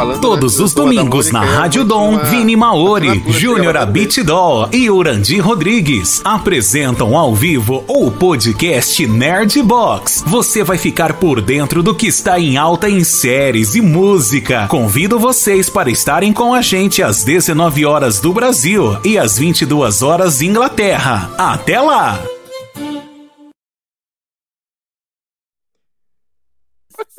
falando. 0.00 0.20
Todos 0.20 0.58
né, 0.58 0.64
os 0.64 0.74
domingos 0.74 1.30
na 1.30 1.42
Rádio 1.44 1.84
Dom, 1.84 2.10
uma- 2.10 2.24
Vini 2.24 2.56
Maori, 2.56 3.22
Júnior. 3.28 3.76
Abitidol 3.76 4.68
e 4.72 4.90
Urandi 4.90 5.38
Rodrigues 5.38 6.20
apresentam 6.24 7.16
ao 7.16 7.34
vivo 7.34 7.84
o 7.86 8.10
podcast 8.10 9.06
Nerd 9.06 9.62
Box. 9.62 10.24
Você 10.26 10.64
vai 10.64 10.78
ficar 10.78 11.14
por 11.14 11.40
dentro 11.40 11.82
do 11.82 11.94
que 11.94 12.06
está 12.06 12.38
em 12.38 12.56
alta 12.56 12.88
em 12.88 13.04
séries 13.04 13.74
e 13.74 13.80
música. 13.80 14.66
Convido 14.68 15.18
vocês 15.18 15.68
para 15.68 15.90
estarem 15.90 16.32
com 16.32 16.54
a 16.54 16.62
gente 16.62 17.02
às 17.02 17.22
19 17.24 17.84
horas 17.84 18.20
do 18.20 18.32
Brasil 18.32 18.96
e 19.04 19.18
às 19.18 19.38
22 19.38 20.02
horas 20.02 20.40
Inglaterra. 20.42 21.30
Até 21.38 21.80
lá! 21.80 22.20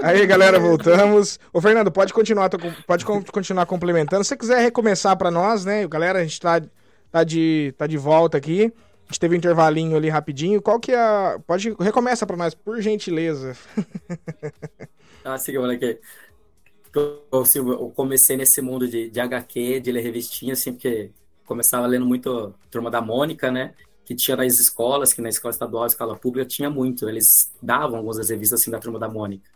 Aí, 0.03 0.25
galera, 0.25 0.59
voltamos. 0.59 1.39
Ô, 1.53 1.61
Fernando, 1.61 1.91
pode 1.91 2.13
continuar, 2.13 2.49
pode 2.87 3.05
con- 3.05 3.23
continuar 3.23 3.65
complementando. 3.65 4.23
Se 4.23 4.29
você 4.29 4.37
quiser 4.37 4.61
recomeçar 4.61 5.15
pra 5.17 5.31
nós, 5.31 5.65
né? 5.65 5.87
Galera, 5.87 6.19
a 6.19 6.23
gente 6.23 6.39
tá, 6.39 6.61
tá, 7.11 7.23
de, 7.23 7.73
tá 7.77 7.87
de 7.87 7.97
volta 7.97 8.37
aqui. 8.37 8.73
A 9.03 9.11
gente 9.11 9.19
teve 9.19 9.35
um 9.35 9.37
intervalinho 9.37 9.95
ali 9.97 10.09
rapidinho. 10.09 10.61
Qual 10.61 10.79
que 10.79 10.91
é 10.91 10.99
a... 10.99 11.39
Pode... 11.45 11.75
Recomeça 11.79 12.25
pra 12.25 12.37
nós, 12.37 12.53
por 12.53 12.81
gentileza. 12.81 13.55
Ah, 15.23 15.37
sim, 15.37 15.55
moleque. 15.55 15.99
Eu, 16.93 17.23
eu, 17.31 17.89
comecei 17.91 18.35
nesse 18.35 18.61
mundo 18.61 18.87
de, 18.87 19.09
de 19.09 19.19
HQ, 19.19 19.79
de 19.79 19.91
ler 19.91 20.01
revistinha, 20.01 20.53
assim, 20.53 20.73
porque 20.73 21.11
começava 21.45 21.85
lendo 21.87 22.05
muito 22.05 22.53
Turma 22.69 22.89
da 22.89 23.01
Mônica, 23.01 23.51
né? 23.51 23.73
Que 24.03 24.15
tinha 24.15 24.35
nas 24.35 24.59
escolas, 24.59 25.13
que 25.13 25.21
na 25.21 25.29
escola 25.29 25.51
estadual, 25.51 25.85
escola 25.85 26.17
pública, 26.17 26.45
tinha 26.47 26.69
muito. 26.69 27.07
Eles 27.07 27.53
davam 27.61 27.97
algumas 27.97 28.29
revistas 28.29 28.61
assim 28.61 28.71
da 28.71 28.79
Turma 28.79 28.97
da 28.99 29.07
Mônica. 29.07 29.49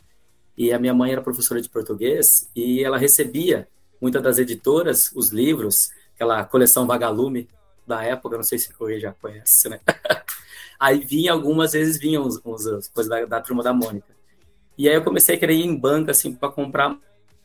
E 0.57 0.71
a 0.71 0.79
minha 0.79 0.93
mãe 0.93 1.11
era 1.11 1.21
professora 1.21 1.61
de 1.61 1.69
português 1.69 2.49
e 2.55 2.83
ela 2.83 2.97
recebia 2.97 3.67
muitas 4.01 4.21
das 4.21 4.37
editoras 4.37 5.11
os 5.13 5.29
livros, 5.29 5.89
aquela 6.15 6.43
coleção 6.45 6.85
Vagalume 6.87 7.47
da 7.85 8.03
época, 8.03 8.35
não 8.37 8.43
sei 8.43 8.57
se 8.57 8.69
o 8.79 8.99
já 8.99 9.13
conhece, 9.13 9.69
né? 9.69 9.79
Aí 10.79 10.99
vinha, 10.99 11.31
algumas 11.31 11.73
vezes 11.73 11.97
vinham 11.97 12.25
uns, 12.25 12.39
uns- 12.43 12.67
as 12.67 12.87
coisas 12.87 13.09
da, 13.09 13.25
da 13.25 13.41
Turma 13.41 13.63
da 13.63 13.73
Mônica. 13.73 14.07
E 14.77 14.89
aí 14.89 14.95
eu 14.95 15.03
comecei 15.03 15.35
a 15.35 15.39
querer 15.39 15.53
ir 15.53 15.65
em 15.65 15.73
banca, 15.75 16.11
assim, 16.11 16.33
para 16.33 16.49
comprar 16.49 16.97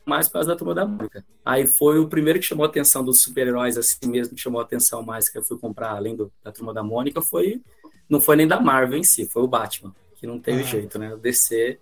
mais 0.05 0.27
causa 0.27 0.49
da 0.49 0.55
Turma 0.55 0.75
da 0.75 0.85
Mônica. 0.85 1.23
Aí 1.45 1.65
foi 1.65 1.97
o 1.97 2.09
primeiro 2.09 2.39
que 2.39 2.45
chamou 2.45 2.65
a 2.65 2.67
atenção 2.67 3.05
dos 3.05 3.21
super-heróis, 3.21 3.77
assim 3.77 4.05
mesmo, 4.05 4.35
que 4.35 4.41
chamou 4.41 4.59
a 4.59 4.63
atenção 4.65 5.01
mais, 5.01 5.29
que 5.29 5.37
eu 5.37 5.43
fui 5.43 5.57
comprar 5.57 5.91
além 5.91 6.13
do, 6.15 6.29
da 6.43 6.51
Turma 6.51 6.73
da 6.73 6.83
Mônica, 6.83 7.21
foi... 7.21 7.61
Não 8.09 8.19
foi 8.19 8.35
nem 8.35 8.45
da 8.45 8.59
Marvel 8.59 8.97
em 8.99 9.03
si, 9.03 9.25
foi 9.25 9.41
o 9.43 9.47
Batman, 9.47 9.95
que 10.15 10.27
não 10.27 10.37
teve 10.37 10.59
Ah. 10.59 10.65
jeito, 10.65 10.99
né? 10.99 11.13
O 11.13 11.17
DC 11.17 11.79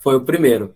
foi 0.00 0.16
o 0.16 0.20
primeiro. 0.20 0.74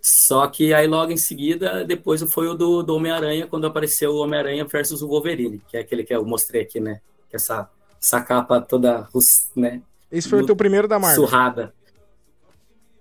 Só 0.00 0.46
que 0.46 0.74
aí 0.74 0.86
logo 0.86 1.12
em 1.12 1.16
seguida, 1.16 1.82
depois 1.84 2.22
foi 2.30 2.46
o 2.46 2.54
do, 2.54 2.82
do 2.82 2.94
Homem-Aranha, 2.94 3.46
quando 3.46 3.66
apareceu 3.66 4.12
o 4.12 4.18
Homem-Aranha 4.18 4.64
versus 4.66 5.00
o 5.00 5.08
Wolverine, 5.08 5.62
que 5.66 5.78
é 5.78 5.80
aquele 5.80 6.04
que 6.04 6.14
eu 6.14 6.24
mostrei 6.26 6.60
aqui, 6.60 6.78
né? 6.78 7.00
Que 7.30 7.36
essa, 7.36 7.70
essa 8.02 8.20
capa 8.20 8.60
toda, 8.60 9.08
né? 9.56 9.80
Esse 10.12 10.28
foi 10.28 10.42
o 10.42 10.46
teu 10.46 10.54
primeiro 10.54 10.86
da 10.86 10.98
Marvel. 10.98 11.24
Surrada. 11.24 11.74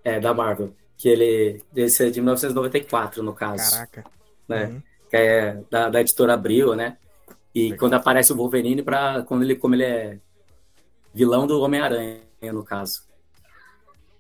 É, 0.04 0.20
da 0.20 0.34
Marvel. 0.34 0.74
Que 0.98 1.10
ele. 1.10 1.62
Esse 1.76 2.08
é 2.08 2.10
de 2.10 2.22
1994, 2.22 3.22
no 3.22 3.34
caso. 3.34 3.72
Caraca. 3.72 4.06
Né? 4.48 4.66
Uhum. 4.68 4.82
Que 5.10 5.18
é 5.18 5.64
da, 5.70 5.90
da 5.90 6.02
editora 6.02 6.34
Abril, 6.34 6.74
né? 6.74 6.98
E 7.54 7.64
Legal. 7.64 7.80
quando 7.80 7.94
aparece 7.96 8.32
o 8.32 8.36
Wolverine, 8.36 8.82
pra, 8.82 9.24
quando 9.24 9.44
ele, 9.44 9.56
como 9.56 9.76
ele 9.76 9.84
é 9.84 10.20
vilão 11.14 11.46
do 11.46 11.60
Homem-Aranha, 11.62 12.22
no 12.42 12.64
caso. 12.64 13.04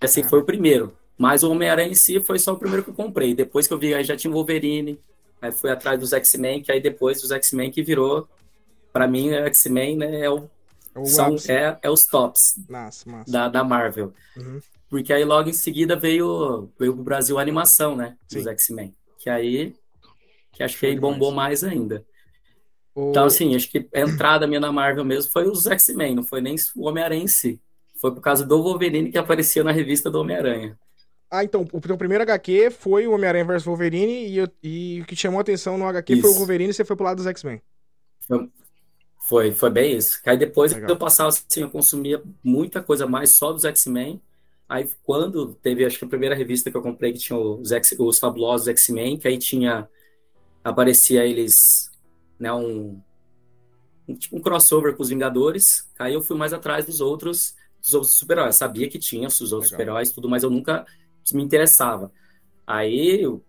Assim, 0.01 0.21
Ah. 0.21 0.29
foi 0.29 0.39
o 0.39 0.45
primeiro. 0.45 0.93
Mas 1.17 1.44
o 1.44 1.52
Homem-Aranha 1.52 1.89
em 1.92 1.95
si 1.95 2.19
foi 2.19 2.39
só 2.39 2.53
o 2.53 2.58
primeiro 2.58 2.83
que 2.83 2.89
eu 2.89 2.94
comprei. 2.95 3.33
Depois 3.36 3.67
que 3.67 3.73
eu 3.73 3.78
vi, 3.80 3.94
aí 3.94 4.03
já 4.03 4.16
tinha 4.16 4.31
o 4.31 4.33
Wolverine. 4.33 5.00
Aí 5.42 5.52
fui 5.52 5.70
atrás 5.70 6.00
dos 6.00 6.14
X-Men, 6.14 6.61
que 6.61 6.72
aí 6.72 6.81
depois 6.81 7.22
dos 7.22 7.31
X-Men 7.31 7.70
que 7.72 7.83
virou. 7.83 8.28
Pra 8.92 9.08
mim, 9.08 9.30
o 9.30 9.45
X-Men 9.47 9.97
né, 9.97 10.22
é, 10.22 10.30
o, 10.30 10.50
O 10.95 11.05
são, 11.05 11.36
é, 11.49 11.77
é 11.82 11.89
os 11.89 12.05
tops 12.05 12.55
Massa, 12.70 13.10
massa. 13.10 13.32
da, 13.32 13.48
da 13.49 13.64
Marvel. 13.64 14.14
Uhum. 14.37 14.60
Porque 14.89 15.11
aí 15.11 15.23
logo 15.26 15.49
em 15.49 15.54
seguida 15.54 15.95
veio, 15.95 16.70
veio 16.80 16.93
pro 16.93 17.04
Brasil 17.04 17.37
a 17.37 17.42
animação, 17.42 17.95
né? 17.95 18.16
Dos 18.32 18.43
Sim. 18.43 18.49
X-Men. 18.49 18.95
Que 19.17 19.30
aí. 19.30 19.76
Que 20.52 20.61
acho 20.64 20.77
que 20.80 20.86
aí 20.86 20.99
bombou 20.99 21.32
mais 21.32 21.64
ainda. 21.64 22.05
O- 22.95 23.10
Então, 23.10 23.26
assim, 23.26 23.55
acho 23.55 23.70
que 23.71 23.87
a 23.93 23.99
entrada 24.02 24.45
minha 24.45 24.60
na 24.60 24.71
Marvel 24.71 25.04
mesmo 25.04 25.32
foi 25.32 25.48
os 25.49 25.66
X-Men, 25.66 26.16
não 26.16 26.23
foi 26.23 26.42
nem 26.42 26.55
o 26.76 26.87
Homem-Aranha 26.87 27.23
em 27.23 27.27
si. 27.27 27.60
Foi 27.99 28.11
por 28.14 28.21
causa 28.21 28.45
do 28.45 28.61
Wolverine 28.61 29.11
que 29.11 29.17
aparecia 29.17 29.64
na 29.64 29.71
revista 29.71 30.11
do 30.11 30.20
Homem-Aranha. 30.21 30.77
Ah, 31.36 31.44
então, 31.44 31.67
o 31.73 31.82
teu 31.82 31.98
primeiro 31.98 32.21
HQ 32.23 32.70
foi 32.70 33.08
o 33.08 33.14
Homem-Aranha 33.14 33.44
vs 33.45 33.64
Wolverine 33.66 34.27
e, 34.27 34.38
eu- 34.38 34.48
e 34.61 35.02
o 35.02 35.05
que 35.05 35.16
chamou 35.16 35.39
a 35.39 35.42
atenção 35.42 35.77
no 35.80 35.88
HQ 35.88 36.16
foi 36.16 36.30
o 36.30 36.33
Isso. 36.33 36.38
Wolverine 36.38 36.70
e 36.70 36.73
você 36.73 36.86
foi 36.86 36.95
pro 36.95 37.05
lado 37.05 37.17
dos 37.17 37.26
X-Men. 37.27 37.60
Foi, 39.27 39.52
foi 39.52 39.70
bem 39.70 39.95
isso. 39.98 40.20
Aí 40.26 40.38
depois 40.38 40.73
Legal. 40.73 40.89
eu 40.92 40.98
passava 40.98 41.30
assim, 41.30 41.61
eu 41.61 41.70
consumia 41.70 42.22
muita 42.43 42.83
coisa 42.83 43.08
mais 43.08 43.32
só 43.32 43.54
dos 43.54 43.64
X-Men. 43.66 44.22
Aí 44.67 44.89
quando 45.04 45.55
teve, 45.55 45.86
acho 45.86 45.98
que 45.98 46.05
a 46.05 46.08
primeira 46.08 46.36
revista 46.36 46.70
que 46.70 46.77
eu 46.77 46.82
comprei 46.82 47.14
que 47.14 47.20
tinha 47.20 47.38
os, 47.38 47.72
X, 47.72 47.95
os 47.98 48.20
fabulosos 48.20 48.67
X-Men, 48.67 49.17
que 49.17 49.27
aí 49.27 49.38
tinha 49.38 49.88
aparecia 50.64 51.26
eles, 51.26 51.92
né, 52.39 52.54
um, 52.54 53.02
um 54.08 54.16
tipo 54.16 54.38
um 54.38 54.42
crossover 54.42 54.95
com 54.95 55.04
os 55.04 55.10
Vingadores. 55.10 55.89
Aí 55.98 56.14
eu 56.14 56.22
fui 56.22 56.38
mais 56.38 56.54
atrás 56.54 56.86
dos 56.86 57.02
outros, 57.02 57.55
dos 57.82 57.93
outros 57.93 58.16
super-heróis. 58.17 58.55
Sabia 58.55 58.89
que 58.89 58.99
tinha 58.99 59.27
os 59.27 59.52
outros 59.54 59.70
super-heróis, 59.70 60.11
tudo, 60.11 60.30
mas 60.30 60.43
eu 60.43 60.49
nunca 60.49 60.86
me 61.34 61.44
interessava. 61.44 62.11
Aí, 62.66 63.22
eu- 63.22 63.42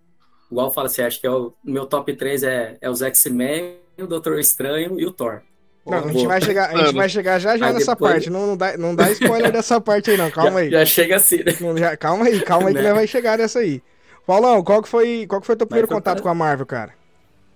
igual 0.51 0.73
fala 0.73 0.87
assim, 0.87 1.03
acho 1.03 1.21
que 1.21 1.27
é 1.27 1.31
o 1.31 1.53
meu 1.65 1.87
top 1.87 2.15
3 2.15 2.43
é, 2.43 2.77
é 2.81 2.89
os 2.91 3.03
X-Men, 3.03 3.77
o 3.99 4.07
Doutor 4.07 4.39
Estranho 4.39 4.99
e 5.01 5.07
o 5.07 5.11
Thor. 5.13 5.41
Não, 5.87 5.99
a 5.99 6.13
gente 6.13 6.27
vai 6.27 6.41
chegar, 6.41 6.71
a 6.71 6.77
gente 6.85 6.95
vai 6.95 7.09
chegar 7.09 7.39
já 7.39 7.57
já 7.59 7.67
Aí 7.67 7.73
nessa 7.75 7.93
depois- 7.93 8.13
parte. 8.15 8.31
Não, 8.31 8.47
não, 8.47 8.57
dá, 8.57 8.77
não 8.79 8.95
dá 8.95 9.11
spoiler 9.11 9.53
dessa 9.53 9.79
parte 9.81 10.11
aí, 10.11 10.17
não. 10.17 10.31
Calma 10.31 10.53
já, 10.53 10.59
aí. 10.61 10.71
já 10.71 10.87
chega 10.87 11.17
assim, 11.17 11.39
né? 11.45 11.53
Não, 11.61 11.77
já- 11.77 11.97
calma 11.97 12.25
aí, 12.25 12.41
calma 12.41 12.69
aí 12.69 12.75
que 12.75 12.81
Né? 12.81 12.89
nós 12.89 12.97
vai 12.97 13.07
chegar 13.07 13.37
nessa 13.39 13.59
aí. 13.59 13.83
Paulão, 14.27 14.65
qual 14.65 14.83
que 14.83 14.89
foi, 14.89 15.27
qual 15.27 15.41
que 15.43 15.47
foi 15.47 15.57
teu 15.57 15.67
primeiro 15.67 15.87
foi 15.87 15.97
contato 15.97 16.15
pra- 16.17 16.23
com 16.23 16.29
a 16.31 16.35
Marvel, 16.35 16.65
cara? 16.65 16.93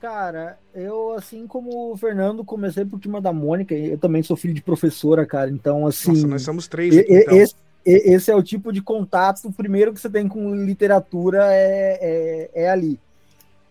Cara, 0.00 0.59
eu, 0.75 1.12
assim 1.15 1.47
como 1.47 1.91
o 1.93 1.97
Fernando, 1.97 2.45
comecei 2.45 2.85
por 2.85 3.00
Turma 3.00 3.21
da 3.21 3.33
Mônica. 3.33 3.75
Eu 3.75 3.99
também 3.99 4.23
sou 4.23 4.37
filho 4.37 4.55
de 4.55 4.62
professora, 4.62 5.25
cara. 5.27 5.50
Então, 5.50 5.87
assim. 5.87 6.12
Nossa, 6.12 6.27
nós 6.29 6.43
somos 6.43 6.69
três 6.69 6.97
aqui, 6.97 7.11
e- 7.12 7.23
então. 7.23 7.37
esse, 7.37 7.55
esse 7.91 8.31
é 8.31 8.34
o 8.34 8.43
tipo 8.43 8.72
de 8.72 8.82
contato, 8.82 9.53
primeiro 9.53 9.93
que 9.93 10.00
você 10.00 10.10
tem 10.10 10.28
com 10.28 10.54
literatura 10.54 11.47
é, 11.53 12.50
é, 12.54 12.65
é 12.65 12.71
ali. 12.71 13.00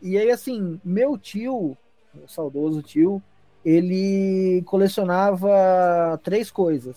E 0.01 0.17
aí, 0.17 0.31
assim, 0.31 0.79
meu 0.83 1.17
tio, 1.17 1.77
meu 2.13 2.27
saudoso 2.27 2.81
tio, 2.81 3.21
ele 3.65 4.63
colecionava 4.65 6.19
três 6.23 6.49
coisas. 6.49 6.95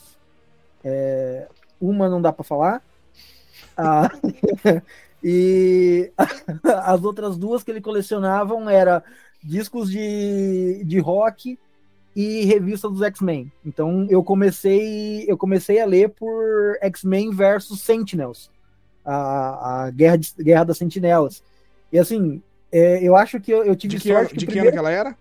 É, 0.84 1.46
uma 1.80 2.08
não 2.08 2.22
dá 2.22 2.32
pra 2.32 2.44
falar. 2.44 2.82
Ah, 3.76 4.10
e 5.22 6.12
as 6.84 7.02
outras 7.02 7.36
duas 7.36 7.62
que 7.62 7.70
ele 7.70 7.80
colecionavam 7.80 8.68
era 8.68 9.02
discos 9.42 9.90
de, 9.90 10.84
de 10.84 10.98
rock 10.98 11.58
e 12.14 12.44
revista 12.44 12.88
dos 12.88 13.02
X-Men. 13.02 13.50
Então 13.64 14.06
eu 14.10 14.22
comecei 14.22 15.24
eu 15.28 15.36
comecei 15.36 15.80
a 15.80 15.86
ler 15.86 16.10
por 16.10 16.76
X-Men 16.80 17.30
versus 17.32 17.80
Sentinels, 17.80 18.50
a, 19.04 19.84
a 19.84 19.90
guerra, 19.90 20.16
de, 20.18 20.32
guerra 20.38 20.64
das 20.64 20.78
Sentinelas. 20.78 21.42
E 21.92 21.98
assim, 21.98 22.42
é, 22.72 23.02
eu 23.02 23.16
acho 23.16 23.40
que 23.40 23.52
eu, 23.52 23.64
eu 23.64 23.76
tive 23.76 23.96
De 23.96 24.02
que, 24.02 24.08
sorte 24.12 24.36
de 24.36 24.46
que 24.46 24.52
que 24.52 24.58
o 24.58 24.62
ano 24.62 24.70
primeiro... 24.70 24.72
que 24.72 24.78
ela 24.78 24.90
era? 24.90 25.16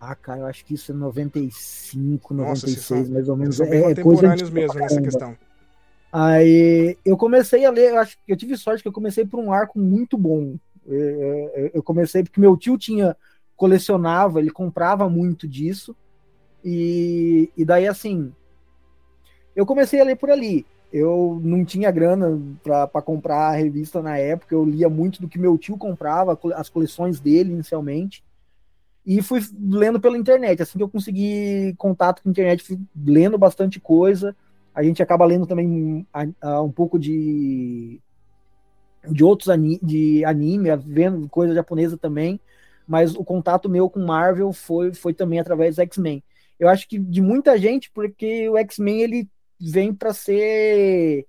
Ah, 0.00 0.14
cara, 0.14 0.40
eu 0.40 0.46
acho 0.46 0.64
que 0.66 0.74
isso 0.74 0.92
é 0.92 0.94
95, 0.94 2.34
Nossa, 2.34 2.66
vocês 2.66 2.76
96, 2.90 3.06
são- 3.06 3.14
mais 3.14 3.28
ou 3.28 3.36
menos. 3.36 3.56
São 3.56 3.66
É, 3.66 3.92
é 3.92 3.94
coisa 3.94 4.28
antiga 4.30 4.50
mesmo 4.50 4.78
nessa 4.78 5.00
questão. 5.00 5.34
Aí 6.12 6.96
eu 7.04 7.16
comecei 7.16 7.64
a 7.64 7.70
ler, 7.70 7.90
eu 7.90 7.98
acho 7.98 8.16
que 8.24 8.32
eu 8.32 8.36
tive 8.36 8.56
sorte 8.56 8.82
que 8.82 8.88
eu 8.88 8.92
comecei 8.92 9.24
por 9.26 9.40
um 9.40 9.52
arco 9.52 9.78
muito 9.78 10.16
bom. 10.18 10.56
Eu, 10.86 11.50
eu- 11.54 11.70
eu 11.74 11.82
comecei 11.82 12.22
porque 12.22 12.38
meu 12.40 12.56
tio 12.56 12.76
tinha 12.76 13.16
colecionava, 13.56 14.40
ele 14.40 14.50
comprava 14.50 15.08
muito 15.08 15.48
disso. 15.48 15.96
E, 16.64 17.50
e 17.56 17.64
daí 17.64 17.86
assim, 17.86 18.32
eu 19.54 19.66
comecei 19.66 20.00
a 20.00 20.04
ler 20.04 20.16
por 20.16 20.30
ali. 20.30 20.66
Eu 20.92 21.40
não 21.42 21.64
tinha 21.64 21.90
grana 21.90 22.40
para 22.62 23.02
comprar 23.02 23.48
a 23.48 23.56
revista 23.56 24.00
na 24.00 24.16
época, 24.16 24.54
eu 24.54 24.64
lia 24.64 24.88
muito 24.88 25.20
do 25.20 25.28
que 25.28 25.38
meu 25.38 25.58
tio 25.58 25.76
comprava, 25.76 26.38
as 26.54 26.68
coleções 26.68 27.18
dele 27.18 27.52
inicialmente. 27.52 28.22
E 29.04 29.20
fui 29.22 29.40
lendo 29.60 30.00
pela 30.00 30.18
internet. 30.18 30.62
Assim 30.62 30.78
que 30.78 30.84
eu 30.84 30.88
consegui 30.88 31.74
contato 31.78 32.22
com 32.22 32.28
a 32.28 32.32
internet, 32.32 32.62
fui 32.62 32.78
lendo 32.96 33.38
bastante 33.38 33.80
coisa. 33.80 34.36
A 34.74 34.82
gente 34.82 35.02
acaba 35.02 35.24
lendo 35.24 35.46
também 35.46 36.06
a- 36.12 36.62
um 36.62 36.70
pouco 36.70 36.98
de 36.98 38.00
de 39.10 39.22
outros 39.22 39.48
ani 39.48 39.78
de 39.82 40.24
anime, 40.24 40.74
vendo 40.76 41.28
coisa 41.28 41.54
japonesa 41.54 41.96
também, 41.96 42.40
mas 42.86 43.14
o 43.14 43.24
contato 43.24 43.68
meu 43.68 43.88
com 43.88 44.00
Marvel 44.00 44.52
foi, 44.52 44.94
foi 44.94 45.12
também 45.12 45.38
através 45.38 45.76
do 45.76 45.82
X-Men. 45.82 46.22
Eu 46.58 46.68
acho 46.68 46.88
que 46.88 46.98
de 46.98 47.20
muita 47.20 47.58
gente, 47.58 47.90
porque 47.92 48.48
o 48.48 48.56
X-Men 48.58 49.02
ele 49.02 49.28
vem 49.60 49.94
para 49.94 50.12
ser 50.12 51.26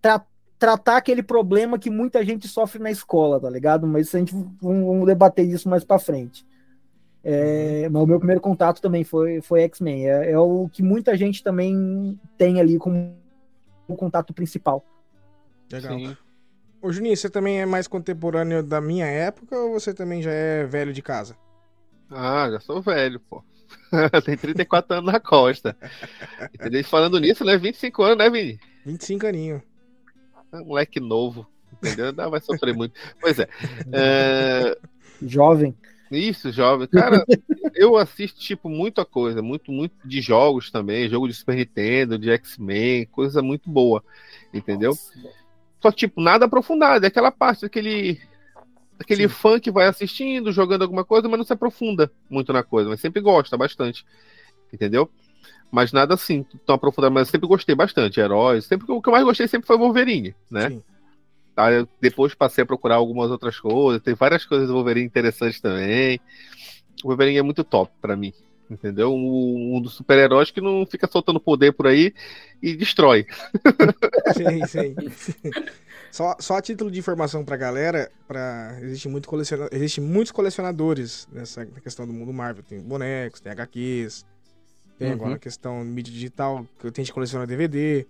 tra- 0.00 0.24
tratar 0.58 0.96
aquele 0.96 1.22
problema 1.22 1.78
que 1.78 1.90
muita 1.90 2.24
gente 2.24 2.46
sofre 2.48 2.82
na 2.82 2.90
escola, 2.90 3.40
tá 3.40 3.48
ligado? 3.48 3.86
Mas 3.86 4.14
a 4.14 4.18
gente 4.18 4.34
vamos 4.60 5.06
debater 5.06 5.46
isso 5.46 5.68
mais 5.68 5.84
para 5.84 5.98
frente. 5.98 6.44
É, 7.22 7.88
mas 7.90 8.02
o 8.02 8.06
meu 8.06 8.18
primeiro 8.18 8.40
contato 8.40 8.80
também 8.80 9.04
foi, 9.04 9.40
foi 9.42 9.62
X-Men. 9.62 10.08
É, 10.08 10.32
é, 10.32 10.38
o 10.38 10.68
que 10.68 10.82
muita 10.82 11.16
gente 11.16 11.42
também 11.42 12.18
tem 12.38 12.60
ali 12.60 12.78
como 12.78 13.14
o 13.88 13.96
contato 13.96 14.32
principal. 14.32 14.84
Legal. 15.70 15.98
Sim. 15.98 16.16
Ô, 16.82 16.90
Juninho, 16.92 17.16
você 17.16 17.28
também 17.28 17.60
é 17.60 17.66
mais 17.66 17.86
contemporâneo 17.86 18.62
da 18.62 18.80
minha 18.80 19.06
época 19.06 19.56
ou 19.58 19.72
você 19.72 19.92
também 19.92 20.22
já 20.22 20.30
é 20.32 20.64
velho 20.64 20.92
de 20.92 21.02
casa? 21.02 21.36
Ah, 22.10 22.50
já 22.50 22.60
sou 22.60 22.82
velho, 22.82 23.20
pô. 23.20 23.42
Tem 24.24 24.36
34 24.36 24.98
anos 24.98 25.12
na 25.12 25.20
costa. 25.20 25.76
Entendeu? 26.54 26.84
Falando 26.84 27.18
nisso, 27.18 27.44
né? 27.44 27.56
25 27.56 28.02
anos, 28.02 28.18
né, 28.18 28.30
Vini? 28.30 28.58
25 28.84 29.26
aninho. 29.26 29.62
É 30.52 30.56
um 30.56 30.64
moleque 30.64 31.00
novo. 31.00 31.46
Entendeu? 31.74 32.12
Não, 32.12 32.30
vai 32.30 32.40
sofrer 32.40 32.74
muito. 32.74 32.94
Pois 33.20 33.38
é. 33.38 33.48
é... 33.92 34.78
Jovem. 35.22 35.74
Isso, 36.10 36.50
jovem. 36.50 36.88
Cara, 36.88 37.24
eu 37.74 37.96
assisto, 37.96 38.40
tipo, 38.40 38.68
muita 38.68 39.04
coisa. 39.04 39.40
Muito, 39.40 39.70
muito 39.70 39.94
de 40.04 40.20
jogos 40.20 40.70
também. 40.70 41.08
Jogo 41.08 41.28
de 41.28 41.34
Super 41.34 41.56
Nintendo, 41.56 42.18
de 42.18 42.30
X-Men. 42.30 43.06
Coisa 43.06 43.40
muito 43.40 43.70
boa. 43.70 44.02
Entendeu? 44.52 44.90
Nossa. 44.90 45.12
Só, 45.80 45.92
tipo, 45.92 46.20
nada 46.20 46.46
aprofundado. 46.46 47.04
É 47.04 47.08
aquela 47.08 47.30
parte 47.30 47.62
daquele 47.62 48.20
aquele 49.00 49.22
Sim. 49.22 49.34
fã 49.34 49.58
que 49.58 49.70
vai 49.70 49.86
assistindo, 49.86 50.52
jogando 50.52 50.82
alguma 50.82 51.04
coisa, 51.04 51.26
mas 51.26 51.38
não 51.38 51.44
se 51.44 51.52
aprofunda 51.52 52.12
muito 52.28 52.52
na 52.52 52.62
coisa, 52.62 52.90
mas 52.90 53.00
sempre 53.00 53.22
gosta 53.22 53.56
bastante. 53.56 54.04
Entendeu? 54.72 55.10
Mas 55.72 55.90
nada 55.92 56.14
assim, 56.14 56.44
tão 56.66 56.74
aprofundado, 56.74 57.14
mas 57.14 57.28
eu 57.28 57.32
sempre 57.32 57.48
gostei 57.48 57.74
bastante. 57.74 58.20
Heróis. 58.20 58.66
Sempre, 58.66 58.90
o 58.92 59.00
que 59.00 59.08
eu 59.08 59.12
mais 59.12 59.24
gostei 59.24 59.48
sempre 59.48 59.66
foi 59.66 59.78
Wolverine, 59.78 60.34
né? 60.50 60.68
Sim. 60.68 60.82
Aí 61.56 61.86
depois 62.00 62.34
passei 62.34 62.62
a 62.62 62.66
procurar 62.66 62.96
algumas 62.96 63.30
outras 63.30 63.58
coisas. 63.58 64.02
Tem 64.02 64.14
várias 64.14 64.44
coisas 64.44 64.68
do 64.68 64.74
Wolverine 64.74 65.06
interessantes 65.06 65.60
também. 65.60 66.20
O 67.02 67.08
Wolverine 67.08 67.38
é 67.38 67.42
muito 67.42 67.64
top 67.64 67.92
para 68.00 68.16
mim. 68.16 68.32
Entendeu? 68.70 69.12
Um, 69.12 69.76
um 69.76 69.80
dos 69.80 69.94
super-heróis 69.94 70.50
que 70.50 70.60
não 70.60 70.86
fica 70.86 71.08
soltando 71.08 71.40
poder 71.40 71.72
por 71.72 71.86
aí 71.86 72.14
e 72.62 72.76
destrói. 72.76 73.26
Sim, 74.36 74.66
sim. 74.66 74.94
Só, 76.10 76.36
só 76.40 76.56
a 76.56 76.62
título 76.62 76.90
de 76.90 76.98
informação 76.98 77.44
pra 77.44 77.56
galera, 77.56 78.10
pra, 78.26 78.76
existe, 78.82 79.08
muito 79.08 79.28
coleciona, 79.28 79.68
existe 79.70 80.00
muitos 80.00 80.32
colecionadores 80.32 81.28
nessa 81.32 81.64
questão 81.66 82.06
do 82.06 82.12
mundo 82.12 82.32
Marvel. 82.32 82.64
Tem 82.64 82.80
bonecos, 82.80 83.40
tem 83.40 83.52
HQs, 83.52 84.26
tem 84.98 85.08
uhum. 85.08 85.14
agora 85.14 85.34
a 85.36 85.38
questão 85.38 85.84
mídia 85.84 86.12
digital, 86.12 86.66
que 86.78 86.86
eu 86.86 86.92
tenho 86.92 87.06
de 87.06 87.12
colecionar 87.12 87.46
DVD. 87.46 88.06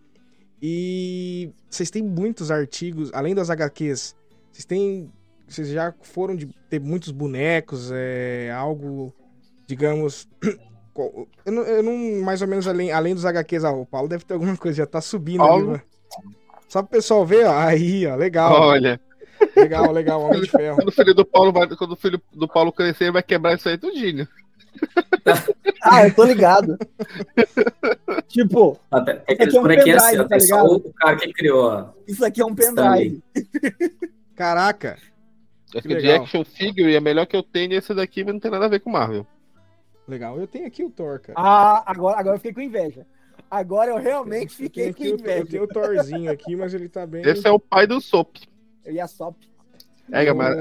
E 0.63 1.51
vocês 1.69 1.91
têm 1.91 2.03
muitos 2.03 2.51
artigos, 2.51 3.11
além 3.13 3.35
das 3.35 3.51
HQs, 3.51 4.17
vocês 4.51 4.65
têm. 4.65 5.13
Vocês 5.47 5.69
já 5.69 5.93
foram 6.03 6.37
de 6.37 6.47
ter 6.69 6.81
muitos 6.81 7.11
bonecos, 7.11 7.91
é 7.93 8.51
algo, 8.53 9.13
digamos. 9.67 10.29
Eu 11.47 11.53
não, 11.53 11.63
eu 11.63 11.83
não, 11.83 12.21
mais 12.21 12.43
ou 12.43 12.49
menos 12.49 12.67
além, 12.69 12.93
além 12.93 13.15
dos 13.15 13.25
HQs, 13.25 13.65
ah, 13.65 13.71
o 13.71 13.87
Paulo 13.87 14.07
deve 14.07 14.23
ter 14.23 14.35
alguma 14.35 14.55
coisa, 14.55 14.79
já 14.79 14.87
tá 14.87 15.01
subindo 15.01 15.39
Paulo, 15.39 15.71
ali, 15.71 15.83
só 16.71 16.83
pro 16.83 16.93
pessoal 16.93 17.27
ver, 17.27 17.47
ó. 17.47 17.59
Aí, 17.59 18.07
ó, 18.07 18.15
legal. 18.15 18.53
Olha. 18.53 19.01
Legal, 19.57 19.91
legal, 19.91 20.23
Homem 20.23 20.41
de 20.41 20.49
Ferro. 20.49 20.77
Quando 20.77 20.89
o 20.89 20.93
filho 20.93 21.15
do 21.15 21.25
Paulo, 21.25 21.53
vai, 21.53 21.67
quando 21.67 21.93
o 21.93 21.97
filho 21.97 22.23
do 22.33 22.47
Paulo 22.47 22.73
crescer, 22.73 23.05
ele 23.05 23.13
vai 23.13 23.23
quebrar 23.23 23.55
isso 23.55 23.69
aí 23.69 23.77
tudinho. 23.77 24.29
ah, 25.83 26.07
eu 26.07 26.15
tô 26.15 26.25
ligado. 26.25 26.79
tipo, 28.29 28.79
Até, 28.89 29.23
é 29.27 29.33
isso 29.33 29.43
aqui 29.43 29.57
é 29.57 29.61
um 29.61 29.65
pendrive, 29.65 29.97
assim, 29.97 30.29
tá 30.29 30.37
ligado? 30.37 30.77
O 30.77 30.93
cara 30.95 31.17
que 31.17 31.33
criou. 31.33 31.95
Isso 32.07 32.25
aqui 32.25 32.41
é 32.41 32.45
um 32.45 32.55
pendrive. 32.55 33.23
Caraca. 34.37 34.97
Acho 35.75 35.89
que, 35.89 35.95
que 35.95 36.01
de 36.03 36.13
action 36.13 36.45
figure 36.45 36.95
é 36.95 37.01
melhor 37.01 37.27
que 37.27 37.37
eu 37.37 37.43
tenho 37.43 37.75
esse 37.75 37.93
daqui, 37.93 38.23
mas 38.23 38.35
não 38.35 38.41
tem 38.41 38.51
nada 38.51 38.67
a 38.67 38.69
ver 38.69 38.81
com 38.81 38.91
Marvel. 38.91 39.27
Legal, 40.07 40.39
eu 40.39 40.47
tenho 40.47 40.67
aqui 40.67 40.85
o 40.85 40.91
Thor, 40.91 41.21
cara. 41.21 41.35
Ah, 41.37 41.83
agora, 41.87 42.19
agora 42.19 42.37
eu 42.37 42.41
fiquei 42.41 42.53
com 42.53 42.61
inveja. 42.61 43.07
Agora 43.51 43.91
eu 43.91 43.99
realmente 43.99 44.55
fiquei 44.55 44.93
com 44.93 45.05
inveja. 45.05 45.39
Eu 45.39 45.47
tenho 45.47 45.63
o 45.65 45.69
Thorzinho 45.69 46.31
aqui, 46.31 46.57
mas 46.57 46.75
ele 46.75 46.89
tá 46.89 47.07
bem. 47.07 47.23
Esse 47.23 47.47
é 47.47 47.51
o 47.51 47.59
pai 47.59 47.87
do 47.87 48.01
Sop. 48.01 48.37
Eu 48.85 48.93
ia 48.93 49.07
Sop. 49.07 49.37
É, 50.13 50.33
mas 50.33 50.57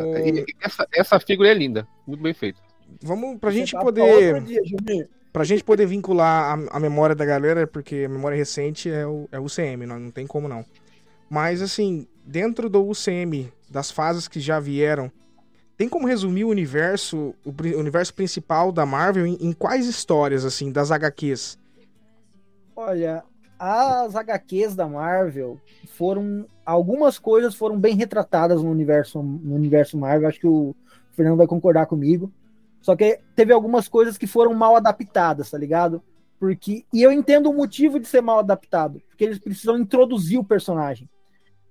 essa, 0.62 0.88
essa 0.94 1.20
figura 1.20 1.50
é 1.50 1.54
linda. 1.54 1.88
Muito 2.06 2.22
bem 2.22 2.34
feita. 2.34 2.62
Vamos, 3.02 3.40
pra 3.40 3.52
Você 3.52 3.58
gente 3.58 3.72
tá 3.72 3.80
poder. 3.80 4.42
Dia, 4.44 4.62
pra 5.32 5.44
gente 5.44 5.64
poder 5.64 5.86
vincular 5.86 6.58
a, 6.58 6.78
a, 6.78 6.80
memória 6.80 7.16
da 7.16 7.26
galera, 7.26 7.66
porque 7.68 8.04
a 8.06 8.10
memória 8.10 8.36
recente 8.36 8.90
é 8.90 9.06
o, 9.06 9.28
é 9.32 9.40
o 9.40 9.44
UCM, 9.44 9.86
não, 9.86 10.00
não 10.00 10.12
tem 10.12 10.26
como 10.26 10.48
não. 10.48 10.66
Mas, 11.30 11.62
assim, 11.62 12.08
dentro 12.26 12.70
do 12.70 12.84
UCM, 12.88 13.52
das 13.70 13.92
fases 13.92 14.28
que 14.28 14.40
já 14.40 14.60
vieram, 14.60 15.12
tem 15.78 15.88
como 15.88 16.08
resumir 16.08 16.44
o 16.44 16.50
universo, 16.50 17.34
o, 17.46 17.52
o 17.52 17.80
universo 17.80 18.14
principal 18.14 18.72
da 18.72 18.86
Marvel 18.86 19.26
em, 19.26 19.38
em, 19.40 19.54
quais 19.54 19.88
histórias, 19.88 20.44
assim, 20.44 20.72
das 20.72 20.92
HQs? 20.92 21.58
Olha, 22.82 23.26
as 23.60 24.16
HQs 24.16 24.74
da 24.74 24.88
Marvel 24.88 25.60
foram. 25.98 26.46
Algumas 26.66 27.20
coisas 27.20 27.54
foram 27.54 27.78
bem 27.78 27.94
retratadas 27.94 28.64
no 28.64 28.72
universo, 28.72 29.22
no 29.22 29.54
universo 29.54 29.98
Marvel. 29.98 30.30
Acho 30.30 30.40
que 30.40 30.48
o 30.48 30.74
Fernando 31.12 31.40
vai 31.40 31.46
concordar 31.46 31.88
comigo. 31.88 32.32
Só 32.82 32.96
que 32.96 33.20
teve 33.36 33.52
algumas 33.52 33.90
coisas 33.90 34.18
que 34.18 34.26
foram 34.26 34.54
mal 34.54 34.78
adaptadas, 34.78 35.52
tá 35.52 35.58
ligado? 35.58 36.02
Porque, 36.40 36.86
e 36.94 37.04
eu 37.04 37.12
entendo 37.12 37.50
o 37.50 37.54
motivo 37.54 38.00
de 38.00 38.08
ser 38.08 38.22
mal 38.22 38.40
adaptado, 38.40 39.02
porque 39.10 39.26
eles 39.26 39.40
precisam 39.40 39.78
introduzir 39.78 40.40
o 40.40 40.44
personagem. 40.44 41.10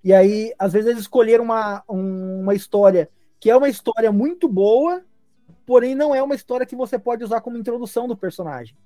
E 0.05 0.12
aí, 0.12 0.52
às 0.58 0.75
vezes, 0.75 0.90
eles 0.90 1.00
escolheram 1.00 1.44
uma, 1.44 1.82
uma 1.88 2.55
história 2.55 3.08
que 3.40 3.49
é 3.49 3.56
uma 3.56 3.70
história 3.70 4.12
muito 4.12 4.46
boa, 4.46 5.02
porém 5.64 5.94
não 5.94 6.14
é 6.14 6.22
uma 6.22 6.34
história 6.34 6.66
que 6.66 6.76
você 6.76 6.99
pode 6.99 7.25
usar 7.25 7.40
como 7.40 7.56
introdução 7.56 8.06
do 8.06 8.14
personagem. 8.14 8.76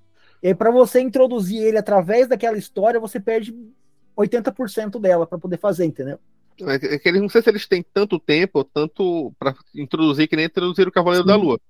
E 0.42 0.48
aí, 0.48 0.54
para 0.54 0.70
você 0.70 1.00
introduzir 1.00 1.62
ele 1.62 1.78
através 1.78 2.26
daquela 2.26 2.58
história, 2.58 2.98
você 2.98 3.20
perde 3.20 3.54
80% 4.16 5.00
dela 5.00 5.26
para 5.26 5.38
poder 5.38 5.58
fazer, 5.58 5.84
entendeu? 5.84 6.18
É 6.60 6.98
que 6.98 7.08
eles 7.08 7.20
não 7.20 7.28
sei 7.28 7.42
se 7.42 7.48
eles 7.48 7.66
têm 7.66 7.84
tanto 7.94 8.18
tempo, 8.18 8.62
tanto 8.62 9.32
para 9.38 9.54
introduzir 9.74 10.28
que 10.28 10.36
nem 10.36 10.46
introduziram 10.46 10.90
o 10.90 10.92
Cavaleiro 10.92 11.24
Sim. 11.24 11.28
da 11.28 11.36
Lua. 11.36 11.60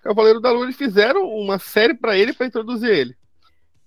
O 0.00 0.02
Cavaleiro 0.02 0.40
da 0.40 0.50
Lua 0.50 0.64
eles 0.64 0.76
fizeram 0.76 1.24
uma 1.28 1.58
série 1.58 1.94
para 1.94 2.16
ele 2.16 2.32
para 2.32 2.46
introduzir 2.46 2.90
ele. 2.90 3.16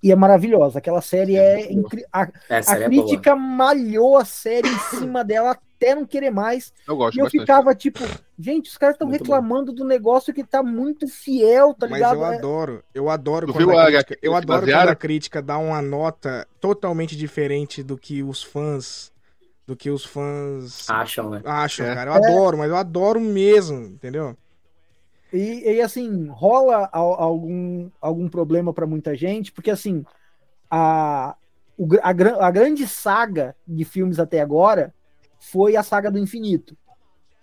E 0.01 0.11
é 0.11 0.15
maravilhosa. 0.15 0.79
Aquela 0.79 1.01
série 1.01 1.35
é 1.35 1.71
incrível. 1.71 2.07
A, 2.11 2.23
a 2.49 2.79
é 2.79 2.85
crítica 2.85 3.35
malhou 3.35 4.17
a 4.17 4.23
série 4.23 4.69
em 4.69 4.79
cima 4.97 5.25
dela 5.25 5.57
até 5.79 5.95
não 5.95 6.05
querer 6.05 6.29
mais. 6.29 6.73
Eu 6.85 6.97
gosto 6.97 7.15
E 7.15 7.19
eu 7.19 7.23
bastante. 7.23 7.41
ficava 7.41 7.73
tipo, 7.73 7.99
gente, 8.37 8.69
os 8.69 8.77
caras 8.77 8.95
estão 8.95 9.07
reclamando 9.07 9.71
bom. 9.71 9.77
do 9.77 9.85
negócio 9.85 10.33
que 10.33 10.43
tá 10.43 10.61
muito 10.61 11.07
fiel, 11.07 11.73
tá 11.73 11.87
ligado? 11.87 12.19
Mas 12.19 12.31
eu 12.31 12.37
adoro, 12.37 12.83
eu 12.93 13.09
adoro 13.09 13.47
tu 13.47 13.53
quando 13.53 13.77
a 13.77 13.85
crítica, 13.85 14.17
eu 14.21 14.35
adoro 14.35 14.65
quando 14.65 14.89
a 14.89 14.95
crítica 14.95 15.41
dá 15.41 15.57
uma 15.57 15.81
nota 15.81 16.45
totalmente 16.59 17.15
diferente 17.15 17.81
do 17.81 17.97
que 17.97 18.21
os 18.21 18.43
fãs 18.43 19.11
do 19.65 19.75
que 19.75 19.91
os 19.91 20.03
fãs 20.03 20.89
acham, 20.89 21.29
né? 21.29 21.41
Acham, 21.45 21.85
é. 21.85 21.93
cara. 21.93 22.11
Eu 22.11 22.15
é. 22.15 22.17
adoro, 22.17 22.57
mas 22.57 22.69
eu 22.69 22.75
adoro 22.75 23.19
mesmo, 23.21 23.85
entendeu? 23.85 24.35
E, 25.31 25.75
e 25.75 25.81
assim, 25.81 26.27
rola 26.27 26.89
algum, 26.91 27.87
algum 28.01 28.27
problema 28.27 28.73
para 28.73 28.87
muita 28.87 29.15
gente, 29.15 29.51
porque 29.51 29.69
assim, 29.69 30.03
a, 30.71 31.35
a, 32.01 32.09
a 32.09 32.51
grande 32.51 32.87
saga 32.87 33.55
de 33.67 33.85
filmes 33.85 34.17
até 34.17 34.41
agora 34.41 34.91
foi 35.39 35.75
a 35.75 35.83
saga 35.83 36.11
do 36.11 36.19
infinito. 36.19 36.77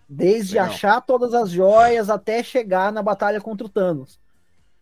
Desde 0.08 0.54
Legal. 0.54 0.68
achar 0.68 1.00
todas 1.00 1.34
as 1.34 1.50
joias 1.50 2.08
até 2.08 2.42
chegar 2.42 2.92
na 2.92 3.02
batalha 3.02 3.40
contra 3.40 3.66
o 3.66 3.70
Thanos. 3.70 4.20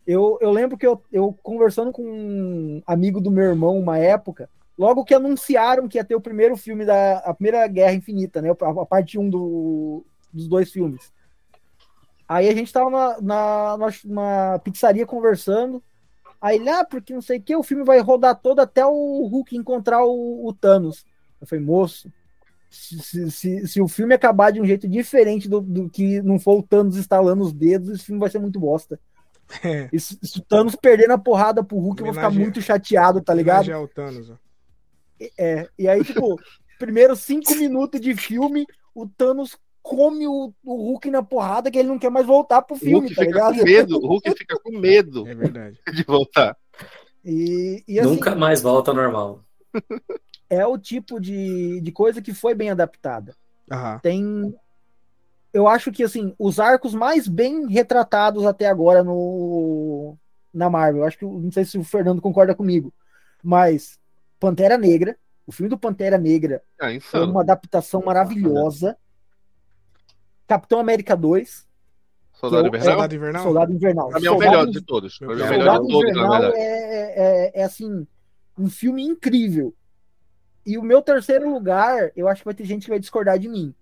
Eu, 0.05 0.37
eu 0.39 0.51
lembro 0.51 0.77
que 0.77 0.85
eu, 0.85 1.01
eu 1.11 1.33
conversando 1.41 1.91
com 1.91 2.03
um 2.03 2.83
amigo 2.85 3.19
do 3.19 3.31
meu 3.31 3.45
irmão 3.45 3.79
uma 3.79 3.97
época, 3.97 4.47
logo 4.77 5.03
que 5.03 5.15
anunciaram 5.15 5.87
que 5.87 5.97
ia 5.97 6.03
ter 6.03 6.15
o 6.15 6.21
primeiro 6.21 6.55
filme 6.55 6.85
da 6.85 7.17
a 7.19 7.33
primeira 7.33 7.67
Guerra 7.67 7.93
Infinita, 7.93 8.39
né? 8.39 8.49
A, 8.49 8.81
a 8.81 8.85
parte 8.85 9.17
1 9.17 9.29
do, 9.29 10.05
dos 10.31 10.47
dois 10.47 10.71
filmes. 10.71 11.11
Aí 12.27 12.47
a 12.49 12.53
gente 12.53 12.71
tava 12.71 12.89
na, 12.89 13.21
na, 13.21 13.77
numa 14.03 14.59
pizzaria 14.59 15.05
conversando. 15.05 15.81
Aí 16.39 16.57
ele, 16.57 16.69
ah, 16.69 16.85
porque 16.85 17.13
não 17.13 17.21
sei 17.21 17.39
o 17.39 17.41
que, 17.41 17.55
o 17.55 17.63
filme 17.63 17.83
vai 17.83 17.99
rodar 17.99 18.35
todo 18.35 18.59
até 18.59 18.85
o 18.85 19.25
Hulk 19.25 19.55
encontrar 19.55 20.03
o, 20.03 20.45
o 20.45 20.53
Thanos. 20.53 21.05
Eu 21.41 21.47
falei, 21.47 21.63
moço, 21.63 22.11
se, 22.69 23.31
se, 23.31 23.67
se, 23.67 23.81
o 23.81 23.87
filme 23.87 24.13
acabar 24.13 24.51
de 24.51 24.59
um 24.59 24.65
jeito 24.65 24.87
diferente 24.87 25.47
do, 25.47 25.61
do 25.61 25.89
que 25.89 26.21
não 26.21 26.39
for 26.39 26.59
o 26.59 26.63
Thanos 26.63 26.97
estalando 26.97 27.43
os 27.43 27.53
dedos, 27.53 27.89
esse 27.89 28.05
filme 28.05 28.19
vai 28.19 28.29
ser 28.29 28.39
muito 28.39 28.59
bosta. 28.59 28.99
É. 29.63 29.89
E 29.93 29.99
se, 29.99 30.17
se 30.21 30.39
o 30.39 30.43
Thanos 30.43 30.75
perder 30.75 31.07
na 31.07 31.17
porrada 31.17 31.63
pro 31.63 31.77
Hulk, 31.77 32.01
eu 32.01 32.05
vou 32.05 32.13
ficar 32.13 32.31
muito 32.31 32.61
chateado, 32.61 33.21
tá 33.21 33.33
ligado? 33.33 33.71
O 33.71 33.87
Thanos, 33.87 34.29
ó. 34.29 34.37
É, 35.37 35.67
e 35.77 35.87
aí, 35.87 36.03
tipo, 36.03 36.39
primeiros 36.77 37.19
cinco 37.19 37.55
minutos 37.55 38.01
de 38.01 38.15
filme, 38.15 38.65
o 38.93 39.07
Thanos 39.07 39.57
come 39.81 40.27
o, 40.27 40.51
o 40.63 40.75
Hulk 40.75 41.11
na 41.11 41.21
porrada 41.21 41.69
que 41.69 41.77
ele 41.77 41.87
não 41.87 41.99
quer 41.99 42.09
mais 42.09 42.25
voltar 42.25 42.63
pro 42.63 42.75
filme, 42.75 43.13
tá 43.13 43.23
ligado? 43.23 43.59
Com 43.59 43.63
medo, 43.63 43.97
o 43.97 44.07
Hulk 44.07 44.33
fica 44.35 44.59
com 44.59 44.79
medo 44.79 45.27
é 45.27 45.35
verdade. 45.35 45.79
de 45.93 46.03
voltar. 46.03 46.57
E, 47.23 47.83
e 47.87 47.99
assim, 47.99 48.09
Nunca 48.09 48.35
mais 48.35 48.61
volta 48.61 48.91
ao 48.91 48.97
normal. 48.97 49.43
É 50.49 50.65
o 50.65 50.77
tipo 50.77 51.19
de, 51.19 51.81
de 51.81 51.91
coisa 51.91 52.21
que 52.21 52.33
foi 52.33 52.53
bem 52.53 52.69
adaptada. 52.69 53.35
Aham. 53.71 53.99
Tem. 53.99 54.55
Eu 55.53 55.67
acho 55.67 55.91
que 55.91 56.03
assim, 56.03 56.35
os 56.37 56.59
arcos 56.59 56.93
mais 56.93 57.27
bem 57.27 57.67
retratados 57.67 58.45
até 58.45 58.67
agora 58.67 59.03
no 59.03 60.15
na 60.53 60.69
Marvel. 60.69 61.01
Eu 61.01 61.07
acho 61.07 61.17
que 61.17 61.25
não 61.25 61.51
sei 61.51 61.65
se 61.65 61.77
o 61.77 61.83
Fernando 61.83 62.21
concorda 62.21 62.53
comigo, 62.55 62.93
mas 63.43 63.99
Pantera 64.39 64.77
Negra, 64.77 65.17
o 65.47 65.51
filme 65.51 65.69
do 65.69 65.77
Pantera 65.77 66.17
Negra 66.17 66.61
Ah, 66.79 66.87
foi 67.01 67.25
uma 67.25 67.41
adaptação 67.41 68.01
maravilhosa. 68.05 68.97
Capitão 70.47 70.79
América 70.79 71.15
2, 71.15 71.65
Soldado 72.33 72.63
eu- 72.63 72.67
Invernal? 72.67 72.91
Soldado 72.93 73.15
Invernal? 73.15 73.43
Soldado 73.43 73.73
Invernal. 73.73 74.09
Pra 74.09 74.19
mim 74.19 74.25
é 74.25 74.29
o 74.29 74.33
Soldado 74.33 74.51
melhor 74.51 74.71
de 74.71 74.81
todos. 74.81 75.19
É 75.21 75.25
o 75.25 75.29
Soldado 75.29 75.49
melhor 75.49 75.65
Soldado 75.77 75.87
de 75.87 75.91
todos, 75.93 76.05
na 76.13 76.19
Invernal 76.19 76.41
verdade. 76.41 76.59
é, 76.59 77.51
é, 77.55 77.61
é, 77.61 77.63
assim, 77.63 78.07
um 78.57 78.69
filme 78.69 79.03
incrível. 79.03 79.73
E 80.65 80.77
o 80.77 80.83
meu 80.83 81.01
terceiro 81.01 81.49
lugar, 81.51 82.11
eu 82.15 82.27
acho 82.27 82.41
que 82.41 82.45
vai 82.45 82.53
ter 82.53 82.65
gente 82.65 82.83
que 82.85 82.89
vai 82.89 82.99
discordar 82.99 83.37
de 83.37 83.47
mim, 83.47 83.73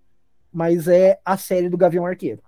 mas 0.52 0.86
é 0.88 1.18
a 1.24 1.36
série 1.36 1.68
do 1.68 1.76
Gavião 1.78 2.04
Arqueiro. 2.06 2.42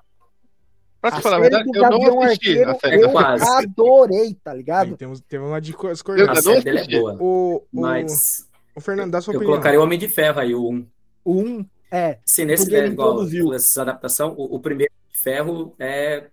Pra 1.00 1.10
A 1.10 1.16
te 1.16 1.22
falar 1.22 1.36
a 1.38 1.40
série 1.42 1.50
verdade, 1.56 1.70
do 1.72 1.76
eu 1.78 1.82
não 1.82 1.90
Gavião 2.00 2.22
assisti 2.22 2.48
Arqueiro 2.50 2.70
a 2.70 2.74
série. 2.78 3.02
eu 3.02 3.10
Quase. 3.12 3.44
adorei, 3.64 4.34
tá 4.42 4.50
Aí 4.52 4.56
ligado? 4.58 4.96
temos, 4.96 5.20
teve 5.20 5.42
uma 5.42 5.50
Eu- 5.50 5.54
A 5.56 5.60
discordância. 5.60 6.34
não 6.34 6.42
série 6.42 6.62
dele 6.62 6.78
é 6.80 6.98
boa. 7.00 7.16
O, 7.20 7.56
o, 7.72 7.80
Mas 7.80 8.46
o 8.74 8.80
Fernando, 8.80 9.10
dá 9.12 9.20
sua 9.20 9.32
eu 9.32 9.36
opinião. 9.38 9.52
colocaria 9.54 9.80
o 9.80 9.82
Homem 9.82 9.98
de 9.98 10.08
Ferro 10.08 10.40
aí, 10.40 10.54
o 10.54 10.68
1. 10.70 10.86
O 11.24 11.40
um, 11.40 11.66
é, 11.90 12.18
Se 12.24 12.44
nesse 12.44 12.74
é 12.74 12.86
igual 12.86 13.18
essa 13.54 13.82
adaptação, 13.82 14.34
o, 14.36 14.56
o 14.56 14.60
primeiro 14.60 14.92
de 15.12 15.18
ferro 15.18 15.74
é 15.78 16.26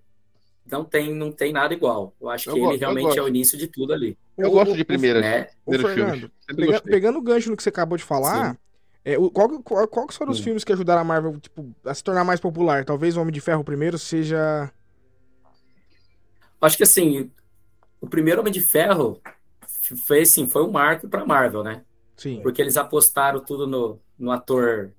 não 0.70 0.84
tem 0.86 1.14
não 1.14 1.32
tem 1.32 1.52
nada 1.54 1.74
igual. 1.74 2.14
Eu 2.22 2.30
acho 2.30 2.50
Eu 2.50 2.54
que 2.56 2.60
gosto, 2.62 2.74
ele 2.74 2.84
eu 2.84 2.90
realmente 2.94 3.18
é 3.20 3.22
o 3.22 3.28
início 3.28 3.58
de 3.58 3.68
tudo 3.68 3.94
ali. 3.94 4.18
Eu 4.38 4.50
O- 4.50 4.52
gosto 4.52 4.74
o- 4.74 4.78
de 4.78 4.84
primeiras. 4.84 5.22
Né? 5.22 5.48
O 5.66 5.72
primeiros 5.72 5.94
Fernando, 5.94 6.32
pega- 6.56 6.82
pegando 6.82 7.20
o 7.20 7.22
gancho 7.22 7.50
no 7.50 7.58
que 7.58 7.64
você 7.64 7.70
acabou 7.70 7.98
de 7.98 8.04
falar, 8.04 8.58
é, 9.06 9.18
o- 9.18 9.30
qual, 9.30 9.50
qual, 9.62 9.88
qual 9.88 10.08
que 10.08 10.14
foram 10.14 10.32
os 10.32 10.40
Hum. 10.40 10.44
filmes 10.44 10.64
que 10.64 10.72
ajudaram 10.74 11.02
a 11.02 11.04
Marvel 11.04 11.40
tipo, 11.40 11.74
a 11.86 11.94
se 11.94 12.04
tornar 12.04 12.24
mais 12.24 12.40
popular? 12.40 12.86
Talvez 12.86 13.16
o 13.18 13.22
Homem 13.22 13.34
de 13.34 13.42
Ferro 13.42 13.64
primeiro 13.64 13.98
seja. 13.98 14.72
Eu 16.62 16.66
Acho 16.66 16.78
que 16.78 16.84
assim, 16.84 17.30
o 18.00 18.08
primeiro 18.08 18.40
Homem 18.42 18.54
de 18.54 18.62
Ferro 18.62 19.20
foi 20.06 20.22
assim, 20.22 20.48
foi 20.50 20.64
um 20.64 20.72
marco 20.72 21.08
para 21.10 21.26
Marvel, 21.26 21.64
né? 21.64 21.84
Sim. 22.16 22.40
Porque 22.42 22.62
eles 22.62 22.78
apostaram 22.78 23.40
tudo 23.42 23.68
no, 23.68 24.00
no 24.18 24.32
ator 24.32 24.92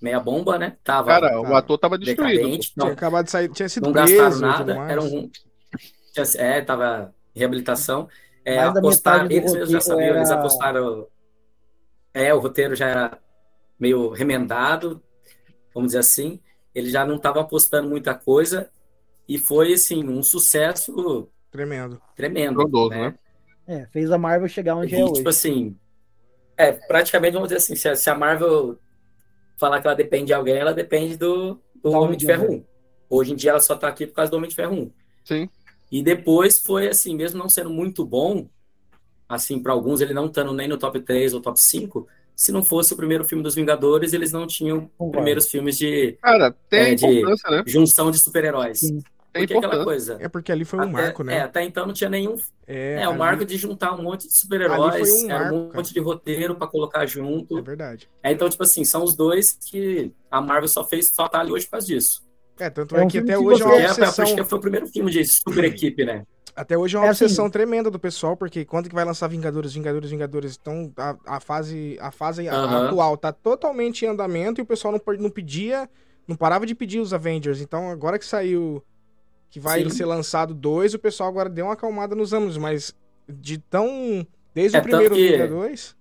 meia 0.00 0.20
bomba, 0.20 0.58
né? 0.58 0.78
Tava 0.84 1.12
Cara, 1.12 1.40
o 1.40 1.54
ator 1.54 1.78
tava 1.78 1.98
destruído. 1.98 2.48
decadente, 2.48 2.72
Tinha 2.78 2.92
não, 2.92 2.92
acabado 2.92 3.24
de 3.26 3.30
sair, 3.30 3.48
tinha 3.50 3.68
sido 3.68 3.86
não 3.86 3.92
preso 3.92 4.40
gastaram 4.40 4.40
e 4.40 4.40
nada, 4.40 4.82
era 4.86 5.02
um 5.02 5.30
tinha- 6.12 6.26
é, 6.38 6.60
tava 6.62 7.14
em 7.34 7.38
reabilitação. 7.40 8.08
É, 8.44 8.70
do 8.70 8.80
eles 9.28 9.52
mesmos 9.52 9.70
já 9.70 9.80
sabiam, 9.80 10.16
eles 10.16 10.30
era- 10.30 10.34
apostaram. 10.34 11.08
É, 12.12 12.32
o 12.32 12.38
roteiro 12.38 12.74
já 12.76 12.88
era 12.88 13.18
meio 13.78 14.10
remendado, 14.10 15.02
vamos 15.74 15.88
dizer 15.90 16.00
assim. 16.00 16.40
Eles 16.74 16.92
já 16.92 17.06
não 17.06 17.16
estavam 17.16 17.42
apostando 17.42 17.88
muita 17.88 18.14
coisa 18.14 18.70
e 19.28 19.38
foi 19.38 19.74
assim 19.74 20.08
um 20.08 20.22
sucesso 20.22 21.30
Tremendo. 21.50 22.02
tremendo, 22.16 22.60
Estrondoso, 22.60 22.96
né? 22.98 23.10
né? 23.10 23.18
é, 23.66 23.86
fez 23.88 24.10
a 24.12 24.18
Marvel 24.18 24.48
chegar 24.48 24.76
onde 24.76 24.96
é 24.96 24.98
E, 24.98 25.04
hoje. 25.04 25.12
tipo 25.18 25.28
assim, 25.28 25.78
é, 26.56 26.72
praticamente 26.72 27.34
vamos 27.34 27.48
dizer 27.48 27.58
assim, 27.58 27.76
se 27.76 27.88
a, 27.88 27.96
se 27.96 28.10
a 28.10 28.14
Marvel 28.16 28.78
falar 29.56 29.80
que 29.80 29.86
ela 29.86 29.96
depende 29.96 30.26
de 30.26 30.32
alguém, 30.34 30.56
ela 30.56 30.72
depende 30.74 31.16
do, 31.16 31.58
do 31.82 31.90
Homem 31.92 32.16
de 32.18 32.26
Ferro 32.26 32.52
1. 32.52 32.64
Hoje 33.10 33.32
em 33.32 33.36
dia 33.36 33.50
ela 33.50 33.60
só 33.60 33.76
tá 33.76 33.88
aqui 33.88 34.06
por 34.06 34.14
causa 34.14 34.30
do 34.30 34.36
Homem 34.36 34.48
de 34.48 34.56
Ferro 34.56 34.74
1. 34.74 34.90
Sim. 35.24 35.48
E 35.92 36.02
depois 36.02 36.58
foi 36.58 36.88
assim, 36.88 37.14
mesmo 37.14 37.38
não 37.38 37.48
sendo 37.48 37.70
muito 37.70 38.04
bom, 38.04 38.48
assim, 39.28 39.62
para 39.62 39.72
alguns 39.72 40.00
ele 40.00 40.12
não 40.14 40.26
estando 40.26 40.52
nem 40.52 40.66
no 40.68 40.76
top 40.78 41.00
3 41.00 41.34
ou 41.34 41.40
top 41.40 41.60
5, 41.60 42.06
se 42.34 42.50
não 42.50 42.64
fosse 42.64 42.92
o 42.92 42.96
primeiro 42.96 43.24
filme 43.24 43.44
dos 43.44 43.54
Vingadores, 43.54 44.12
eles 44.12 44.32
não 44.32 44.46
tinham 44.46 44.80
Concordo. 44.98 45.12
primeiros 45.12 45.48
filmes 45.48 45.78
de 45.78 46.18
Cara, 46.20 46.50
tem 46.68 46.80
É, 46.80 46.94
de- 46.96 47.06
importância, 47.06 47.50
né? 47.50 47.62
junção 47.66 48.10
de 48.10 48.18
super-heróis. 48.18 48.80
Porque 49.40 49.54
aquela 49.56 49.84
coisa. 49.84 50.16
É 50.20 50.28
porque 50.28 50.52
ali 50.52 50.64
foi 50.64 50.78
um 50.78 50.82
até, 50.82 50.92
marco, 50.92 51.22
é, 51.22 51.24
né? 51.24 51.40
até 51.42 51.62
então 51.64 51.86
não 51.86 51.92
tinha 51.92 52.08
nenhum. 52.08 52.36
É, 52.66 53.00
É, 53.02 53.06
o 53.06 53.10
ali- 53.10 53.18
marco 53.18 53.44
de 53.44 53.56
juntar 53.56 53.92
um 53.94 54.02
monte 54.02 54.26
de 54.28 54.36
super-heróis, 54.36 55.10
um 55.24 55.28
marco, 55.28 55.54
um 55.54 55.70
monte 55.74 55.92
de 55.92 56.00
roteiro 56.00 56.54
para 56.54 56.66
colocar 56.66 57.04
junto. 57.06 57.58
É 57.58 57.62
verdade. 57.62 58.08
É, 58.22 58.32
então, 58.32 58.48
tipo 58.48 58.62
assim, 58.62 58.84
são 58.84 59.02
os 59.04 59.14
dois 59.14 59.52
que 59.52 60.12
a 60.30 60.40
Marvel 60.40 60.68
só 60.68 60.84
fez, 60.84 61.08
só 61.14 61.28
tá 61.28 61.40
ali 61.40 61.52
hoje 61.52 61.64
por 61.66 61.72
causa 61.72 61.86
disso. 61.86 62.22
É, 62.58 62.70
tanto 62.70 62.96
É 62.96 63.00
é, 63.00 63.04
um 63.04 63.08
que 63.08 63.18
até 63.18 63.32
que 63.32 63.38
hoje 63.38 63.62
é 63.62 63.66
uma 63.66 63.74
É, 63.74 63.90
obsessão. 63.90 64.24
acho 64.24 64.34
que 64.36 64.44
foi 64.44 64.58
o 64.58 64.60
primeiro 64.60 64.86
filme 64.86 65.10
de 65.10 65.24
super 65.24 65.64
equipe, 65.64 66.04
né? 66.04 66.24
Até 66.56 66.78
hoje 66.78 66.94
é 66.96 67.00
uma 67.00 67.06
É 67.06 67.10
assim- 67.10 67.24
obsessão 67.24 67.50
tremenda 67.50 67.90
do 67.90 67.98
pessoal, 67.98 68.36
porque 68.36 68.64
quando 68.64 68.88
que 68.88 68.94
vai 68.94 69.04
lançar 69.04 69.26
Vingadores, 69.26 69.74
Vingadores, 69.74 70.08
Vingadores? 70.08 70.56
Então 70.60 70.92
a, 70.96 71.16
a 71.26 71.40
fase, 71.40 71.98
a 72.00 72.12
fase 72.12 72.48
atual 72.48 73.16
tá 73.16 73.32
totalmente 73.32 74.04
em 74.04 74.08
andamento 74.08 74.60
e 74.60 74.62
o 74.62 74.66
pessoal 74.66 74.92
não, 74.92 75.00
não 75.18 75.30
pedia, 75.30 75.90
não 76.28 76.36
parava 76.36 76.64
de 76.64 76.72
pedir 76.72 77.00
os 77.00 77.12
Avengers. 77.12 77.60
Então 77.60 77.90
agora 77.90 78.20
que 78.20 78.24
saiu, 78.24 78.80
que 79.54 79.60
vai 79.60 79.84
Sim. 79.84 79.90
ser 79.90 80.04
lançado 80.04 80.52
dois, 80.52 80.94
o 80.94 80.98
pessoal 80.98 81.28
agora 81.28 81.48
deu 81.48 81.66
uma 81.66 81.74
acalmada 81.74 82.12
nos 82.16 82.32
ânimos, 82.32 82.58
mas 82.58 82.92
de 83.28 83.56
tão. 83.56 84.26
Desde 84.52 84.76
É, 84.76 84.80
o 84.80 84.82
primeiro 84.82 85.14
que- 85.14 85.30
Vingadores. 85.30 85.94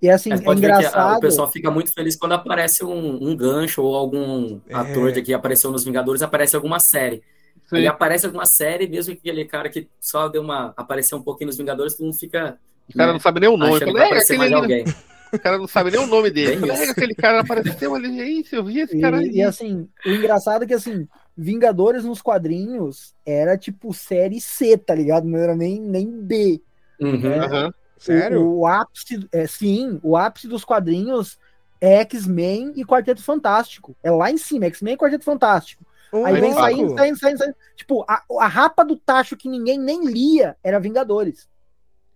E 0.00 0.08
assim, 0.08 0.30
É, 0.30 0.36
é, 0.36 0.40
pode 0.40 0.60
ver 0.60 0.68
que 0.68 0.72
a- 0.72 0.76
engraçado. 0.78 1.16
o 1.16 1.20
pessoal 1.20 1.50
fica 1.50 1.68
muito 1.68 1.92
feliz 1.92 2.14
quando 2.14 2.32
aparece 2.32 2.84
um, 2.84 3.28
um 3.28 3.34
gancho 3.36 3.82
ou 3.82 3.96
algum 3.96 4.60
É. 4.68 4.74
ator 4.76 5.10
de 5.10 5.20
que 5.20 5.34
apareceu 5.34 5.72
nos 5.72 5.84
Vingadores, 5.84 6.22
aparece 6.22 6.54
alguma 6.54 6.78
série. 6.78 7.24
Sim. 7.68 7.78
Ele 7.78 7.88
aparece 7.88 8.24
alguma 8.24 8.46
série, 8.46 8.86
mesmo 8.86 9.12
que 9.16 9.18
aquele 9.28 9.44
cara 9.44 9.68
que 9.68 9.88
só 10.00 10.28
deu 10.28 10.42
uma 10.42 10.72
apareceu 10.76 11.18
um 11.18 11.22
pouquinho 11.22 11.48
nos 11.48 11.56
Vingadores, 11.56 11.94
todo 11.96 12.06
mundo 12.06 12.16
fica 12.16 12.56
O 12.88 12.96
cara 12.96 13.12
não 13.12 13.18
sabe 13.18 13.40
nem 13.40 13.48
o 13.48 13.56
nome. 13.56 13.74
achando 13.74 13.86
que 13.92 13.98
Fala, 13.98 14.08
vai 14.10 14.18
"É, 14.18 14.22
aquele 14.22 14.38
mais 14.38 14.52
alguém. 14.52 14.84
O 15.32 15.38
cara 15.40 15.58
não 15.58 15.66
sabe 15.66 15.90
nem 15.90 15.98
o 16.00 16.06
nome 16.06 16.30
dele. 16.30 16.70
"É, 16.70 16.90
aquele 16.90 17.14
cara 17.16 17.40
apareceu 17.40 17.96
ali. 17.96 18.20
É 18.20 18.28
isso, 18.30 18.54
eu 18.54 18.62
vi 18.64 18.78
esse 18.78 19.00
cara 19.00 19.16
E, 19.20 19.24
aí. 19.28 19.36
e, 19.38 19.42
assim, 19.42 19.88
o 20.06 20.10
engraçado 20.10 20.62
é 20.62 20.66
que 20.68 20.74
assim, 20.74 21.08
Vingadores 21.36 22.04
nos 22.04 22.22
quadrinhos 22.22 23.14
era 23.24 23.58
tipo 23.58 23.92
série 23.92 24.40
C, 24.40 24.78
tá 24.78 24.94
ligado? 24.94 25.26
Não 25.26 25.38
era 25.38 25.54
nem, 25.54 25.80
nem 25.80 26.10
B. 26.10 26.62
Uhum. 27.00 27.26
É. 27.26 27.38
Aham. 27.38 27.74
Sério? 27.98 28.42
O, 28.42 28.60
o 28.60 28.66
ápice, 28.66 29.28
é, 29.32 29.46
sim, 29.46 29.98
o 30.02 30.16
ápice 30.16 30.48
dos 30.48 30.64
quadrinhos 30.64 31.38
é 31.80 31.96
X-Men 32.00 32.72
e 32.76 32.84
Quarteto 32.84 33.22
Fantástico. 33.22 33.96
É 34.02 34.10
lá 34.10 34.30
em 34.30 34.36
cima, 34.36 34.66
X-Men 34.66 34.94
e 34.94 34.98
Quarteto 34.98 35.24
Fantástico. 35.24 35.84
Aí 36.24 36.40
vem 36.40 36.52
saindo, 36.54 36.96
saindo, 36.96 37.18
saindo, 37.18 37.38
saindo. 37.38 37.56
Tipo, 37.74 38.04
a, 38.08 38.22
a 38.40 38.46
rapa 38.46 38.84
do 38.84 38.96
tacho 38.96 39.36
que 39.36 39.48
ninguém 39.48 39.78
nem 39.78 40.04
lia 40.06 40.56
era 40.62 40.80
Vingadores. 40.80 41.48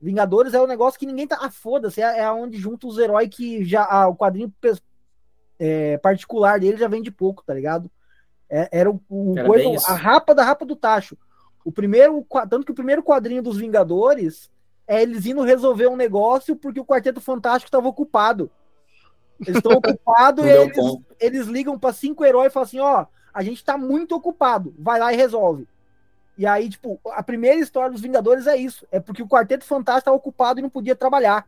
Vingadores 0.01 0.55
é 0.55 0.61
um 0.61 0.67
negócio 0.67 0.99
que 0.99 1.07
ninguém 1.07 1.27
tá. 1.27 1.39
Ah, 1.41 1.51
foda-se, 1.51 2.01
é, 2.01 2.21
é 2.21 2.31
onde 2.31 2.57
junta 2.57 2.87
os 2.87 2.99
heróis 2.99 3.29
que 3.29 3.65
já. 3.65 3.85
ah, 3.85 4.09
o 4.09 4.17
quadrinho 4.17 4.53
é, 5.59 5.99
particular 5.99 6.59
dele 6.59 6.79
já 6.79 6.89
vende 6.89 7.11
pouco, 7.11 7.43
tá 7.45 7.53
ligado? 7.53 7.91
É- 8.51 8.69
era 8.73 8.91
o, 8.91 9.01
o 9.09 9.39
Era 9.39 9.47
coisa, 9.47 9.87
a 9.89 9.95
rapa 9.95 10.35
da 10.35 10.43
rapa 10.43 10.67
do 10.67 10.75
tacho. 10.75 11.17
O 11.65 11.71
primeiro, 11.71 12.27
tanto 12.49 12.65
que 12.65 12.73
o 12.73 12.75
primeiro 12.75 13.03
quadrinho 13.03 13.43
dos 13.43 13.57
Vingadores 13.57 14.51
é 14.87 15.03
eles 15.03 15.25
indo 15.25 15.43
resolver 15.43 15.87
um 15.87 15.97
negócio 15.97 16.57
porque 16.57 16.81
o 16.81 16.85
Quarteto 16.85 17.21
Fantástico 17.21 17.69
estava 17.69 17.87
ocupado. 17.87 18.51
Eles 19.41 19.57
estão 19.57 19.73
ocupados 19.79 20.45
e 20.45 20.49
eles, 20.49 20.77
eles 21.21 21.47
ligam 21.47 21.79
para 21.79 21.93
cinco 21.93 22.25
heróis 22.25 22.51
e 22.51 22.53
falam 22.53 22.67
assim: 22.67 22.81
ó, 22.81 23.07
a 23.33 23.43
gente 23.43 23.65
tá 23.65 23.79
muito 23.79 24.17
ocupado, 24.17 24.75
vai 24.79 24.99
lá 24.99 25.13
e 25.13 25.17
resolve. 25.17 25.69
E 26.37 26.47
aí, 26.47 26.69
tipo, 26.71 26.99
a 27.13 27.23
primeira 27.23 27.61
história 27.61 27.91
dos 27.91 28.01
Vingadores 28.01 28.47
é 28.47 28.57
isso: 28.57 28.87
é 28.91 28.99
porque 28.99 29.23
o 29.23 29.29
Quarteto 29.29 29.65
Fantástico 29.65 30.11
tá 30.11 30.13
ocupado 30.13 30.59
e 30.59 30.63
não 30.63 30.71
podia 30.71 30.97
trabalhar. 30.97 31.47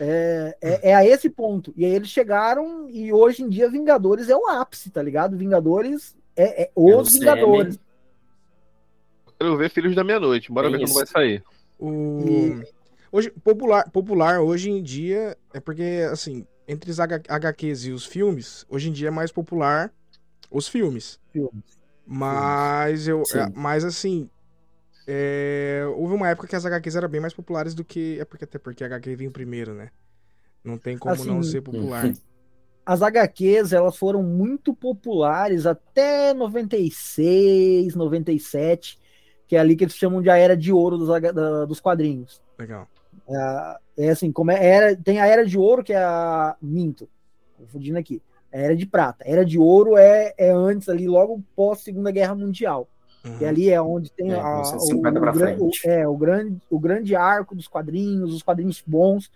É, 0.00 0.56
é, 0.60 0.90
é 0.90 0.94
a 0.94 1.04
esse 1.04 1.28
ponto. 1.28 1.72
E 1.76 1.84
aí 1.84 1.92
eles 1.92 2.08
chegaram 2.08 2.88
e 2.88 3.12
hoje 3.12 3.42
em 3.42 3.48
dia 3.48 3.68
Vingadores 3.70 4.28
é 4.28 4.36
o 4.36 4.46
ápice, 4.46 4.90
tá 4.90 5.02
ligado? 5.02 5.36
Vingadores 5.36 6.16
é, 6.36 6.62
é 6.62 6.64
É 6.66 6.70
o 6.74 7.00
os 7.00 7.12
Vingadores. 7.12 7.76
CM. 7.76 7.88
Quero 9.38 9.56
ver 9.56 9.70
Filhos 9.70 9.94
da 9.94 10.02
Meia-Noite. 10.04 10.50
Bora 10.50 10.68
Bem 10.68 10.78
ver 10.78 10.84
quando 10.84 10.88
isso. 10.88 10.98
vai 10.98 11.06
sair. 11.06 11.44
O... 11.78 12.60
Hoje, 13.10 13.30
popular, 13.42 13.88
popular 13.90 14.40
hoje 14.40 14.70
em 14.70 14.82
dia 14.82 15.36
é 15.54 15.60
porque, 15.60 16.06
assim, 16.10 16.46
entre 16.66 16.90
os 16.90 17.00
H- 17.00 17.22
HQs 17.28 17.86
e 17.86 17.92
os 17.92 18.04
filmes, 18.04 18.66
hoje 18.68 18.88
em 18.88 18.92
dia 18.92 19.08
é 19.08 19.10
mais 19.10 19.32
popular 19.32 19.92
os 20.50 20.68
filmes. 20.68 21.18
Filmes. 21.32 21.78
Mas 22.06 23.06
eu. 23.06 23.24
Sim. 23.24 23.38
é, 23.38 23.48
mas 23.54 23.84
assim. 23.84 24.30
É, 25.10 25.84
houve 25.96 26.12
uma 26.14 26.28
época 26.28 26.46
que 26.46 26.54
as 26.54 26.66
HQs 26.66 26.96
eram 26.96 27.08
bem 27.08 27.20
mais 27.20 27.32
populares 27.32 27.74
do 27.74 27.82
que. 27.82 28.18
É 28.20 28.24
porque 28.26 28.44
até 28.44 28.58
porque 28.58 28.84
a 28.84 28.86
HQ 28.86 29.16
vinha 29.16 29.30
primeiro, 29.30 29.72
né? 29.72 29.90
Não 30.62 30.76
tem 30.76 30.98
como 30.98 31.24
não 31.24 31.38
Assim, 31.38 31.50
ser 31.50 31.62
popular. 31.62 32.12
As 32.84 33.00
HQs 33.02 33.72
elas 33.72 33.96
foram 33.96 34.22
muito 34.22 34.74
populares 34.74 35.64
até 35.64 36.34
96, 36.34 37.94
97, 37.94 38.98
que 39.46 39.56
é 39.56 39.58
ali 39.58 39.76
que 39.76 39.84
eles 39.84 39.94
chamam 39.96 40.20
de 40.20 40.28
a 40.28 40.36
era 40.36 40.54
de 40.54 40.70
ouro 40.72 40.98
dos, 40.98 41.08
da- 41.08 41.64
dos 41.64 41.80
quadrinhos. 41.80 42.42
Legal. 42.58 42.86
É 43.96 44.10
assim, 44.10 44.30
como 44.30 44.50
é, 44.50 44.64
era, 44.64 44.96
tem 44.96 45.20
a 45.20 45.26
era 45.26 45.44
de 45.44 45.58
ouro, 45.58 45.82
que 45.82 45.92
é 45.92 45.98
a. 46.02 46.54
Minto, 46.60 47.08
confundindo 47.56 47.98
aqui. 47.98 48.22
A 48.52 48.58
era 48.58 48.76
de 48.76 48.86
prata. 48.86 49.24
A 49.24 49.28
era 49.30 49.44
de 49.44 49.58
ouro 49.58 49.96
é, 49.96 50.34
é 50.36 50.50
antes, 50.50 50.88
ali, 50.88 51.06
logo 51.06 51.42
pós 51.56 51.80
Segunda 51.80 52.10
Guerra 52.10 52.34
Mundial. 52.34 52.88
Uhum. 53.32 53.36
E 53.40 53.44
ali 53.44 53.70
é 53.70 53.80
onde 53.80 54.10
tem 54.12 54.32
É, 54.32 54.40
a, 54.40 54.42
1950 54.52 55.20
o, 55.20 55.34
frente. 55.34 55.86
o- 55.86 55.90
é, 55.90 56.08
o, 56.08 56.16
grande, 56.16 56.58
o 56.70 56.78
grande 56.78 57.14
arco 57.16 57.54
dos 57.54 57.68
quadrinhos, 57.68 58.34
os 58.34 58.42
quadrinhos 58.42 58.82
bons. 58.86 59.30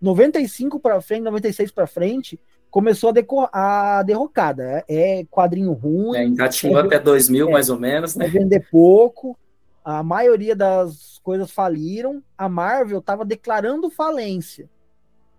95 0.00 0.80
para 0.80 1.00
frente, 1.00 1.22
96 1.22 1.70
para 1.70 1.86
frente, 1.86 2.40
começou 2.70 3.10
a, 3.10 3.12
deco- 3.12 3.48
a 3.52 4.02
derrocada. 4.02 4.84
É, 4.88 5.20
é 5.20 5.24
quadrinho 5.26 5.72
ruim, 5.72 6.16
É, 6.18 6.24
engatinhou 6.24 6.78
até 6.78 6.98
2000, 6.98 7.50
mais 7.50 7.68
ou 7.68 7.78
menos, 7.78 8.16
né? 8.16 8.26
vender 8.26 8.66
pouco. 8.70 9.38
A 9.84 10.02
maioria 10.02 10.54
das 10.56 11.20
coisas 11.22 11.50
faliram. 11.50 12.22
A 12.38 12.48
Marvel 12.48 12.98
estava 12.98 13.24
declarando 13.24 13.90
falência. 13.90 14.68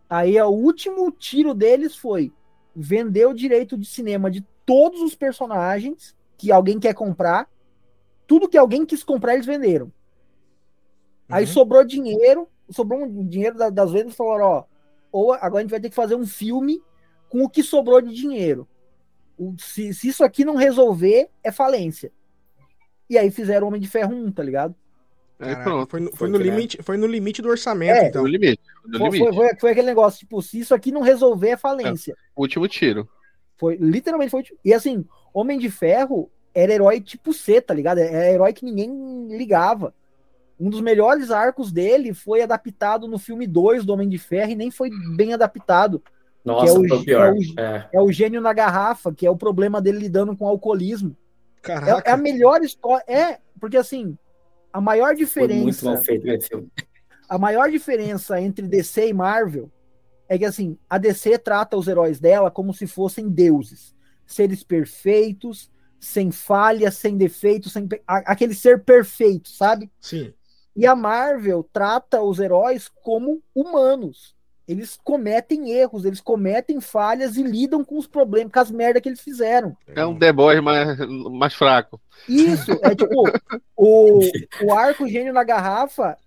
Aí 0.09 0.39
o 0.41 0.49
último 0.49 1.09
tiro 1.11 1.53
deles 1.53 1.95
foi 1.95 2.31
vender 2.75 3.25
o 3.25 3.33
direito 3.33 3.77
de 3.77 3.85
cinema 3.85 4.29
de 4.29 4.45
todos 4.65 5.01
os 5.01 5.15
personagens 5.15 6.15
que 6.37 6.51
alguém 6.51 6.79
quer 6.79 6.93
comprar. 6.93 7.47
Tudo 8.33 8.49
que 8.49 8.57
alguém 8.57 8.83
quis 8.83 9.03
comprar, 9.03 9.35
eles 9.35 9.45
venderam. 9.45 9.91
Aí 11.29 11.45
Uhum. 11.45 11.51
sobrou 11.51 11.83
dinheiro, 11.83 12.47
sobrou 12.71 13.03
um 13.03 13.27
dinheiro 13.27 13.55
da- 13.55 13.69
das 13.69 13.91
vendas 13.91 14.13
e 14.13 14.15
falaram, 14.15 14.45
ó, 14.45 14.63
ou 15.11 15.33
agora 15.33 15.57
a 15.57 15.61
gente 15.61 15.69
vai 15.69 15.79
ter 15.79 15.89
que 15.89 15.95
fazer 15.95 16.15
um 16.15 16.25
filme 16.25 16.81
com 17.29 17.43
o 17.43 17.49
que 17.49 17.61
sobrou 17.61 18.01
de 18.01 18.11
dinheiro. 18.11 18.67
O- 19.37 19.53
se, 19.59 19.93
se 19.93 20.07
isso 20.07 20.23
aqui 20.23 20.43
não 20.43 20.55
resolver, 20.55 21.29
é 21.43 21.51
falência. 21.51 22.11
E 23.07 23.19
aí 23.19 23.29
fizeram 23.29 23.67
Homem 23.67 23.79
de 23.79 23.87
Ferro 23.87 24.15
1, 24.15 24.31
tá 24.31 24.41
ligado? 24.41 24.73
Aí 25.39 25.49
Caraca, 25.49 25.63
pronto. 25.63 25.89
foi, 25.91 25.99
no, 25.99 26.15
foi 26.15 26.29
no 26.29 26.39
né? 26.39 26.43
limite, 26.45 26.79
foi 26.81 26.97
no 26.97 27.05
limite 27.05 27.39
do 27.41 27.49
orçamento, 27.49 27.97
É. 27.99 28.07
então. 28.07 28.23
No 28.23 28.27
limite. 28.27 28.59
No 28.83 28.97
Foi, 28.97 29.09
limite. 29.11 29.23
foi, 29.25 29.33
foi- 29.49 29.59
foi 29.59 29.71
aquele 29.71 29.87
negócio, 29.87 30.19
tipo, 30.19 30.41
se 30.41 30.57
isso 30.59 30.73
aqui 30.73 30.91
não 30.91 31.01
resolver, 31.01 31.49
é 31.49 31.57
falência. 31.57 32.15
Último 32.35 32.67
tiro. 32.67 33.07
Foi, 33.57 33.75
literalmente 33.75 34.31
foi. 34.31 34.43
E 34.65 34.73
assim, 34.73 35.05
Homem 35.33 35.59
de 35.59 35.69
Ferro 35.69 36.31
era 36.53 36.73
herói 36.73 36.99
tipo 37.01 37.33
C, 37.33 37.61
tá 37.61 37.73
ligado? 37.73 37.97
Era 37.99 38.31
herói 38.31 38.53
que 38.53 38.65
ninguém 38.65 39.27
ligava. 39.37 39.93
Um 40.59 40.69
dos 40.69 40.81
melhores 40.81 41.31
arcos 41.31 41.71
dele 41.71 42.13
foi 42.13 42.41
adaptado 42.41 43.07
no 43.07 43.17
filme 43.17 43.47
2 43.47 43.83
do 43.85 43.93
Homem 43.93 44.07
de 44.07 44.17
Ferro 44.17 44.51
e 44.51 44.55
nem 44.55 44.69
foi 44.71 44.89
bem 45.15 45.33
adaptado. 45.33 46.01
Nossa, 46.45 46.65
que 46.65 46.69
é 46.69 46.73
o- 46.73 46.87
foi 46.89 46.97
o 46.97 47.03
pior. 47.05 47.33
que 47.33 47.59
É. 47.59 47.87
É 47.93 48.01
o 48.01 48.11
gênio 48.11 48.39
na 48.41 48.53
garrafa, 48.53 49.13
que 49.13 49.25
é 49.25 49.29
o 49.31 49.35
problema 49.35 49.81
dele 49.81 49.97
lidando 49.99 50.35
com 50.37 50.47
alcoolismo. 50.47 51.15
É, 51.57 51.61
Caraca. 51.61 52.09
é 52.09 52.13
a 52.13 52.17
melhor 52.17 52.61
história. 52.61 53.03
É, 53.07 53.39
porque 53.59 53.77
assim, 53.77 54.17
a 54.71 54.79
maior 54.81 55.07
Foi 55.07 55.15
muito 55.15 55.25
diferença. 55.25 55.85
mal 55.85 55.97
feito 56.03 56.21
aquele 56.23 56.41
filme. 56.41 56.67
a 57.29 57.37
maior 57.37 57.71
diferença 57.71 58.39
entre 58.39 58.67
DC 58.67 59.07
e 59.07 59.13
Marvel 59.13 59.71
é 60.29 60.37
que 60.37 60.45
assim, 60.45 60.77
a 60.89 60.97
DC 60.97 61.37
trata 61.39 61.77
os 61.77 61.87
heróis 61.87 62.19
dela 62.19 62.51
como 62.51 62.73
se 62.73 62.85
fossem 62.87 63.27
deuses, 63.29 63.95
seres 64.25 64.63
perfeitos, 64.63 65.71
sem 66.03 66.31
falhas, 66.31 66.95
sem 66.95 67.17
defeitos, 67.17 67.71
sem 67.71 67.87
aquele 68.05 68.53
ser 68.53 68.83
perfeito, 68.83 69.49
sabe? 69.49 69.89
Sim. 69.99 70.33
E 70.75 70.85
a 70.85 70.95
Marvel 70.95 71.67
trata 71.71 72.21
os 72.21 72.39
heróis 72.39 72.89
como 73.01 73.41
humanos. 73.55 74.35
Eles 74.67 74.97
cometem 75.03 75.71
erros, 75.71 76.05
eles 76.05 76.21
cometem 76.21 76.79
falhas 76.79 77.35
e 77.37 77.43
lidam 77.43 77.83
com 77.83 77.97
os 77.97 78.07
problemas, 78.07 78.51
com 78.51 78.59
as 78.59 78.71
merdas 78.71 79.01
que 79.01 79.09
eles 79.09 79.21
fizeram. 79.21 79.75
É 79.87 80.05
um 80.05 80.17
The 80.17 80.31
Boys 80.31 80.61
mais, 80.61 80.97
mais 81.31 81.53
fraco. 81.53 81.99
Isso, 82.27 82.71
é 82.81 82.95
tipo, 82.95 83.23
o, 83.75 84.19
o 84.63 84.73
arco 84.73 85.07
gênio 85.07 85.33
na 85.33 85.43
garrafa, 85.43 86.17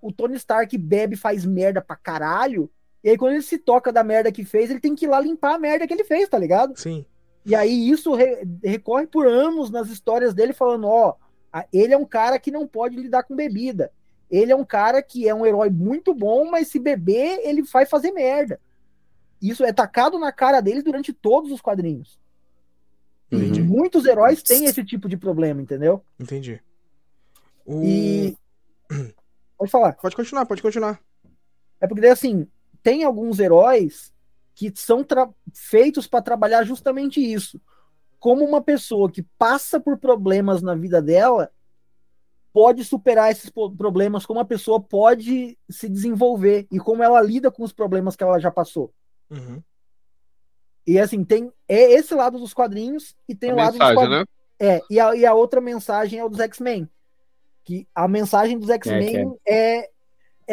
o 0.00 0.12
Tony 0.12 0.36
Stark 0.36 0.76
bebe 0.78 1.14
e 1.14 1.18
faz 1.18 1.44
merda 1.44 1.80
pra 1.80 1.96
caralho, 1.96 2.70
e 3.04 3.10
aí 3.10 3.18
quando 3.18 3.34
ele 3.34 3.42
se 3.42 3.58
toca 3.58 3.92
da 3.92 4.02
merda 4.02 4.32
que 4.32 4.44
fez, 4.44 4.70
ele 4.70 4.80
tem 4.80 4.94
que 4.94 5.04
ir 5.04 5.08
lá 5.08 5.20
limpar 5.20 5.54
a 5.54 5.58
merda 5.58 5.86
que 5.86 5.92
ele 5.92 6.04
fez, 6.04 6.28
tá 6.28 6.38
ligado? 6.38 6.78
Sim. 6.78 7.04
E 7.48 7.54
aí 7.54 7.88
isso 7.88 8.14
re- 8.14 8.46
recorre 8.62 9.06
por 9.06 9.26
anos 9.26 9.70
nas 9.70 9.88
histórias 9.88 10.34
dele, 10.34 10.52
falando, 10.52 10.86
ó, 10.86 11.14
ele 11.72 11.94
é 11.94 11.96
um 11.96 12.04
cara 12.04 12.38
que 12.38 12.50
não 12.50 12.68
pode 12.68 12.94
lidar 12.94 13.22
com 13.22 13.34
bebida. 13.34 13.90
Ele 14.30 14.52
é 14.52 14.56
um 14.56 14.66
cara 14.66 15.02
que 15.02 15.26
é 15.26 15.34
um 15.34 15.46
herói 15.46 15.70
muito 15.70 16.12
bom, 16.12 16.50
mas 16.50 16.68
se 16.68 16.78
beber, 16.78 17.40
ele 17.42 17.62
vai 17.62 17.86
fazer 17.86 18.12
merda. 18.12 18.60
Isso 19.40 19.64
é 19.64 19.72
tacado 19.72 20.18
na 20.18 20.30
cara 20.30 20.60
dele 20.60 20.82
durante 20.82 21.10
todos 21.10 21.50
os 21.50 21.62
quadrinhos. 21.62 22.20
E 23.30 23.36
Entendi. 23.36 23.62
muitos 23.62 24.04
heróis 24.04 24.42
têm 24.42 24.66
esse 24.66 24.84
tipo 24.84 25.08
de 25.08 25.16
problema, 25.16 25.62
entendeu? 25.62 26.02
Entendi. 26.20 26.60
O... 27.64 27.82
E. 27.82 28.36
Pode 29.56 29.70
falar. 29.70 29.94
Pode 29.94 30.14
continuar, 30.14 30.46
pode 30.46 30.62
continuar. 30.62 31.00
É 31.80 31.86
porque 31.86 32.06
assim, 32.06 32.46
tem 32.82 33.02
alguns 33.04 33.40
heróis 33.40 34.12
que 34.58 34.72
são 34.74 35.04
tra- 35.04 35.30
feitos 35.54 36.08
para 36.08 36.20
trabalhar 36.20 36.64
justamente 36.64 37.20
isso. 37.20 37.60
Como 38.18 38.44
uma 38.44 38.60
pessoa 38.60 39.08
que 39.08 39.22
passa 39.38 39.78
por 39.78 39.96
problemas 39.98 40.60
na 40.62 40.74
vida 40.74 41.00
dela 41.00 41.48
pode 42.52 42.82
superar 42.84 43.30
esses 43.30 43.48
problemas, 43.50 44.26
como 44.26 44.40
a 44.40 44.44
pessoa 44.44 44.80
pode 44.80 45.56
se 45.70 45.88
desenvolver 45.88 46.66
e 46.72 46.78
como 46.80 47.04
ela 47.04 47.20
lida 47.22 47.52
com 47.52 47.62
os 47.62 47.72
problemas 47.72 48.16
que 48.16 48.24
ela 48.24 48.40
já 48.40 48.50
passou. 48.50 48.92
Uhum. 49.30 49.62
E 50.84 50.98
assim, 50.98 51.22
tem 51.22 51.52
é 51.68 51.92
esse 51.92 52.12
lado 52.12 52.36
dos 52.36 52.52
quadrinhos 52.52 53.14
e 53.28 53.36
tem 53.36 53.50
A 53.50 53.54
o 53.54 53.56
lado 53.56 53.68
dos 53.68 53.78
mensagem, 53.78 53.94
quadrinhos. 53.96 54.26
né? 54.58 54.66
É, 54.76 54.80
e 54.90 54.98
a, 54.98 55.14
e 55.14 55.24
a 55.24 55.34
outra 55.34 55.60
mensagem 55.60 56.18
é 56.18 56.24
o 56.24 56.28
dos 56.28 56.40
X-Men. 56.40 56.88
Que 57.62 57.86
a 57.94 58.08
mensagem 58.08 58.58
dos 58.58 58.70
X-Men 58.70 59.38
é, 59.46 59.54
é, 59.54 59.80
a- 59.84 59.88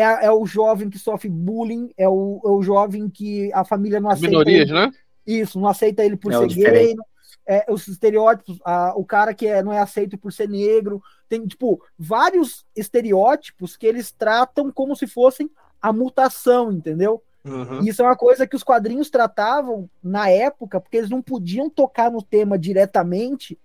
é 0.03 0.31
o 0.31 0.45
jovem 0.45 0.89
que 0.89 0.99
sofre 0.99 1.29
bullying, 1.29 1.89
é 1.97 2.07
o, 2.07 2.41
é 2.43 2.49
o 2.49 2.61
jovem 2.61 3.09
que 3.09 3.51
a 3.53 3.63
família 3.63 3.99
não 3.99 4.09
aceita. 4.09 4.27
minorias, 4.29 4.69
ele, 4.69 4.73
né? 4.73 4.91
Isso, 5.25 5.59
não 5.59 5.67
aceita 5.67 6.03
ele 6.03 6.17
por 6.17 6.31
É 6.31 6.37
o 6.37 6.41
ser 6.41 6.47
diferente. 6.47 6.95
gay. 6.95 7.05
É, 7.47 7.65
os 7.71 7.87
estereótipos, 7.87 8.59
a- 8.65 8.93
o 8.95 9.05
cara 9.05 9.33
que 9.33 9.45
é, 9.47 9.61
não 9.61 9.71
é 9.71 9.79
aceito 9.79 10.17
por 10.17 10.33
ser 10.33 10.49
negro. 10.49 11.01
Tem, 11.29 11.45
tipo, 11.45 11.79
vários 11.97 12.65
estereótipos 12.75 13.77
que 13.77 13.85
eles 13.85 14.11
tratam 14.11 14.71
como 14.71 14.95
se 14.95 15.05
fossem 15.07 15.49
a 15.81 15.93
mutação, 15.93 16.71
entendeu? 16.71 17.21
Uhum. 17.43 17.81
Isso 17.81 18.01
é 18.01 18.05
uma 18.05 18.15
coisa 18.15 18.47
que 18.47 18.55
os 18.55 18.63
quadrinhos 18.63 19.11
tratavam 19.11 19.87
na 20.03 20.27
época, 20.29 20.81
porque 20.81 20.97
eles 20.97 21.09
não 21.11 21.21
podiam 21.21 21.69
tocar 21.69 22.09
no 22.11 22.21
tema 22.21 22.57
diretamente, 22.57 23.57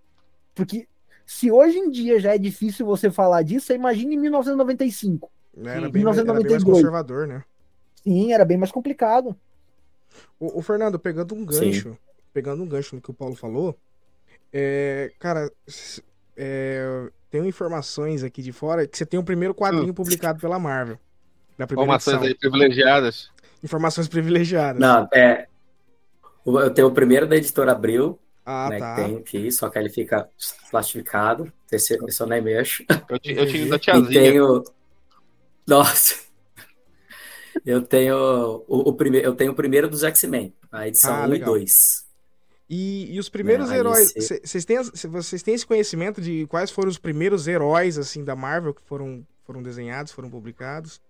porque 0.54 0.86
se 1.24 1.50
hoje 1.50 1.78
em 1.78 1.88
dia 1.90 2.20
já 2.20 2.34
é 2.34 2.38
difícil 2.38 2.84
você 2.84 3.10
falar 3.10 3.42
disso, 3.42 3.66
você 3.66 3.74
imagina 3.74 4.12
em 4.12 4.18
1995. 4.18 5.30
Era, 5.56 5.86
Sim. 5.86 5.90
bem, 5.90 6.04
mais- 6.04 6.18
era 6.18 6.24
bem 6.26 6.34
mais 6.34 6.64
1992. 6.64 6.64
conservador, 6.64 7.26
né? 7.26 7.44
Sim, 8.02 8.32
era 8.32 8.44
bem 8.44 8.56
mais 8.56 8.72
complicado. 8.72 9.36
O, 10.38 10.58
o 10.58 10.62
Fernando, 10.62 10.98
pegando 10.98 11.34
um 11.34 11.44
gancho, 11.44 11.96
pegando 12.32 12.62
um 12.62 12.66
gancho 12.68 12.94
no 12.96 13.02
que 13.02 13.10
o 13.10 13.14
Paulo 13.14 13.36
falou, 13.36 13.76
é, 14.52 15.12
cara, 15.18 15.50
é, 16.36 17.08
tenho 17.30 17.44
informações 17.46 18.24
aqui 18.24 18.42
de 18.42 18.52
fora 18.52 18.86
que 18.86 18.96
você 18.96 19.04
tem 19.06 19.20
o 19.20 19.24
primeiro 19.24 19.54
quadrinho 19.54 19.94
publicado 19.94 20.40
pela 20.40 20.58
Marvel. 20.58 20.98
Informações 21.60 22.22
aí 22.22 22.34
privilegiadas. 22.34 23.30
Informações 23.62 24.08
privilegiadas. 24.08 24.80
Não, 24.80 25.06
é. 25.12 25.46
Eu 26.46 26.70
tenho 26.72 26.88
o 26.88 26.92
primeiro 26.92 27.26
da 27.26 27.36
editora 27.36 27.72
Abril, 27.72 28.18
Ah, 28.46 28.68
né, 28.70 28.78
tá. 28.78 28.94
que 28.96 29.02
tem 29.04 29.16
aqui, 29.18 29.52
só 29.52 29.68
que 29.68 29.78
ele 29.78 29.90
fica 29.90 30.26
plastificado. 30.70 31.52
Esse, 31.70 31.98
esse 32.08 32.20
eu 32.22 32.26
nem 32.26 32.40
mexo. 32.40 32.82
Eu, 33.08 33.18
eu 33.36 33.46
tinha 33.46 33.66
da 33.68 33.76
E 33.76 33.78
tiazinha. 33.78 34.08
tenho. 34.08 34.64
Nossa! 35.70 36.16
Eu 37.64 37.82
tenho 37.82 38.16
o, 38.66 38.88
o 38.88 38.92
primeiro, 38.92 39.26
eu 39.26 39.34
tenho 39.34 39.52
o 39.52 39.54
primeiro 39.54 39.88
dos 39.88 40.02
X-Men, 40.02 40.52
a 40.70 40.88
edição 40.88 41.14
Ah, 41.14 41.22
1 41.22 41.24
e 41.26 41.28
legal. 41.28 41.50
2. 41.50 42.10
E, 42.68 43.14
e 43.14 43.18
os 43.18 43.28
primeiros 43.28 43.66
Não, 43.66 43.74
aí 43.74 43.80
heróis, 43.80 44.12
vocês 44.14 44.64
têm, 44.64 44.78
vocês 44.82 45.42
têm 45.42 45.54
esse 45.54 45.66
conhecimento 45.66 46.20
de 46.20 46.46
quais 46.46 46.70
foram 46.70 46.88
os 46.88 46.98
primeiros 46.98 47.46
heróis 47.46 47.98
assim 47.98 48.24
da 48.24 48.34
Marvel 48.34 48.74
que 48.74 48.82
foram, 48.82 49.26
foram 49.44 49.62
desenhados, 49.62 50.12
foram 50.12 50.30
publicados? 50.30 51.00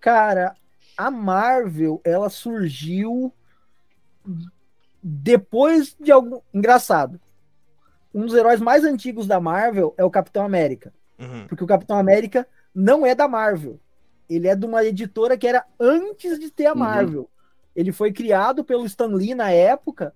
Cara, 0.00 0.54
a 0.96 1.10
Marvel, 1.10 2.00
ela 2.04 2.30
surgiu 2.30 3.32
depois 5.02 5.96
de 6.00 6.10
algum. 6.10 6.40
Engraçado. 6.52 7.20
Um 8.12 8.26
dos 8.26 8.34
heróis 8.34 8.60
mais 8.60 8.84
antigos 8.84 9.26
da 9.26 9.38
Marvel 9.40 9.94
é 9.96 10.04
o 10.04 10.10
Capitão 10.10 10.44
América. 10.44 10.92
Uhum. 11.18 11.46
Porque 11.46 11.62
o 11.62 11.66
Capitão 11.66 11.98
América 11.98 12.46
não 12.74 13.04
é 13.06 13.14
da 13.14 13.26
Marvel. 13.28 13.78
Ele 14.28 14.46
é 14.48 14.54
de 14.54 14.64
uma 14.66 14.84
editora 14.84 15.36
que 15.36 15.46
era 15.46 15.64
antes 15.78 16.38
de 16.38 16.50
ter 16.50 16.66
a 16.66 16.72
Uhum. 16.72 16.78
Marvel. 16.78 17.30
Ele 17.74 17.92
foi 17.92 18.12
criado 18.12 18.64
pelo 18.64 18.84
Stan 18.86 19.06
Lee 19.06 19.34
na 19.34 19.50
época, 19.50 20.14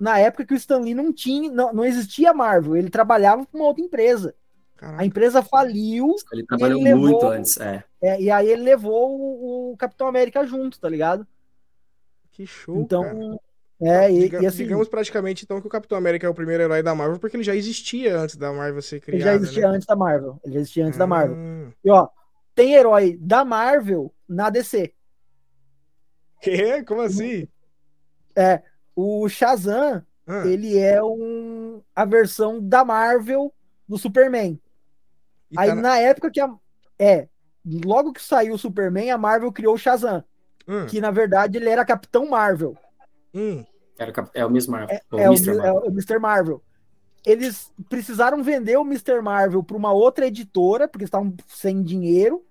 na 0.00 0.18
época 0.18 0.44
que 0.44 0.54
o 0.54 0.56
Stan 0.56 0.78
Lee 0.80 0.94
não 0.94 1.12
tinha, 1.12 1.50
não, 1.50 1.72
não 1.72 1.84
existia 1.84 2.30
a 2.30 2.34
Marvel. 2.34 2.76
Ele 2.76 2.90
trabalhava 2.90 3.44
para 3.46 3.58
uma 3.58 3.66
outra 3.68 3.82
empresa. 3.84 4.34
Caraca. 4.76 5.02
A 5.02 5.06
empresa 5.06 5.40
faliu 5.42 6.14
Ele 6.32 6.44
trabalhou 6.44 6.78
ele 6.80 6.84
levou- 6.92 7.08
muito 7.08 7.26
antes, 7.26 7.58
é. 7.58 7.84
é, 8.02 8.20
e 8.20 8.30
aí 8.30 8.48
ele 8.48 8.62
levou 8.62 9.10
o, 9.18 9.72
o 9.72 9.76
Capitão 9.76 10.06
América 10.08 10.44
junto, 10.44 10.78
tá 10.80 10.88
ligado? 10.88 11.26
Que 12.32 12.44
show, 12.44 12.80
então, 12.80 13.02
cara. 13.04 13.38
É, 13.86 14.10
e, 14.12 14.18
Diga- 14.20 14.42
e 14.42 14.46
assim, 14.46 14.64
digamos 14.64 14.88
praticamente 14.88 15.44
então 15.44 15.60
que 15.60 15.66
o 15.66 15.70
Capitão 15.70 15.98
América 15.98 16.26
é 16.26 16.30
o 16.30 16.34
primeiro 16.34 16.62
herói 16.62 16.82
da 16.82 16.94
Marvel 16.94 17.18
porque 17.18 17.36
ele 17.36 17.42
já 17.44 17.54
existia 17.54 18.18
antes 18.18 18.36
da 18.36 18.52
Marvel 18.52 18.80
ser 18.82 18.96
ele 18.96 19.02
criada, 19.04 19.24
já 19.24 19.34
existia 19.34 19.68
né? 19.68 19.76
antes 19.76 19.86
da 19.86 19.96
Marvel. 19.96 20.40
Ele 20.44 20.54
já 20.54 20.60
existia 20.60 20.86
antes 20.86 20.98
da 20.98 21.06
Marvel. 21.06 21.36
Ah. 21.38 21.72
E 21.84 21.90
ó, 21.90 22.08
tem 22.54 22.74
herói 22.74 23.18
da 23.20 23.44
Marvel 23.44 24.14
na 24.28 24.48
DC. 24.50 24.92
Que? 26.40 26.82
Como 26.84 27.00
assim? 27.00 27.48
O 28.96 29.28
Shazam, 29.28 30.04
Ah, 30.26 30.46
ele 30.46 30.78
é 30.78 31.02
um, 31.02 31.82
a 31.94 32.04
versão 32.04 32.60
da 32.66 32.84
Marvel 32.84 33.52
do 33.88 33.98
Superman. 33.98 34.58
e 35.50 35.58
Aí 35.58 35.68
tá 35.68 35.74
na- 35.74 35.82
na 35.82 35.98
época 35.98 36.30
que 36.30 36.40
a. 36.40 36.52
É, 36.98 37.28
logo 37.84 38.12
que 38.12 38.22
saiu 38.22 38.54
o 38.54 38.58
Superman, 38.58 39.10
a 39.10 39.18
Marvel 39.18 39.52
criou 39.52 39.74
o 39.74 39.78
Shazam. 39.78 40.24
Hum, 40.66 40.86
que 40.86 40.98
na 41.00 41.10
verdade 41.10 41.58
ele 41.58 41.68
era 41.68 41.84
Capitão 41.84 42.26
Marvel. 42.30 42.76
hum. 43.34 43.64
Era 43.98 44.10
o 44.10 44.28
é 44.34 44.44
o 44.46 44.50
Miss 44.50 44.66
Marvel. 44.66 44.96
É, 44.96 45.02
o 45.14 45.18
é 45.18 45.28
o, 45.30 45.32
Mr. 45.32 45.50
é 45.50 45.54
Marvel. 45.54 45.76
o 45.82 45.86
Mr. 45.88 46.18
Marvel. 46.18 46.62
Eles 47.24 47.72
precisaram 47.88 48.42
vender 48.42 48.76
o 48.76 48.82
Mr. 48.84 49.20
Marvel 49.22 49.62
para 49.62 49.76
uma 49.76 49.92
outra 49.92 50.26
editora, 50.26 50.86
porque 50.86 51.04
estavam 51.04 51.34
sem 51.48 51.82
dinheiro. 51.82 52.44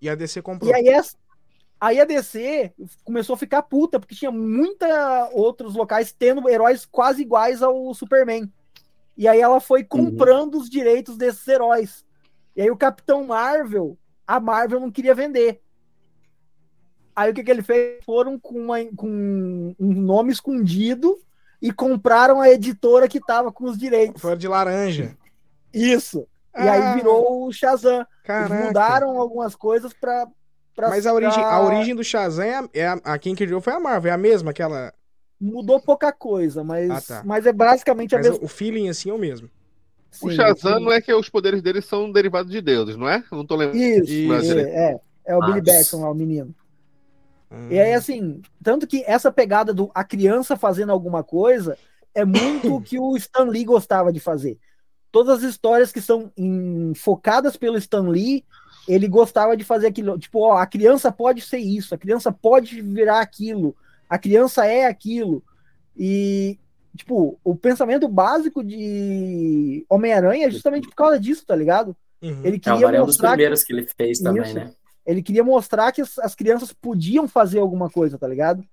E 0.00 0.08
a 0.08 0.14
DC 0.14 0.42
comprou. 0.42 0.70
E 0.70 0.74
aí, 0.74 0.88
essa- 0.88 1.16
aí 1.80 1.98
a 2.00 2.04
DC 2.04 2.72
começou 3.02 3.34
a 3.34 3.38
ficar 3.38 3.62
puta, 3.62 3.98
porque 3.98 4.14
tinha 4.14 4.30
muita 4.30 5.30
outros 5.32 5.74
locais 5.74 6.12
tendo 6.12 6.48
heróis 6.48 6.84
quase 6.84 7.22
iguais 7.22 7.62
ao 7.62 7.94
Superman. 7.94 8.52
E 9.16 9.26
aí 9.28 9.40
ela 9.40 9.60
foi 9.60 9.84
comprando 9.84 10.56
os 10.58 10.68
direitos 10.68 11.16
desses 11.16 11.46
heróis. 11.48 12.04
E 12.54 12.60
aí 12.60 12.70
o 12.70 12.76
Capitão 12.76 13.24
Marvel, 13.24 13.96
a 14.26 14.38
Marvel 14.38 14.80
não 14.80 14.90
queria 14.90 15.14
vender. 15.14 15.62
Aí 17.16 17.30
o 17.30 17.34
que, 17.34 17.44
que 17.44 17.50
ele 17.50 17.62
fez? 17.62 18.04
Foram 18.04 18.38
com, 18.38 18.58
uma- 18.58 18.84
com 18.96 19.74
um 19.78 19.92
nome 19.92 20.32
escondido 20.32 21.16
e 21.62 21.72
compraram 21.72 22.40
a 22.40 22.50
editora 22.50 23.06
que 23.08 23.20
tava 23.20 23.52
com 23.52 23.64
os 23.64 23.78
direitos. 23.78 24.20
Foi 24.20 24.36
de 24.36 24.48
laranja. 24.48 25.16
Isso. 25.72 26.26
E 26.56 26.68
Ah, 26.68 26.72
aí 26.92 26.96
virou 26.96 27.46
o 27.46 27.52
Shazam. 27.52 27.96
Eles 27.96 28.06
Caraca. 28.24 28.64
mudaram 28.66 29.18
algumas 29.20 29.54
coisas 29.54 29.92
pra. 29.92 30.26
pra 30.74 30.88
Mas 30.88 31.06
a 31.06 31.12
origem, 31.12 31.40
pra- 31.42 31.52
a 31.54 31.62
origem 31.64 31.94
do 31.94 32.04
Shazam 32.04 32.44
é 32.44 32.54
a, 32.58 32.68
é 32.74 32.86
a, 32.86 32.92
a 33.04 33.18
quem 33.18 33.34
criou 33.34 33.60
foi 33.60 33.72
a 33.72 33.80
Marvel, 33.80 34.10
é 34.10 34.14
a 34.14 34.18
mesma, 34.18 34.50
aquela. 34.50 34.92
Mudou 35.40 35.80
pouca 35.80 36.12
coisa, 36.12 36.62
mas, 36.64 36.90
Ah, 36.90 37.00
tá. 37.00 37.22
mas 37.24 37.44
é 37.44 37.52
basicamente 37.52 38.14
a 38.14 38.18
Mas 38.18 38.28
mesma. 38.30 38.44
o 38.44 38.48
feeling 38.48 38.88
assim 38.88 39.10
é 39.10 39.12
o 39.12 39.18
mesmo. 39.18 39.50
O 40.22 40.30
Sim, 40.30 40.36
Shazam 40.36 40.78
sim. 40.78 40.84
não 40.84 40.92
é 40.92 41.00
que 41.00 41.12
os 41.12 41.28
poderes 41.28 41.60
dele 41.60 41.82
são 41.82 42.10
derivados 42.10 42.50
de 42.50 42.60
deuses, 42.60 42.96
não 42.96 43.08
é? 43.08 43.22
Eu 43.30 43.38
não 43.38 43.44
tô 43.46 43.56
lembrando. 43.56 43.82
Isso, 43.82 44.12
Isso. 44.12 44.58
é, 44.58 44.62
é. 44.92 45.00
É 45.26 45.36
o 45.36 45.40
Billy 45.40 45.58
Ah, 45.58 45.62
Batson 45.76 46.02
lá, 46.02 46.10
o 46.10 46.14
menino. 46.14 46.54
Hum. 47.54 47.68
E 47.70 47.78
aí, 47.80 47.92
assim, 47.94 48.42
tanto 48.62 48.86
que 48.86 49.02
essa 49.06 49.30
pegada 49.32 49.72
do 49.72 49.90
a 49.94 50.02
criança 50.04 50.56
fazendo 50.56 50.90
alguma 50.92 51.22
coisa 51.22 51.78
é 52.14 52.24
muito 52.24 52.74
o 52.74 52.80
que 52.82 52.98
o 52.98 53.16
Stan 53.16 53.44
Lee 53.44 53.64
gostava 53.64 54.12
de 54.12 54.20
fazer. 54.20 54.58
Todas 55.10 55.38
as 55.44 55.50
histórias 55.50 55.92
que 55.92 56.00
são 56.00 56.32
em- 56.36 56.92
focadas 56.94 57.56
pelo 57.56 57.78
Stan 57.78 58.08
Lee, 58.08 58.44
ele 58.88 59.06
gostava 59.08 59.56
de 59.56 59.62
fazer 59.64 59.86
aquilo. 59.86 60.18
Tipo, 60.18 60.40
ó, 60.40 60.56
a 60.58 60.66
criança 60.66 61.10
pode 61.12 61.40
ser 61.40 61.58
isso, 61.58 61.94
a 61.94 61.98
criança 61.98 62.32
pode 62.32 62.80
virar 62.82 63.20
aquilo, 63.20 63.76
a 64.08 64.18
criança 64.18 64.66
é 64.66 64.86
aquilo. 64.86 65.42
E, 65.96 66.58
tipo, 66.96 67.38
o 67.44 67.54
pensamento 67.54 68.08
básico 68.08 68.62
de 68.64 69.86
Homem-Aranha 69.88 70.48
é 70.48 70.50
justamente 70.50 70.88
por 70.88 70.96
causa 70.96 71.18
disso, 71.20 71.44
tá 71.46 71.54
ligado? 71.54 71.96
Uhum. 72.20 72.40
Ele 72.42 72.56
É, 72.56 72.58
o 72.58 72.60
queria 72.60 72.80
Mario 72.80 72.86
é 72.98 73.02
um 73.02 73.06
dos 73.06 73.14
mostrar 73.14 73.28
que 73.30 73.34
primeiros 73.34 73.62
que 73.62 73.72
ele 73.72 73.86
fez 73.96 74.18
também, 74.18 74.42
Isso. 74.42 74.54
né? 74.54 74.72
Ele 75.06 75.22
queria 75.22 75.44
mostrar 75.44 75.92
que 75.92 76.00
as, 76.00 76.18
as 76.18 76.34
crianças 76.34 76.72
podiam 76.72 77.26
fazer 77.28 77.58
alguma 77.58 77.90
coisa, 77.90 78.18
tá 78.18 78.26
ligado? 78.26 78.64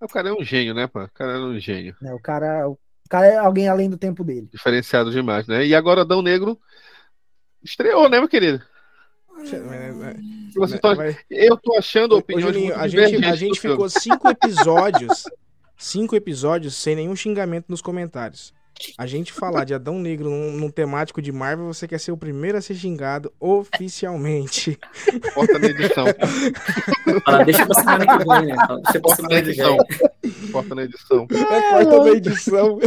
O 0.00 0.08
cara 0.08 0.28
é 0.28 0.32
um 0.32 0.44
gênio, 0.44 0.74
né, 0.74 0.86
pô? 0.86 1.02
O 1.02 1.10
cara 1.10 1.32
é 1.32 1.38
um 1.38 1.58
gênio. 1.58 1.96
Né, 2.00 2.12
o 2.12 2.20
cara, 2.20 2.68
o 2.68 2.78
cara 3.08 3.26
é 3.26 3.36
alguém 3.36 3.68
além 3.68 3.88
do 3.88 3.96
tempo 3.96 4.22
dele. 4.22 4.48
Diferenciado 4.52 5.10
demais, 5.10 5.46
né? 5.46 5.64
E 5.66 5.74
agora 5.74 6.02
Adão 6.02 6.20
Negro 6.20 6.58
estreou, 7.62 8.08
né, 8.08 8.18
meu 8.18 8.28
querido? 8.28 8.62
Você 10.54 10.78
tá- 10.78 10.94
Vai- 10.94 11.16
Eu 11.30 11.56
tô 11.56 11.76
achando 11.76 12.12
Ô, 12.14 12.18
opiniões 12.18 12.54
Juninho, 12.54 12.72
muito 12.74 12.84
a 12.84 12.88
gente, 12.88 13.24
a 13.24 13.34
gente 13.34 13.60
ficou 13.60 13.88
cinco 13.88 14.28
episódios, 14.28 15.24
cinco 15.76 16.16
episódios 16.16 16.74
sem 16.74 16.96
nenhum 16.96 17.14
xingamento 17.14 17.66
nos 17.68 17.82
comentários. 17.82 18.54
A 18.98 19.06
gente 19.06 19.32
falar 19.32 19.64
de 19.64 19.74
Adão 19.74 19.98
Negro 19.98 20.28
num, 20.30 20.52
num 20.52 20.70
temático 20.70 21.20
de 21.22 21.32
Marvel, 21.32 21.66
você 21.66 21.86
quer 21.88 21.98
ser 21.98 22.12
o 22.12 22.16
primeiro 22.16 22.58
a 22.58 22.60
ser 22.60 22.74
xingado 22.74 23.32
oficialmente. 23.40 24.78
Corta 25.34 25.58
na 25.58 25.66
edição. 25.66 26.06
Fala, 27.24 27.44
deixa 27.44 27.66
pra 27.66 27.74
semana 27.74 28.06
que 28.06 28.24
vem, 28.24 28.46
né? 28.46 28.54
Fala, 28.66 28.80
Deixa 28.80 28.92
pra 28.92 29.00
Corta 29.00 29.22
na 29.22 29.28
semana 29.28 29.42
que 29.42 29.48
edição. 29.50 29.76
vem. 29.76 30.50
Corta 30.52 30.74
na 30.74 30.82
edição. 30.82 31.26
É, 31.30 31.72
corta 31.72 32.04
na 32.04 32.10
edição. 32.10 32.78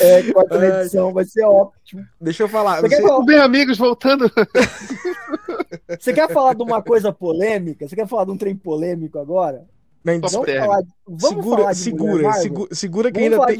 É, 0.00 0.14
Ai. 0.16 0.58
na 0.70 0.80
edição, 0.80 1.12
vai 1.12 1.24
ser 1.24 1.44
ótimo. 1.44 2.04
Deixa 2.20 2.42
eu 2.42 2.48
falar. 2.48 2.80
Você 2.80 2.88
quer, 2.88 2.96
você- 2.96 3.02
falar, 3.08 3.24
Bem, 3.24 3.38
amigos, 3.38 3.78
voltando. 3.78 4.30
você 5.98 6.12
quer 6.12 6.30
falar 6.32 6.54
de 6.54 6.62
uma 6.62 6.82
coisa 6.82 7.12
polêmica? 7.12 7.88
Você 7.88 7.96
quer 7.96 8.06
falar 8.06 8.24
de 8.24 8.30
um 8.30 8.36
trem 8.36 8.56
polêmico 8.56 9.18
agora? 9.18 9.64
Não, 10.04 10.20
Vamos 10.20 10.32
falar, 10.32 10.82
de- 10.82 10.88
vamos 11.06 11.28
segura, 11.28 11.56
falar 11.62 11.72
de 11.72 11.78
segura, 11.78 12.32
segura, 12.34 12.74
segura 12.74 13.10
que 13.12 13.18
Vamos 13.18 13.24
ainda 13.32 13.36
falar 13.38 13.48
tem. 13.48 13.56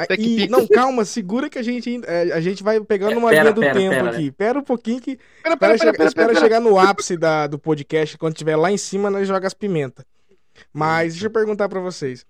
Ah, 0.00 0.06
e- 0.16 0.46
não, 0.48 0.66
calma, 0.68 1.04
segura 1.04 1.50
que 1.50 1.58
a 1.58 1.62
gente 1.62 1.88
ainda- 1.90 2.06
é, 2.06 2.32
a 2.32 2.40
gente 2.40 2.62
vai 2.62 2.80
pegando 2.80 3.18
uma 3.18 3.30
Pera, 3.30 3.42
linha 3.42 3.52
do 3.52 3.60
pera, 3.60 3.74
tempo 3.74 3.94
pera, 3.96 4.10
aqui. 4.10 4.30
Pera 4.30 4.58
um 4.58 4.62
pouquinho 4.62 5.00
que 5.00 5.16
Pera, 5.42 5.56
pera, 5.56 5.76
pera, 5.78 5.92
pera, 5.92 6.08
espera 6.08 6.28
pera. 6.28 6.40
chegar 6.40 6.60
no 6.60 6.78
ápice 6.78 7.16
da, 7.16 7.46
do 7.48 7.58
podcast, 7.58 8.16
quando 8.16 8.34
estiver 8.34 8.54
lá 8.56 8.70
em 8.70 8.78
cima, 8.78 9.10
nós 9.10 9.26
joga 9.26 9.46
as 9.46 9.54
pimentas. 9.54 10.04
Mas 10.72 11.14
deixa 11.14 11.26
eu 11.26 11.30
perguntar 11.30 11.68
pra 11.68 11.80
vocês. 11.80 12.24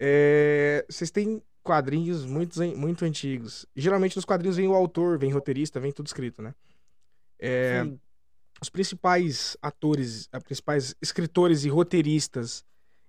É, 0.00 0.84
vocês 0.88 1.10
têm 1.10 1.42
quadrinhos 1.62 2.24
muito, 2.24 2.60
muito 2.76 3.04
antigos. 3.04 3.66
Geralmente 3.76 4.16
nos 4.16 4.24
quadrinhos 4.24 4.56
vem 4.56 4.66
o 4.68 4.74
autor, 4.74 5.18
vem 5.18 5.30
roteirista, 5.30 5.78
vem 5.78 5.92
tudo 5.92 6.06
escrito, 6.06 6.42
né? 6.42 6.54
É, 7.38 7.82
Sim. 7.84 7.98
os 8.60 8.68
principais 8.68 9.56
atores, 9.60 10.28
os 10.34 10.42
principais 10.44 10.94
escritores 11.00 11.64
e 11.64 11.68
roteiristas, 11.68 12.64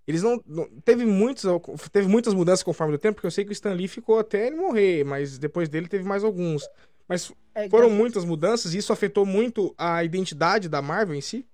eles 0.07 0.21
não, 0.23 0.41
não- 0.45 0.67
teve 0.83 1.05
muitos 1.05 1.43
teve 1.91 2.07
muitas 2.07 2.33
mudanças 2.33 2.63
conforme 2.63 2.95
o 2.95 2.97
tempo, 2.99 3.15
porque 3.15 3.27
eu 3.27 3.31
sei 3.31 3.43
que 3.45 3.51
o 3.51 3.53
Stan 3.53 3.73
Lee 3.73 3.87
ficou 3.87 4.19
até 4.19 4.47
ele 4.47 4.55
morrer, 4.55 5.03
mas 5.03 5.37
depois 5.37 5.69
dele 5.69 5.87
teve 5.87 6.03
mais 6.03 6.23
alguns. 6.23 6.67
Mas 7.07 7.31
É, 7.55 7.69
foram 7.69 7.89
que- 7.89 7.95
muitas 7.95 8.25
mudanças 8.25 8.73
e 8.73 8.77
isso 8.77 8.93
afetou 8.93 9.25
muito 9.25 9.73
a 9.77 10.03
identidade 10.03 10.67
da 10.69 10.81
Marvel 10.81 11.15
em 11.15 11.21
si? 11.21 11.45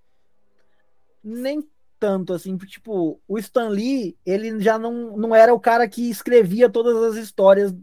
Nem 1.23 1.67
tanto, 1.99 2.33
assim, 2.33 2.57
porque, 2.57 2.71
tipo, 2.73 3.21
o 3.27 3.37
Stan 3.37 3.67
Lee, 3.67 4.17
ele 4.25 4.59
já 4.61 4.79
não, 4.79 5.17
não 5.17 5.35
era 5.35 5.53
o 5.53 5.59
cara 5.59 5.87
que 5.87 6.09
escrevia 6.09 6.69
todas 6.69 6.95
as 7.03 7.21
histórias 7.21 7.73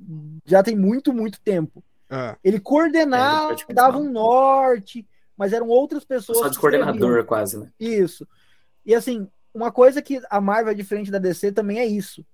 já 0.47 0.63
tem 0.63 0.75
muito, 0.75 1.13
muito 1.13 1.39
tempo. 1.43 1.85
Ah, 2.09 2.37
Ele 2.43 2.59
coordenava, 2.59 3.53
É, 3.53 3.75
dava 3.75 3.99
um 3.99 4.11
norte, 4.11 5.07
mas 5.37 5.53
eram 5.53 5.69
outras 5.69 6.05
pessoas 6.05 6.39
Só 6.39 6.45
que 6.49 6.55
de 6.55 6.59
coordenador, 6.61 6.97
escreviam. 7.11 7.27
quase, 7.27 7.59
né? 7.59 7.71
Isso. 7.79 8.27
E 8.87 8.95
assim, 8.95 9.29
uma 9.57 9.73
coisa 9.73 10.03
que 10.03 10.21
a 10.31 10.41
Marvel 10.41 10.73
é 10.73 10.75
diferente 10.75 11.11
da 11.11 11.19
DC 11.19 11.53
também 11.53 11.79
é 11.79 11.87
isso. 11.87 12.25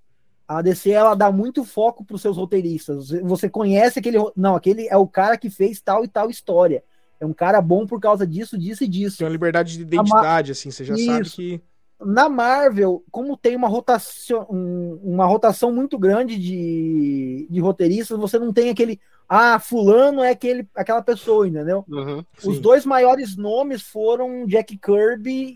A 0.47 0.61
DC 0.61 0.91
ela 0.91 1.15
dá 1.15 1.31
muito 1.31 1.65
foco 1.65 2.05
para 2.05 2.17
os 2.17 2.21
seus 2.23 2.37
roteiristas. 2.37 3.11
Você 3.23 3.49
conhece 3.49 3.99
aquele. 3.99 4.19
Não, 4.37 4.55
aquele 4.57 4.87
é 4.89 4.97
o 4.97 5.07
cara 5.07 5.39
que 5.39 5.49
fez 5.49 5.81
tal 5.81 6.05
e 6.05 6.09
tal 6.09 6.29
história. 6.29 6.83
É 7.21 7.25
um 7.25 7.33
cara 7.33 7.61
bom 7.63 7.87
por 7.87 8.01
causa 8.01 8.27
disso, 8.27 8.59
disso 8.59 8.83
e 8.85 8.89
disso. 8.89 9.19
tem 9.19 9.27
uma 9.27 9.33
liberdade 9.33 9.77
de 9.77 9.83
identidade, 9.83 10.51
assim, 10.51 10.71
você 10.73 10.85
já 10.85 10.97
sabe 10.97 11.23
Isso. 11.27 11.37
que. 11.37 11.63
Na 12.05 12.29
Marvel, 12.29 13.05
como 13.13 13.37
tem 13.37 13.55
uma 13.55 13.69
rotação, 13.69 14.45
um- 14.51 14.99
uma 15.05 15.25
rotação 15.25 15.71
muito 15.73 15.97
grande 15.97 16.37
de, 16.37 17.47
de 17.49 17.61
roteiristas, 17.61 18.19
você 18.19 18.41
não 18.41 18.53
tem 18.53 18.71
aquele. 18.71 19.01
Ah, 19.29 19.61
fulano 19.61 20.21
é 20.21 20.31
aquele, 20.31 20.69
aquela 20.75 21.01
pessoa, 21.01 21.47
entendeu? 21.47 21.85
Uhum. 21.89 22.25
Os 22.45 22.59
dois 22.59 22.85
maiores 22.85 23.37
nomes 23.37 23.81
foram 23.83 24.45
Jack 24.47 24.77
Kirby 24.77 25.55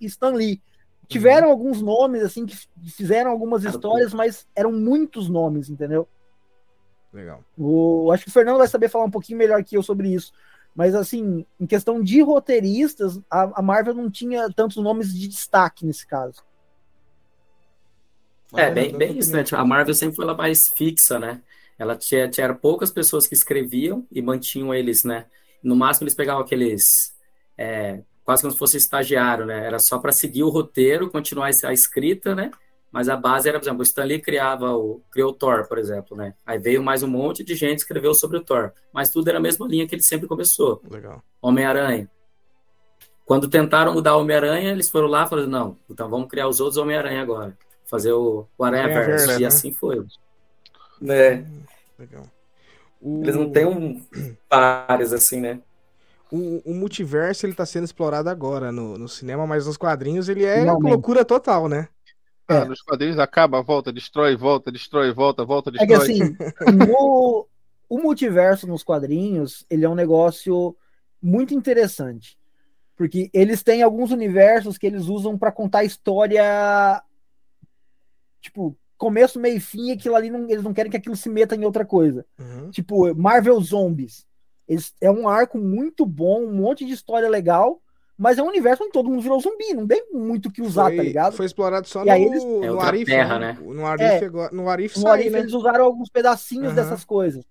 e 0.00 0.06
Stan 0.06 0.30
Lee. 0.30 0.60
Tiveram 1.08 1.50
alguns 1.50 1.80
nomes, 1.80 2.22
assim, 2.22 2.46
que 2.46 2.56
fizeram 2.90 3.30
algumas 3.30 3.64
histórias, 3.64 4.12
mas 4.12 4.46
eram 4.54 4.72
muitos 4.72 5.28
nomes, 5.28 5.70
entendeu? 5.70 6.08
Legal. 7.12 7.44
O, 7.56 8.10
acho 8.12 8.24
que 8.24 8.30
o 8.30 8.32
Fernando 8.32 8.58
vai 8.58 8.68
saber 8.68 8.88
falar 8.88 9.04
um 9.04 9.10
pouquinho 9.10 9.38
melhor 9.38 9.62
que 9.62 9.76
eu 9.76 9.82
sobre 9.82 10.12
isso. 10.12 10.32
Mas, 10.74 10.94
assim, 10.94 11.46
em 11.58 11.66
questão 11.66 12.02
de 12.02 12.20
roteiristas, 12.20 13.18
a, 13.30 13.60
a 13.60 13.62
Marvel 13.62 13.94
não 13.94 14.10
tinha 14.10 14.50
tantos 14.52 14.76
nomes 14.76 15.14
de 15.14 15.26
destaque 15.26 15.86
nesse 15.86 16.06
caso. 16.06 16.44
É, 18.54 18.70
bem, 18.70 18.96
bem 18.96 19.18
isso, 19.18 19.32
né? 19.32 19.42
Tipo, 19.42 19.56
a 19.56 19.64
Marvel 19.64 19.94
sempre 19.94 20.16
foi 20.16 20.24
lá 20.24 20.34
mais 20.34 20.68
fixa, 20.68 21.18
né? 21.18 21.40
Ela 21.78 21.96
tinha, 21.96 22.28
tinha 22.28 22.54
poucas 22.54 22.90
pessoas 22.90 23.26
que 23.26 23.34
escreviam 23.34 24.06
e 24.10 24.20
mantinham 24.20 24.74
eles, 24.74 25.02
né? 25.04 25.26
No 25.62 25.74
máximo 25.74 26.04
eles 26.04 26.14
pegavam 26.14 26.42
aqueles. 26.42 27.14
é, 27.56 28.02
quase 28.26 28.42
como 28.42 28.52
se 28.52 28.58
fosse 28.58 28.76
estagiário, 28.76 29.46
né? 29.46 29.64
Era 29.64 29.78
só 29.78 29.98
para 29.98 30.10
seguir 30.10 30.42
o 30.42 30.48
roteiro, 30.48 31.08
continuar 31.08 31.46
a 31.46 31.72
escrita, 31.72 32.34
né? 32.34 32.50
Mas 32.90 33.08
a 33.08 33.16
base 33.16 33.48
era, 33.48 33.58
por 33.58 33.64
exemplo, 33.64 33.80
o 33.80 33.82
Stan 33.84 34.04
Lee 34.04 34.20
criava 34.20 34.74
o, 34.74 35.00
criou 35.12 35.30
o 35.30 35.32
Thor, 35.32 35.68
por 35.68 35.78
exemplo, 35.78 36.16
né? 36.16 36.34
Aí 36.44 36.58
veio 36.58 36.82
mais 36.82 37.04
um 37.04 37.08
monte 37.08 37.44
de 37.44 37.54
gente 37.54 37.76
que 37.76 37.82
escreveu 37.82 38.12
sobre 38.14 38.38
o 38.38 38.42
Thor. 38.42 38.72
Mas 38.92 39.10
tudo 39.10 39.28
era 39.28 39.38
a 39.38 39.40
mesma 39.40 39.66
linha 39.68 39.86
que 39.86 39.94
ele 39.94 40.02
sempre 40.02 40.26
começou. 40.26 40.82
Legal. 40.90 41.22
Homem-Aranha. 41.40 42.10
Quando 43.24 43.48
tentaram 43.48 43.94
mudar 43.94 44.16
o 44.16 44.22
Homem-Aranha, 44.22 44.72
eles 44.72 44.88
foram 44.88 45.06
lá 45.06 45.24
e 45.24 45.28
falaram, 45.28 45.48
não, 45.48 45.78
então 45.88 46.08
vamos 46.08 46.28
criar 46.28 46.48
os 46.48 46.58
outros 46.58 46.78
Homem-Aranha 46.78 47.22
agora. 47.22 47.56
Fazer 47.84 48.12
o, 48.12 48.46
o 48.58 48.64
Aranha-Verse. 48.64 48.98
Aranha-Verse, 48.98 49.38
E 49.38 49.42
né? 49.42 49.46
assim 49.46 49.72
foi. 49.72 50.04
Né? 51.00 51.46
Legal. 51.96 52.24
O, 53.00 53.22
Eles 53.22 53.36
não 53.36 53.50
têm 53.50 53.66
um 53.66 54.02
pares 54.48 55.12
assim, 55.12 55.40
né? 55.40 55.60
O, 56.30 56.62
o 56.70 56.74
multiverso 56.74 57.46
ele 57.46 57.54
tá 57.54 57.64
sendo 57.66 57.84
explorado 57.84 58.28
agora 58.28 58.70
no, 58.72 58.96
no 58.98 59.08
cinema, 59.08 59.46
mas 59.46 59.66
nos 59.66 59.76
quadrinhos 59.76 60.28
ele 60.28 60.44
é 60.44 60.60
Finalmente. 60.60 60.92
loucura 60.92 61.24
total, 61.24 61.68
né? 61.68 61.88
Ah, 62.48 62.56
É. 62.58 62.64
nos 62.64 62.80
quadrinhos 62.82 63.18
acaba, 63.18 63.60
volta, 63.62 63.92
destrói, 63.92 64.36
volta, 64.36 64.70
destrói, 64.70 65.12
volta, 65.12 65.44
volta, 65.44 65.70
É 65.70 65.78
que 65.78 65.86
destrói. 65.86 66.12
assim, 66.12 66.36
no- 66.88 67.46
o 67.88 67.98
multiverso 67.98 68.66
nos 68.66 68.82
quadrinhos, 68.82 69.64
ele 69.70 69.84
é 69.84 69.88
um 69.88 69.94
negócio 69.94 70.76
muito 71.22 71.54
interessante. 71.54 72.38
Porque 72.96 73.28
eles 73.34 73.62
têm 73.62 73.82
alguns 73.82 74.10
universos 74.10 74.78
que 74.78 74.86
eles 74.86 75.04
usam 75.06 75.36
para 75.36 75.52
contar 75.52 75.84
história. 75.84 77.02
Tipo, 78.40 78.76
começo, 78.96 79.38
meio 79.38 79.56
e 79.56 79.60
fim, 79.60 79.88
e 79.88 79.92
aquilo 79.92 80.14
ali 80.16 80.30
não, 80.30 80.48
eles 80.48 80.62
não 80.64 80.72
querem 80.72 80.90
que 80.90 80.96
aquilo 80.96 81.16
se 81.16 81.28
meta 81.28 81.54
em 81.54 81.64
outra 81.64 81.84
coisa. 81.84 82.24
Uhum. 82.38 82.70
Tipo, 82.70 83.14
Marvel 83.14 83.60
Zombies. 83.60 84.26
Eles, 84.68 84.92
é 85.00 85.10
um 85.10 85.28
arco 85.28 85.58
muito 85.58 86.04
bom, 86.04 86.42
um 86.44 86.52
monte 86.52 86.84
de 86.84 86.92
história 86.92 87.28
legal, 87.28 87.80
mas 88.18 88.38
é 88.38 88.42
um 88.42 88.48
universo 88.48 88.82
onde 88.82 88.92
todo 88.92 89.08
mundo 89.08 89.20
virou 89.22 89.38
zumbi, 89.40 89.72
não 89.74 89.86
tem 89.86 90.02
muito 90.12 90.46
o 90.48 90.50
que 90.52 90.62
usar, 90.62 90.86
foi, 90.86 90.96
tá 90.96 91.02
ligado? 91.02 91.36
Foi 91.36 91.46
explorado 91.46 91.86
só 91.86 92.02
E 92.02 92.06
no, 92.06 92.12
aí 92.12 92.22
eles- 92.24 92.42
É 92.42 92.46
no 92.70 92.80
Arif, 92.80 93.04
terra, 93.10 93.38
né? 93.38 93.52
né? 93.60 93.74
No 93.74 93.86
Arif, 93.86 94.04
É. 94.04 94.24
agora- 94.24 94.52
no 94.54 94.68
Arif 94.68 94.96
No 94.96 95.02
sai, 95.02 95.12
Arif 95.12 95.30
né? 95.30 95.38
eles 95.40 95.52
usaram 95.52 95.84
alguns 95.84 96.08
pedacinhos 96.08 96.66
Aham. 96.68 96.74
dessas 96.74 97.04
coisas. 97.04 97.44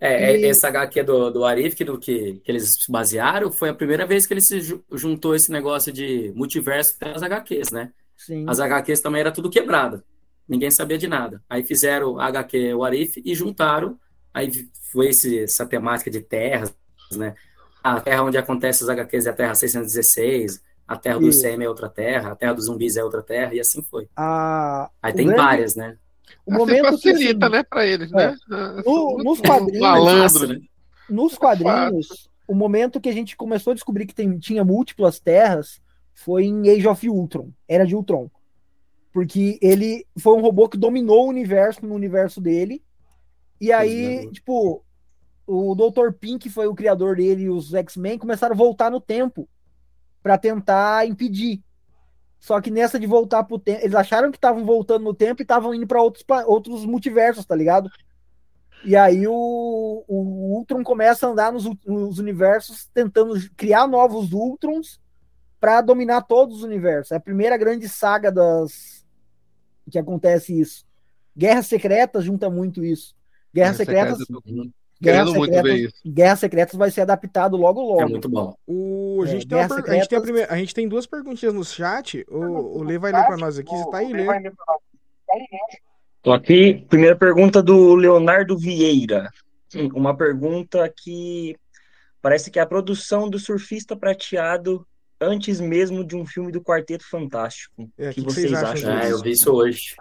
É, 0.00 0.36
E- 0.36 0.44
é, 0.44 0.48
essa 0.48 0.68
HQ 0.68 1.02
do, 1.02 1.30
do 1.30 1.44
Arif, 1.44 1.74
que, 1.74 1.84
do, 1.84 1.98
que, 1.98 2.34
que 2.44 2.52
eles 2.52 2.76
se 2.84 2.92
basearam, 2.92 3.50
foi 3.50 3.68
a 3.68 3.74
primeira 3.74 4.06
vez 4.06 4.26
que 4.26 4.32
ele 4.34 4.40
se 4.40 4.60
ju- 4.60 4.84
juntou 4.92 5.34
esse 5.34 5.50
negócio 5.50 5.92
de 5.92 6.32
multiverso 6.36 6.98
das 7.00 7.22
HQs, 7.22 7.72
né? 7.72 7.90
Sim. 8.16 8.44
As 8.48 8.60
HQs 8.60 9.00
também 9.00 9.20
era 9.20 9.32
tudo 9.32 9.50
quebrada. 9.50 10.04
Ninguém 10.48 10.70
sabia 10.70 10.96
de 10.96 11.08
nada. 11.08 11.42
Aí 11.50 11.62
fizeram 11.64 12.18
a 12.18 12.26
HQ 12.26 12.74
o 12.74 12.84
Arif 12.84 13.20
e 13.24 13.34
juntaram. 13.34 13.98
Aí 14.38 14.50
foi 14.92 15.08
esse, 15.08 15.40
essa 15.40 15.66
temática 15.66 16.10
de 16.10 16.20
terras, 16.20 16.72
né? 17.12 17.34
A 17.82 18.00
terra 18.00 18.22
onde 18.22 18.38
acontece 18.38 18.82
as 18.84 18.88
HQs 18.88 19.26
é 19.26 19.30
a 19.30 19.32
Terra 19.32 19.54
616, 19.54 20.62
a 20.86 20.96
Terra 20.96 21.18
do. 21.18 21.28
ICM 21.28 21.64
é 21.64 21.68
outra 21.68 21.88
terra, 21.88 22.32
a 22.32 22.36
Terra 22.36 22.52
dos 22.54 22.66
zumbis 22.66 22.96
é 22.96 23.02
outra 23.04 23.22
terra, 23.22 23.54
e 23.54 23.60
assim 23.60 23.82
foi. 23.82 24.08
A, 24.16 24.90
Aí 25.02 25.12
tem 25.12 25.26
grande- 25.26 25.42
várias, 25.42 25.74
né? 25.74 25.96
O 26.46 26.50
Assim 26.52 26.58
momento 26.58 26.84
que, 26.84 26.90
facilita, 27.12 27.46
assim, 27.46 27.54
né, 27.56 27.62
pra 27.62 27.86
eles, 27.86 28.10
né? 28.10 28.36
Ah, 28.50 28.82
No- 28.84 29.18
nos 29.24 29.40
quadrinhos, 29.40 29.80
Malandro, 29.80 30.48
né? 30.48 30.54
né? 30.54 30.60
nos 31.10 31.36
quadrinhos, 31.38 32.28
o 32.46 32.54
momento 32.54 33.00
que 33.00 33.08
a 33.08 33.12
gente 33.12 33.36
começou 33.36 33.70
a 33.70 33.74
descobrir 33.74 34.06
que 34.06 34.14
tem- 34.14 34.38
tinha 34.38 34.64
múltiplas 34.64 35.18
terras 35.18 35.80
foi 36.14 36.44
em 36.44 36.68
Age 36.70 36.86
of 36.86 37.08
Ultron, 37.08 37.50
Era 37.68 37.84
de 37.86 37.94
Ultron. 37.96 38.30
Porque 39.12 39.58
ele 39.62 40.06
foi 40.18 40.34
um 40.34 40.40
robô 40.42 40.68
que 40.68 40.76
dominou 40.76 41.26
o 41.26 41.28
universo 41.30 41.84
no 41.86 41.94
universo 41.94 42.40
dele. 42.40 42.82
E 43.60 43.72
aí, 43.72 44.30
tipo, 44.30 44.84
o 45.46 45.74
Dr. 45.74 46.12
Pink 46.12 46.48
foi 46.50 46.66
o 46.66 46.74
criador 46.74 47.16
dele 47.16 47.44
e 47.44 47.50
os 47.50 47.74
X-Men 47.74 48.18
começaram 48.18 48.54
a 48.54 48.56
voltar 48.58 48.90
no 48.90 49.00
tempo 49.00 49.48
pra 50.22 50.38
tentar 50.38 51.06
impedir. 51.06 51.62
Só 52.38 52.60
que 52.60 52.70
nessa 52.70 53.00
de 53.00 53.06
voltar 53.06 53.42
pro 53.44 53.58
tempo, 53.58 53.80
eles 53.82 53.94
acharam 53.94 54.30
que 54.30 54.36
estavam 54.36 54.64
voltando 54.64 55.02
no 55.02 55.14
tempo 55.14 55.42
e 55.42 55.44
estavam 55.44 55.74
indo 55.74 55.86
pra 55.86 56.02
outros, 56.02 56.24
outros 56.46 56.84
multiversos, 56.84 57.44
tá 57.44 57.54
ligado? 57.54 57.90
E 58.84 58.94
aí 58.94 59.26
o, 59.26 60.04
o 60.06 60.56
Ultron 60.56 60.84
começa 60.84 61.26
a 61.26 61.30
andar 61.30 61.52
nos, 61.52 61.64
nos 61.84 62.18
universos 62.18 62.86
tentando 62.94 63.34
criar 63.56 63.88
novos 63.88 64.32
Ultrons 64.32 65.00
pra 65.58 65.80
dominar 65.80 66.22
todos 66.22 66.58
os 66.58 66.62
universos. 66.62 67.12
É 67.12 67.16
a 67.16 67.20
primeira 67.20 67.56
grande 67.56 67.88
saga 67.88 68.30
das 68.30 69.04
que 69.90 69.98
acontece 69.98 70.58
isso. 70.58 70.84
Guerras 71.36 71.66
Secretas 71.66 72.24
junta 72.24 72.50
muito 72.50 72.84
isso. 72.84 73.16
Guerras 73.54 73.76
Guerra 73.78 74.14
Secretas, 74.16 74.18
Secreta, 74.18 75.26
Secretas, 75.32 75.80
isso. 75.80 75.94
Guerras 76.06 76.38
Secretas 76.40 76.74
vai 76.76 76.90
ser 76.90 77.00
adaptado 77.02 77.56
logo 77.56 77.80
logo. 77.82 78.02
É 78.02 78.06
muito 78.06 78.28
bom. 78.28 78.54
O, 78.66 79.20
a, 79.22 79.24
É, 79.24 79.30
gente 79.30 79.46
tem 79.48 79.58
Guerra 79.58 79.68
per- 79.68 79.76
a, 79.76 79.78
gente 79.78 79.86
tem 79.88 79.98
a, 79.98 80.02
Secretas- 80.02 80.22
primeira- 80.22 80.52
a 80.52 80.56
gente 80.58 80.74
tem 80.74 80.88
duas 80.88 81.06
perguntinhas 81.06 81.54
no 81.54 81.64
chat. 81.64 82.24
O, 82.28 82.78
o 82.78 82.82
Lê 82.82 82.98
vai 82.98 83.12
ler 83.12 83.24
pra 83.26 83.36
nós 83.36 83.58
aqui. 83.58 83.70
Você 83.70 83.90
tá 83.90 83.98
aí, 83.98 84.12
Lê? 84.12 84.26
Tô 86.22 86.32
aqui. 86.32 86.84
Primeira 86.88 87.16
pergunta 87.16 87.62
do 87.62 87.94
Leonardo 87.94 88.56
Vieira. 88.58 89.30
Uma 89.94 90.16
pergunta 90.16 90.92
que 90.96 91.56
parece 92.20 92.50
que 92.50 92.58
é 92.58 92.62
a 92.62 92.66
produção 92.66 93.28
do 93.28 93.38
Surfista 93.38 93.96
Prateado 93.96 94.86
antes 95.20 95.60
mesmo 95.60 96.04
de 96.04 96.16
um 96.16 96.24
filme 96.26 96.50
do 96.50 96.60
Quarteto 96.62 97.08
Fantástico. 97.08 97.88
É, 97.98 98.10
O 98.10 98.14
que 98.14 98.20
vocês 98.22 98.52
acham 98.52 98.98
É, 98.98 99.12
eu 99.12 99.20
vi 99.20 99.30
isso 99.32 99.52
hoje. 99.52 99.94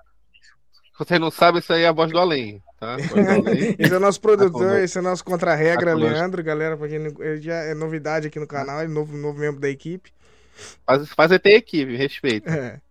Você 0.97 1.19
não 1.19 1.29
sabe, 1.29 1.59
isso 1.59 1.71
aí 1.71 1.83
é 1.83 1.87
a 1.87 1.91
voz 1.91 2.11
do 2.11 2.17
além, 2.17 2.61
tá? 2.79 2.97
Esse 3.77 3.93
é 3.93 3.97
o 3.97 3.99
nosso 3.99 4.19
produtor, 4.19 4.51
conosco. 4.51 4.77
esse 4.79 4.97
é 4.97 5.01
o 5.01 5.03
nosso 5.03 5.23
contra-regra, 5.23 5.91
Tá. 5.91 5.97
Leandro. 5.97 6.43
Galera, 6.43 6.75
não, 6.75 6.85
ele 7.23 7.41
já 7.41 7.53
é 7.55 7.73
novidade 7.73 8.27
aqui 8.27 8.39
no 8.39 8.47
canal, 8.47 8.81
é 8.81 8.87
novo, 8.87 9.15
novo 9.15 9.39
membro 9.39 9.61
da 9.61 9.69
equipe. 9.69 10.11
Faz, 10.85 11.07
faz 11.09 11.31
ter 11.39 11.53
equipe, 11.55 11.95
respeito. 11.95 12.49
É. 12.49 12.81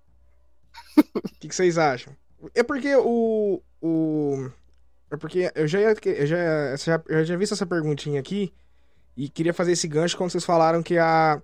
O 0.96 1.20
que, 1.40 1.48
que 1.48 1.54
vocês 1.54 1.76
acham? 1.78 2.12
É 2.54 2.62
porque 2.62 2.94
o. 2.96 3.60
o 3.82 4.48
é 5.10 5.16
porque 5.16 5.50
eu 5.54 5.66
já, 5.66 5.78
eu 5.80 6.26
já, 6.26 6.36
essa- 6.72 7.02
eu 7.08 7.24
já 7.24 7.36
vi 7.36 7.44
essa 7.44 7.66
perguntinha 7.66 8.20
aqui 8.20 8.52
e 9.16 9.28
queria 9.28 9.52
fazer 9.54 9.72
esse 9.72 9.86
gancho 9.88 10.16
quando 10.16 10.30
vocês 10.30 10.44
falaram 10.44 10.82
que 10.82 10.96
a 10.98 11.40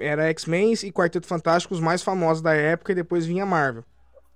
era 0.00 0.28
X-Men 0.30 0.72
e 0.84 0.92
Quarteto 0.92 1.26
Fantástico 1.26 1.74
os 1.74 1.80
mais 1.80 2.02
famosos 2.02 2.42
da 2.42 2.54
época 2.54 2.92
e 2.92 2.94
depois 2.94 3.26
vinha 3.26 3.44
Marvel. 3.44 3.84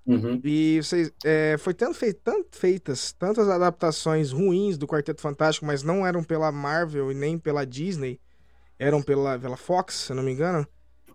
Uhum. 0.09 0.40
E 0.42 0.81
vocês, 0.83 1.12
é, 1.25 1.57
foi 1.59 1.75
tanto, 1.75 1.94
fei- 1.94 2.14
tanto 2.14 2.57
feitas 2.57 3.12
tantas 3.12 3.49
adaptações 3.49 4.33
ruins 4.33 4.79
do 4.79 4.87
Quarteto 4.87 5.21
Fantástico, 5.21 5.66
mas 5.66 5.83
não 5.83 6.07
eram 6.07 6.25
pela 6.25 6.51
Marvel 6.51 7.12
e 7.12 7.14
nem 7.14 7.37
pela 7.38 7.66
Disney, 7.66 8.18
eram 8.79 9.03
pela, 9.03 9.38
pela 9.38 9.57
Fox, 9.57 9.94
se 9.94 10.12
eu 10.12 10.16
não 10.16 10.23
me 10.23 10.33
engano. 10.33 10.66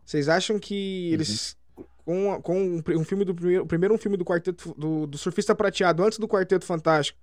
Vocês 0.05 0.29
acham 0.29 0.59
que 0.59 1.11
eles 1.11 1.57
com, 2.05 2.39
com 2.41 2.61
um, 2.61 2.83
um 2.99 3.03
filme 3.03 3.25
do 3.25 3.33
primeiro, 3.33 3.65
primeiro 3.65 3.95
um 3.95 3.97
filme 3.97 4.15
do 4.17 4.25
Quarteto 4.25 4.75
do, 4.77 5.07
do 5.07 5.17
Surfista 5.17 5.55
Prateado 5.55 6.03
antes 6.03 6.19
do 6.19 6.27
Quarteto 6.27 6.65
Fantástico, 6.65 7.17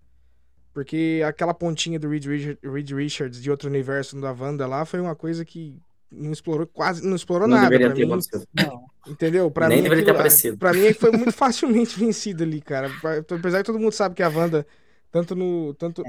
porque 0.72 1.22
aquela 1.24 1.52
pontinha 1.54 2.00
do 2.00 2.08
Reed, 2.08 2.24
Richard- 2.26 2.58
Reed 2.64 2.90
Richards 2.90 3.40
de 3.42 3.50
outro 3.50 3.68
universo 3.68 4.20
da 4.20 4.32
Wanda 4.32 4.66
lá 4.66 4.84
foi 4.84 4.98
uma 5.00 5.14
coisa 5.14 5.44
que 5.44 5.78
não 6.10 6.32
explorou 6.32 6.66
quase 6.66 7.06
não 7.06 7.14
explorou 7.14 7.46
Não 7.46 7.56
nada 7.56 7.68
deveria 7.68 7.86
pra 7.88 7.96
ter 7.96 8.04
mim. 8.04 8.12
acontecido. 8.12 8.48
Não. 8.54 8.86
Entendeu? 9.06 9.50
Pra 9.50 9.68
Nem 9.68 9.78
mim, 9.78 9.82
deveria 9.84 10.04
ter 10.04 10.10
aparecido. 10.10 10.58
Pra 10.58 10.72
mim 10.72 10.92
foi 10.92 11.10
muito 11.12 11.32
facilmente 11.32 11.98
vencido 11.98 12.42
ali, 12.42 12.60
cara. 12.60 12.90
Apesar 13.30 13.58
que 13.58 13.64
todo 13.64 13.78
mundo 13.78 13.92
sabe 13.92 14.14
que 14.14 14.22
a 14.22 14.28
Wanda, 14.28 14.66
tanto 15.10 15.34
no. 15.34 15.74
Tanto, 15.74 16.02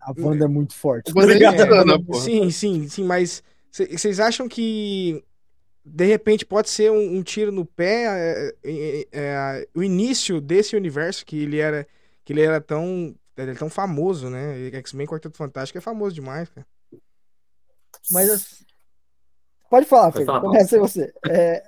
A 0.00 0.14
Wanda 0.18 0.44
é 0.44 0.48
muito 0.48 0.74
forte. 0.74 1.12
Wanda 1.14 1.34
é 1.34 1.38
Sim, 2.20 2.46
é, 2.46 2.50
sim, 2.50 2.50
sim, 2.50 2.88
sim, 2.88 3.04
mas 3.04 3.42
vocês 3.70 4.18
acham 4.20 4.48
que 4.48 5.22
de 5.84 6.04
repente 6.04 6.44
pode 6.44 6.68
ser 6.68 6.90
um, 6.90 7.16
um 7.16 7.22
tiro 7.22 7.50
no 7.50 7.64
pé 7.64 8.04
é, 8.06 8.54
é, 8.64 9.08
é, 9.12 9.68
o 9.74 9.82
início 9.82 10.40
desse 10.40 10.76
universo 10.76 11.24
que 11.24 11.42
ele 11.42 11.58
era 11.58 11.86
que 12.24 12.32
ele 12.32 12.42
era 12.42 12.60
tão 12.60 13.14
ele 13.36 13.52
é 13.52 13.54
tão 13.54 13.70
famoso, 13.70 14.28
né? 14.28 14.68
X-Men 14.78 15.06
Quarteto 15.06 15.36
Fantástico 15.36 15.78
é 15.78 15.80
famoso 15.80 16.14
demais, 16.14 16.48
cara. 16.48 16.66
Mas 18.10 18.28
assim, 18.30 18.64
pode 19.68 19.86
falar, 19.86 20.04
Pode 20.12 20.12
Felipe. 20.14 20.26
falar, 20.26 20.40
Começa 20.40 20.76
aí 20.76 20.80
você. 20.80 21.12
É, 21.28 21.62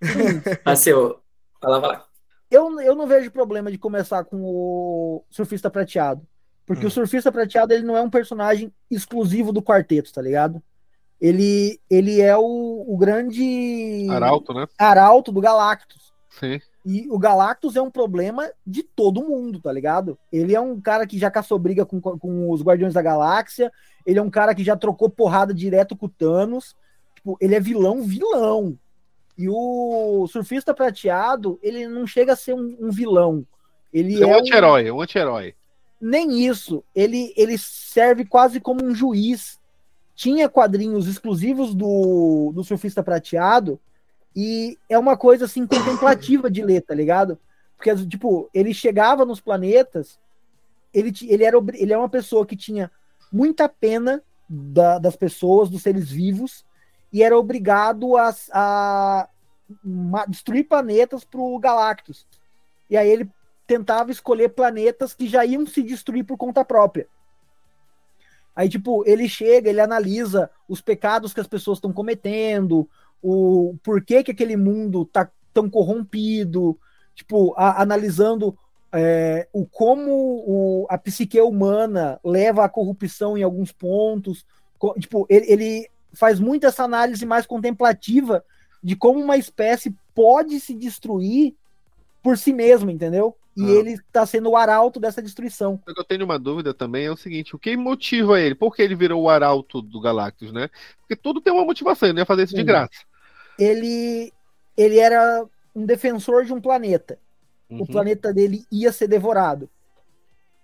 eu... 0.86 1.20
Fala, 1.60 1.80
vai 1.80 1.90
lá. 1.90 2.06
eu, 2.50 2.80
eu 2.80 2.94
não 2.94 3.06
vejo 3.06 3.30
problema 3.30 3.70
de 3.70 3.78
começar 3.78 4.24
com 4.24 4.42
o 4.42 5.24
Surfista 5.30 5.70
Prateado. 5.70 6.26
Porque 6.66 6.84
Hum. 6.84 6.88
o 6.88 6.90
Surfista 6.90 7.30
Prateado 7.30 7.72
ele 7.74 7.84
não 7.84 7.96
é 7.96 8.00
um 8.02 8.10
personagem 8.10 8.72
exclusivo 8.90 9.52
do 9.52 9.62
quarteto, 9.62 10.12
tá 10.12 10.22
ligado? 10.22 10.62
Ele, 11.20 11.80
ele 11.88 12.20
é 12.20 12.36
o, 12.36 12.84
o 12.86 12.96
grande 12.98 14.06
Arauto, 14.10 14.52
né? 14.52 14.66
arauto 14.78 15.30
do 15.32 15.40
Galactus. 15.40 16.12
Sim. 16.28 16.60
E 16.84 17.06
o 17.10 17.18
Galactus 17.18 17.76
é 17.76 17.82
um 17.82 17.90
problema 17.90 18.50
de 18.66 18.82
todo 18.82 19.22
mundo, 19.22 19.58
tá 19.60 19.72
ligado? 19.72 20.18
Ele 20.30 20.54
é 20.54 20.60
um 20.60 20.78
cara 20.80 21.06
que 21.06 21.18
já 21.18 21.30
caçou 21.30 21.58
briga 21.58 21.86
com, 21.86 21.98
com 22.00 22.50
os 22.50 22.62
Guardiões 22.62 22.92
da 22.92 23.00
Galáxia. 23.00 23.72
Ele 24.04 24.18
é 24.18 24.22
um 24.22 24.28
cara 24.28 24.54
que 24.54 24.62
já 24.64 24.76
trocou 24.76 25.08
porrada 25.08 25.54
direto 25.54 25.96
com 25.96 26.06
o 26.06 26.10
Thanos. 26.10 26.74
Tipo, 27.24 27.38
ele 27.40 27.54
é 27.54 27.60
vilão, 27.60 28.02
vilão. 28.02 28.78
E 29.36 29.48
o 29.48 30.26
Surfista 30.30 30.74
Prateado, 30.74 31.58
ele 31.62 31.88
não 31.88 32.06
chega 32.06 32.34
a 32.34 32.36
ser 32.36 32.52
um, 32.52 32.76
um 32.78 32.90
vilão. 32.90 33.46
Ele 33.90 34.22
É 34.22 34.26
um 34.26 34.30
é 34.30 34.36
um, 34.36 34.38
anti-herói, 34.40 34.86
é 34.88 34.92
um 34.92 35.00
anti-herói. 35.00 35.54
nem 35.98 36.44
isso. 36.46 36.84
Ele, 36.94 37.32
ele 37.34 37.56
serve 37.56 38.26
quase 38.26 38.60
como 38.60 38.84
um 38.84 38.94
juiz. 38.94 39.58
Tinha 40.14 40.50
quadrinhos 40.50 41.08
exclusivos 41.08 41.74
do, 41.74 42.52
do 42.54 42.62
Surfista 42.62 43.02
Prateado 43.02 43.80
e 44.36 44.76
é 44.88 44.98
uma 44.98 45.16
coisa 45.16 45.46
assim 45.46 45.66
contemplativa 45.66 46.50
de 46.50 46.62
ler, 46.62 46.82
tá 46.82 46.94
ligado? 46.94 47.38
Porque, 47.76 47.94
tipo, 48.06 48.50
ele 48.52 48.74
chegava 48.74 49.24
nos 49.24 49.40
planetas, 49.40 50.18
ele, 50.92 51.10
ele, 51.22 51.42
era, 51.44 51.56
ele 51.72 51.92
é 51.92 51.98
uma 51.98 52.08
pessoa 52.08 52.44
que 52.44 52.54
tinha 52.54 52.90
muita 53.32 53.68
pena 53.68 54.22
da- 54.48 54.98
das 54.98 55.16
pessoas, 55.16 55.68
dos 55.70 55.82
seres 55.82 56.10
vivos, 56.10 56.64
e 57.14 57.22
era 57.22 57.38
obrigado 57.38 58.16
a, 58.16 58.34
a 58.52 59.28
destruir 60.26 60.64
planetas 60.64 61.22
pro 61.24 61.56
Galactus. 61.60 62.26
E 62.90 62.96
aí 62.96 63.08
ele 63.08 63.30
tentava 63.68 64.10
escolher 64.10 64.48
planetas 64.48 65.14
que 65.14 65.28
já 65.28 65.46
iam 65.46 65.64
se 65.64 65.80
destruir 65.80 66.24
por 66.24 66.36
conta 66.36 66.64
própria. 66.64 67.06
Aí, 68.56 68.68
tipo, 68.68 69.04
ele 69.06 69.28
chega, 69.28 69.70
ele 69.70 69.80
analisa 69.80 70.50
os 70.68 70.80
pecados 70.80 71.32
que 71.32 71.38
as 71.38 71.46
pessoas 71.46 71.78
estão 71.78 71.92
cometendo, 71.92 72.88
o 73.22 73.76
porquê 73.84 74.24
que 74.24 74.32
aquele 74.32 74.56
mundo 74.56 75.04
tá 75.04 75.30
tão 75.52 75.70
corrompido, 75.70 76.76
tipo, 77.14 77.54
a- 77.56 77.80
analisando 77.80 78.58
é, 78.92 79.46
o 79.52 79.64
como 79.64 80.10
o, 80.10 80.86
a 80.90 80.98
psique 80.98 81.40
humana 81.40 82.18
leva 82.24 82.64
à 82.64 82.68
corrupção 82.68 83.38
em 83.38 83.44
alguns 83.44 83.70
pontos. 83.70 84.44
Co- 84.80 84.94
tipo, 84.98 85.26
ele, 85.30 85.46
ele 85.48 85.90
faz 86.14 86.38
muito 86.40 86.66
essa 86.66 86.84
análise 86.84 87.24
mais 87.26 87.46
contemplativa 87.46 88.44
de 88.82 88.94
como 88.96 89.20
uma 89.20 89.36
espécie 89.36 89.94
pode 90.14 90.60
se 90.60 90.74
destruir 90.74 91.54
por 92.22 92.38
si 92.38 92.52
mesma, 92.52 92.92
entendeu? 92.92 93.36
E 93.56 93.64
Ah. 93.64 93.70
ele 93.70 93.92
está 93.92 94.26
sendo 94.26 94.50
o 94.50 94.56
arauto 94.56 94.98
dessa 94.98 95.22
destruição. 95.22 95.80
Eu 95.86 96.02
tenho 96.04 96.24
uma 96.24 96.38
dúvida 96.38 96.74
também 96.74 97.06
é 97.06 97.10
o 97.10 97.16
seguinte: 97.16 97.54
o 97.54 97.58
que 97.58 97.76
motiva 97.76 98.40
ele? 98.40 98.54
Por 98.54 98.74
que 98.74 98.82
ele 98.82 98.94
virou 98.96 99.22
o 99.22 99.28
arauto 99.28 99.80
do 99.80 100.00
Galactus, 100.00 100.52
né? 100.52 100.68
Porque 101.00 101.14
tudo 101.14 101.40
tem 101.40 101.52
uma 101.52 101.64
motivação, 101.64 102.08
ele 102.08 102.14
não 102.14 102.22
ia 102.22 102.26
fazer 102.26 102.44
isso 102.44 102.54
de 102.54 102.60
Sim. 102.60 102.66
graça. 102.66 102.90
Ele, 103.58 104.32
ele 104.76 104.98
era 104.98 105.46
um 105.74 105.86
defensor 105.86 106.44
de 106.44 106.52
um 106.52 106.60
planeta. 106.60 107.18
Uhum. 107.70 107.82
O 107.82 107.86
planeta 107.86 108.32
dele 108.32 108.64
ia 108.70 108.92
ser 108.92 109.06
devorado. 109.06 109.70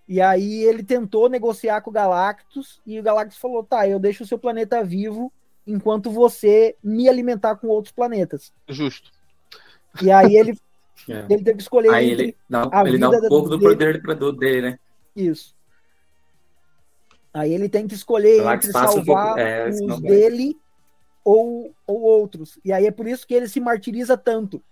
E 0.09 0.21
aí 0.21 0.65
ele 0.65 0.83
tentou 0.83 1.29
negociar 1.29 1.81
com 1.83 1.91
o 1.91 1.93
Galactus 1.93 2.81
e 2.85 2.99
o 2.99 3.03
Galactus 3.03 3.39
falou: 3.39 3.63
tá, 3.63 3.87
eu 3.89 4.01
deixo 4.01 4.25
o 4.25 4.27
seu 4.27 4.39
planeta 4.39 4.83
vivo 4.83 5.33
enquanto 5.67 6.11
você 6.11 6.77
me 6.83 7.09
alimentar 7.09 7.57
com 7.57 7.69
outros 7.69 7.93
planetas. 7.93 8.53
Justo. 8.69 9.11
E 10.03 10.11
aí 10.11 10.37
ele, 10.37 10.57
É. 11.09 11.21
ele 11.31 11.43
teve 11.43 11.55
que 11.55 11.63
escolher 11.63 11.91
Aí 11.91 12.11
ele 12.11 12.37
dá, 12.49 12.69
ele 12.87 12.99
dá 12.99 13.09
um 13.11 13.29
pouco 13.29 13.49
do 13.49 13.59
dele- 13.59 13.71
poder 13.71 14.03
produto 14.03 14.39
dele, 14.39 14.61
né? 14.71 14.79
isso. 15.17 15.55
Aí 17.33 17.53
ele 17.53 17.69
tem 17.69 17.87
que 17.87 17.95
escolher 17.95 18.39
Galactus 18.39 18.71
entre 18.71 18.81
um 18.81 18.93
salvar 18.93 19.27
pouco- 19.27 19.41
é, 19.41 19.69
os 19.69 20.01
dele 20.01 20.57
ou, 21.25 21.73
ou 21.87 22.01
outros. 22.01 22.59
E 22.65 22.73
aí 22.73 22.87
é 22.87 22.91
por 22.91 23.07
isso 23.07 23.27
que 23.27 23.35
ele 23.35 23.49
se 23.49 23.61
martiriza 23.61 24.17
tanto. 24.17 24.63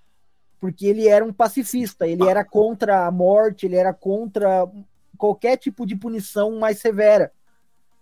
Porque 0.61 0.87
ele 0.87 1.07
era 1.07 1.25
um 1.25 1.33
pacifista, 1.33 2.07
ele 2.07 2.25
era 2.29 2.45
contra 2.45 3.07
a 3.07 3.11
morte, 3.13 3.65
ele 3.67 3.77
era 3.77 3.95
contra 3.95 4.69
qualquer 5.17 5.57
tipo 5.57 5.87
de 5.87 5.95
punição 5.95 6.59
mais 6.59 6.79
severa. 6.81 7.31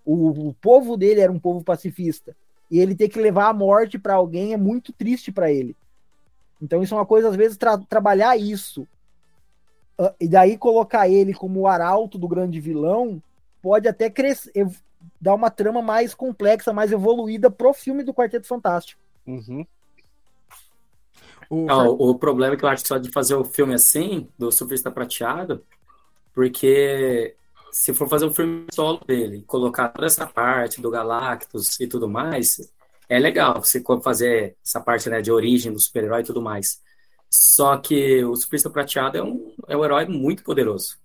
O, 0.05 0.49
o 0.49 0.55
povo 0.55 0.97
dele 0.97 1.21
era 1.21 1.31
um 1.31 1.39
povo 1.39 1.63
pacifista. 1.63 2.35
E 2.71 2.79
ele 2.79 2.95
ter 2.97 3.09
que 3.09 3.21
levar 3.21 3.49
a 3.49 3.53
morte 3.53 3.99
para 3.99 4.15
alguém 4.15 4.53
é 4.53 4.57
muito 4.57 4.93
triste 4.93 5.31
para 5.31 5.51
ele. 5.53 5.77
Então 6.61 6.83
isso 6.83 6.95
é 6.95 6.99
uma 6.99 7.07
coisa, 7.07 7.29
às 7.29 7.37
vezes, 7.37 7.57
tra- 7.57 7.79
trabalhar 7.79 8.37
isso. 8.37 8.87
ah, 9.99 10.15
E 10.21 10.27
daí 10.27 10.57
colocar 10.59 11.09
ele 11.09 11.33
como 11.35 11.61
o 11.61 11.67
arauto 11.67 12.19
do 12.19 12.29
grande 12.29 12.61
vilão 12.61 13.23
pode 13.63 13.89
até 13.89 14.09
crescer, 14.11 14.53
dar 15.21 15.35
uma 15.35 15.51
trama 15.51 15.83
mais 15.83 16.15
complexa, 16.15 16.73
mais 16.73 16.93
evoluída 16.93 17.51
pro 17.51 17.73
filme 17.73 18.03
do 18.03 18.15
Quarteto 18.15 18.47
Fantástico. 18.47 19.01
Uhum. 19.27 19.67
O, 21.49 21.67
Não, 21.67 21.91
o 21.93 22.15
problema 22.19 22.55
é 22.55 22.57
que 22.57 22.65
eu 22.65 22.69
acho 22.69 22.87
só 22.87 22.99
de 22.99 23.11
fazer 23.11 23.35
o 23.35 23.45
filme 23.45 23.75
assim, 23.75 24.29
do 24.39 24.51
Surfista 24.51 24.91
Prateado, 24.91 25.65
porque 26.35 27.37
se 27.77 27.93
for 27.93 28.09
fazer 28.09 28.25
o 28.25 28.33
filme 28.33 28.67
solo 28.73 28.99
dele, 29.07 29.45
colocar 29.47 29.91
toda 29.91 30.07
essa 30.07 30.27
parte 30.27 30.81
do 30.81 30.91
Galactus 30.91 31.79
e 31.79 31.87
tudo 31.87 32.09
mais, 32.09 32.73
é 33.07 33.19
legal. 33.19 33.63
For 33.85 34.03
fazer 34.03 34.57
essa 34.65 34.81
parte 34.81 35.11
né, 35.11 35.21
de 35.21 35.31
origem 35.31 35.71
do 35.73 35.79
super-herói 35.79 36.23
e 36.23 36.25
tudo 36.25 36.41
mais. 36.41 36.81
Só 37.31 37.77
que 37.77 38.25
o 38.25 38.35
Surfista 38.35 38.71
Prateado 38.71 39.19
é 39.19 39.23
um, 39.23 39.53
é 39.69 39.77
um 39.77 39.85
herói 39.85 40.07
muito 40.07 40.43
poderoso. 40.43 40.97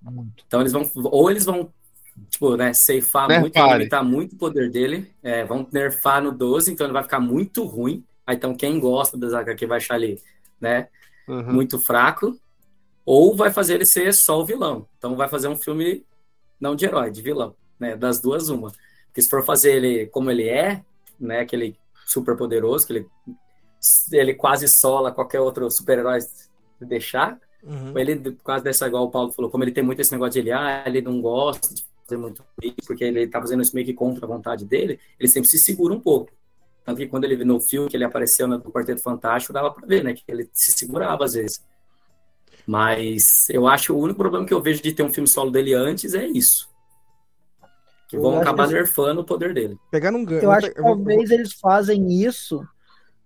Muito. 0.00 0.44
Então 0.46 0.60
eles 0.60 0.72
vão, 0.72 0.88
ou 0.94 1.28
eles 1.30 1.44
vão, 1.44 1.72
tipo, 2.30 2.56
né, 2.56 2.72
ceifar 2.72 3.28
muito, 3.40 3.54
Nerfarem. 3.54 3.78
limitar 3.78 4.04
muito 4.04 4.34
o 4.36 4.38
poder 4.38 4.70
dele, 4.70 5.12
é, 5.20 5.44
vão 5.44 5.66
nerfar 5.72 6.22
no 6.22 6.30
12, 6.30 6.72
então 6.72 6.86
ele 6.86 6.92
vai 6.94 7.02
ficar 7.02 7.18
muito 7.18 7.64
ruim. 7.64 8.04
Aí, 8.24 8.36
então 8.36 8.54
quem 8.54 8.78
gosta 8.78 9.16
das 9.18 9.34
HQ 9.34 9.66
vai 9.66 9.78
achar 9.78 9.96
ele, 9.96 10.22
né, 10.60 10.88
Uhum. 11.26 11.52
muito 11.52 11.78
fraco, 11.78 12.38
ou 13.10 13.34
vai 13.34 13.50
fazer 13.50 13.76
ele 13.76 13.86
ser 13.86 14.12
só 14.12 14.38
o 14.38 14.44
vilão. 14.44 14.86
Então 14.98 15.16
vai 15.16 15.30
fazer 15.30 15.48
um 15.48 15.56
filme 15.56 16.04
não 16.60 16.76
de 16.76 16.84
herói, 16.84 17.10
de 17.10 17.22
vilão, 17.22 17.54
né, 17.80 17.96
das 17.96 18.20
duas 18.20 18.50
uma. 18.50 18.70
Porque 19.06 19.22
se 19.22 19.30
for 19.30 19.42
fazer 19.42 19.76
ele 19.76 20.06
como 20.08 20.30
ele 20.30 20.46
é, 20.46 20.84
né, 21.18 21.40
aquele 21.40 21.74
super 22.04 22.36
poderoso, 22.36 22.86
que 22.86 22.92
ele, 22.92 23.06
ele 24.12 24.34
quase 24.34 24.68
sola 24.68 25.10
qualquer 25.10 25.40
outro 25.40 25.70
super-herói 25.70 26.18
deixar, 26.82 27.40
Uhum. 27.60 27.98
ele 27.98 28.36
quase 28.44 28.62
dessa 28.62 28.86
igual 28.86 29.04
o 29.06 29.10
Paulo 29.10 29.32
falou, 29.32 29.50
como 29.50 29.64
ele 29.64 29.72
tem 29.72 29.82
muito 29.82 30.00
esse 30.00 30.12
negócio 30.12 30.34
de 30.34 30.40
ele, 30.40 30.52
ah, 30.52 30.84
ele 30.86 31.00
não 31.00 31.20
gosta 31.20 31.74
de 31.74 31.84
fazer 32.04 32.16
muito 32.16 32.44
isso, 32.62 32.86
porque 32.86 33.02
ele 33.04 33.26
tá 33.26 33.40
fazendo 33.40 33.62
isso 33.62 33.74
meio 33.74 33.86
que 33.86 33.94
contra 33.94 34.24
a 34.26 34.28
vontade 34.28 34.64
dele, 34.66 35.00
ele 35.18 35.28
sempre 35.28 35.48
se 35.48 35.58
segura 35.58 35.92
um 35.94 35.98
pouco. 36.00 36.30
Tanto 36.84 36.98
que 36.98 37.08
quando 37.08 37.24
ele 37.24 37.42
no 37.44 37.58
filme 37.58 37.88
que 37.88 37.96
ele 37.96 38.04
apareceu 38.04 38.46
no 38.46 38.60
Quarteto 38.60 39.02
Fantástico, 39.02 39.52
dava 39.52 39.70
pra 39.72 39.86
ver, 39.86 40.04
né, 40.04 40.12
que 40.12 40.22
ele 40.28 40.48
se 40.52 40.72
segurava 40.72 41.24
às 41.24 41.32
vezes. 41.32 41.66
Mas 42.68 43.48
eu 43.48 43.66
acho 43.66 43.94
o 43.94 43.98
único 43.98 44.18
problema 44.18 44.44
que 44.44 44.52
eu 44.52 44.60
vejo 44.60 44.82
de 44.82 44.92
ter 44.92 45.02
um 45.02 45.08
filme 45.10 45.26
solo 45.26 45.50
dele 45.50 45.72
antes 45.72 46.12
é 46.12 46.26
isso. 46.26 46.68
Que 48.10 48.16
Eu 48.16 48.20
vão 48.20 48.38
acabar 48.38 48.68
que- 48.68 48.74
nerfando 48.74 49.22
o 49.22 49.24
poder 49.24 49.54
dele. 49.54 49.78
Pegando 49.90 50.18
um 50.18 50.24
gancho. 50.24 50.44
Eu 50.44 50.50
acho 50.50 50.68
que 50.68 50.74
talvez 50.82 51.30
eles 51.30 51.54
fazem 51.54 52.12
isso 52.22 52.62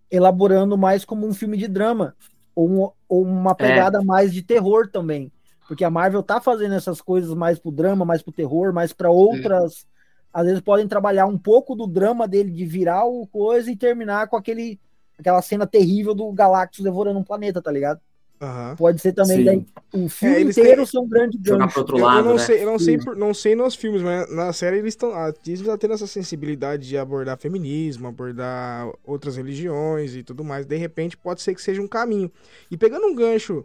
elaborando 0.08 0.78
mais 0.78 1.04
como 1.04 1.26
um 1.26 1.34
filme 1.34 1.56
de 1.56 1.66
drama 1.66 2.14
ou, 2.54 2.70
um- 2.70 2.90
ou 3.08 3.22
uma 3.24 3.52
pegada 3.56 4.00
mais 4.00 4.32
de 4.32 4.42
terror 4.42 4.88
também. 4.88 5.32
Porque 5.66 5.82
a 5.82 5.90
Marvel 5.90 6.22
tá 6.22 6.40
fazendo 6.40 6.76
essas 6.76 7.00
coisas 7.00 7.34
mais 7.34 7.58
pro 7.58 7.72
drama, 7.72 8.04
mais 8.04 8.22
pro 8.22 8.30
terror, 8.32 8.72
mais 8.72 8.92
para 8.92 9.10
outras. 9.10 9.84
Às 10.32 10.46
vezes 10.46 10.60
podem 10.60 10.86
trabalhar 10.86 11.26
um 11.26 11.36
pouco 11.38 11.74
do 11.74 11.88
drama 11.88 12.28
dele 12.28 12.50
de 12.52 12.64
virar 12.64 13.06
o 13.06 13.26
coisa 13.26 13.68
e 13.72 13.76
terminar 13.76 14.28
com 14.28 14.36
aquele 14.36 14.78
aquela 15.18 15.42
cena 15.42 15.66
terrível 15.66 16.14
do 16.14 16.30
Galactus 16.32 16.84
devorando 16.84 17.18
um 17.18 17.24
planeta, 17.24 17.60
tá 17.60 17.72
ligado? 17.72 18.00
Aham. 18.42 18.74
Pode 18.76 19.00
ser 19.00 19.12
também 19.12 19.44
daí 19.44 19.64
o 19.92 20.08
filme 20.08 20.34
É, 20.36 20.40
inteiro 20.40 20.76
têm- 20.78 20.86
ser 20.86 20.98
um 20.98 21.08
grande 21.08 21.38
Jogar 21.44 21.66
gancho. 21.66 21.72
pro 21.74 21.80
outro 21.82 21.98
Eu, 21.98 22.04
eu 22.18 22.24
não 22.24 22.32
né? 22.34 22.38
sei, 22.38 22.62
eu 22.62 22.66
não 22.66 22.78
sei, 22.78 22.98
Sim. 22.98 23.04
por- 23.04 23.16
não 23.16 23.32
sei 23.32 23.54
nos 23.54 23.76
filmes, 23.76 24.02
mas 24.02 24.28
na 24.34 24.52
série 24.52 24.78
eles 24.78 24.94
estão, 24.94 25.14
a 25.14 25.30
Disney 25.30 25.68
tá 25.68 25.78
tendo 25.78 25.94
essa 25.94 26.08
sensibilidade 26.08 26.88
de 26.88 26.98
abordar 26.98 27.38
feminismo, 27.38 28.08
abordar 28.08 28.90
outras 29.04 29.36
religiões 29.36 30.16
e 30.16 30.24
tudo 30.24 30.42
mais. 30.42 30.66
De 30.66 30.76
repente 30.76 31.16
pode 31.16 31.40
ser 31.40 31.54
que 31.54 31.62
seja 31.62 31.80
um 31.80 31.86
caminho. 31.86 32.32
E 32.68 32.76
pegando 32.76 33.06
um 33.06 33.14
gancho, 33.14 33.64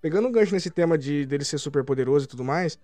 pegando 0.00 0.26
um 0.26 0.32
gancho 0.32 0.54
nesse 0.54 0.70
tema 0.70 0.96
de 0.96 1.26
dele 1.26 1.44
ser 1.44 1.58
super 1.58 1.84
poderoso 1.84 2.24
e 2.24 2.28
tudo 2.28 2.42
mais, 2.42 2.78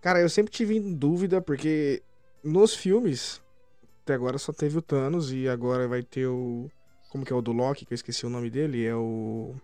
cara, 0.00 0.18
eu 0.20 0.30
sempre 0.30 0.50
tive 0.50 0.78
em 0.78 0.94
dúvida 0.94 1.42
porque 1.42 2.02
nos 2.42 2.74
filmes 2.74 3.42
até 4.02 4.14
agora 4.14 4.38
só 4.38 4.50
teve 4.50 4.78
o 4.78 4.82
Thanos 4.82 5.30
e 5.30 5.46
agora 5.46 5.86
vai 5.86 6.02
ter 6.02 6.26
o 6.26 6.70
como 7.10 7.22
que 7.24 7.32
é 7.32 7.36
o 7.36 7.42
do 7.42 7.52
Loki, 7.52 7.84
que 7.84 7.92
eu 7.92 7.96
esqueci 7.96 8.24
o 8.24 8.30
nome 8.30 8.48
dele, 8.48 8.84
é 8.84 8.94
o 8.94 9.54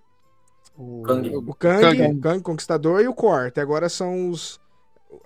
Kang. 1.03 1.37
o 1.37 1.55
Kang, 1.55 1.81
Kang. 1.97 2.03
o 2.19 2.21
Kang 2.21 2.43
Conquistador 2.43 3.01
e 3.03 3.09
o 3.09 3.15
Kor. 3.15 3.47
Até 3.47 3.61
agora 3.61 3.89
são 3.89 4.31
os. 4.31 4.61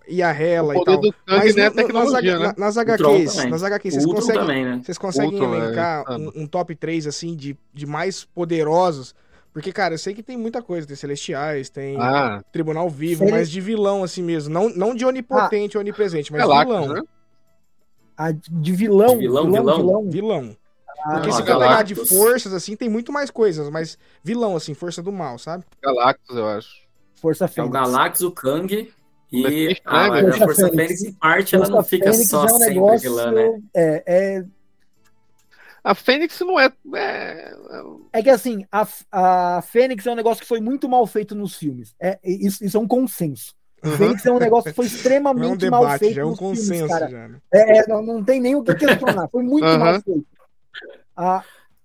E 0.08 0.20
a 0.22 0.30
O 0.30 0.34
Hela 0.34 0.76
e 0.76 0.84
tal. 0.84 1.00
do 1.00 1.12
Kang 1.12 1.16
Mas 1.38 1.54
né, 1.54 1.66
é 1.66 1.70
no- 1.70 1.88
no- 1.88 1.94
nas, 2.10 2.12
né? 2.22 2.38
na- 2.38 2.54
nas 2.58 2.76
HQs, 2.76 3.44
nas 3.46 3.62
HQs, 3.62 3.94
O 3.94 4.00
vocês 4.00 4.14
conseguem, 4.14 4.40
também, 4.40 4.64
né? 4.64 4.80
vocês 4.84 4.98
conseguem 4.98 5.32
Ultron, 5.40 5.54
é, 5.54 5.58
elencar 5.58 6.04
sabe. 6.04 6.22
um, 6.36 6.42
um 6.42 6.46
top 6.46 6.74
3, 6.74 7.06
assim, 7.06 7.36
de, 7.36 7.56
de 7.72 7.86
mais 7.86 8.24
poderosos? 8.24 9.14
Porque, 9.52 9.72
cara, 9.72 9.94
eu 9.94 9.98
sei 9.98 10.12
que 10.12 10.22
tem 10.22 10.36
muita 10.36 10.60
coisa. 10.60 10.86
Tem 10.86 10.96
Celestiais, 10.96 11.70
tem 11.70 11.96
Ah, 11.98 12.42
Tribunal 12.52 12.90
Vivo, 12.90 13.30
mas 13.30 13.48
de 13.50 13.60
vilão, 13.60 14.02
assim 14.04 14.22
mesmo. 14.22 14.52
Não, 14.52 14.68
não 14.68 14.94
de 14.94 15.06
onipotente, 15.06 15.78
onipresente, 15.78 16.30
mas 16.32 16.42
de 16.42 16.48
Galactus, 16.48 16.76
vilão. 16.78 16.94
né? 16.94 17.02
A 18.18 18.32
de 18.32 18.72
vilão, 18.72 19.08
De 19.10 19.16
vilão, 19.18 19.50
vilão, 19.50 19.76
vilão? 19.76 20.10
Vilão. 20.10 20.56
Porque 21.10 21.28
Não, 21.28 21.36
se 21.36 21.42
a 21.42 21.46
for 21.46 21.58
pegar 21.58 21.82
de 21.82 21.94
forças, 21.94 22.52
assim, 22.52 22.74
tem 22.74 22.88
muito 22.88 23.12
mais 23.12 23.30
coisas, 23.30 23.70
mas 23.70 23.96
vilão, 24.24 24.56
assim, 24.56 24.74
força 24.74 25.02
do 25.02 25.12
mal, 25.12 25.38
sabe? 25.38 25.64
Galactus, 25.82 26.36
eu 26.36 26.46
acho. 26.48 26.68
Força 27.14 27.44
É 27.44 27.46
o 27.46 27.48
Fênix. 27.48 27.72
Galactus, 27.72 28.20
o 28.22 28.30
Kang 28.32 28.92
e 29.32 29.42
Mephisto, 29.42 29.82
a, 29.88 30.08
né, 30.10 30.18
a 30.18 30.22
Força 30.22 30.44
Força 30.44 30.60
Fênix. 30.68 30.76
Fênix, 30.76 31.02
em 31.04 31.12
parte, 31.12 31.54
ela 31.54 31.68
não 31.68 31.76
Força 31.76 31.88
fica 31.90 32.12
Fênix 32.12 32.28
só 32.30 32.42
é 32.42 32.52
um 32.52 32.58
sempre 32.58 32.74
negócio, 32.74 33.10
vilã, 33.10 33.30
né? 33.32 33.62
É, 33.74 34.02
é, 34.06 34.44
A 35.84 35.94
Fênix 35.94 36.40
não 36.40 36.58
é. 36.58 36.72
é- 36.94 37.54
é 38.12 38.22
que 38.22 38.30
assim, 38.30 38.66
a, 38.72 38.86
a 39.12 39.62
Fênix 39.62 40.04
é 40.06 40.10
um 40.10 40.16
negócio 40.16 40.42
que 40.42 40.48
foi 40.48 40.60
muito 40.60 40.88
mal 40.88 41.06
feito 41.06 41.34
nos 41.34 41.54
filmes. 41.56 41.94
É, 42.00 42.18
isso, 42.24 42.64
isso 42.64 42.76
é 42.76 42.80
um 42.80 42.88
consenso. 42.88 43.54
Uhum. 43.84 43.92
Fênix 43.92 44.26
é 44.26 44.32
um 44.32 44.38
negócio 44.38 44.70
que 44.70 44.76
foi 44.76 44.86
Não 44.86 44.90
é 44.90 44.94
um 44.94 44.96
extremamente 44.96 45.70
mal 45.70 45.82
debate, 45.82 45.98
feito 46.00 46.14
já 46.14 46.22
é 46.22 46.24
um 46.24 46.30
nos 46.30 46.38
filmes, 46.38 46.58
consenso, 46.60 46.88
cara. 46.88 47.08
já. 47.08 47.28
né? 47.28 47.38
É, 47.52 47.78
é, 47.78 47.86
não, 47.86 48.02
não 48.02 48.24
tem 48.24 48.40
nem 48.40 48.56
o 48.56 48.62
que 48.64 48.74
questionar. 48.74 49.28
Foi 49.28 49.44
muito 49.44 49.64
Aham. 49.64 49.78
mal 49.78 50.02
feito. 50.02 50.26
A, 51.16 51.42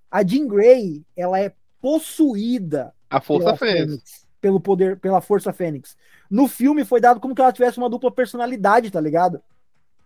a 0.09 0.23
Jean 0.25 0.47
Grey, 0.47 1.05
ela 1.15 1.39
é 1.39 1.53
possuída 1.81 2.93
A 3.09 3.21
Força 3.21 3.45
pela 3.45 3.57
Fênix. 3.57 4.27
pelo 4.39 4.59
poder, 4.59 4.97
pela 4.99 5.21
Força 5.21 5.53
Fênix. 5.53 5.95
No 6.29 6.47
filme 6.47 6.83
foi 6.85 6.99
dado 7.01 7.19
como 7.19 7.33
que 7.35 7.41
ela 7.41 7.51
tivesse 7.51 7.77
uma 7.77 7.89
dupla 7.89 8.11
personalidade, 8.11 8.91
tá 8.91 8.99
ligado? 9.01 9.41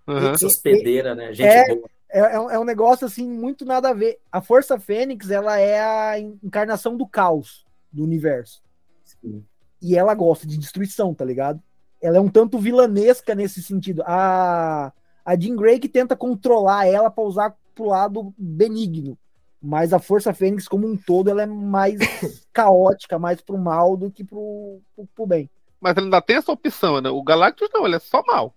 Essa 0.07 0.45
hospedeira, 0.47 1.15
né? 1.15 1.34
Gente 1.34 1.47
É- 1.47 1.76
boa. 1.76 1.89
É, 2.07 2.19
é 2.36 2.39
um- 2.39 2.49
é 2.51 2.59
um 2.59 2.63
negócio 2.63 3.05
assim 3.05 3.28
muito 3.30 3.65
nada 3.65 3.89
a 3.89 3.93
ver. 3.93 4.19
A 4.32 4.39
Força 4.39 4.80
Fênix, 4.80 5.30
ela 5.32 5.59
é 5.59 5.80
a 5.82 6.19
encarnação 6.19 6.95
do 6.95 7.05
caos 7.07 7.65
do 7.91 8.03
universo. 8.03 8.61
Sim. 9.03 9.43
E 9.82 9.97
ela 9.97 10.13
gosta 10.13 10.47
de 10.47 10.57
destruição, 10.57 11.13
tá 11.13 11.26
ligado? 11.26 11.61
Ela 12.01 12.17
é 12.17 12.21
um 12.21 12.30
tanto 12.30 12.57
vilanesca 12.59 13.36
nesse 13.36 13.61
sentido. 13.61 14.01
A, 14.05 14.93
a 15.26 15.36
Jean 15.38 15.55
Grey 15.55 15.80
que 15.80 15.89
tenta 15.89 16.15
controlar 16.15 16.86
ela 16.88 17.09
pra 17.09 17.23
usar 17.23 17.55
pro 17.76 17.86
lado 17.89 18.34
benigno. 18.38 19.17
Mas 19.61 19.93
a 19.93 19.99
Força 19.99 20.34
Fênix, 20.34 20.67
como 20.67 20.88
um 20.88 20.95
todo, 20.95 21.30
ela 21.30 21.41
é 21.43 21.45
mais 21.45 21.97
caótica, 22.53 23.17
mais 23.19 23.41
pro 23.41 23.57
mal 23.57 23.97
do 23.97 24.09
que 24.11 24.23
pro, 24.23 24.80
pro, 24.95 25.07
pro 25.15 25.26
bem. 25.28 25.49
Mas 25.82 25.95
ele 25.97 26.05
ainda 26.05 26.21
tem 26.21 26.38
essa 26.38 26.51
opção, 26.51 27.01
né? 27.01 27.09
O 27.09 27.21
Galactus 27.23 27.69
não, 27.73 27.86
ele 27.86 27.95
é 27.95 27.99
só 27.99 28.23
mal. 28.26 28.53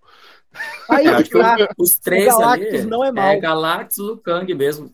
Aí 0.88 1.06
É, 1.06 1.22
tá. 1.24 1.68
os 1.76 1.98
três 1.98 2.34
o 2.34 2.38
Galactus 2.38 2.68
ali, 2.68 2.84
não 2.84 3.04
é 3.04 3.12
mal. 3.12 3.24
É 3.28 3.40
Galactus 3.40 3.98
o 3.98 4.16
Kang 4.18 4.52
mesmo. 4.54 4.92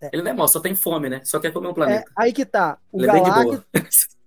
É. 0.00 0.10
Ele 0.12 0.22
não 0.22 0.30
é 0.30 0.34
mal, 0.34 0.48
só 0.48 0.60
tem 0.60 0.74
fome, 0.74 1.08
né? 1.08 1.20
Só 1.24 1.38
quer 1.38 1.52
comer 1.52 1.68
um 1.68 1.70
É, 1.70 1.74
planeta. 1.74 2.10
aí 2.16 2.32
que 2.32 2.44
tá. 2.44 2.78
O 2.90 3.00
Ele 3.00 3.10
é 3.10 3.12
Galactus. 3.14 3.62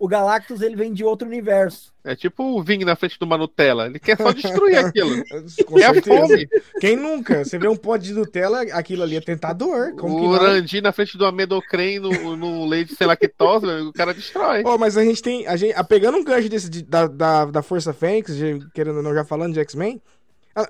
o 0.00 0.08
Galactus 0.08 0.60
ele 0.62 0.74
vem 0.74 0.92
de 0.92 1.04
outro 1.04 1.28
universo. 1.28 1.92
É 2.02 2.16
tipo 2.16 2.42
o 2.42 2.62
Ving 2.62 2.82
na 2.84 2.96
frente 2.96 3.18
de 3.18 3.24
uma 3.24 3.36
Nutella. 3.36 3.86
Ele 3.86 3.98
quer 3.98 4.16
só 4.16 4.32
destruir 4.32 4.78
aquilo. 4.82 5.22
Com 5.66 5.78
É 5.78 5.84
a 5.84 6.02
fome. 6.02 6.48
Quem 6.80 6.96
nunca? 6.96 7.44
Você 7.44 7.58
vê 7.58 7.68
um 7.68 7.76
pote 7.76 8.04
de 8.06 8.14
Nutella, 8.14 8.62
aquilo 8.72 9.02
ali 9.02 9.16
é 9.16 9.20
tentador. 9.20 9.94
Como 9.96 10.18
que 10.18 10.26
O 10.26 10.32
não? 10.32 10.38
Randi 10.38 10.80
na 10.80 10.90
frente 10.92 11.18
do 11.18 11.26
amedocrem 11.26 12.00
no, 12.00 12.34
no 12.36 12.66
leite 12.66 12.94
sem 12.96 13.06
lactose, 13.06 13.66
o 13.66 13.92
cara 13.92 14.14
destrói. 14.14 14.62
Ó, 14.64 14.78
mas 14.78 14.96
a 14.96 15.04
gente 15.04 15.22
tem. 15.22 15.46
A 15.46 15.56
gente, 15.56 15.74
a- 15.74 15.84
pegando 15.84 16.16
um 16.16 16.24
gancho 16.24 16.48
desse 16.48 16.70
de- 16.70 16.82
da, 16.82 17.06
da, 17.06 17.44
da 17.44 17.62
Força 17.62 17.92
Fênix, 17.92 18.32
querendo 18.74 18.96
ou 18.96 19.02
não, 19.02 19.14
já 19.14 19.24
falando 19.24 19.52
de 19.52 19.60
X-Men. 19.60 20.00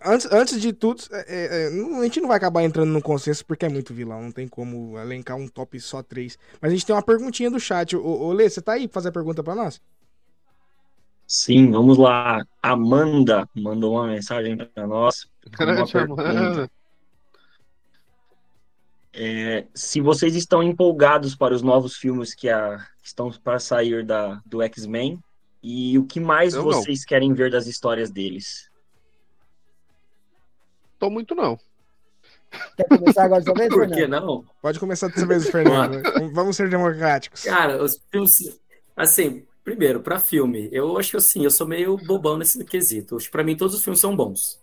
Antes, 0.04 0.30
antes 0.30 0.60
de 0.60 0.72
tudo, 0.74 1.02
é, 1.10 1.24
é, 1.28 1.66
é, 1.66 1.70
não- 1.70 2.00
a 2.00 2.04
gente 2.04 2.20
não 2.20 2.28
vai 2.28 2.36
acabar 2.36 2.62
entrando 2.62 2.90
no 2.90 3.00
consenso 3.00 3.44
porque 3.46 3.64
é 3.64 3.68
muito 3.68 3.94
vilão, 3.94 4.20
não 4.22 4.30
tem 4.32 4.46
como 4.46 4.98
elencar 4.98 5.36
um 5.36 5.48
top 5.48 5.80
só 5.80 6.02
três. 6.02 6.38
Mas 6.60 6.70
a 6.70 6.74
gente 6.74 6.84
tem 6.86 6.94
uma 6.94 7.02
perguntinha 7.02 7.50
do 7.50 7.58
chat. 7.58 7.96
Ô, 7.96 8.02
ô 8.04 8.32
Lê, 8.32 8.48
você 8.48 8.60
tá 8.60 8.72
aí 8.72 8.86
pra 8.86 8.94
fazer 8.94 9.08
a 9.08 9.12
pergunta 9.12 9.42
pra 9.42 9.54
nós? 9.54 9.80
Sim, 11.26 11.70
vamos 11.70 11.96
lá. 11.96 12.44
Amanda 12.62 13.48
mandou 13.54 13.94
uma 13.94 14.06
mensagem 14.08 14.56
para 14.56 14.86
nós. 14.86 15.26
Grande 15.58 15.90
pergunta. 15.90 16.28
Amanda. 16.28 16.70
É, 19.12 19.66
se 19.74 20.00
vocês 20.00 20.36
estão 20.36 20.62
empolgados 20.62 21.34
para 21.34 21.54
os 21.54 21.62
novos 21.62 21.96
filmes 21.96 22.32
que, 22.34 22.48
a- 22.48 22.78
que 23.02 23.08
estão 23.08 23.30
para 23.32 23.58
sair 23.58 24.04
da, 24.04 24.40
do 24.46 24.62
X-Men 24.62 25.18
e 25.62 25.98
o 25.98 26.04
que 26.04 26.20
mais 26.20 26.54
Eu 26.54 26.62
não. 26.64 26.72
vocês 26.72 27.04
querem 27.04 27.32
ver 27.32 27.50
das 27.50 27.66
histórias 27.66 28.10
deles? 28.10 28.69
Tô 31.00 31.08
muito 31.08 31.34
não. 31.34 31.58
Quer 32.76 32.84
começar 32.84 33.24
agora 33.24 33.42
também, 33.42 33.68
Por 33.70 33.90
que 33.90 34.06
não? 34.06 34.44
Pode 34.60 34.78
começar 34.78 35.08
dessa 35.08 35.26
vez, 35.26 35.48
Fernando. 35.48 36.02
Vamos 36.34 36.56
ser 36.56 36.68
democráticos. 36.68 37.42
Cara, 37.42 37.82
os 37.82 37.98
filmes. 38.10 38.60
Assim, 38.94 39.46
primeiro, 39.64 40.00
pra 40.00 40.20
filme, 40.20 40.68
eu 40.70 40.98
acho 40.98 41.12
que 41.12 41.16
assim, 41.16 41.42
eu 41.42 41.50
sou 41.50 41.66
meio 41.66 41.96
bobão 41.96 42.36
nesse 42.36 42.62
quesito. 42.64 43.16
Pra 43.32 43.42
mim, 43.42 43.56
todos 43.56 43.74
os 43.74 43.82
filmes 43.82 43.98
são 43.98 44.14
bons. 44.14 44.60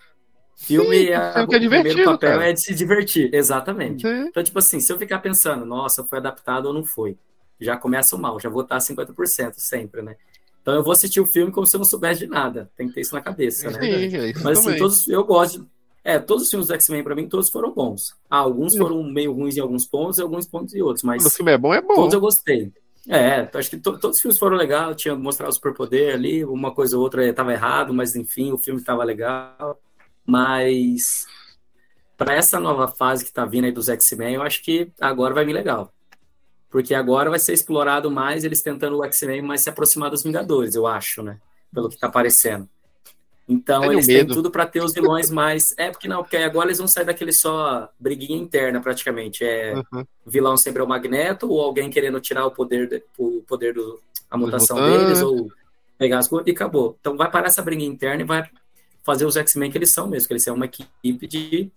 Filme 0.55 1.05
Sim, 1.05 1.09
é, 1.09 1.33
filme 1.33 1.45
o 1.45 1.47
que 1.47 1.55
é 1.55 1.59
primeiro 1.59 2.03
papel 2.03 2.31
cara. 2.31 2.49
é 2.49 2.53
de 2.53 2.61
se 2.61 2.75
divertir, 2.75 3.33
exatamente. 3.33 4.07
Sim. 4.07 4.27
Então, 4.27 4.43
tipo 4.43 4.59
assim, 4.59 4.79
se 4.79 4.91
eu 4.91 4.97
ficar 4.97 5.19
pensando, 5.19 5.65
nossa, 5.65 6.03
foi 6.03 6.19
adaptado 6.19 6.67
ou 6.67 6.73
não 6.73 6.83
foi, 6.83 7.17
já 7.59 7.77
começa 7.77 8.15
o 8.15 8.19
mal, 8.19 8.39
já 8.39 8.49
vou 8.49 8.61
estar 8.61 8.77
50% 8.77 9.53
sempre, 9.57 10.01
né? 10.01 10.15
Então 10.61 10.75
eu 10.75 10.83
vou 10.83 10.91
assistir 10.91 11.21
o 11.21 11.25
filme 11.25 11.51
como 11.51 11.65
se 11.65 11.75
eu 11.75 11.79
não 11.79 11.85
soubesse 11.85 12.21
de 12.21 12.27
nada. 12.27 12.69
Tem 12.75 12.87
que 12.87 12.95
ter 12.95 13.01
isso 13.01 13.13
na 13.15 13.21
cabeça, 13.21 13.69
né? 13.69 13.79
Sim, 13.79 14.17
é 14.17 14.29
isso 14.31 14.43
Mas 14.43 14.59
assim, 14.59 14.77
todos, 14.77 15.07
eu 15.07 15.23
gosto. 15.23 15.67
É, 16.07 16.17
todos 16.19 16.43
os 16.43 16.49
filmes 16.49 16.69
do 16.69 16.73
X-Men, 16.73 17.03
pra 17.03 17.13
mim, 17.13 17.27
todos 17.27 17.49
foram 17.49 17.73
bons. 17.73 18.15
Ah, 18.29 18.37
alguns 18.37 18.77
foram 18.77 19.03
meio 19.03 19.33
ruins 19.33 19.57
em 19.57 19.59
alguns 19.59 19.85
pontos 19.85 20.17
e 20.17 20.21
alguns 20.21 20.47
pontos 20.47 20.73
em 20.73 20.81
outros, 20.81 21.03
mas 21.03 21.25
o 21.25 21.29
filme 21.29 21.51
é 21.51 21.57
bom, 21.57 21.73
é 21.73 21.81
bom. 21.81 21.95
todos 21.95 22.13
eu 22.13 22.21
gostei. 22.21 22.71
É, 23.09 23.49
acho 23.53 23.69
que 23.69 23.77
to- 23.77 23.99
todos 23.99 24.15
os 24.15 24.21
filmes 24.21 24.37
foram 24.37 24.55
legais, 24.55 24.95
tinha 24.95 25.13
mostrado 25.17 25.49
o 25.49 25.53
superpoder 25.53 26.13
ali, 26.15 26.45
uma 26.45 26.73
coisa 26.73 26.95
ou 26.95 27.03
outra 27.03 27.27
estava 27.27 27.51
errado, 27.51 27.93
mas 27.93 28.15
enfim, 28.15 28.53
o 28.53 28.57
filme 28.57 28.79
estava 28.79 29.03
legal. 29.03 29.81
Mas 30.25 31.25
para 32.17 32.33
essa 32.33 32.57
nova 32.57 32.87
fase 32.87 33.25
que 33.25 33.33
tá 33.33 33.45
vindo 33.45 33.65
aí 33.65 33.71
dos 33.73 33.89
X-Men, 33.89 34.35
eu 34.35 34.43
acho 34.43 34.63
que 34.63 34.89
agora 35.01 35.33
vai 35.33 35.43
vir 35.43 35.53
legal. 35.53 35.93
Porque 36.69 36.95
agora 36.95 37.29
vai 37.29 37.39
ser 37.39 37.51
explorado 37.53 38.09
mais 38.09 38.45
eles 38.45 38.61
tentando 38.61 38.97
o 38.97 39.03
X-Men 39.03 39.41
mais 39.41 39.61
se 39.61 39.69
aproximar 39.69 40.09
dos 40.09 40.23
Vingadores, 40.23 40.73
eu 40.75 40.87
acho, 40.87 41.21
né? 41.21 41.37
Pelo 41.73 41.89
que 41.89 41.97
tá 41.97 42.09
parecendo. 42.09 42.69
Então 43.49 43.81
Tenho 43.81 43.93
eles 43.93 44.07
medo. 44.07 44.27
têm 44.27 44.35
tudo 44.35 44.51
para 44.51 44.65
ter 44.67 44.83
os 44.83 44.93
vilões 44.93 45.29
mais. 45.31 45.73
É, 45.77 45.89
porque 45.89 46.07
não, 46.07 46.21
porque 46.21 46.35
agora 46.37 46.67
eles 46.67 46.79
vão 46.79 46.87
sair 46.87 47.05
daquele 47.05 47.31
só 47.31 47.89
briguinha 47.99 48.37
interna, 48.37 48.81
praticamente. 48.81 49.43
É 49.43 49.73
Uhum. 49.93 50.05
vilão 50.25 50.57
sempre 50.57 50.81
é 50.81 50.83
o 50.83 50.87
Magneto, 50.87 51.49
ou 51.49 51.61
alguém 51.61 51.89
querendo 51.89 52.19
tirar 52.19 52.45
o 52.45 52.51
poder, 52.51 52.89
de- 52.89 53.03
o 53.17 53.41
poder 53.47 53.73
do, 53.73 54.01
a 54.29 54.37
mutação 54.37 54.77
deles, 54.77 55.21
ou 55.21 55.49
pegar 55.97 56.19
as 56.19 56.27
coisas, 56.27 56.45
e 56.47 56.51
acabou. 56.51 56.97
Então 56.99 57.15
vai 57.15 57.31
parar 57.31 57.47
essa 57.47 57.61
briga 57.61 57.83
interna 57.83 58.21
e 58.21 58.25
vai 58.25 58.49
fazer 59.03 59.25
os 59.25 59.37
X-Men 59.37 59.71
que 59.71 59.77
eles 59.77 59.91
são 59.91 60.07
mesmo, 60.07 60.27
que 60.27 60.33
eles 60.33 60.43
são 60.43 60.53
uma 60.55 60.65
equipe 60.65 61.25
de 61.27 61.71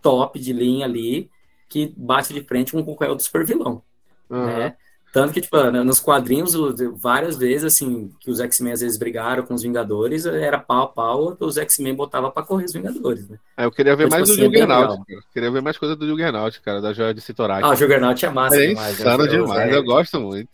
top, 0.00 0.38
de 0.40 0.52
linha 0.54 0.86
ali, 0.86 1.30
que 1.68 1.92
bate 1.94 2.32
de 2.32 2.40
frente 2.42 2.72
com 2.72 2.82
qualquer 2.82 3.10
outro 3.10 3.24
super 3.26 3.44
vilão, 3.44 3.82
Uhum. 4.30 4.46
né? 4.46 4.74
Tanto 5.12 5.32
que, 5.32 5.40
tipo, 5.40 5.56
né, 5.70 5.82
nos 5.82 5.98
quadrinhos, 5.98 6.54
várias 6.94 7.36
vezes, 7.36 7.64
assim, 7.64 8.12
que 8.20 8.30
os 8.30 8.38
X-Men 8.38 8.72
às 8.74 8.80
vezes 8.80 8.96
brigaram 8.96 9.42
com 9.42 9.54
os 9.54 9.62
Vingadores, 9.62 10.24
era 10.24 10.56
pau 10.56 10.84
a 10.84 10.86
pau, 10.86 11.36
os 11.40 11.56
X-Men 11.56 11.96
botavam 11.96 12.30
pra 12.30 12.44
correr 12.44 12.64
os 12.66 12.72
Vingadores, 12.72 13.28
né? 13.28 13.36
Aí 13.56 13.64
eu 13.66 13.72
queria 13.72 13.96
ver 13.96 14.04
Mas, 14.04 14.12
mais 14.12 14.28
tipo 14.30 14.40
do 14.40 14.46
assim, 14.46 14.54
é 14.56 14.60
Juggernaut. 14.60 15.02
Queria 15.32 15.50
ver 15.50 15.62
mais 15.62 15.76
coisa 15.76 15.96
do 15.96 16.06
Juggernaut, 16.06 16.60
cara, 16.60 16.80
da 16.80 16.92
joia 16.92 17.12
de 17.12 17.20
Citorak. 17.20 17.64
Ah, 17.64 17.70
o 17.70 17.74
Juggernaut 17.74 18.24
é 18.24 18.30
massa 18.30 18.56
é 18.62 18.68
demais. 18.68 18.86
né? 18.98 19.02
insano 19.04 19.24
Eu- 19.24 19.28
demais, 19.28 19.72
é- 19.72 19.76
eu 19.76 19.82
gosto 19.84 20.20
muito. 20.20 20.48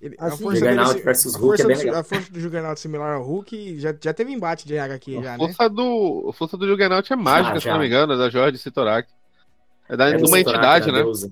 Ele- 0.00 0.16
Assim, 0.18 0.44
dele 0.44 0.56
Juggernaut 0.58 1.02
versus 1.02 1.34
a 1.34 1.38
Hulk 1.38 1.48
força 1.48 1.62
é 1.62 1.66
bem 1.66 1.76
do- 1.76 1.82
legal. 1.84 2.00
A 2.00 2.04
força 2.04 2.32
do 2.32 2.40
Juggernaut 2.40 2.80
similar 2.80 3.14
ao 3.14 3.22
Hulk 3.24 3.78
já, 3.80 3.94
já 4.00 4.12
teve 4.12 4.32
embate 4.32 4.66
de 4.66 4.76
HQ 4.78 5.22
já, 5.22 5.34
A 5.34 5.38
né? 5.38 5.38
força 5.38 5.68
do, 5.68 6.26
a 6.28 6.32
força 6.32 6.56
do 6.56 6.66
Juggernaut 6.66 7.12
é 7.12 7.16
mágica, 7.16 7.54
Já, 7.54 7.60
se 7.60 7.66
não 7.68 7.74
já. 7.74 7.80
me 7.80 7.86
engano, 7.86 8.12
é 8.12 8.16
da 8.16 8.28
joia 8.28 8.50
de 8.50 8.58
Citorak. 8.58 9.08
É 9.88 9.96
da, 9.96 10.08
É 10.10 10.16
de 10.16 10.24
uma 10.24 10.38
entidade, 10.40 10.90
né? 10.92 11.02
Deusa. 11.02 11.30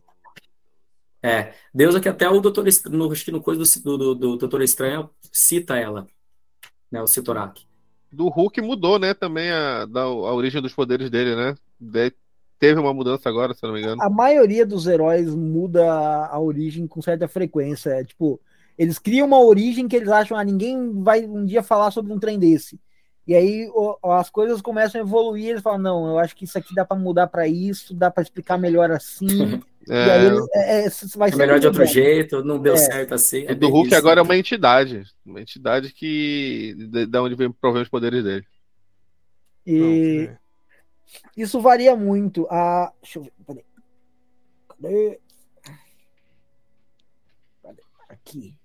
É, 1.27 1.55
Deusa 1.75 2.01
que 2.01 2.09
até 2.09 2.29
o 2.29 2.41
Doutor 2.41 2.69
Estranho, 2.69 2.97
no, 2.97 3.11
acho 3.11 3.25
que 3.25 3.33
no 3.33 3.43
coisa 3.43 3.63
do, 3.83 3.99
do, 3.99 4.15
do 4.15 4.37
Doutor 4.37 4.63
Estranho 4.63 5.11
cita 5.33 5.77
ela, 5.77 6.07
né, 6.91 7.03
o 7.03 7.07
Citorak. 7.09 7.67
Do 8.13 8.29
Hulk 8.29 8.61
mudou, 8.61 8.97
né, 8.97 9.13
também 9.13 9.51
a, 9.51 9.87
da, 9.87 10.03
a 10.03 10.33
origem 10.33 10.63
dos 10.63 10.73
poderes 10.73 11.11
dele, 11.11 11.35
né? 11.35 11.57
De- 11.81 12.15
teve 12.61 12.79
uma 12.79 12.95
mudança 12.95 13.29
agora, 13.29 13.55
se 13.55 13.63
não 13.65 13.73
me 13.73 13.81
engano. 13.81 14.01
A 14.01 14.09
maioria 14.09 14.65
dos 14.65 14.87
heróis 14.87 15.35
muda 15.35 15.85
a 16.27 16.39
origem 16.39 16.87
com 16.87 17.03
certa 17.03 17.27
frequência. 17.27 17.91
É, 17.91 18.05
tipo, 18.05 18.41
eles 18.79 18.99
criam 18.99 19.27
uma 19.27 19.41
origem 19.41 19.89
que 19.89 19.97
eles 19.97 20.09
acham, 20.09 20.39
ah, 20.39 20.45
ninguém 20.45 21.03
vai 21.03 21.27
um 21.27 21.45
dia 21.45 21.63
falar 21.63 21.91
sobre 21.91 22.13
um 22.13 22.21
trem 22.21 22.39
desse. 22.39 22.79
E 23.27 23.35
aí 23.35 23.69
o- 23.75 23.99
as 24.13 24.31
coisas 24.31 24.63
começam 24.63 25.01
a 25.01 25.05
evoluir, 25.05 25.49
eles 25.49 25.63
falam, 25.63 25.81
não, 25.81 26.07
eu 26.07 26.19
acho 26.21 26.37
que 26.37 26.45
isso 26.45 26.57
aqui 26.57 26.73
dá 26.73 26.85
pra 26.85 26.97
mudar 26.97 27.27
pra 27.27 27.49
isso, 27.49 27.93
dá 27.93 28.13
pra 28.13 28.23
explicar 28.23 28.57
melhor 28.57 28.93
assim. 28.93 29.27
E 29.89 30.11
aí 30.11 30.25
É, 30.25 30.27
eles, 30.27 30.45
é, 30.55 30.87
é, 30.87 30.91
vai 31.17 31.29
É 31.29 31.33
ser 31.33 31.37
melhor 31.37 31.61
de 31.61 31.67
outro 31.67 31.85
jeito, 31.85 32.43
não 32.45 32.61
deu 32.61 32.75
É. 32.75 32.77
certo 32.77 33.15
assim. 33.15 33.47
o 33.47 33.51
É 33.51 33.55
do 33.55 33.61
bem 33.61 33.71
Hulk 33.71 33.87
isso. 33.89 33.97
agora 33.97 34.21
é 34.21 34.23
uma 34.23 34.37
entidade. 34.37 35.03
Uma 35.25 35.41
entidade 35.41 35.93
que. 35.93 36.75
Da 37.09 37.23
onde 37.23 37.35
vem 37.35 37.51
provém 37.53 37.83
os 37.83 37.89
poderes 37.89 38.25
dele. 38.25 38.47
E 39.67 39.73
Não, 39.79 40.33
é. 40.33 40.39
isso 41.37 41.61
varia 41.61 41.95
muito. 41.97 42.47
A... 42.51 42.93
Deixa 43.03 43.19
eu 43.19 43.25
ver. 43.25 43.33
Peraí. 43.47 43.65
Cadê? 44.69 45.21
Cadê? 47.63 47.83
Aqui. 48.09 48.57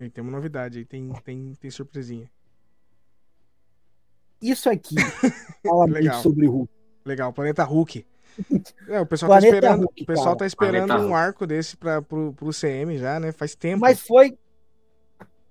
E 0.00 0.10
Tem 0.10 0.22
uma 0.22 0.32
novidade 0.32 0.78
aí, 0.78 0.84
tem, 0.84 1.12
tem, 1.24 1.54
tem 1.54 1.70
surpresinha. 1.70 2.30
Isso 4.40 4.68
aqui 4.68 4.94
fala 5.62 5.86
muito 5.86 5.94
Legal. 5.94 6.22
sobre 6.22 6.46
o 6.46 6.50
Hulk. 6.50 6.72
Legal, 7.06 7.32
Planeta 7.32 7.64
Hulk. 7.64 8.04
É, 8.88 9.00
o 9.00 9.06
pessoal 9.06 9.30
tá 9.30 9.38
Planeta 9.38 9.56
esperando, 9.56 9.80
Hulk, 9.82 10.02
o 10.02 10.06
pessoal 10.06 10.26
cara. 10.26 10.38
tá 10.38 10.46
esperando 10.46 10.86
Planeta 10.88 10.98
um 10.98 11.08
Hulk. 11.08 11.14
arco 11.14 11.46
desse 11.46 11.76
pra, 11.76 12.02
pro, 12.02 12.32
pro 12.32 12.50
CM 12.52 12.98
já, 12.98 13.18
né? 13.20 13.32
Faz 13.32 13.54
tempo. 13.54 13.80
Mas 13.80 14.00
foi. 14.00 14.36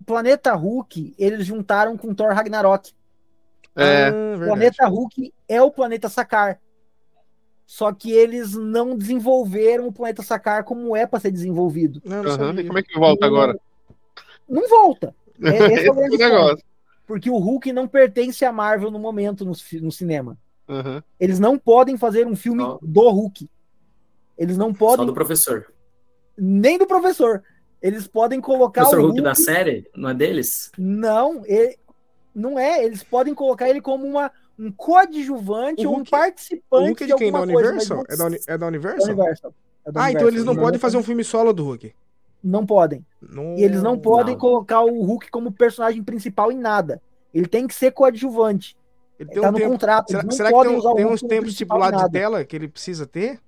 Planeta 0.06 0.54
Hulk, 0.54 1.16
eles 1.18 1.46
juntaram 1.46 1.98
com 1.98 2.14
Thor 2.14 2.34
Ragnarok. 2.34 2.92
É, 3.76 4.08
Ah, 4.08 4.12
verdade. 4.12 4.46
Planeta 4.46 4.88
Hulk 4.88 5.34
é 5.48 5.62
o 5.62 5.72
planeta 5.72 6.10
Sakar. 6.10 6.60
Só 7.66 7.92
que 7.94 8.12
eles 8.12 8.54
não 8.54 8.98
desenvolveram 8.98 9.88
o 9.88 9.92
planeta 9.94 10.22
Sakar 10.22 10.64
como 10.66 10.96
é 10.96 11.08
para 11.08 11.20
ser 11.22 11.32
desenvolvido. 11.32 12.02
Não, 12.04 12.22
não. 12.22 12.60
E 12.60 12.68
como 12.68 12.78
é 12.80 12.84
que 12.84 13.00
volta 13.00 13.26
agora? 13.26 13.58
Não 14.48 14.68
volta. 14.68 15.16
É, 15.42 15.74
esse 15.74 15.88
é 15.88 15.92
o 15.92 16.00
é 16.04 16.10
negócio. 16.10 16.64
Porque 17.08 17.30
o 17.30 17.38
Hulk 17.38 17.72
não 17.72 17.88
pertence 17.88 18.44
à 18.44 18.52
Marvel 18.52 18.92
no 18.92 19.00
momento 19.00 19.46
no, 19.46 19.54
no 19.82 19.92
cinema. 19.92 20.38
Eles 21.20 21.40
não 21.40 21.58
podem 21.58 21.98
fazer 21.98 22.26
um 22.28 22.36
filme 22.36 22.62
Só- 22.64 22.80
do 22.82 23.10
Hulk. 23.10 23.50
Eles 24.38 24.58
não 24.58 24.72
Só 24.72 24.78
podem, 24.78 25.06
do 25.06 25.14
professor. 25.14 25.72
nem 26.38 26.78
do 26.78 26.86
professor. 26.88 27.44
Eles 27.82 28.08
podem 28.08 28.40
O 28.40 28.42
colocar 28.42 28.82
professor 28.82 29.00
o 29.00 29.08
Hulk 29.08 29.20
Hulk. 29.22 29.30
da 29.30 29.36
série, 29.36 29.90
não 29.96 30.10
é 30.10 30.14
deles? 30.14 30.72
Não, 30.78 31.44
ele- 31.46 31.78
não 32.34 32.58
é. 32.58 32.84
Eles 32.84 33.04
podem 33.04 33.34
colocar 33.36 33.70
ele 33.70 33.82
como 33.82 34.06
uma, 34.08 34.32
um 34.58 34.72
coadjuvante 34.72 35.86
ou 35.86 35.98
um 35.98 36.04
participante 36.04 36.66
O 36.72 36.88
Hulk 36.88 37.04
é 37.04 37.08
de 37.08 37.16
quem? 37.16 37.32
Da 37.32 37.40
coisa, 37.40 37.54
Universal? 37.54 37.98
mas 38.08 38.10
É 38.10 38.18
da, 38.18 38.26
Uni- 38.26 38.40
é 38.48 38.58
da 38.58 38.58
não- 38.60 38.68
Universal? 38.68 39.08
da 39.08 39.14
Universal. 39.14 39.54
É 39.86 39.92
da 39.92 40.02
Ah, 40.04 40.12
então 40.12 40.22
Universal. 40.22 40.28
eles 40.30 40.44
não 40.46 40.56
podem 40.56 40.80
fazer 40.80 40.98
um 40.98 41.04
filme 41.04 41.24
solo 41.24 41.52
do 41.54 41.64
Hulk. 41.66 41.94
Não 42.42 42.66
podem. 42.66 43.06
Não... 43.22 43.56
E 43.58 43.64
eles 43.64 43.82
não 43.84 43.98
podem 44.00 44.34
Não. 44.34 44.40
colocar 44.40 44.82
o 44.82 45.02
Hulk 45.04 45.30
como 45.30 45.52
personagem 45.52 46.04
principal 46.04 46.52
em 46.52 46.58
nada. 46.58 47.02
Ele 47.34 47.48
tem 47.48 47.68
que 47.68 47.74
ser 47.76 47.92
coadjuvante. 47.92 48.76
Ele 49.24 49.32
tem 49.34 49.42
tá 49.42 49.50
um 49.50 49.52
no 49.52 49.58
tempo... 49.58 49.72
contrato. 49.72 50.12
Será, 50.12 50.32
será 50.32 50.52
que 50.54 50.70
tem, 50.70 50.96
tem 50.96 51.06
uns 51.06 51.22
tempos 51.22 51.50
estipulados 51.52 52.02
de 52.04 52.12
tela 52.12 52.44
que 52.46 52.56
ele 52.56 52.68
precisa 52.68 53.06
ter? 53.08 53.40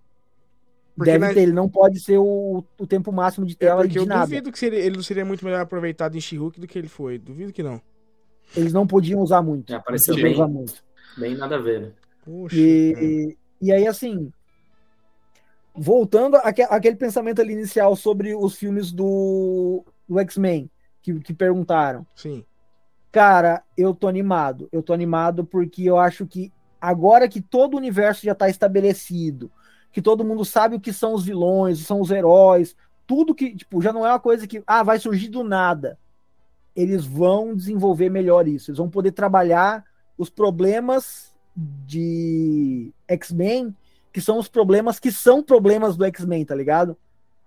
Porque 0.96 1.12
Deve 1.12 1.28
na- 1.28 1.34
ter, 1.34 1.42
ele 1.42 1.52
não 1.52 1.68
pode 1.70 2.00
ser 2.00 2.18
o, 2.18 2.64
o 2.80 2.88
tempo 2.88 3.12
máximo 3.12 3.46
de 3.46 3.54
É 3.54 3.58
tela 3.58 3.82
porque 3.82 3.92
de 3.94 3.98
eu 4.00 4.06
nada. 4.06 4.22
duvido 4.26 4.52
que 4.52 4.58
seria- 4.58 4.80
ele 4.80 4.96
não 4.96 5.04
seria 5.04 5.26
muito 5.26 5.44
melhor 5.44 5.60
aproveitado 5.62 6.16
em 6.16 6.22
She-Hulk 6.22 6.60
do 6.60 6.66
que 6.68 6.80
ele 6.80 6.88
foi. 6.88 7.18
Duvido 7.18 7.52
que 7.52 7.62
não. 7.62 7.82
Eles 8.56 8.72
não 8.72 8.88
podiam 8.88 9.20
usar 9.22 9.42
muito. 9.42 9.72
Já 9.72 9.78
apareceu 9.78 10.16
bem. 10.16 10.34
usar 10.34 10.48
muito. 10.48 10.82
Bem 11.18 11.36
nada 11.36 11.56
a 11.56 11.60
ver, 11.60 11.82
né? 11.82 11.92
Puxa. 12.24 12.56
E, 12.56 13.36
e 13.62 13.72
aí, 13.74 13.86
assim, 13.88 14.32
voltando 15.76 16.38
àque- 16.38 16.62
àquele 16.64 16.96
pensamento 16.96 17.42
ali 17.42 17.54
inicial 17.54 17.96
sobre 17.96 18.34
os 18.36 18.56
filmes 18.56 18.92
do, 18.92 19.84
do 20.08 20.20
X-Men, 20.20 20.70
que, 21.02 21.20
que 21.20 21.34
perguntaram. 21.34 22.06
Sim. 22.16 22.46
Cara, 23.16 23.64
eu 23.78 23.96
tô 23.96 24.10
animado. 24.10 24.68
Eu 24.74 24.84
tô 24.84 24.92
animado 24.92 25.46
porque 25.46 25.84
eu 25.84 25.98
acho 25.98 26.28
que 26.28 26.52
agora 26.82 27.30
que 27.30 27.40
todo 27.40 27.76
o 27.76 27.78
universo 27.78 28.26
já 28.26 28.36
tá 28.36 28.50
estabelecido, 28.50 29.50
que 29.90 30.02
todo 30.02 30.26
mundo 30.26 30.44
sabe 30.44 30.76
o 30.76 30.82
que 30.82 30.92
são 30.92 31.14
os 31.14 31.24
vilões, 31.24 31.80
são 31.80 32.02
os 32.02 32.12
heróis, 32.12 32.76
tudo 33.08 33.34
que, 33.34 33.56
tipo, 33.56 33.82
já 33.82 33.94
não 33.94 34.06
é 34.06 34.10
uma 34.10 34.20
coisa 34.20 34.46
que, 34.46 34.62
ah, 34.68 34.84
vai 34.84 35.00
surgir 35.00 35.30
do 35.30 35.46
nada. 35.46 35.98
Eles 36.76 37.06
vão 37.06 37.56
desenvolver 37.56 38.10
melhor 38.10 38.50
isso. 38.50 38.70
Eles 38.70 38.80
vão 38.80 38.90
poder 38.90 39.14
trabalhar 39.14 39.86
os 40.18 40.30
problemas 40.30 41.34
de 41.56 42.94
X-Men, 43.08 43.74
que 44.12 44.20
são 44.20 44.38
os 44.38 44.50
problemas 44.50 45.00
que 45.00 45.10
são 45.10 45.42
problemas 45.42 45.96
do 45.96 46.04
X-Men, 46.04 46.44
tá 46.44 46.54
ligado? 46.54 46.98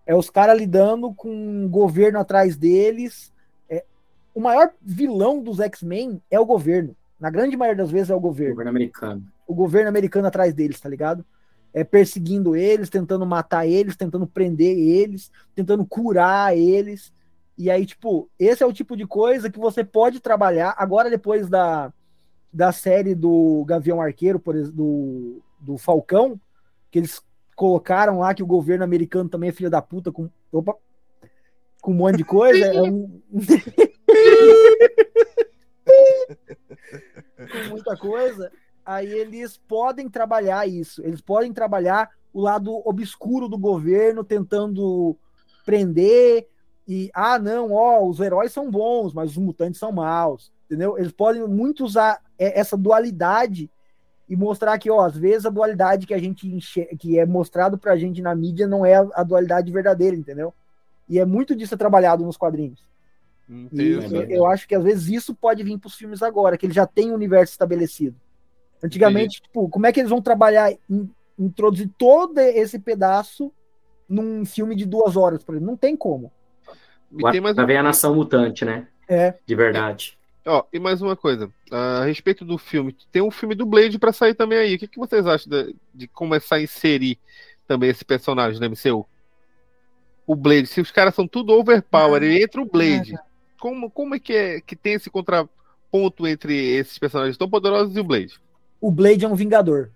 É 0.06 0.14
os 0.14 0.30
caras 0.30 0.56
lidando 0.56 1.12
com 1.12 1.28
um 1.28 1.68
governo 1.68 2.18
atrás 2.18 2.56
deles, 2.56 3.30
o 4.38 4.40
maior 4.40 4.70
vilão 4.80 5.42
dos 5.42 5.58
X-Men 5.58 6.22
é 6.30 6.38
o 6.38 6.46
governo. 6.46 6.94
Na 7.18 7.28
grande 7.28 7.56
maioria 7.56 7.82
das 7.82 7.90
vezes 7.90 8.08
é 8.08 8.14
o 8.14 8.20
governo. 8.20 8.52
Governo 8.52 8.70
americano. 8.70 9.26
O 9.48 9.52
governo 9.52 9.88
americano 9.88 10.28
atrás 10.28 10.54
deles, 10.54 10.78
tá 10.78 10.88
ligado? 10.88 11.26
É 11.74 11.82
perseguindo 11.82 12.54
eles, 12.54 12.88
tentando 12.88 13.26
matar 13.26 13.66
eles, 13.66 13.96
tentando 13.96 14.28
prender 14.28 14.78
eles, 14.78 15.28
tentando 15.56 15.84
curar 15.84 16.56
eles. 16.56 17.12
E 17.58 17.68
aí, 17.68 17.84
tipo, 17.84 18.30
esse 18.38 18.62
é 18.62 18.66
o 18.66 18.72
tipo 18.72 18.96
de 18.96 19.08
coisa 19.08 19.50
que 19.50 19.58
você 19.58 19.82
pode 19.82 20.20
trabalhar. 20.20 20.72
Agora, 20.78 21.10
depois 21.10 21.48
da, 21.48 21.92
da 22.52 22.70
série 22.70 23.16
do 23.16 23.64
Gavião 23.66 24.00
Arqueiro, 24.00 24.38
por 24.38 24.54
exemplo, 24.54 24.72
do, 24.76 25.42
do 25.58 25.78
Falcão, 25.78 26.40
que 26.92 27.00
eles 27.00 27.20
colocaram 27.56 28.20
lá 28.20 28.32
que 28.32 28.44
o 28.44 28.46
governo 28.46 28.84
americano 28.84 29.28
também 29.28 29.48
é 29.48 29.52
filho 29.52 29.68
da 29.68 29.82
puta 29.82 30.12
com. 30.12 30.30
Opa! 30.52 30.76
Com 31.80 31.90
um 31.90 31.96
monte 31.96 32.18
de 32.18 32.24
coisa. 32.24 32.66
é 32.66 32.82
um... 32.82 33.20
com 37.36 37.68
muita 37.70 37.96
coisa, 37.96 38.52
aí 38.84 39.10
eles 39.10 39.56
podem 39.56 40.08
trabalhar 40.08 40.68
isso. 40.68 41.02
Eles 41.04 41.20
podem 41.20 41.52
trabalhar 41.52 42.10
o 42.32 42.40
lado 42.40 42.82
obscuro 42.86 43.48
do 43.48 43.58
governo, 43.58 44.24
tentando 44.24 45.16
prender 45.64 46.46
e 46.88 47.10
ah, 47.12 47.38
não, 47.38 47.72
ó, 47.72 48.02
os 48.02 48.18
heróis 48.18 48.50
são 48.50 48.70
bons, 48.70 49.12
mas 49.12 49.32
os 49.32 49.36
mutantes 49.36 49.78
são 49.78 49.92
maus, 49.92 50.50
entendeu? 50.64 50.96
Eles 50.96 51.12
podem 51.12 51.46
muito 51.46 51.84
usar 51.84 52.18
essa 52.38 52.78
dualidade 52.78 53.70
e 54.26 54.34
mostrar 54.34 54.78
que, 54.78 54.90
ó, 54.90 55.04
às 55.04 55.14
vezes 55.14 55.44
a 55.44 55.50
dualidade 55.50 56.06
que 56.06 56.14
a 56.14 56.18
gente 56.18 56.48
que 56.98 57.18
é 57.18 57.26
mostrado 57.26 57.76
pra 57.76 57.96
gente 57.96 58.22
na 58.22 58.34
mídia 58.34 58.66
não 58.66 58.86
é 58.86 58.94
a 58.94 59.22
dualidade 59.22 59.70
verdadeira, 59.70 60.16
entendeu? 60.16 60.54
E 61.06 61.18
é 61.18 61.26
muito 61.26 61.54
disso 61.54 61.76
trabalhado 61.76 62.24
nos 62.24 62.38
quadrinhos. 62.38 62.87
E 63.72 63.90
eu, 63.90 64.22
eu 64.30 64.46
acho 64.46 64.68
que 64.68 64.74
às 64.74 64.84
vezes 64.84 65.08
isso 65.08 65.34
pode 65.34 65.62
vir 65.62 65.78
para 65.78 65.88
os 65.88 65.94
filmes 65.94 66.22
agora, 66.22 66.56
que 66.58 66.66
ele 66.66 66.74
já 66.74 66.86
tem 66.86 67.10
um 67.10 67.14
universo 67.14 67.52
estabelecido. 67.52 68.16
Antigamente, 68.82 69.40
tipo, 69.42 69.68
como 69.68 69.86
é 69.86 69.92
que 69.92 70.00
eles 70.00 70.10
vão 70.10 70.20
trabalhar, 70.22 70.70
in, 70.88 71.08
introduzir 71.38 71.90
todo 71.98 72.38
esse 72.38 72.78
pedaço 72.78 73.52
num 74.08 74.44
filme 74.44 74.74
de 74.76 74.84
duas 74.86 75.16
horas, 75.16 75.42
por 75.42 75.54
exemplo? 75.54 75.70
Não 75.70 75.76
tem 75.76 75.96
como. 75.96 76.30
E 77.10 77.30
tem 77.32 77.40
mais 77.40 77.56
um- 77.56 77.62
a 77.62 77.82
nação 77.82 78.14
mutante, 78.14 78.64
né? 78.64 78.86
É. 79.08 79.34
De 79.46 79.54
verdade. 79.54 80.18
Ó, 80.46 80.64
e 80.72 80.78
mais 80.78 81.02
uma 81.02 81.16
coisa, 81.16 81.50
a 81.70 82.04
respeito 82.04 82.44
do 82.44 82.56
filme, 82.56 82.96
tem 83.12 83.20
um 83.20 83.30
filme 83.30 83.54
do 83.54 83.66
Blade 83.66 83.98
pra 83.98 84.12
sair 84.12 84.34
também 84.34 84.58
aí. 84.58 84.74
O 84.74 84.78
que, 84.78 84.88
que 84.88 84.98
vocês 84.98 85.26
acham 85.26 85.50
de, 85.50 85.74
de 85.94 86.08
começar 86.08 86.56
a 86.56 86.62
inserir 86.62 87.18
também 87.66 87.90
esse 87.90 88.04
personagem 88.04 88.58
no 88.60 88.66
MCU? 88.66 89.06
O 90.26 90.36
Blade, 90.36 90.66
se 90.66 90.80
os 90.80 90.90
caras 90.90 91.14
são 91.14 91.26
tudo 91.26 91.52
overpower, 91.52 92.22
e 92.22 92.42
entra 92.42 92.60
o 92.62 92.66
Blade. 92.66 93.14
Como, 93.60 93.90
como 93.90 94.14
é 94.14 94.18
que 94.20 94.32
é 94.32 94.60
que 94.60 94.76
tem 94.76 94.94
esse 94.94 95.10
contraponto 95.10 96.26
entre 96.26 96.54
esses 96.76 96.98
personagens 96.98 97.36
tão 97.36 97.48
poderosos 97.48 97.96
e 97.96 98.00
o 98.00 98.04
Blade? 98.04 98.40
O 98.80 98.90
Blade 98.90 99.24
é 99.24 99.28
um 99.28 99.34
vingador. 99.34 99.90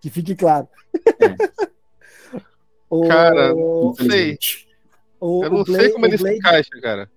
Que 0.00 0.10
fique 0.10 0.34
claro. 0.34 0.68
o, 2.90 3.08
Cara, 3.08 3.54
não 3.54 3.94
sei. 3.94 4.38
O- 5.20 5.44
Eu 5.44 5.50
não 5.50 5.60
o 5.62 5.64
sei 5.66 5.74
Blade- 5.76 5.92
como 5.92 6.06
ele 6.06 6.14
o 6.14 6.18
se 6.18 6.24
Blade- 6.24 6.38
encaixa, 6.38 6.80
cara. 6.80 7.10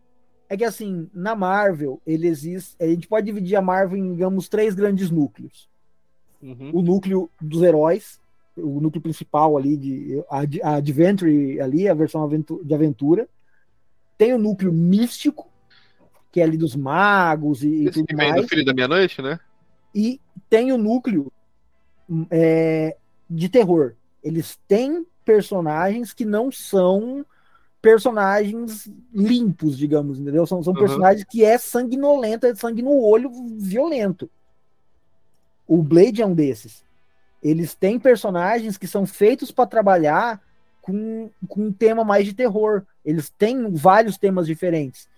É 0.49 0.55
que 0.55 0.63
assim, 0.63 1.09
na 1.13 1.35
Marvel, 1.35 2.01
ele 2.07 2.27
existe. 2.27 2.75
A 2.81 2.87
gente 2.87 3.07
pode 3.07 3.25
dividir 3.25 3.57
a 3.57 3.61
Marvel 3.61 3.97
em, 3.97 4.13
digamos, 4.13 4.47
três 4.47 4.73
grandes 4.73 5.09
núcleos. 5.11 5.67
Uhum. 6.39 6.69
o 6.71 6.81
núcleo 6.83 7.31
dos 7.41 7.63
heróis, 7.63 8.21
o 8.55 8.79
núcleo 8.79 9.01
principal 9.01 9.57
ali, 9.57 9.75
de, 9.75 10.23
a, 10.29 10.43
a 10.69 10.75
Adventure 10.75 11.59
ali, 11.59 11.89
a 11.89 11.95
versão 11.95 12.29
de 12.63 12.73
aventura. 12.75 13.27
Tem 14.19 14.33
o 14.35 14.37
núcleo 14.37 14.71
místico, 14.71 15.49
que 16.37 16.41
é 16.41 16.43
ali 16.43 16.55
dos 16.55 16.75
magos 16.75 17.63
e, 17.63 17.87
e 17.87 17.89
tudo 17.89 18.05
que 18.05 18.15
vem 18.15 18.29
mais. 18.29 18.43
do 18.43 18.47
Filho 18.47 18.63
da 18.63 18.71
Meia-Noite, 18.71 19.23
né? 19.23 19.39
E 19.93 20.21
tem 20.47 20.71
o 20.71 20.77
núcleo 20.77 21.33
hum, 22.07 22.27
é, 22.29 22.95
de 23.27 23.49
terror. 23.49 23.95
Eles 24.23 24.55
têm 24.67 25.03
personagens 25.25 26.13
que 26.13 26.23
não 26.23 26.51
são 26.51 27.25
personagens 27.81 28.87
limpos, 29.11 29.75
digamos, 29.75 30.19
entendeu? 30.19 30.45
São, 30.45 30.61
são 30.61 30.73
Uhum. 30.73 30.79
personagens 30.79 31.25
que 31.27 31.43
é 31.43 31.57
sanguinolento, 31.57 32.45
é 32.45 32.53
sangue 32.53 32.83
no 32.83 33.01
olho 33.01 33.31
violento. 33.57 34.29
O 35.67 35.81
Blade 35.81 36.21
é 36.21 36.25
um 36.25 36.35
desses. 36.35 36.83
Eles 37.41 37.73
têm 37.73 37.99
personagens 37.99 38.77
que 38.77 38.85
são 38.85 39.07
feitos 39.07 39.49
para 39.49 39.65
trabalhar 39.65 40.39
com, 40.83 41.31
com 41.47 41.63
um 41.63 41.73
tema 41.73 42.03
mais 42.03 42.27
de 42.27 42.33
terror. 42.35 42.83
Eles 43.03 43.27
têm 43.27 43.71
vários 43.71 44.19
temas 44.19 44.45
diferentes. 44.45 45.09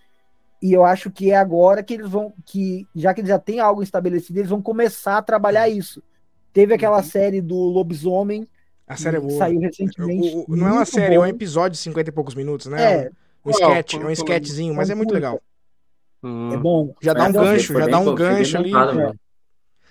E 0.62 0.72
eu 0.72 0.84
acho 0.84 1.10
que 1.10 1.30
é 1.30 1.36
agora 1.36 1.82
que 1.82 1.94
eles 1.94 2.08
vão, 2.08 2.32
que 2.44 2.86
já 2.94 3.14
que 3.14 3.20
eles 3.20 3.28
já 3.30 3.38
têm 3.38 3.60
algo 3.60 3.82
estabelecido, 3.82 4.38
eles 4.38 4.50
vão 4.50 4.60
começar 4.60 5.16
a 5.18 5.22
trabalhar 5.22 5.68
isso. 5.68 6.02
Teve 6.52 6.74
aquela 6.74 7.02
série 7.02 7.40
do 7.40 7.54
Lobisomem, 7.56 8.46
A 8.86 8.96
série 8.96 9.16
é 9.16 9.20
boa. 9.20 9.38
saiu 9.38 9.60
recentemente. 9.60 10.28
O- 10.36 10.52
o- 10.52 10.56
não 10.56 10.68
é 10.68 10.72
uma 10.72 10.84
série, 10.84 11.14
é 11.14 11.18
um 11.20 11.24
episódio 11.26 11.72
de 11.72 11.78
50 11.78 12.10
e 12.10 12.12
poucos 12.12 12.34
minutos, 12.34 12.66
né? 12.66 12.82
É, 13.04 13.10
Um 13.44 13.50
sketch, 13.50 13.94
um 13.94 14.10
sketchzinho, 14.10 14.74
mas 14.74 14.90
é 14.90 14.94
muito 14.94 15.14
legal. 15.14 15.40
É 16.52 16.56
bom. 16.58 16.92
Já 17.00 17.14
dá 17.14 17.24
um 17.24 17.32
gancho, 17.32 17.72
já 17.72 17.86
dá 17.86 17.98
um 17.98 18.14
gancho 18.14 18.58
ali. 18.58 18.70
É. 18.74 19.12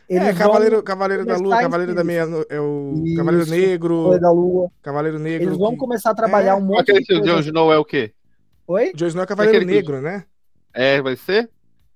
Eles 0.08 0.28
é, 0.28 0.34
Cavaleiro, 0.34 0.84
Cavaleiro 0.84 1.26
da 1.26 1.38
Lua, 1.38 1.60
Cavaleiro 1.62 1.96
da. 1.96 2.04
Meia, 2.04 2.28
é 2.50 2.60
o 2.60 3.02
Isso. 3.06 3.16
Cavaleiro 3.18 3.46
Negro, 3.50 3.96
Cavaleiro 3.96 4.22
da 4.22 4.32
Lua. 4.32 4.72
Cavaleiro 4.82 5.20
Negro. 5.20 5.48
Eles 5.48 5.58
vão 5.58 5.72
que- 5.72 5.78
começar 5.78 6.12
a 6.12 6.16
trabalhar 6.16 6.52
É. 6.52 6.56
um 6.56 6.62
monte 6.62 6.92
Aquele 6.92 7.04
de. 7.04 7.22
Jon 7.22 7.40
Snow 7.40 7.72
é 7.74 7.78
o 7.78 7.86
quê? 7.86 8.12
Oi? 8.68 8.92
Jon 8.96 9.08
Snow 9.08 9.24
é 9.24 9.28
Cavaleiro 9.28 9.58
Aquele 9.58 9.72
que- 9.72 9.78
Negro, 9.78 10.02
né? 10.02 10.26
É, 10.74 11.02
vai 11.02 11.16
ser? 11.16 11.50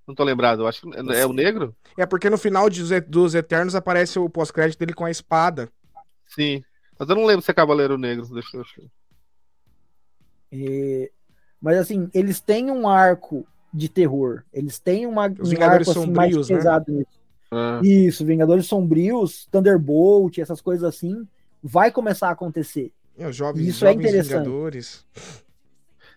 Não 0.08 0.14
tô 0.14 0.24
lembrado. 0.24 0.62
Eu 0.64 0.68
acho 0.68 0.82
que 0.82 0.90
é 0.96 1.20
é 1.22 1.26
o 1.26 1.34
negro? 1.34 1.76
É 1.98 2.06
porque 2.06 2.30
no 2.30 2.38
final 2.38 2.70
de 2.70 3.00
dos 3.02 3.36
Eternos 3.36 3.76
aparece 3.76 4.20
o 4.20 4.30
pós-crédito 4.30 4.80
dele 4.80 4.94
com 4.94 5.06
a 5.06 5.12
espada. 5.12 5.70
Sim. 6.28 6.64
Mas 7.00 7.08
eu 7.10 7.16
não 7.16 7.26
lembro 7.26 7.42
se 7.44 7.52
é 7.52 7.54
Cavaleiro 7.54 7.98
Negro. 7.98 8.26
Deixa 8.34 8.58
eu 8.58 8.62
achar. 8.62 8.82
É, 10.52 11.10
Mas 11.62 11.78
assim, 11.78 12.10
eles 12.14 12.40
têm 12.40 12.70
um 12.70 12.88
arco 12.88 13.46
de 13.74 13.90
terror. 13.90 14.44
Eles 14.54 14.78
têm 14.80 15.06
uma, 15.06 15.28
Os 15.28 15.48
um 15.48 15.52
Vingadores 15.52 15.88
arco 15.88 16.00
assim, 16.00 16.12
mais 16.12 16.32
Sombrios, 16.34 16.50
né? 16.50 16.58
pesado 16.58 16.92
nisso. 16.92 17.24
Ah, 17.52 17.80
Isso, 17.84 18.26
Vingadores 18.26 18.66
Sombrios, 18.66 19.48
Thunderbolt, 19.52 20.38
essas 20.40 20.60
coisas 20.62 20.84
assim, 20.84 21.28
vai 21.64 21.92
começar 21.92 22.30
a 22.30 22.32
acontecer. 22.32 22.92
É, 23.18 23.28
os 23.28 23.36
jovens, 23.36 23.68
Isso 23.68 23.86
é 23.86 23.90
jovens 23.90 24.06
interessante. 24.10 24.44
Vingadores. 24.44 25.06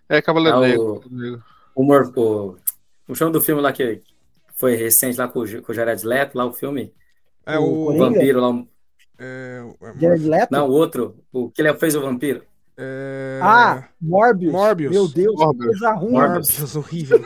É 0.08 0.20
Cavaleiro 0.22 0.56
Ah, 0.56 0.60
o- 0.60 0.62
Negro. 0.62 1.04
O, 1.06 1.55
Mor- 1.84 2.12
o, 2.16 2.56
o 3.08 3.14
chão 3.14 3.30
do 3.30 3.40
filme 3.40 3.60
lá 3.62 3.72
que 3.72 4.00
foi 4.54 4.74
recente 4.76 5.18
lá 5.18 5.28
com, 5.28 5.40
o 5.40 5.62
com 5.62 5.72
o 5.72 5.74
Jared 5.74 6.04
Leto, 6.06 6.36
lá 6.36 6.44
o 6.46 6.52
filme. 6.52 6.92
É 7.44 7.58
O 7.58 7.62
o. 7.62 7.94
O 7.94 7.98
vampiro 7.98 8.40
lá. 8.40 8.50
o- 8.50 8.68
É, 9.18 9.62
o- 9.80 9.86
é, 9.86 9.94
Jared 10.00 10.28
Leto? 10.28 10.50
Não, 10.50 10.68
o 10.68 10.72
outro. 10.72 11.16
O 11.32 11.50
que 11.50 11.60
ele 11.62 11.74
fez 11.74 11.94
o 11.94 12.00
vampiro. 12.00 12.42
é- 12.76 13.40
Ah, 13.42 13.88
Morbius. 14.00 14.52
Morbius. 14.52 14.92
Meu 14.92 15.08
Deus, 15.08 15.34
que 15.36 15.44
Morbius. 15.44 15.66
coisa 15.78 15.92
ruim. 15.92 16.12
Morbius. 16.12 16.76
Horrível. 16.76 17.24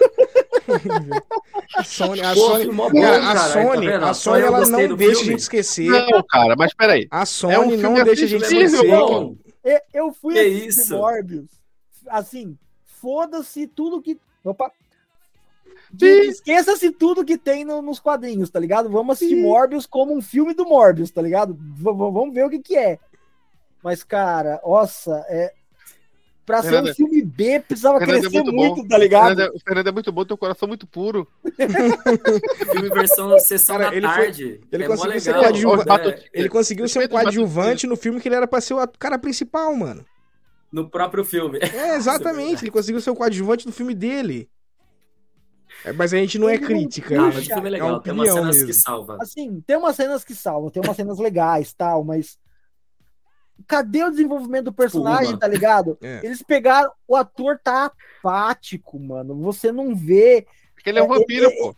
Horrível. 0.69 1.23
A 1.77 1.85
Sony, 1.85 2.21
a 2.21 2.35
Pô, 2.35 2.41
Sony, 2.41 2.65
filmou 2.65 2.93
cara, 2.93 3.01
bom, 3.01 3.07
a 3.07 3.21
cara, 3.35 3.41
tá 3.41 3.49
Sony, 3.49 3.87
vendo? 3.87 4.05
a 4.05 4.15
Sony 4.15 4.41
eu 4.41 4.47
ela 4.47 4.59
gostei 4.61 4.83
não 4.83 4.89
do 4.89 4.97
deixa 4.97 5.13
a 5.13 5.17
filme. 5.17 5.31
gente 5.33 5.41
esquecer. 5.41 5.87
Não, 5.91 6.23
cara, 6.29 6.55
mas 6.57 6.75
peraí. 6.75 7.09
A 7.11 7.25
Sony 7.27 7.55
É 7.55 7.59
um 7.59 7.71
não 7.71 7.79
filme 7.79 8.05
deixa 8.05 8.25
a 8.25 8.29
gente 8.29 8.43
esquecer. 8.45 8.85
Eu- 8.85 9.37
Eu 9.93 10.13
fui 10.13 10.35
Que 10.35 10.41
assistir 10.41 10.69
isso? 10.69 10.97
Morbius. 10.97 11.47
Assim, 12.09 12.57
foda-se 12.87 13.67
tudo 13.67 14.01
que. 14.01 14.19
Opa! 14.45 14.71
Sim. 15.99 16.07
Esqueça-se 16.29 16.91
tudo 16.93 17.25
que 17.25 17.37
tem 17.37 17.65
no- 17.65 17.83
nos 17.83 17.99
quadrinhos, 17.99 18.49
tá 18.49 18.61
ligado? 18.61 18.89
Vamos 18.89 19.15
assistir 19.17 19.35
Morbius 19.43 19.87
como 19.87 20.17
um 20.17 20.23
filme 20.23 20.55
do 20.55 20.65
Morbius, 20.65 21.11
tá 21.11 21.21
ligado? 21.21 21.55
V- 21.55 21.93
vamos 21.93 22.33
ver 22.33 22.45
o 22.47 22.51
que 22.51 22.61
que 22.61 22.77
é. 22.77 22.99
Mas, 23.83 24.05
cara, 24.05 24.61
nossa, 24.65 25.25
é. 25.29 25.53
Pra 26.47 26.63
ser 26.63 26.69
Fernanda- 26.71 26.91
um 26.91 26.95
filme 26.95 27.23
B, 27.23 27.61
precisava 27.61 27.99
Fernanda 27.99 28.19
é 28.19 28.23
crescer 28.23 28.37
muito 28.43 28.53
muito, 28.53 28.83
bom. 28.83 28.89
tá 28.89 28.97
O 28.97 28.99
ligado? 28.99 29.27
Fernando, 29.29 29.41
é- 29.53 29.57
o 29.57 29.61
Fernando 29.61 29.87
é 29.89 29.93
muito 29.93 30.13
bom, 30.13 30.25
teu 30.25 30.37
coração 30.39 30.69
muito 30.69 30.87
puro. 30.87 31.29
Filme 32.73 32.89
versão 32.91 33.39
sessão 33.39 33.77
Cara, 33.77 33.91
da 33.91 33.97
ele 33.97 34.07
foi- 34.07 34.17
tarde. 34.17 34.61
ele 34.73 34.85
é 34.85 34.87
conseguiu 34.87 35.21
ser 35.21 35.31
legal. 35.33 35.43
coadjuvante. 35.45 35.89
né? 36.09 36.19
Ele 36.33 36.49
conseguiu 36.49 36.89
ser 36.89 37.05
um 37.05 37.09
coadjuvante 37.09 37.87
no 37.87 37.97
filme 37.97 38.21
que 38.21 38.29
ele 38.29 38.35
era 38.37 38.47
pra 38.49 38.61
ser 38.61 38.75
o 38.75 38.89
cara 38.99 39.19
principal, 39.19 39.75
mano. 39.77 40.05
No 40.73 40.89
próprio 40.89 41.25
filme. 41.25 41.59
É, 41.75 41.97
exatamente. 41.97 42.63
Ele 42.65 42.71
conseguiu 42.71 43.01
ser 43.01 43.11
o 43.11 43.17
coadjuvante 43.17 43.67
do 43.67 43.73
filme 43.73 43.95
dele. 43.95 44.49
É, 45.85 45.93
mas 45.93 46.13
a 46.13 46.17
gente 46.19 46.39
não 46.39 46.49
é 46.49 46.55
Ele 46.55 46.61
não 46.63 46.69
crítica. 46.69 47.19
Ah, 47.19 47.23
mas 47.27 47.39
o 47.39 47.43
filme 47.43 47.67
é 47.67 47.71
legal. 47.71 47.89
uma 47.91 48.01
Tem 48.03 48.13
umas 48.13 48.29
cenas 48.31 48.57
mesmo. 48.57 48.67
que 48.69 48.75
salva. 48.75 49.19
Assim, 49.21 49.61
tem 49.67 49.77
umas 49.77 49.97
cenas 49.97 50.25
que 50.25 50.35
salvam, 50.35 50.71
tem 50.71 50.83
umas 50.85 50.97
cenas 50.97 51.19
legais 51.19 51.73
tal, 51.73 52.05
mas. 52.05 52.39
Cadê 53.67 54.03
o 54.05 54.11
desenvolvimento 54.11 54.65
do 54.67 54.73
personagem, 54.73 55.31
uma. 55.33 55.39
tá 55.39 55.47
ligado? 55.47 55.97
É. 56.03 56.21
Eles 56.25 56.43
pegaram. 56.43 56.91
O 57.07 57.15
ator 57.17 57.59
tá 57.63 57.91
apático, 58.21 58.99
mano. 58.99 59.35
Você 59.43 59.71
não 59.73 59.95
vê. 59.95 60.47
Porque 60.75 60.91
ele 60.91 60.99
é 60.99 61.03
um 61.03 61.15
É, 61.15 61.19
vampiro, 61.19 61.47
é, 61.47 61.57
pô. 61.57 61.77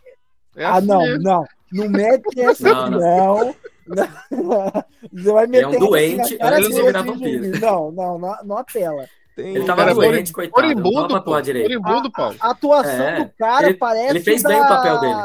É 0.55 0.65
ah, 0.65 0.75
assim 0.75 0.87
não, 0.87 1.01
mesmo. 1.01 1.23
não. 1.23 1.45
Não 1.71 1.89
mete 1.89 2.23
essa, 2.39 2.69
Não, 2.73 2.89
não. 2.91 2.99
não. 2.99 3.55
Não. 3.87 4.03
Vai 5.33 5.43
Ele 5.45 5.57
é 5.57 5.67
um 5.67 5.71
meter 5.71 5.79
doente, 5.79 6.37
na 6.37 6.49
antes 6.49 6.69
de 6.75 6.81
virar 6.81 7.01
vampiro. 7.01 7.59
Não, 7.59 7.91
não, 7.91 8.17
não, 8.19 8.35
não 8.43 8.57
apela. 8.57 9.07
Tem- 9.35 9.55
Ele 9.55 9.65
tava 9.65 9.93
doente, 9.93 10.31
coitado. 10.31 10.61
Moribundo, 10.61 11.23
pô. 11.23 11.31
Moribundo, 11.31 12.11
Paulo. 12.11 12.35
A 12.39 12.51
atuação 12.51 12.91
É, 13.07 13.23
do 13.23 13.31
cara 13.37 13.67
ele- 13.69 13.77
parece. 13.77 14.09
ele 14.09 14.19
fez 14.19 14.43
da... 14.43 14.49
bem 14.49 14.59
o 14.61 14.67
papel 14.67 14.99
dele. 14.99 15.19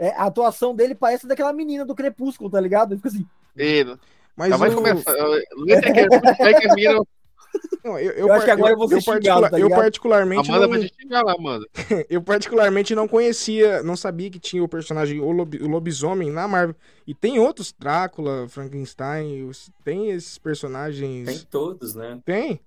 É, 0.00 0.08
a 0.16 0.24
atuação 0.24 0.74
dele 0.74 0.94
parece 0.94 1.26
daquela 1.26 1.52
menina 1.52 1.84
do 1.84 1.94
Crepúsculo, 1.94 2.50
tá 2.50 2.60
ligado? 2.60 2.92
Ele 2.92 2.96
fica 3.00 3.08
assim. 3.08 3.26
Ele. 3.56 3.96
Mas 4.36 4.48
Já 4.50 4.56
vai 4.56 4.68
o- 4.70 4.74
começar. 4.74 5.12
Letra 5.56 5.90
é 6.50 6.54
que 6.60 6.74
vira. 6.74 6.98
Não, 7.84 7.98
eu, 7.98 8.12
Eu 8.12 8.32
acho 8.32 8.46
que 8.46 8.50
agora 8.50 8.72
eu 8.72 8.78
vou 8.78 8.88
ser 8.88 9.02
particular- 9.04 9.50
tá 9.50 9.60
eu 9.60 9.68
particularmente 9.68 10.50
Amanda 10.50 10.66
não, 10.66 10.72
vai 10.74 10.88
te 10.88 10.94
xingar 11.02 11.22
lá, 11.22 11.36
mano. 11.38 11.66
eu 12.08 12.22
particularmente 12.22 12.94
não 12.94 13.06
conhecia, 13.06 13.82
não 13.82 13.94
sabia 13.94 14.30
que 14.30 14.38
tinha 14.38 14.64
o 14.64 14.68
personagem 14.68 15.20
o, 15.20 15.30
lobi- 15.30 15.62
o 15.62 15.68
lobisomem 15.68 16.30
na 16.30 16.48
Marvel. 16.48 16.74
E 17.06 17.14
tem 17.14 17.38
outros, 17.38 17.74
Drácula, 17.78 18.48
Frankenstein, 18.48 19.44
os- 19.44 19.70
tem 19.84 20.10
esses 20.10 20.38
personagens. 20.38 21.26
Tem 21.26 21.38
todos, 21.50 21.94
né? 21.94 22.18
Tem? 22.24 22.58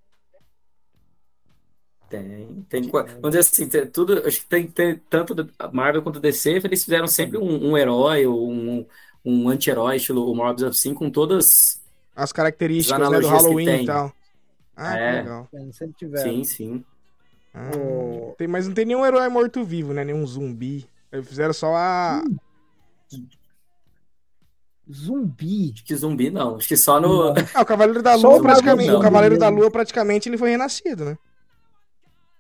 Tem. 2.10 2.66
tem 2.70 2.90
vamos 2.90 3.22
dizer 3.24 3.40
assim, 3.40 3.68
tem 3.68 3.86
tudo. 3.88 4.20
Acho 4.26 4.40
que 4.42 4.46
tem, 4.48 4.68
tem 4.68 5.02
tanto 5.10 5.36
da 5.36 5.46
Marvel 5.74 6.02
quanto 6.02 6.20
DC, 6.20 6.62
eles 6.64 6.84
fizeram 6.86 7.08
sempre 7.08 7.38
um, 7.38 7.72
um 7.72 7.78
herói 7.78 8.26
ou 8.26 8.50
um, 8.50 8.86
um 9.26 9.50
anti-herói, 9.50 9.98
estilo 9.98 10.32
o 10.32 10.36
Marvel 10.36 10.70
assim, 10.70 10.94
com 10.94 11.10
todas. 11.10 11.82
As 12.16 12.32
características 12.32 13.02
As 13.02 13.10
né, 13.12 13.20
do 13.20 13.28
Halloween 13.28 13.82
e 13.82 13.86
tal. 13.86 14.14
Ah, 14.78 14.94
que 14.94 15.00
É. 15.00 15.12
legal. 15.14 15.50
é, 15.54 15.72
Sempre 15.74 15.96
tiveram. 15.98 16.32
Sim, 16.32 16.44
sim. 16.44 16.86
Ah, 17.54 17.72
O- 17.76 18.36
tem, 18.38 18.48
mas 18.48 18.68
não 18.68 18.74
tem 18.76 18.86
nenhum 18.86 19.06
herói 19.06 19.28
morto-vivo, 19.30 19.92
né? 19.94 20.04
Nenhum 20.06 20.26
zumbi. 20.28 20.88
Eles 21.12 21.28
fizeram 21.28 21.54
só 21.54 21.74
a. 21.76 22.22
Zumbi. 24.90 25.72
Acho 25.74 25.84
que 25.84 25.96
zumbi 25.96 26.30
não. 26.30 26.56
Acho 26.56 26.68
que 26.68 26.78
só 26.78 27.00
no. 27.00 27.34
Ah, 27.54 27.62
o 27.62 27.66
Cavaleiro 27.66 28.02
da 28.02 28.16
Lua, 28.16 28.38
o 28.38 28.42
praticamente. 28.42 28.86
Marvel 28.88 29.00
O 29.00 29.04
Cavaleiro 29.04 29.36
não. 29.36 29.40
da 29.40 29.50
Lua, 29.50 29.70
praticamente, 29.72 30.30
ele 30.30 30.38
foi 30.38 30.52
renascido, 30.52 31.04
né? 31.04 31.18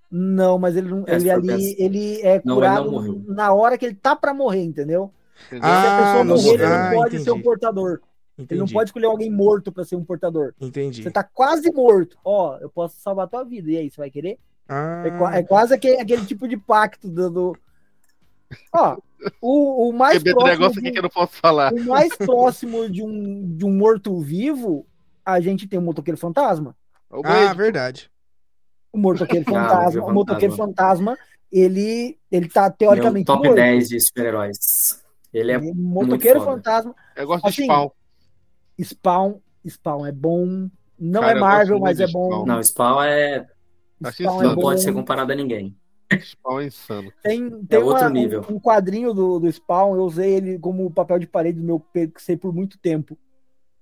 Não, 0.10 0.58
mas 0.58 0.78
ele 0.78 0.88
não. 0.90 1.04
É, 1.06 1.16
ele 1.16 1.30
ali, 1.30 1.76
ele 1.78 2.22
é 2.22 2.42
Não, 2.46 2.54
ele 2.56 2.68
curado 2.68 2.86
não 2.86 2.92
morreu. 2.92 3.22
na 3.28 3.52
hora 3.54 3.78
que 3.78 3.86
ele 3.86 3.96
tá 3.96 4.16
pra 4.16 4.34
morrer, 4.34 4.64
entendeu? 4.64 5.12
Ah, 5.62 5.82
Se 5.82 5.88
a 5.88 5.98
pessoa 5.98 6.24
não 6.24 6.36
morrer, 6.38 6.54
ele 6.54 6.64
ah, 6.64 6.90
não 6.92 6.98
pode 6.98 7.08
entendi. 7.16 7.24
ser 7.26 7.32
um 7.32 7.42
portador. 7.42 8.00
Entendi. 8.38 8.54
Ele 8.54 8.60
não 8.60 8.68
pode 8.68 8.90
escolher 8.90 9.08
alguém 9.08 9.32
morto 9.32 9.72
pra 9.72 9.84
ser 9.84 9.96
um 9.96 10.04
portador. 10.04 10.54
Entendi. 10.62 11.02
Você 11.04 11.10
tá 11.10 11.24
quase 11.24 11.72
morto. 11.72 12.18
Ó, 12.24 12.58
eu 12.58 12.70
posso 12.70 13.00
salvar 13.00 13.26
a 13.26 13.28
tua 13.30 13.44
vida. 13.44 13.72
E 13.72 13.78
aí, 13.78 13.90
você 13.90 13.98
vai 13.98 14.12
querer? 14.12 14.38
Ah, 14.70 15.04
É, 15.34 15.40
é 15.40 15.44
quase 15.44 15.74
aquele, 15.74 16.00
aquele 16.00 16.26
tipo 16.26 16.48
de 16.48 16.56
pacto 16.58 17.08
do. 17.10 17.30
do- 17.30 17.58
Ó, 18.74 18.98
o, 19.42 19.90
o 19.90 19.94
mais 19.94 20.20
Beber 20.22 20.34
próximo. 20.36 20.52
negócio 20.52 20.74
de- 20.74 20.80
aqui 20.88 20.92
que 20.92 21.00
eu 21.00 21.04
não 21.04 21.10
posso 21.10 21.34
falar. 21.38 21.74
O 21.74 21.84
mais 21.86 22.16
próximo 22.16 22.90
de 22.90 23.02
um, 23.02 23.56
de 23.58 23.66
um 23.66 23.72
morto-vivo, 23.72 24.86
a 25.26 25.40
gente 25.40 25.68
tem 25.68 25.80
o 25.80 25.82
motoqueiro 25.82 26.18
fantasma. 26.18 26.76
O 27.10 27.22
ah, 27.26 27.54
verdade. 27.54 28.12
O 28.94 28.98
motoqueiro 28.98 29.46
Ah, 29.48 29.52
fantasma, 29.52 30.06
o 30.06 30.14
motoqueiro 30.14 30.56
fantasma, 30.56 31.18
ele, 31.52 32.18
ele 32.32 32.48
tá 32.50 32.64
Meu 32.64 32.72
teoricamente 32.72 33.26
top 33.26 33.44
morto. 33.48 33.56
10 33.56 33.90
de 33.90 34.00
super-heróis. 34.00 35.04
Ele 35.34 35.52
é. 35.52 35.58
O 35.58 35.74
motoqueiro 35.76 36.40
foda. 36.40 36.52
fantasma, 36.52 36.96
eu 37.16 37.28
gosto 37.28 37.44
de 37.44 37.50
assim, 37.50 37.64
Spawn. 37.64 37.90
Spawn, 38.80 39.36
Spawn 39.68 40.06
é 40.06 40.12
bom. 40.12 40.70
Não 41.00 41.22
Cara, 41.22 41.38
é 41.38 41.40
Marvel, 41.42 41.80
mas 41.80 42.00
é 42.00 42.08
bom. 42.08 42.28
Spawn. 42.30 42.46
Não, 42.46 42.64
Spawn 42.64 43.04
é. 43.04 43.48
Spawn 44.12 44.42
é 44.42 44.46
Não 44.46 44.56
bom. 44.56 44.62
pode 44.62 44.82
ser 44.82 44.94
comparado 44.94 45.32
a 45.32 45.36
ninguém. 45.36 45.76
Spawn 46.22 46.62
é 46.62 46.66
insano. 46.68 47.12
Tem, 47.22 47.50
tem 47.66 47.80
outro 47.80 48.04
uma- 48.04 48.10
nível. 48.10 48.46
Um, 48.50 48.56
um 48.56 48.60
quadrinho 48.60 49.14
do, 49.14 49.40
do 49.40 49.52
Spawn, 49.52 49.96
eu 49.96 50.04
usei 50.04 50.34
ele 50.36 50.58
como 50.60 50.90
papel 50.92 51.20
de 51.20 51.28
parede 51.28 51.60
do 51.60 51.66
meu 51.66 51.80
PC 51.80 52.38
por 52.38 52.54
muito 52.54 52.78
tempo. 52.80 53.18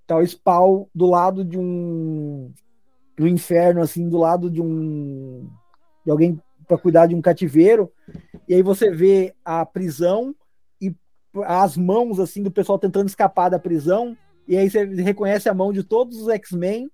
Tá 0.08 0.18
o 0.18 0.26
Spawn 0.26 0.86
do 0.94 1.06
lado 1.08 1.44
de 1.46 1.58
um 1.58 2.52
do 3.18 3.28
inferno, 3.28 3.82
assim, 3.82 4.10
do 4.10 4.18
lado 4.18 4.50
de 4.52 4.62
um 4.62 5.50
de 6.04 6.12
alguém 6.12 6.40
para 6.68 6.78
cuidar 6.78 7.06
de 7.08 7.16
um 7.16 7.22
cativeiro. 7.22 7.92
E 8.48 8.54
aí 8.56 8.62
você 8.62 8.92
vê 8.92 9.34
a 9.44 9.66
prisão 9.66 10.36
e 10.82 10.94
as 11.46 11.78
mãos 11.78 12.20
assim 12.20 12.44
do 12.44 12.52
pessoal 12.52 12.78
tentando 12.80 13.08
escapar 13.08 13.50
da 13.50 13.58
prisão. 13.60 14.18
E 14.48 14.56
aí 14.58 14.70
você 14.70 14.86
reconhece 14.86 15.50
a 15.50 15.54
mão 15.54 15.72
de 15.74 15.84
todos 15.84 16.22
os 16.22 16.28
X-Men, 16.30 16.90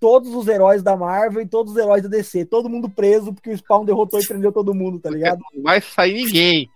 todos 0.00 0.32
os 0.34 0.46
heróis 0.48 0.82
da 0.82 0.96
Marvel 0.96 1.42
e 1.42 1.46
todos 1.46 1.72
os 1.72 1.78
heróis 1.78 2.02
da 2.02 2.08
DC, 2.08 2.44
todo 2.46 2.68
mundo 2.68 2.88
preso 2.88 3.32
porque 3.32 3.50
o 3.50 3.56
Spawn 3.56 3.84
derrotou 3.84 4.20
e 4.20 4.26
prendeu 4.26 4.52
todo 4.52 4.74
mundo, 4.74 4.98
tá 4.98 5.10
ligado? 5.10 5.40
Não 5.54 5.62
vai 5.62 5.80
sair 5.80 6.14
ninguém. 6.14 6.70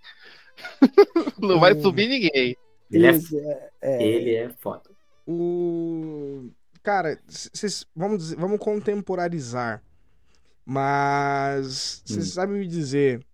não 1.40 1.58
vai 1.60 1.78
subir 1.80 2.08
ninguém. 2.08 2.56
Ele 2.90 3.06
é, 3.06 3.10
é- 3.10 3.70
é. 3.80 4.06
ele 4.06 4.34
é 4.34 4.48
foda. 4.58 4.90
O. 5.26 6.50
Cara, 6.82 7.18
vocês. 7.26 7.86
Vamos, 7.96 8.18
dizer- 8.18 8.36
vamos 8.36 8.58
contemporarizar. 8.58 9.82
Mas. 10.66 12.02
Vocês 12.04 12.26
Hum. 12.28 12.30
sabem 12.32 12.58
me 12.58 12.66
dizer. 12.66 13.24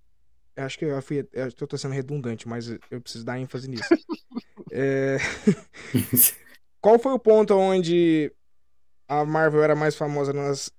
eu 0.57 0.65
Acho 0.65 0.79
que 0.79 0.85
eu 0.85 1.03
fui. 1.03 1.27
Eu 1.33 1.45
acho 1.47 1.57
que 1.57 1.63
eu 1.63 1.67
tô 1.69 1.77
sendo 1.77 1.93
redundante, 1.95 2.47
mas 2.47 2.69
eu 2.91 3.01
preciso 3.01 3.25
dar 3.25 3.39
ênfase 3.41 3.69
nisso. 3.69 3.85
É, 4.71 5.17
Qual 6.81 6.99
foi 6.99 7.13
o 7.13 7.19
ponto 7.19 7.55
onde 7.55 8.33
a 9.09 9.25
Marvel 9.25 9.63
era 9.63 9.75
mais 9.75 9.97
famosa 9.97 10.33
nas. 10.33 10.71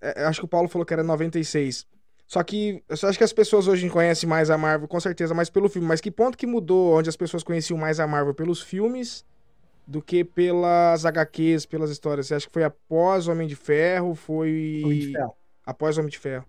é, 0.00 0.22
eu 0.22 0.28
Acho 0.28 0.40
que 0.40 0.44
o 0.46 0.48
Paulo 0.48 0.68
falou 0.68 0.84
que 0.84 0.92
era 0.92 1.02
96. 1.02 1.86
Só 2.26 2.42
que 2.42 2.82
eu 2.88 3.08
acho 3.08 3.18
que 3.18 3.24
as 3.24 3.32
pessoas 3.32 3.68
hoje 3.68 3.88
conhecem 3.90 4.28
mais 4.28 4.50
a 4.50 4.56
Marvel, 4.58 4.88
com 4.88 4.98
certeza, 4.98 5.34
mais 5.34 5.50
pelo 5.50 5.68
filme. 5.68 5.86
Mas 5.86 6.00
que 6.00 6.10
ponto 6.10 6.38
que 6.38 6.46
mudou 6.46 6.98
onde 6.98 7.08
as 7.08 7.16
pessoas 7.16 7.42
conheciam 7.44 7.78
mais 7.78 8.00
a 8.00 8.06
Marvel 8.06 8.34
pelos 8.34 8.62
filmes 8.62 9.24
do 9.86 10.00
que 10.00 10.24
pelas 10.24 11.04
HQs, 11.04 11.66
pelas 11.66 11.90
histórias? 11.90 12.26
Você 12.26 12.34
acha 12.34 12.46
que 12.46 12.52
foi 12.52 12.64
após 12.64 13.28
Homem 13.28 13.46
de 13.46 13.54
Ferro? 13.54 14.14
Foi. 14.14 14.80
Homem 14.84 14.98
de 15.00 15.12
Ferro. 15.12 15.34
Após 15.66 15.98
Homem 15.98 16.10
de 16.10 16.18
Ferro. 16.18 16.44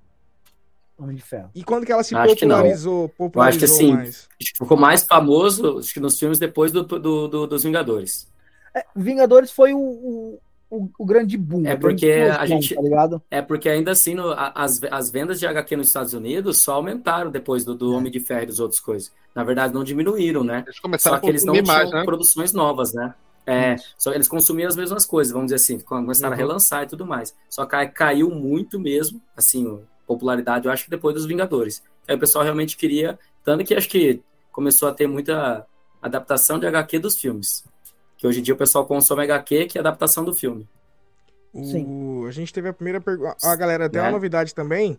Homem 0.97 1.18
de 1.18 1.22
Ferro. 1.22 1.51
E 1.53 1.62
quando 1.62 1.86
que 1.86 1.91
ela 1.91 2.03
se 2.03 2.16
Acho 2.16 2.36
que 2.38 2.45
não. 2.45 2.56
popularizou? 2.56 3.10
Popularizou 3.10 3.66
assim, 3.76 3.91
mais? 3.93 4.30
Acho 4.41 4.53
que 4.53 4.58
ficou 4.58 4.78
mais 4.78 5.03
famoso 5.03 5.80
acho 5.80 5.93
que 5.93 5.99
nos 5.99 6.18
filmes 6.18 6.39
depois 6.39 6.72
do, 6.72 6.84
do- 6.84 7.28
do- 7.28 7.47
dos 7.47 7.64
Vingadores. 7.64 8.34
É, 8.76 8.86
Vingadores 8.95 9.51
foi 9.51 9.73
o, 9.73 9.80
o, 9.80 10.39
o, 10.69 10.89
o 10.99 11.05
grande 11.05 11.38
boom. 11.38 11.65
É 11.65 11.71
a 11.73 11.78
porque 11.78 12.05
a 12.11 12.28
explosão, 12.28 12.47
gente- 12.47 12.76
Tá 12.76 12.82
ligado? 12.82 13.21
É 13.32 13.41
porque 13.41 13.69
ainda 13.69 13.91
assim 13.91 14.13
no- 14.15 14.32
a- 14.32 14.51
as, 14.55 14.82
as 14.91 15.09
vendas 15.09 15.39
de 15.39 15.47
HQ 15.47 15.78
nos 15.78 15.88
Estados 15.88 16.13
Unidos 16.13 16.57
só 16.59 16.73
aumentaram 16.76 17.32
depois 17.32 17.63
do, 17.63 17.73
do 17.73 17.93
É. 17.93 17.97
Homem 17.97 18.11
de 18.11 18.19
Ferro 18.19 18.43
e 18.43 18.47
das 18.47 18.59
outras 18.59 18.80
coisas. 18.80 19.11
Na 19.34 19.43
verdade, 19.43 19.73
não 19.73 19.84
diminuíram, 19.84 20.43
né? 20.43 20.63
Eles 20.65 20.80
começaram 20.80 21.15
Só 21.15 21.17
a 21.17 21.21
que 21.21 21.28
eles 21.28 21.43
não 21.45 21.53
consumir 21.53 21.65
tinham 21.65 21.78
mais, 21.78 21.91
né? 21.91 22.03
produções 22.03 22.51
novas, 22.53 22.93
né? 22.93 23.13
É, 23.47 23.76
só 23.97 24.11
eles 24.11 24.28
consumiam 24.28 24.67
as 24.67 24.76
mesmas 24.76 25.05
coisas, 25.05 25.32
vamos 25.32 25.47
dizer 25.51 25.55
assim, 25.57 25.80
começaram 25.80 26.34
a 26.34 26.36
Uhum. 26.36 26.38
relançar 26.47 26.82
e 26.84 26.88
tudo 26.88 27.05
mais. 27.05 27.36
Só 27.47 27.63
que 27.65 27.86
caiu 27.89 28.32
muito 28.32 28.80
mesmo, 28.80 29.21
assim, 29.38 29.67
a 30.03 30.07
popularidade, 30.07 30.65
eu 30.65 30.71
acho 30.71 30.86
que 30.86 30.89
depois 30.89 31.13
dos 31.13 31.28
Vingadores. 31.28 31.84
Aí 32.07 32.15
o 32.15 32.19
pessoal 32.19 32.43
realmente 32.43 32.76
queria, 32.76 33.19
tanto 33.43 33.63
que 33.63 33.76
acho 33.76 33.88
que 33.88 34.19
começou 34.51 34.88
a 34.89 34.93
ter 34.93 35.05
muita 35.07 35.63
adaptação 36.01 36.57
de 36.57 36.65
HQ 36.65 36.97
dos 36.99 37.17
filmes. 37.17 37.63
Que 38.26 38.30
hoje 38.30 38.39
em 38.39 38.43
dia 38.43 38.55
o 38.55 38.57
pessoal 38.57 38.88
consome 38.88 39.21
HQ, 39.21 39.67
que 39.67 39.78
é 39.78 39.82
adaptação 39.82 40.26
do 40.26 40.34
filme. 40.34 40.67
O... 41.53 42.26
A 42.28 42.32
gente 42.32 42.51
teve 42.51 42.67
a 42.67 42.73
primeira 42.73 42.99
pergunta. 42.99 43.36
Ó, 43.43 43.55
galera, 43.55 43.88
tem 43.88 44.01
uma 44.01 44.07
Né? 44.07 44.11
novidade 44.13 44.55
também, 44.55 44.97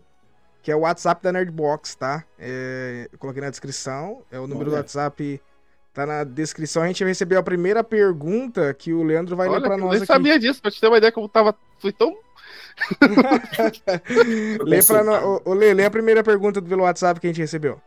que 0.63 0.71
é 0.71 0.75
o 0.75 0.79
WhatsApp 0.79 1.21
da 1.21 1.33
Nerdbox, 1.33 1.95
tá? 1.95 2.23
É, 2.39 3.09
Eu 3.11 3.19
coloquei 3.19 3.41
na 3.41 3.49
descrição. 3.49 4.21
É 4.31 4.39
o 4.39 4.47
número 4.47 4.69
do. 4.69 4.75
WhatsApp. 4.77 5.41
Tá 5.93 6.05
na 6.05 6.23
descrição. 6.23 6.83
A 6.83 6.87
gente 6.87 7.03
recebeu 7.03 7.37
a 7.37 7.43
primeira 7.43 7.83
pergunta 7.83 8.73
que 8.73 8.93
o 8.93 9.03
Leandro 9.03 9.35
vai 9.35 9.49
ler 9.49 9.55
Olha, 9.55 9.65
pra 9.65 9.73
eu 9.75 9.79
nós 9.79 9.89
nem 9.89 9.97
aqui. 9.97 10.05
sabia 10.05 10.39
disso, 10.39 10.61
pra 10.61 10.71
te 10.71 10.79
ter 10.79 10.87
uma 10.87 10.97
ideia 10.97 11.11
como 11.11 11.27
tava. 11.27 11.53
Fui 11.79 11.91
tão. 11.91 12.15
lê, 14.63 14.81
pra 14.83 15.03
no... 15.03 15.53
Lê, 15.53 15.73
lê 15.73 15.83
a 15.83 15.91
primeira 15.91 16.23
pergunta 16.23 16.61
pelo 16.61 16.83
WhatsApp 16.83 17.19
que 17.19 17.27
a 17.27 17.29
gente 17.29 17.41
recebeu. 17.41 17.81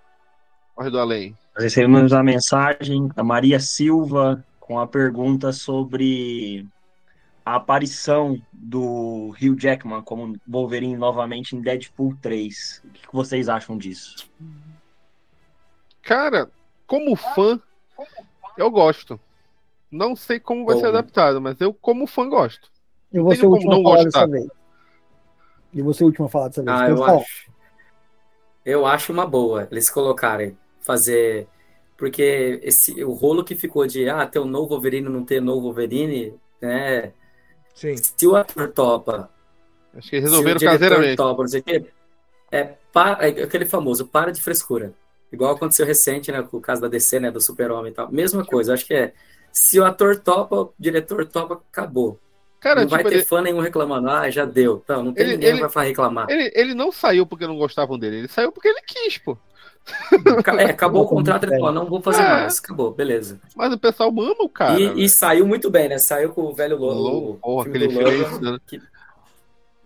Corre 0.74 0.91
do 0.91 0.99
além. 0.99 1.34
Nós 1.55 1.64
recebemos 1.64 2.12
a 2.12 2.22
mensagem 2.22 3.09
da 3.16 3.24
Maria 3.24 3.59
Silva 3.59 4.45
com 4.71 4.79
a 4.79 4.87
pergunta 4.87 5.53
sobre 5.53 6.64
a 7.45 7.57
aparição 7.57 8.41
do 8.53 9.31
Hugh 9.31 9.59
Jackman 9.59 10.01
como 10.01 10.37
Wolverine 10.47 10.97
novamente 10.97 11.57
em 11.57 11.61
Deadpool 11.61 12.16
3. 12.23 12.81
O 12.85 12.89
que 12.93 13.12
vocês 13.12 13.49
acham 13.49 13.77
disso? 13.77 14.31
Cara, 16.01 16.49
como 16.87 17.16
fã, 17.16 17.61
eu 18.57 18.71
gosto. 18.71 19.18
Não 19.91 20.14
sei 20.14 20.39
como 20.39 20.64
vai 20.64 20.77
Bom. 20.77 20.83
ser 20.83 20.87
adaptado, 20.87 21.41
mas 21.41 21.61
eu, 21.61 21.75
como 21.75 22.07
fã, 22.07 22.29
gosto. 22.29 22.71
Eu 23.12 23.25
vou 23.25 23.35
ser 23.35 23.47
o 23.47 23.51
como 23.51 23.55
último 23.55 23.73
a 23.73 23.75
não 23.75 23.83
falar 23.83 24.05
gostar. 24.05 24.27
dessa 24.27 24.31
vez. 24.31 24.51
Eu 25.75 25.85
vou 25.85 25.95
ser 25.95 26.05
o 26.05 26.07
último 26.07 26.27
a 26.27 26.29
falar 26.29 26.47
dessa 26.47 26.62
vez. 26.62 26.81
Ah, 26.81 26.89
eu 26.89 27.03
acho. 27.03 27.51
Eu 28.64 28.87
acho 28.87 29.12
uma 29.12 29.27
boa 29.27 29.66
eles 29.68 29.91
colocarem, 29.91 30.57
fazer. 30.79 31.49
Porque 32.01 32.59
esse, 32.62 33.05
o 33.05 33.12
rolo 33.12 33.44
que 33.44 33.55
ficou 33.55 33.86
de 33.86 34.09
ah, 34.09 34.26
ter 34.26 34.38
um 34.38 34.46
novo 34.46 34.70
Wolverine, 34.70 35.07
não 35.09 35.22
ter 35.22 35.38
novo 35.40 35.61
Wolverine, 35.66 36.32
né? 36.61 37.12
Sim. 37.74 37.94
Se 37.96 38.26
o 38.26 38.34
ator 38.34 38.72
topa, 38.72 39.28
Acho 39.94 40.09
que 40.09 40.16
o 40.18 40.20
resolveram 40.22 40.59
diretor 40.59 40.78
caseiramente. 40.80 41.16
topa, 41.16 41.42
não 41.42 41.48
sei 41.48 41.61
o 41.61 41.62
quê, 41.62 41.84
é, 42.51 42.64
pa- 42.90 43.18
é 43.20 43.28
aquele 43.42 43.66
famoso, 43.66 44.07
para 44.07 44.32
de 44.32 44.40
frescura. 44.40 44.94
Igual 45.30 45.55
aconteceu 45.55 45.84
recente, 45.84 46.32
né, 46.32 46.42
com 46.42 46.57
o 46.57 46.61
caso 46.61 46.80
da 46.80 46.88
DC, 46.88 47.20
né, 47.20 47.30
do 47.30 47.40
Super-Homem 47.40 47.92
e 47.92 47.94
tal. 47.94 48.11
Mesma 48.11 48.44
coisa, 48.46 48.72
acho 48.74 48.86
que 48.86 48.94
é. 48.94 49.12
Se 49.53 49.78
o 49.78 49.84
ator 49.84 50.16
topa, 50.18 50.57
o 50.57 50.74
diretor 50.78 51.26
topa, 51.26 51.61
acabou. 51.70 52.18
Cara, 52.61 52.80
não 52.82 52.88
vai 52.88 53.01
tipo, 53.01 53.11
ter 53.11 53.16
ele, 53.16 53.24
fã 53.24 53.40
nenhum 53.42 53.61
reclamando. 53.61 54.09
Ah, 54.09 54.28
já 54.30 54.44
deu. 54.44 54.82
Não, 54.88 55.05
não 55.05 55.12
tem 55.12 55.24
Ele- 55.24 55.32
ninguém 55.34 55.51
ele- 55.59 55.68
vai 55.68 55.86
reclamar. 55.88 56.26
ele, 56.30 56.51
ele 56.55 56.74
não 56.74 56.90
saiu 56.90 57.26
porque 57.26 57.46
não 57.46 57.57
gostavam 57.57 57.98
dele, 57.98 58.18
ele 58.18 58.28
saiu 58.28 58.51
porque 58.53 58.68
ele 58.68 58.80
quis, 58.86 59.18
pô. 59.18 59.36
É, 60.59 60.64
acabou 60.66 61.03
o 61.05 61.09
contrato, 61.09 61.45
ele 61.45 61.57
falou, 61.59 61.72
não 61.72 61.87
vou 61.87 62.01
fazer 62.01 62.22
É. 62.22 62.28
mais. 62.28 62.59
Acabou, 62.59 62.93
beleza. 62.93 63.41
Mas 63.57 63.72
o 63.72 63.78
pessoal 63.78 64.09
ama 64.11 64.37
o 64.45 64.49
cara. 64.49 64.78
e, 64.78 65.05
e 65.05 65.09
saiu 65.09 65.47
muito 65.47 65.70
bem, 65.70 65.89
né? 65.89 65.99
Saiu 65.99 66.31
com 66.31 66.43
o 66.43 66.55
velho 66.55 66.76
Lobo. 66.76 67.39
porra, 67.43 67.66
aquele 67.68 67.89
filme. 67.89 68.05
Logan, 68.16 68.53
né? 68.53 68.59
que, 68.66 68.81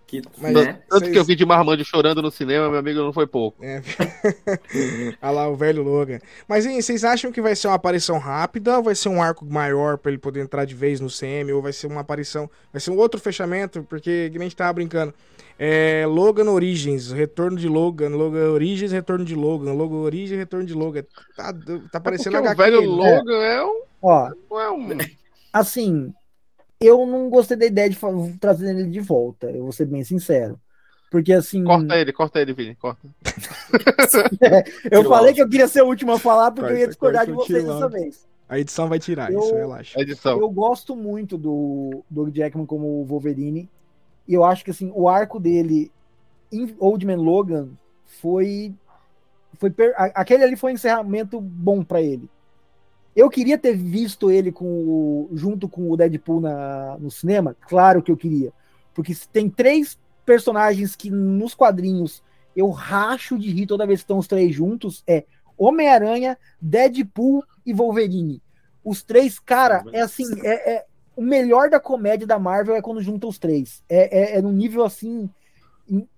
que, 0.06 0.22
Mas- 0.38 0.52
né? 0.52 0.64
Tanto 0.88 1.00
Vocês- 1.00 1.12
que 1.12 1.18
eu 1.18 1.24
vi 1.24 1.34
de 1.34 1.46
Marmanjo 1.46 1.84
chorando 1.84 2.20
no 2.20 2.30
cinema, 2.30 2.68
meu 2.68 2.78
amigo, 2.78 3.00
não 3.00 3.12
foi 3.12 3.26
pouco. 3.26 3.64
É. 3.64 3.80
Olha 5.22 5.30
lá, 5.30 5.48
o 5.48 5.56
velho 5.56 5.82
Logan. 5.82 6.18
Mas, 6.46 6.66
hein, 6.66 6.80
vocês 6.80 7.04
acham 7.04 7.32
que 7.32 7.40
vai 7.40 7.56
ser 7.56 7.68
uma 7.68 7.74
aparição 7.76 8.18
rápida 8.18 8.76
ou 8.76 8.82
vai 8.82 8.94
ser 8.94 9.08
um 9.08 9.22
arco 9.22 9.44
maior 9.46 9.96
pra 9.98 10.10
ele 10.12 10.18
poder 10.18 10.40
entrar 10.40 10.64
de 10.64 10.74
vez 10.74 11.00
no 11.00 11.08
CM? 11.08 11.50
Ou 11.52 11.62
vai 11.62 11.72
ser 11.72 11.86
uma 11.86 12.00
aparição. 12.02 12.50
Vai 12.72 12.80
ser 12.80 12.90
um 12.90 12.96
outro 12.98 13.18
fechamento? 13.20 13.82
Porque, 13.84 14.30
a 14.34 14.38
gente 14.38 14.54
tava 14.56 14.72
brincando. 14.74 15.14
É, 15.58 16.04
Logan 16.06 16.50
Origins, 16.50 17.12
retorno 17.12 17.56
de 17.56 17.68
Logan. 17.68 18.08
Logan 18.10 18.50
Origins, 18.50 18.90
retorno 18.92 19.24
de 19.24 19.34
Logan. 19.34 19.72
Logan 19.72 19.96
Origins, 19.96 20.36
retorno 20.36 20.66
de 20.66 20.74
Logan. 20.74 21.04
Tá, 21.36 21.54
tá 21.92 22.00
parecendo 22.00 22.36
o 22.36 22.40
HQ. 22.40 22.56
velho 22.62 22.80
né? 22.80 22.86
Logan 23.16 23.42
é 23.42 23.64
um. 23.64 23.82
Ó, 24.02 24.30
não 24.50 24.60
É 24.60 24.70
um... 24.70 24.88
assim, 25.52 26.12
eu 26.80 27.06
não 27.06 27.30
gostei 27.30 27.56
da 27.56 27.66
ideia 27.66 27.88
de 27.88 27.98
trazer 28.40 28.70
ele 28.76 28.90
de 28.90 29.00
volta, 29.00 29.50
eu 29.50 29.62
vou 29.62 29.72
ser 29.72 29.86
bem 29.86 30.04
sincero. 30.04 30.58
Porque 31.10 31.32
assim, 31.32 31.62
Corta 31.62 31.96
ele, 31.96 32.12
corta 32.12 32.40
ele, 32.40 32.52
Vini, 32.52 32.74
corta. 32.74 33.06
eu 34.84 34.90
Tira 34.90 35.00
o 35.00 35.04
falei 35.04 35.32
que 35.32 35.40
eu 35.40 35.48
queria 35.48 35.68
ser 35.68 35.82
o 35.82 35.86
último 35.86 36.10
a 36.12 36.18
falar 36.18 36.50
porque 36.50 36.72
eu 36.72 36.76
ia 36.76 36.78
Corta, 36.78 36.90
discordar 36.90 37.26
de 37.26 37.32
corta, 37.32 37.52
vocês 37.52 37.64
o 37.64 37.72
dessa 37.72 37.88
vez. 37.88 38.26
A 38.48 38.58
edição 38.58 38.88
vai 38.88 38.98
tirar 38.98 39.32
Eu- 39.32 39.38
isso, 39.38 39.54
relaxa. 39.54 39.98
A 39.98 40.02
edição. 40.02 40.40
Eu 40.40 40.50
gosto 40.50 40.96
muito 40.96 41.38
do, 41.38 42.02
do 42.10 42.22
Hugh 42.22 42.32
Jackman 42.34 42.66
como 42.66 43.04
Wolverine. 43.04 43.70
E 44.26 44.34
eu 44.34 44.44
acho 44.44 44.64
que 44.64 44.70
assim, 44.70 44.90
o 44.94 45.08
arco 45.08 45.38
dele 45.38 45.90
em 46.52 46.74
Old 46.78 47.04
Man 47.06 47.16
Logan 47.16 47.68
foi. 48.04 48.74
foi 49.58 49.70
per- 49.70 49.94
Aquele 49.96 50.44
ali 50.44 50.56
foi 50.56 50.72
um 50.72 50.74
encerramento 50.74 51.40
bom 51.40 51.82
pra 51.84 52.00
ele. 52.00 52.28
Eu 53.14 53.30
queria 53.30 53.56
ter 53.56 53.76
visto 53.76 54.30
ele 54.30 54.50
com 54.50 54.64
o- 54.66 55.28
junto 55.32 55.68
com 55.68 55.90
o 55.90 55.96
Deadpool 55.96 56.40
na, 56.40 56.96
no 56.98 57.10
cinema, 57.10 57.56
claro 57.68 58.02
que 58.02 58.10
eu 58.10 58.16
queria. 58.16 58.52
Porque 58.92 59.12
tem 59.32 59.48
três 59.48 59.98
personagens 60.26 60.96
que 60.96 61.10
nos 61.10 61.54
quadrinhos 61.54 62.22
eu 62.56 62.70
racho 62.70 63.38
de 63.38 63.50
rir 63.50 63.66
toda 63.66 63.86
vez 63.86 64.00
que 64.00 64.04
estão 64.04 64.18
os 64.18 64.26
três 64.28 64.54
juntos, 64.54 65.02
é 65.06 65.24
Homem-Aranha, 65.56 66.36
Deadpool 66.60 67.44
e 67.64 67.72
Wolverine. 67.72 68.40
Os 68.84 69.02
três, 69.02 69.38
cara, 69.38 69.84
é 69.92 70.00
assim, 70.00 70.24
é, 70.42 70.74
é- 70.76 70.86
o 71.16 71.22
melhor 71.22 71.68
da 71.70 71.78
comédia 71.80 72.26
da 72.26 72.38
Marvel 72.38 72.74
é 72.74 72.82
quando 72.82 73.00
junta 73.02 73.26
os 73.26 73.38
três. 73.38 73.82
É, 73.88 74.34
é, 74.34 74.38
é 74.38 74.42
num 74.42 74.52
nível 74.52 74.84
assim 74.84 75.28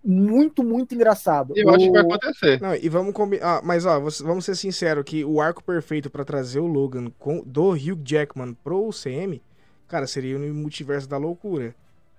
muito, 0.04 0.62
muito 0.62 0.94
engraçado. 0.94 1.52
Eu 1.56 1.68
acho 1.70 1.86
que 1.86 1.90
vai 1.90 2.02
O- 2.02 2.06
acontecer. 2.14 2.60
Não, 2.60 2.74
e 2.74 2.88
vamos 2.88 3.12
combinar. 3.12 3.58
Ah, 3.58 3.60
mas 3.64 3.84
ó, 3.84 3.98
vamos- 3.98 4.44
ser 4.44 4.54
sinceros 4.56 5.04
que 5.04 5.24
o 5.24 5.40
arco 5.40 5.62
perfeito 5.62 6.08
pra 6.08 6.24
trazer 6.24 6.60
o 6.60 6.66
Logan 6.66 7.10
com, 7.18 7.42
do 7.44 7.70
Hugh 7.70 8.00
Jackman 8.04 8.54
pro 8.62 8.90
CM, 8.92 9.42
cara, 9.88 10.06
seria 10.06 10.38
no 10.38 10.54
multiverso 10.54 11.08
da 11.08 11.16
loucura. 11.16 11.74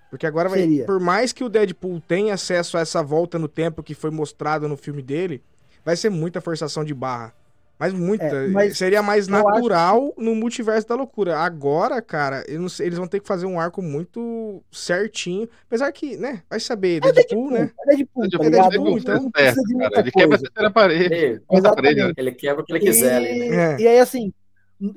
Porque 0.09 0.25
agora 0.25 0.49
vai. 0.49 0.59
Seria. 0.59 0.86
Por 0.86 0.99
mais 0.99 1.32
que 1.34 1.43
o 1.43 1.49
Deadpool 1.49 2.01
tenha 2.01 2.34
acesso 2.34 2.78
a 2.78 2.82
essa 2.82 3.01
volta 3.03 3.38
no 3.39 3.47
tempo 3.47 3.84
que 3.84 3.93
foi 3.93 4.09
mostrada 4.09 4.67
no 4.67 4.78
filme 4.78 5.01
dele, 5.01 5.41
vai 5.84 5.95
ser 5.95 6.09
muita 6.09 6.39
forçação 6.41 6.84
de 6.84 6.93
barra. 6.93 7.34
Mas 7.80 7.93
muita. 7.93 8.25
É, 8.25 8.47
mas 8.47 8.78
seria 8.78 9.03
mais 9.03 9.28
eu 9.28 9.36
acho 9.36 9.45
natural 9.45 10.13
no 10.17 10.34
multiverso 10.34 10.88
da 10.88 10.95
loucura. 10.95 11.38
Agora, 11.38 12.01
cara, 12.01 12.43
eu 12.47 12.59
não 12.59 12.69
sei, 12.69 12.88
eles 12.88 12.97
vão 12.97 13.07
ter 13.07 13.19
que 13.19 13.28
fazer 13.28 13.45
um 13.45 13.59
arco 13.59 13.82
muito 13.82 14.63
certinho. 14.71 15.47
Apesar 15.67 15.91
que, 15.91 16.17
né? 16.17 16.41
Vai 16.49 16.59
saber, 16.59 17.01
É 17.05 17.11
Deadpool, 17.11 17.51
né? 17.51 17.71
É 17.80 17.95
Deadpool, 17.95 18.30
tá 18.30 18.38
Ele 18.39 18.49
ligado? 18.49 18.69
Deadpool, 18.69 18.97
então, 18.97 19.21
não 19.21 19.32
precisa 19.32 19.61
de 19.63 19.78
cara, 19.78 19.99
ele 19.99 20.11
quebra 20.11 20.36
a 20.36 20.39
terceira 20.39 20.71
parede. 20.71 21.13
Ele, 21.13 21.39
Quarta 21.41 21.75
parede, 21.75 22.03
né? 22.03 22.13
ele 22.17 22.32
quebra 22.32 22.63
o 22.63 22.65
que 22.65 22.73
ele 22.73 22.80
quiser 22.80 23.15
ali, 23.15 23.49
né? 23.49 23.73
É. 23.73 23.82
E 23.82 23.88
aí, 23.88 23.99
assim, 23.99 24.34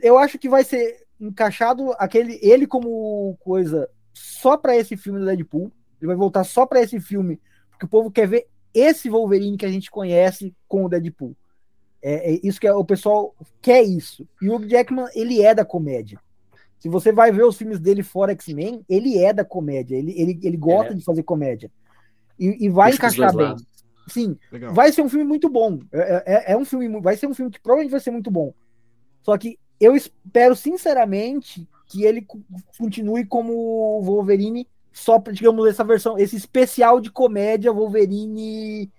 eu 0.03 0.17
acho 0.17 0.39
que 0.39 0.49
vai 0.49 0.65
ser 0.65 0.97
encaixado 1.21 1.93
aquele 1.99 2.39
ele 2.43 2.67
como 2.67 3.37
coisa 3.41 3.89
só 4.15 4.57
pra 4.57 4.75
esse 4.75 4.97
filme 4.97 5.19
do 5.19 5.27
Deadpool. 5.27 5.71
Ele 6.01 6.07
vai 6.07 6.17
voltar 6.17 6.45
só 6.45 6.65
pra 6.65 6.81
esse 6.81 6.99
filme, 6.99 7.39
porque 7.71 7.85
o 7.85 7.89
povo 7.89 8.11
quer 8.11 8.27
ver 8.27 8.47
esse 8.73 9.11
Wolverine 9.11 9.59
que 9.59 9.67
a 9.67 9.71
gente 9.71 9.91
conhece 9.91 10.55
com 10.67 10.87
o 10.87 10.89
Deadpool. 10.89 11.37
É, 12.03 12.33
é 12.35 12.41
isso 12.43 12.61
que 12.61 12.67
é- 12.67 12.73
o 12.73 12.85
pessoal 12.85 13.35
quer 13.61 13.83
isso. 13.83 14.27
E 14.41 14.49
o 14.49 14.55
Hugh 14.57 14.67
Jackman, 14.69 15.07
ele 15.15 15.43
é 15.43 15.55
da 15.55 15.65
comédia. 15.65 16.19
Se 16.79 16.89
você 16.89 17.13
vai 17.13 17.31
ver 17.31 17.45
os 17.45 17.57
filmes 17.59 17.79
dele 17.79 18.03
fora 18.03 18.33
X-Men, 18.33 18.83
ele 18.89 19.19
é 19.19 19.33
da 19.33 19.45
comédia. 19.45 19.97
Ele, 19.97 20.13
ele, 20.19 20.41
ele 20.43 20.57
gosta 20.57 20.93
É. 20.93 20.97
de 20.97 21.05
fazer 21.05 21.23
comédia. 21.23 21.71
E, 22.39 22.65
e 22.65 22.69
vai 22.71 22.91
dos 22.91 22.99
encaixar 22.99 23.37
bem. 23.37 23.47
lados. 23.47 23.65
Sim, 24.09 24.37
Legal. 24.51 24.73
vai 24.73 24.91
ser 24.91 25.03
um 25.03 25.09
filme 25.09 25.25
muito 25.25 25.49
bom. 25.49 25.79
É, 25.93 26.25
é- 26.49 26.53
é 26.53 26.57
um 26.57 26.65
filme, 26.65 26.89
vai 27.01 27.17
ser 27.17 27.27
um 27.27 27.35
filme 27.35 27.51
que 27.51 27.61
provavelmente 27.61 27.91
vai 27.93 28.01
ser 28.01 28.11
muito 28.11 28.31
bom. 28.31 28.53
Só 29.23 29.37
que 29.37 29.59
eu 29.79 29.95
espero 29.95 30.57
sinceramente 30.57 31.69
que 31.87 32.05
ele 32.05 32.23
co- 32.23 32.41
continue 32.79 33.25
como 33.27 33.53
o 33.53 34.03
Wolverine, 34.03 34.67
só 34.93 35.19
para 35.21 35.33
digamos 35.35 35.69
essa 35.69 35.85
versão, 35.85 36.19
esse 36.19 36.35
especial 36.35 36.99
de 37.01 37.11
comédia 37.11 37.73
Wolverine 37.73 38.91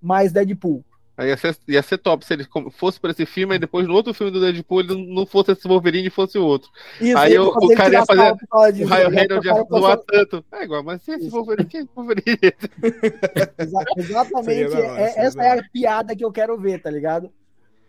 mais 0.00 0.30
Deadpool. 0.30 0.84
Aí 1.20 1.28
ia 1.28 1.36
ser, 1.36 1.54
ia 1.68 1.82
ser 1.82 1.98
top 1.98 2.24
se 2.24 2.32
ele 2.32 2.46
fosse 2.70 2.98
pra 2.98 3.10
esse 3.10 3.26
filme, 3.26 3.54
e 3.54 3.58
depois 3.58 3.86
no 3.86 3.92
outro 3.92 4.14
filme 4.14 4.32
do 4.32 4.40
Deadpool 4.40 4.80
ele 4.80 5.14
não 5.14 5.26
fosse 5.26 5.52
esse 5.52 5.68
Wolverine 5.68 6.06
e 6.06 6.10
fosse 6.10 6.38
o 6.38 6.42
outro. 6.46 6.70
Isso, 6.98 7.18
Aí 7.18 7.32
ele 7.32 7.40
o- 7.40 7.74
cara 7.76 7.92
ia 7.92 8.06
fazer 8.06 8.32
O 8.52 8.86
Ryan 8.86 9.08
Reynolds 9.10 9.44
ia 9.44 9.64
zoar 9.70 9.98
tanto. 9.98 10.42
É 10.50 10.64
igual, 10.64 10.82
mas 10.82 11.06
e 11.06 11.10
esse 11.12 11.26
Isso. 11.26 11.36
Wolverine? 11.36 11.68
Que 11.68 11.86
Wolverine 11.94 12.38
é 12.40 12.46
esse? 12.46 12.70
Exa- 13.58 13.84
Exatamente. 13.98 14.74
É- 14.76 15.26
essa 15.26 15.42
é 15.42 15.58
a 15.58 15.62
piada 15.70 16.16
que 16.16 16.24
eu 16.24 16.32
quero 16.32 16.56
ver, 16.56 16.80
tá 16.80 16.90
ligado? 16.90 17.30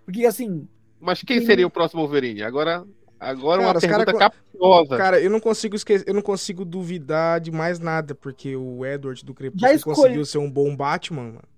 Porque 0.03 0.25
assim, 0.25 0.67
Mas 0.99 1.23
quem 1.23 1.39
seria 1.45 1.65
o 1.65 1.69
próximo 1.71 2.01
Wolverine? 2.01 2.43
Agora, 2.43 2.84
agora 3.17 3.61
Cara, 3.61 3.73
uma 3.77 3.79
cara 3.82 4.05
pergunta 4.05 4.11
co- 4.11 4.19
capciosa. 4.19 4.97
Cara, 4.97 5.21
eu 5.21 5.29
não 5.29 5.39
consigo 5.39 5.73
esquecer, 5.77 6.03
eu 6.05 6.13
não 6.13 6.21
consigo 6.21 6.65
duvidar 6.65 7.39
de 7.39 7.49
mais 7.49 7.79
nada, 7.79 8.13
porque 8.13 8.57
o 8.57 8.86
Edward 8.86 9.23
do 9.23 9.34
Crepúsculo 9.34 9.95
conseguiu 9.95 10.25
ser 10.25 10.39
um 10.39 10.51
bom 10.51 10.75
Batman, 10.75 11.23
mano. 11.23 11.50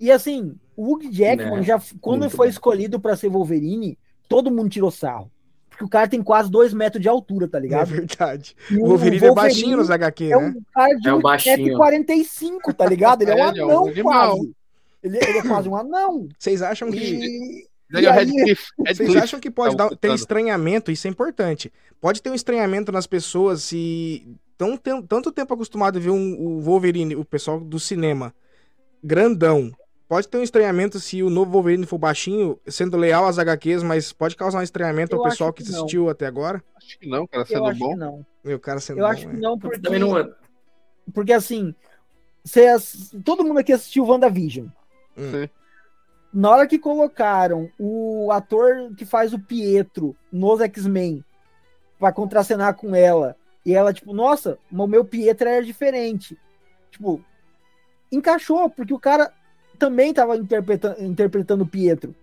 E 0.00 0.10
assim, 0.10 0.54
o 0.76 0.94
Hugh 0.94 1.10
Jackman, 1.12 1.58
Né? 1.58 1.62
já, 1.62 1.80
quando 2.00 2.20
Muito 2.22 2.36
foi 2.36 2.46
bom. 2.46 2.50
escolhido 2.50 3.00
pra 3.00 3.16
ser 3.16 3.28
Wolverine, 3.28 3.98
todo 4.28 4.50
mundo 4.50 4.68
tirou 4.68 4.90
sarro. 4.90 5.30
Porque 5.70 5.84
o 5.84 5.88
cara 5.88 6.06
tem 6.08 6.22
quase 6.22 6.48
dois 6.50 6.72
metros 6.72 7.02
de 7.02 7.08
altura, 7.08 7.48
tá 7.48 7.58
É 7.58 7.60
ligado? 7.60 7.88
verdade. 7.88 8.54
E 8.70 8.76
O 8.76 8.86
Wolverine, 8.86 9.24
é 9.26 9.32
baixinho 9.34 9.76
nos 9.76 9.90
HQ, 9.90 10.24
é 10.26 10.28
né? 10.36 10.54
um 10.56 10.62
cara 10.72 10.94
de 10.94 11.08
É 11.08 11.14
um 11.14 11.20
baixinho. 11.20 11.78
1,45m, 11.78 12.74
tá 12.76 12.86
ligado? 12.86 13.22
Ele 13.22 13.32
é 13.32 13.34
um 13.36 13.38
É, 13.38 13.58
é 13.58 13.64
um 13.64 13.70
anão 13.70 13.86
animal. 13.88 14.36
quase. 14.36 14.54
Ele, 15.02 15.18
ele 15.18 15.38
é 15.38 15.42
quase 15.42 15.68
um 15.68 15.76
anão. 15.76 16.28
Vocês 16.38 16.62
acham 16.62 16.90
que. 16.90 16.98
E, 16.98 17.66
e 17.92 18.06
aí-. 18.06 18.56
Vocês 18.86 19.16
acham 19.16 19.40
que 19.40 19.50
pode 19.50 19.76
Tá 19.76 19.88
dar, 19.88 19.96
ter 19.96 20.12
estranhamento? 20.14 20.90
Isso 20.92 21.06
é 21.06 21.10
importante. 21.10 21.72
Pode 22.00 22.22
ter 22.22 22.30
um 22.30 22.34
estranhamento 22.34 22.92
nas 22.92 23.06
pessoas 23.06 23.64
se 23.64 24.26
tão, 24.56 24.76
tanto 25.02 25.32
tempo 25.32 25.52
acostumado 25.54 25.98
a 25.98 26.00
ver 26.00 26.10
um, 26.10 26.36
o 26.38 26.60
Wolverine, 26.60 27.16
o 27.16 27.24
pessoal 27.24 27.58
do 27.60 27.78
cinema, 27.80 28.32
grandão. 29.02 29.72
Pode 30.14 30.28
ter 30.28 30.38
um 30.38 30.42
estranhamento 30.44 31.00
se 31.00 31.24
o 31.24 31.28
novo 31.28 31.50
Wolverine 31.50 31.84
for 31.86 31.98
baixinho, 31.98 32.56
sendo 32.68 32.96
leal 32.96 33.26
às 33.26 33.36
HQs, 33.36 33.82
mas 33.82 34.12
pode 34.12 34.36
causar 34.36 34.60
um 34.60 34.62
estranhamento 34.62 35.16
Eu 35.16 35.18
ao 35.18 35.28
pessoal 35.28 35.52
que 35.52 35.64
que 35.64 35.68
assistiu 35.70 36.08
até 36.08 36.24
agora. 36.24 36.62
Acho 36.76 36.96
que 37.00 37.08
não, 37.08 37.26
cara, 37.26 37.42
eu 37.42 37.46
sendo 37.46 37.66
acho 37.66 37.78
bom. 37.80 37.88
que 37.90 37.96
não. 37.96 38.26
Meu 38.44 38.60
cara 38.60 38.78
sendo 38.78 39.00
Eu 39.00 39.06
bom, 39.06 39.10
acho 39.10 39.28
que 39.28 39.34
é. 39.34 39.40
não, 39.40 39.58
porque, 39.58 39.80
Também 39.80 39.98
não 39.98 40.16
é. 40.16 40.30
porque 41.12 41.32
assim, 41.32 41.74
cê 42.44 42.68
ass- 42.68 43.12
todo 43.24 43.42
mundo 43.44 43.58
aqui 43.58 43.72
assistiu 43.72 44.04
WandaVision. 44.06 44.66
Hum. 45.18 45.30
Sim. 45.32 45.48
Na 46.32 46.50
hora 46.50 46.66
que 46.68 46.78
colocaram 46.78 47.68
o 47.76 48.30
ator 48.30 48.94
que 48.96 49.04
faz 49.04 49.32
o 49.32 49.38
Pietro 49.40 50.14
nos 50.30 50.60
X-Men 50.60 51.24
pra 51.98 52.12
contracenar 52.12 52.74
com 52.76 52.94
ela, 52.94 53.36
E 53.66 53.74
ela, 53.74 53.92
tipo, 53.92 54.12
nossa, 54.14 54.58
o 54.70 54.86
meu 54.86 55.04
Pietro 55.04 55.48
era 55.48 55.64
diferente. 55.64 56.38
Tipo, 56.92 57.20
encaixou, 58.12 58.70
porque 58.70 58.94
o 58.94 58.98
cara 59.00 59.32
também 59.78 60.12
tava 60.12 60.36
interpretando, 60.36 61.02
interpretando 61.02 61.66
Pietro. 61.66 62.14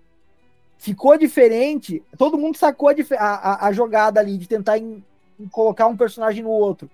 Ficou 0.78 1.18
diferente, 1.18 2.02
todo 2.18 2.38
mundo 2.38 2.58
sacou 2.58 2.90
a, 2.90 2.94
a, 3.18 3.68
a 3.68 3.72
jogada 3.72 4.20
ali 4.20 4.38
de 4.38 4.48
tentar 4.48 4.78
em, 4.78 5.04
em 5.40 5.48
colocar 5.48 5.88
um 5.88 5.96
personagem 5.96 6.44
no 6.44 6.50
outro. 6.50 6.90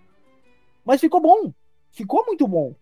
Mas 0.84 1.00
ficou 1.00 1.22
bom. 1.22 1.54
Ficou 1.92 2.26
muito 2.26 2.48
bom. 2.48 2.76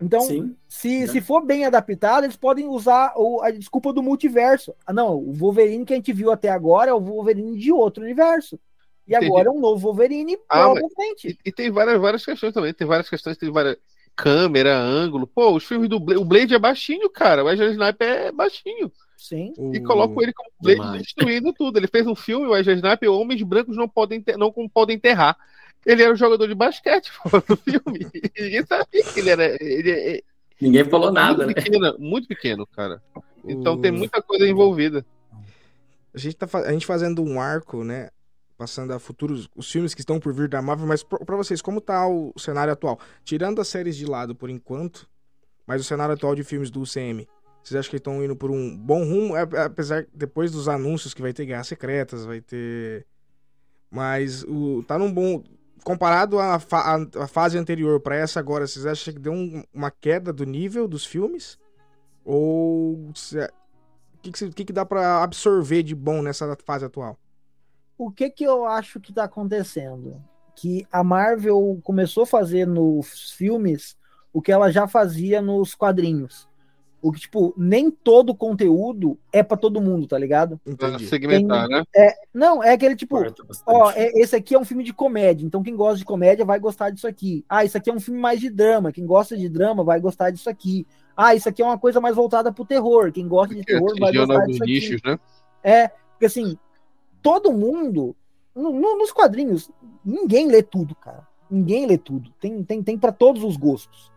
Então, 0.00 0.20
Sim, 0.22 0.56
se, 0.68 1.00
né? 1.00 1.06
se 1.06 1.20
for 1.20 1.44
bem 1.44 1.64
adaptado, 1.64 2.24
eles 2.24 2.36
podem 2.36 2.66
usar 2.66 3.14
o, 3.16 3.40
a 3.40 3.50
desculpa 3.50 3.92
do 3.92 4.02
multiverso. 4.02 4.74
Ah, 4.84 4.92
não, 4.92 5.16
o 5.16 5.32
Wolverine 5.32 5.84
que 5.84 5.92
a 5.92 5.96
gente 5.96 6.12
viu 6.12 6.30
até 6.30 6.50
agora 6.50 6.90
é 6.90 6.94
o 6.94 7.00
Wolverine 7.00 7.56
de 7.56 7.72
outro 7.72 8.02
universo. 8.02 8.58
E 9.06 9.14
Entendi. 9.14 9.26
agora 9.26 9.48
é 9.48 9.50
um 9.50 9.60
novo 9.60 9.80
Wolverine, 9.80 10.36
ah, 10.48 10.64
provavelmente. 10.64 11.28
E, 11.28 11.48
e, 11.48 11.52
tem 11.52 11.70
várias, 11.70 12.00
várias 12.00 12.24
questões 12.24 12.52
também. 12.52 12.74
Tem 12.74 12.86
várias 12.86 13.08
questões, 13.08 13.36
tem 13.36 13.50
várias. 13.50 13.76
Câmera, 14.16 14.76
ângulo. 14.76 15.26
Pô, 15.26 15.54
os 15.54 15.64
filmes 15.64 15.88
do 15.88 15.98
Blade, 15.98 16.20
o 16.20 16.24
Blade 16.24 16.54
é 16.54 16.58
baixinho, 16.58 17.10
cara. 17.10 17.42
O 17.42 17.46
Wesley 17.46 17.72
Sniper 17.72 18.08
é 18.08 18.32
baixinho. 18.32 18.90
Sim. 19.16 19.52
E 19.72 19.80
colocam 19.80 20.22
ele 20.22 20.32
como 20.32 20.50
Blade 20.60 20.80
Demais. 20.80 21.02
destruindo 21.02 21.52
tudo. 21.52 21.78
Ele 21.78 21.86
fez 21.86 22.06
um 22.06 22.14
filme, 22.14 22.46
o 22.46 22.50
Wesley 22.50 22.76
Sniper, 22.76 23.10
homens 23.10 23.42
brancos 23.42 23.76
não 23.76 23.88
podem, 23.88 24.20
ter, 24.20 24.36
não 24.36 24.52
podem 24.72 24.96
enterrar. 24.96 25.36
Ele 25.84 26.02
era 26.02 26.12
um 26.12 26.16
jogador 26.16 26.46
de 26.46 26.54
basquete 26.54 27.10
no 27.48 27.56
filme. 27.56 28.06
Ninguém 28.38 28.64
sabia 28.66 29.04
que 29.04 29.20
ele 29.20 29.30
era. 29.30 29.62
Ele, 29.62 29.90
é, 29.90 30.16
é, 30.16 30.22
Ninguém 30.60 30.84
falou 30.84 31.12
nada, 31.12 31.44
muito 31.44 31.56
né? 31.56 31.62
Pequeno, 31.62 31.96
muito 31.98 32.28
pequeno, 32.28 32.66
cara. 32.66 33.02
Então 33.44 33.80
tem 33.80 33.90
muita 33.90 34.22
coisa 34.22 34.46
envolvida. 34.46 35.04
A 36.14 36.18
gente 36.18 36.36
tá 36.36 36.46
a 36.58 36.72
gente 36.72 36.86
fazendo 36.86 37.22
um 37.22 37.40
arco, 37.40 37.82
né? 37.82 38.08
Passando 38.64 38.92
a 38.92 38.98
futuros 38.98 39.46
os 39.54 39.70
filmes 39.70 39.92
que 39.92 40.00
estão 40.00 40.18
por 40.18 40.32
vir 40.32 40.48
da 40.48 40.62
Marvel, 40.62 40.86
mas 40.86 41.02
para 41.02 41.36
vocês, 41.36 41.60
como 41.60 41.82
tá 41.82 42.08
o 42.08 42.32
cenário 42.38 42.72
atual? 42.72 42.98
Tirando 43.22 43.60
as 43.60 43.68
séries 43.68 43.94
de 43.94 44.06
lado 44.06 44.34
por 44.34 44.48
enquanto, 44.48 45.06
mas 45.66 45.82
o 45.82 45.84
cenário 45.84 46.14
atual 46.14 46.34
de 46.34 46.42
filmes 46.42 46.70
do 46.70 46.80
UCM, 46.80 47.28
vocês 47.62 47.78
acham 47.78 47.90
que 47.90 47.98
estão 47.98 48.24
indo 48.24 48.34
por 48.34 48.50
um 48.50 48.74
bom 48.74 49.04
rumo? 49.04 49.34
Apesar 49.36 50.06
depois 50.14 50.50
dos 50.50 50.66
anúncios 50.66 51.12
que 51.12 51.20
vai 51.20 51.34
ter 51.34 51.44
guerras 51.44 51.66
secretas, 51.66 52.24
vai 52.24 52.40
ter. 52.40 53.06
Mas 53.90 54.42
o, 54.44 54.82
tá 54.88 54.98
num 54.98 55.12
bom 55.12 55.44
comparado 55.84 56.38
à, 56.38 56.58
fa 56.58 57.06
fase 57.28 57.58
anterior 57.58 58.00
para 58.00 58.16
essa 58.16 58.40
agora, 58.40 58.66
vocês 58.66 58.86
acham 58.86 59.12
que 59.12 59.20
deu 59.20 59.34
um, 59.34 59.62
uma 59.74 59.90
queda 59.90 60.32
do 60.32 60.46
nível 60.46 60.88
dos 60.88 61.04
filmes? 61.04 61.58
Ou 62.24 62.94
o 62.94 63.12
que, 64.22 64.32
que, 64.32 64.64
que, 64.64 64.72
dá 64.72 64.86
para 64.86 65.22
absorver 65.22 65.82
de 65.82 65.94
bom 65.94 66.22
nessa 66.22 66.56
fase 66.64 66.86
atual? 66.86 67.18
O 67.96 68.10
que 68.10 68.28
que 68.30 68.44
eu 68.44 68.64
acho 68.64 69.00
que 69.00 69.12
tá 69.12 69.24
acontecendo? 69.24 70.22
Que 70.56 70.86
a 70.90 71.02
Marvel 71.02 71.80
começou 71.82 72.24
a 72.24 72.26
fazer 72.26 72.66
nos 72.66 73.32
filmes 73.32 73.96
o 74.32 74.42
que 74.42 74.50
ela 74.50 74.70
já 74.70 74.88
fazia 74.88 75.40
nos 75.40 75.74
quadrinhos. 75.74 76.48
O 77.04 77.12
que, 77.12 77.20
tipo, 77.20 77.52
nem 77.54 77.90
todo 77.90 78.34
conteúdo 78.34 79.18
é 79.30 79.42
para 79.42 79.58
todo 79.58 79.80
mundo, 79.80 80.06
tá 80.06 80.18
ligado? 80.18 80.58
Entendi. 80.66 81.06
Segmentar, 81.06 81.68
Tem, 81.68 81.76
né? 81.76 81.84
É, 81.94 82.14
não, 82.32 82.62
é 82.62 82.72
aquele 82.72 82.96
tipo, 82.96 83.22
ó, 83.66 83.90
é, 83.90 84.10
esse 84.14 84.34
aqui 84.34 84.54
é 84.54 84.58
um 84.58 84.64
filme 84.64 84.82
de 84.82 84.94
comédia, 84.94 85.44
então 85.44 85.62
quem 85.62 85.76
gosta 85.76 85.98
de 85.98 86.04
comédia 86.06 86.46
vai 86.46 86.58
gostar 86.58 86.88
disso 86.88 87.06
aqui. 87.06 87.44
Ah, 87.46 87.62
isso 87.62 87.76
aqui 87.76 87.90
é 87.90 87.92
um 87.92 88.00
filme 88.00 88.18
mais 88.18 88.40
de 88.40 88.48
drama, 88.48 88.90
quem 88.90 89.04
gosta 89.04 89.36
de 89.36 89.50
drama 89.50 89.84
vai 89.84 90.00
gostar 90.00 90.30
disso 90.30 90.48
aqui. 90.48 90.86
Ah, 91.14 91.34
isso 91.34 91.46
aqui 91.46 91.60
é 91.60 91.64
uma 91.66 91.78
coisa 91.78 92.00
mais 92.00 92.16
voltada 92.16 92.50
pro 92.50 92.64
terror, 92.64 93.12
quem 93.12 93.28
gosta 93.28 93.54
de 93.54 93.62
terror 93.62 93.94
vai 94.00 94.10
gostar 94.10 94.46
disso 94.46 94.64
nichos, 94.64 94.96
aqui. 94.96 95.10
Né? 95.10 95.18
É, 95.62 95.88
porque 95.88 96.24
assim, 96.24 96.56
todo 97.24 97.54
mundo, 97.54 98.14
no, 98.54 98.70
no, 98.70 98.98
nos 98.98 99.10
quadrinhos, 99.10 99.70
ninguém 100.04 100.46
lê 100.46 100.62
tudo, 100.62 100.94
cara. 100.94 101.26
Ninguém 101.50 101.86
lê 101.86 101.96
tudo. 101.96 102.30
Tem, 102.38 102.62
tem, 102.62 102.82
tem 102.82 102.98
para 102.98 103.12
todos 103.12 103.42
os 103.42 103.56
gostos. 103.56 104.12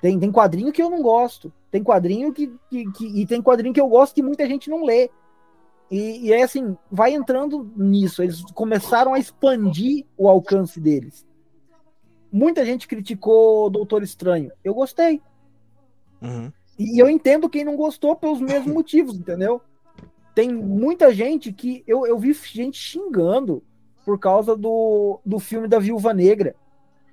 Tem, 0.00 0.18
tem 0.18 0.32
quadrinho 0.32 0.72
que 0.72 0.82
eu 0.82 0.88
não 0.88 1.02
gosto. 1.02 1.52
Tem 1.70 1.84
quadrinho 1.84 2.32
que, 2.32 2.50
que, 2.70 2.90
que, 2.92 3.06
E 3.20 3.26
tem 3.26 3.42
quadrinho 3.42 3.74
que 3.74 3.80
eu 3.80 3.88
gosto 3.88 4.14
que 4.14 4.22
muita 4.22 4.46
gente 4.46 4.70
não 4.70 4.84
lê. 4.84 5.10
E, 5.90 6.28
e 6.28 6.32
é 6.32 6.42
assim, 6.42 6.74
vai 6.90 7.12
entrando 7.12 7.70
nisso. 7.76 8.22
Eles 8.22 8.42
começaram 8.54 9.12
a 9.12 9.18
expandir 9.18 10.06
o 10.16 10.26
alcance 10.26 10.80
deles. 10.80 11.26
Muita 12.32 12.64
gente 12.64 12.88
criticou 12.88 13.66
o 13.66 13.70
Doutor 13.70 14.02
Estranho. 14.02 14.50
Eu 14.64 14.72
gostei. 14.72 15.20
Uhum. 16.22 16.50
E 16.78 16.98
eu 16.98 17.10
entendo 17.10 17.50
quem 17.50 17.64
não 17.64 17.76
gostou 17.76 18.16
pelos 18.16 18.40
mesmos 18.40 18.72
motivos, 18.72 19.14
entendeu? 19.14 19.60
Tem 20.34 20.52
muita 20.52 21.12
gente 21.12 21.52
que. 21.52 21.82
Eu, 21.86 22.06
eu 22.06 22.18
vi 22.18 22.32
gente 22.32 22.78
xingando 22.78 23.62
por 24.04 24.18
causa 24.18 24.56
do, 24.56 25.20
do 25.24 25.38
filme 25.38 25.68
da 25.68 25.78
Viúva 25.78 26.12
Negra. 26.14 26.54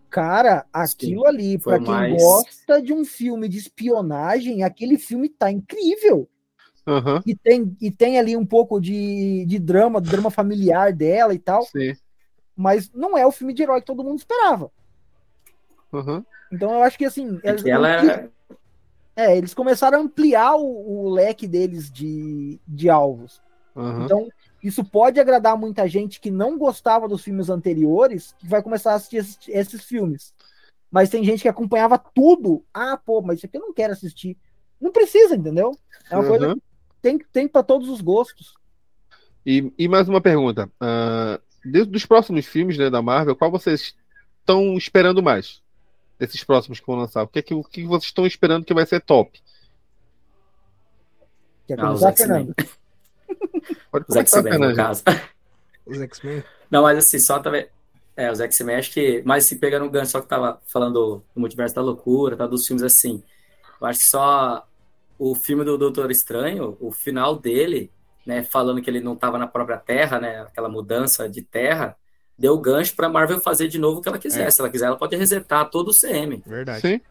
Cara, 0.10 0.66
aquilo 0.72 1.24
Sim, 1.24 1.28
ali, 1.28 1.58
para 1.58 1.80
quem 1.80 1.88
mais... 1.88 2.22
gosta 2.22 2.82
de 2.82 2.94
um 2.94 3.04
filme 3.04 3.50
de 3.50 3.58
espionagem, 3.58 4.64
aquele 4.64 4.98
filme 4.98 5.28
tá 5.28 5.52
incrível. 5.52 6.30
Uhum. 6.88 7.22
E, 7.26 7.36
tem, 7.36 7.76
e 7.82 7.92
tem 7.92 8.18
ali 8.18 8.38
um 8.38 8.46
pouco 8.46 8.80
de, 8.80 9.46
de 9.46 9.60
drama, 9.60 10.00
drama 10.00 10.32
familiar 10.32 10.94
dela 10.94 11.34
e 11.34 11.40
tal. 11.40 11.64
Sim. 11.64 11.94
Mas 12.56 12.90
não 12.94 13.18
é 13.18 13.28
o 13.28 13.32
filme 13.32 13.54
de 13.54 13.62
herói 13.62 13.82
que 13.82 13.88
todo 13.88 14.04
mundo 14.04 14.20
esperava. 14.20 14.72
Uhum. 15.92 16.24
Então 16.52 16.72
eu 16.72 16.84
acho 16.84 16.98
que 16.98 17.06
assim. 17.06 17.40
É 17.44 17.54
que 17.54 17.70
ela... 17.70 18.30
É, 19.18 19.36
eles 19.36 19.52
começaram 19.56 19.98
a 19.98 20.02
ampliar 20.02 20.56
o, 20.56 21.06
o 21.06 21.10
leque 21.10 21.48
deles 21.48 21.90
de, 21.92 22.60
de 22.68 22.88
alvos. 22.88 23.42
Uhum. 23.76 24.06
Então, 24.06 24.28
isso 24.64 24.84
pode 24.84 25.20
agradar 25.20 25.58
muita 25.58 25.88
gente 25.88 26.20
que 26.20 26.30
não 26.30 26.56
gostava 26.56 27.08
dos 27.08 27.24
filmes 27.24 27.50
anteriores, 27.50 28.36
que 28.38 28.48
vai 28.48 28.62
começar 28.62 28.92
a 28.92 28.96
assistir 28.96 29.18
esses, 29.18 29.40
esses 29.48 29.84
filmes. 29.84 30.36
Mas 30.92 31.10
tem 31.10 31.24
gente 31.24 31.42
que 31.42 31.48
acompanhava 31.48 31.98
tudo. 31.98 32.64
Ah, 32.72 32.96
pô, 32.96 33.20
mas 33.22 33.38
isso 33.38 33.48
aqui 33.48 33.58
eu 33.58 33.62
não 33.62 33.74
quero 33.74 33.92
assistir. 33.92 34.38
Não 34.80 34.92
precisa, 34.92 35.36
entendeu? 35.36 35.72
É 36.12 36.16
uma 36.16 36.22
uhum. 36.22 36.30
coisa 36.30 36.56
que 36.56 36.62
tem, 37.02 37.18
tem 37.18 37.48
para 37.48 37.64
todos 37.64 37.90
os 37.90 38.02
gostos. 38.02 38.54
E, 39.44 39.74
e 39.80 39.88
mais 39.88 40.08
uma 40.08 40.22
pergunta. 40.22 40.70
Uh, 40.80 41.86
dos 41.86 42.06
próximos 42.06 42.46
filmes 42.46 42.78
né, 42.78 42.90
da 42.90 43.02
Marvel, 43.02 43.36
qual 43.36 43.50
vocês 43.50 43.96
estão 44.42 44.78
esperando 44.78 45.24
mais? 45.24 45.62
Desses 46.20 46.44
próximos 46.44 46.80
que 46.80 46.88
vão 46.88 46.96
lançar? 46.96 47.24
O 47.24 47.28
que, 47.28 47.40
é 47.40 47.42
que, 47.42 47.54
o 47.54 47.64
que 47.64 47.86
vocês 47.86 48.06
estão 48.06 48.26
esperando 48.26 48.66
que 48.66 48.74
vai 48.74 48.86
ser 48.86 49.02
top? 49.02 49.40
Quer 51.68 51.78
começar, 51.78 52.10
ah, 52.10 52.14
Fernando? 52.16 52.56
Pode 53.92 54.06
os 54.08 54.16
X-Men, 54.16 54.58
no 54.58 54.76
caso. 54.76 55.04
Os 55.86 56.02
X-Men? 56.02 56.44
Não, 56.72 56.84
mas 56.84 56.98
assim, 56.98 57.20
só 57.20 57.40
também. 57.40 57.68
É, 58.16 58.32
os 58.32 58.40
X-Men, 58.40 58.78
acho 58.78 58.92
que. 58.92 59.22
Mas 59.26 59.46
se 59.46 59.58
pegando 59.58 59.86
o 59.86 59.90
gancho, 59.90 60.12
só 60.12 60.22
que 60.22 60.28
tava 60.28 60.60
falando 60.66 61.24
do 61.34 61.40
multiverso 61.40 61.76
da 61.76 61.82
loucura, 61.82 62.36
tá, 62.36 62.48
dos 62.48 62.66
filmes 62.66 62.84
assim. 62.84 63.22
Eu 63.80 63.88
acho 63.88 64.00
que 64.00 64.06
só 64.06 64.68
o 65.20 65.36
filme 65.36 65.64
do 65.64 65.78
Doutor 65.78 66.10
Estranho, 66.10 66.78
o 66.80 66.92
final 66.92 67.36
dele, 67.36 67.92
né, 68.26 68.44
falando 68.44 68.82
que 68.82 68.90
ele 68.90 69.00
não 69.00 69.14
estava 69.14 69.38
na 69.38 69.48
própria 69.48 69.78
Terra, 69.78 70.20
né, 70.20 70.42
aquela 70.42 70.70
mudança 70.70 71.28
de 71.28 71.42
Terra, 71.42 71.96
deu 72.38 72.58
gancho 72.58 72.96
para 72.96 73.10
Marvel 73.10 73.42
fazer 73.42 73.68
de 73.68 73.80
novo 73.80 74.00
o 74.00 74.02
que 74.02 74.10
ela 74.10 74.20
quiser. 74.20 74.48
É. 74.48 74.52
Se 74.52 74.62
ela 74.62 74.70
quiser, 74.70 74.86
ela 74.86 74.98
pode 74.98 75.16
resetar 75.16 75.70
todo 75.70 75.90
o 75.90 75.94
CM. 75.94 76.44
Verdade. 76.46 76.82
Sim. 76.82 77.02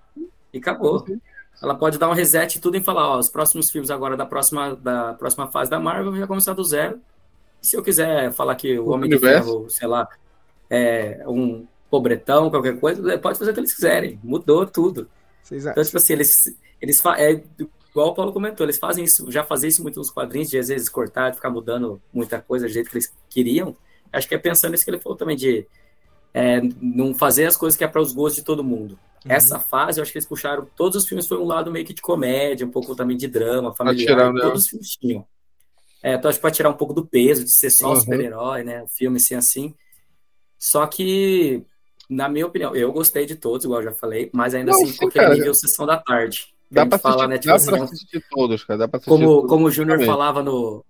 E 0.52 0.58
acabou. 0.58 1.04
Sim 1.06 1.20
ela 1.62 1.74
pode 1.74 1.98
dar 1.98 2.08
um 2.08 2.12
reset 2.12 2.60
tudo 2.60 2.76
e 2.76 2.82
falar, 2.82 3.08
ó, 3.08 3.18
os 3.18 3.28
próximos 3.28 3.70
filmes 3.70 3.90
agora 3.90 4.16
da 4.16 4.26
próxima, 4.26 4.76
da 4.76 5.14
próxima 5.14 5.48
fase 5.48 5.70
da 5.70 5.80
Marvel 5.80 6.12
vai 6.12 6.26
começar 6.26 6.52
do 6.52 6.62
zero. 6.62 7.00
E 7.62 7.66
se 7.66 7.76
eu 7.76 7.82
quiser 7.82 8.32
falar 8.32 8.54
que 8.56 8.78
o, 8.78 8.84
o 8.84 8.90
Homem 8.90 9.10
universo. 9.10 9.46
de 9.46 9.52
Ferro, 9.52 9.70
sei 9.70 9.88
lá, 9.88 10.08
é 10.68 11.24
um 11.26 11.66
pobretão, 11.90 12.50
qualquer 12.50 12.78
coisa, 12.78 13.18
pode 13.18 13.38
fazer 13.38 13.52
o 13.52 13.54
que 13.54 13.60
eles 13.60 13.74
quiserem. 13.74 14.20
Mudou 14.22 14.66
tudo. 14.66 15.08
Então, 15.50 15.82
tipo 15.82 15.96
assim, 15.96 16.12
eles, 16.12 16.54
eles 16.80 17.02
é, 17.16 17.42
igual 17.90 18.08
o 18.08 18.14
Paulo 18.14 18.32
comentou, 18.32 18.66
eles 18.66 18.78
fazem 18.78 19.04
isso, 19.04 19.30
já 19.30 19.44
fazem 19.44 19.68
isso 19.68 19.82
muito 19.82 19.98
nos 19.98 20.10
quadrinhos, 20.10 20.50
de 20.50 20.58
às 20.58 20.68
vezes 20.68 20.88
cortar, 20.88 21.30
de 21.30 21.36
ficar 21.36 21.50
mudando 21.50 22.02
muita 22.12 22.40
coisa 22.40 22.66
do 22.66 22.72
jeito 22.72 22.90
que 22.90 22.96
eles 22.96 23.12
queriam. 23.30 23.74
Acho 24.12 24.28
que 24.28 24.34
é 24.34 24.38
pensando 24.38 24.72
nisso 24.72 24.84
que 24.84 24.90
ele 24.90 25.00
falou 25.00 25.16
também, 25.16 25.36
de 25.36 25.66
é, 26.32 26.60
não 26.80 27.14
fazer 27.14 27.46
as 27.46 27.56
coisas 27.56 27.78
que 27.78 27.84
é 27.84 27.88
para 27.88 28.00
os 28.00 28.12
gostos 28.12 28.36
de 28.36 28.44
todo 28.44 28.62
mundo. 28.62 28.98
Uhum. 29.24 29.32
Essa 29.32 29.58
fase, 29.58 29.98
eu 29.98 30.02
acho 30.02 30.12
que 30.12 30.18
eles 30.18 30.28
puxaram. 30.28 30.66
Todos 30.76 30.96
os 30.96 31.08
filmes 31.08 31.26
foi 31.26 31.38
um 31.38 31.46
lado 31.46 31.70
meio 31.72 31.84
que 31.84 31.94
de 31.94 32.02
comédia, 32.02 32.66
um 32.66 32.70
pouco 32.70 32.94
também 32.94 33.16
de 33.16 33.26
drama, 33.26 33.74
familiar. 33.74 34.06
Tirar, 34.06 34.32
né? 34.32 34.40
Todos 34.42 34.64
os 34.64 34.68
filmes 34.68 34.90
tinham. 34.90 35.26
É, 36.02 36.14
então 36.14 36.28
acho 36.28 36.38
que 36.38 36.42
para 36.42 36.50
tirar 36.50 36.68
um 36.70 36.76
pouco 36.76 36.92
do 36.92 37.06
peso 37.06 37.42
de 37.42 37.50
ser 37.50 37.70
só 37.70 37.90
uhum. 37.90 37.96
super-herói, 37.96 38.62
né? 38.62 38.82
O 38.82 38.86
filme 38.86 39.16
assim, 39.16 39.34
assim. 39.34 39.74
Só 40.58 40.86
que, 40.86 41.62
na 42.08 42.28
minha 42.28 42.46
opinião, 42.46 42.76
eu 42.76 42.92
gostei 42.92 43.26
de 43.26 43.34
todos, 43.34 43.64
igual 43.64 43.80
eu 43.80 43.86
já 43.86 43.92
falei, 43.92 44.30
mas 44.32 44.54
ainda 44.54 44.72
Não, 44.72 44.78
assim, 44.78 44.92
sim, 44.92 45.06
aquele 45.06 45.34
nível 45.34 45.54
sessão 45.54 45.86
da 45.86 45.96
tarde. 45.96 46.54
Dá 46.70 46.84
pra, 46.84 46.98
fala, 46.98 47.26
assistir, 47.26 47.28
né, 47.28 47.38
tipo, 47.38 47.48
dá 47.48 47.54
assim, 47.56 47.70
pra 47.70 47.84
assistir 47.84 48.24
todos, 48.30 48.64
cara. 48.64 48.78
Dá 48.78 48.88
pra 48.88 48.98
assistir 48.98 49.10
como, 49.10 49.26
todos, 49.26 49.48
como 49.48 49.66
o 49.66 49.70
Júnior 49.70 50.04
falava 50.04 50.42
no. 50.42 50.84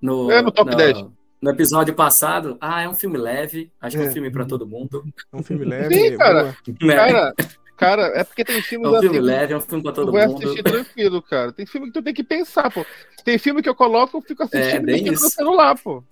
No, 0.00 0.30
é, 0.30 0.42
no 0.42 0.52
top 0.52 0.70
no, 0.70 0.76
10 0.76 1.06
no 1.40 1.50
episódio 1.50 1.94
passado, 1.94 2.56
ah, 2.60 2.82
é 2.82 2.88
um 2.88 2.94
filme 2.94 3.18
leve, 3.18 3.70
acho 3.80 3.96
que 3.96 4.02
é 4.02 4.06
um 4.06 4.10
é. 4.10 4.12
filme 4.12 4.30
para 4.30 4.44
todo 4.44 4.66
mundo. 4.66 5.04
É 5.32 5.36
um 5.36 5.42
filme 5.42 5.64
leve. 5.64 5.94
Sim, 5.94 6.16
cara. 6.16 6.56
Cara, 6.80 7.34
cara, 7.76 8.02
é 8.14 8.24
porque 8.24 8.44
tem 8.44 8.62
filmes 8.62 8.90
É 8.90 8.96
um 8.96 9.00
filme 9.00 9.18
assim, 9.18 9.26
leve, 9.26 9.52
é 9.52 9.56
um 9.56 9.60
filme 9.60 9.82
para 9.82 9.92
todo 9.92 10.12
mundo. 10.12 10.26
Vou 10.26 10.36
assistir 10.36 10.62
tranquilo, 10.62 11.22
cara. 11.22 11.52
Tem 11.52 11.66
filme 11.66 11.88
que 11.88 11.92
tu 11.92 12.02
tem 12.02 12.14
que 12.14 12.24
pensar, 12.24 12.70
pô. 12.70 12.84
Tem 13.24 13.38
filme 13.38 13.62
que 13.62 13.68
eu 13.68 13.74
coloco, 13.74 14.16
eu 14.16 14.22
fico 14.22 14.42
assistindo 14.42 14.90
é, 14.90 15.00
no 15.00 15.16
celular, 15.16 15.76
pô. 15.78 16.02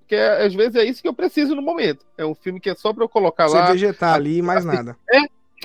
Porque 0.00 0.16
às 0.16 0.54
vezes 0.54 0.76
é 0.76 0.84
isso 0.84 1.00
que 1.00 1.08
eu 1.08 1.14
preciso 1.14 1.54
no 1.54 1.62
momento. 1.62 2.04
É 2.18 2.26
um 2.26 2.34
filme 2.34 2.60
que 2.60 2.68
é 2.68 2.74
só 2.74 2.92
pra 2.92 3.04
eu 3.04 3.08
colocar 3.08 3.48
Você 3.48 3.56
lá, 3.56 3.72
vegetar 3.72 4.14
ali 4.14 4.38
e 4.38 4.42
mais 4.42 4.64
nada. 4.64 4.96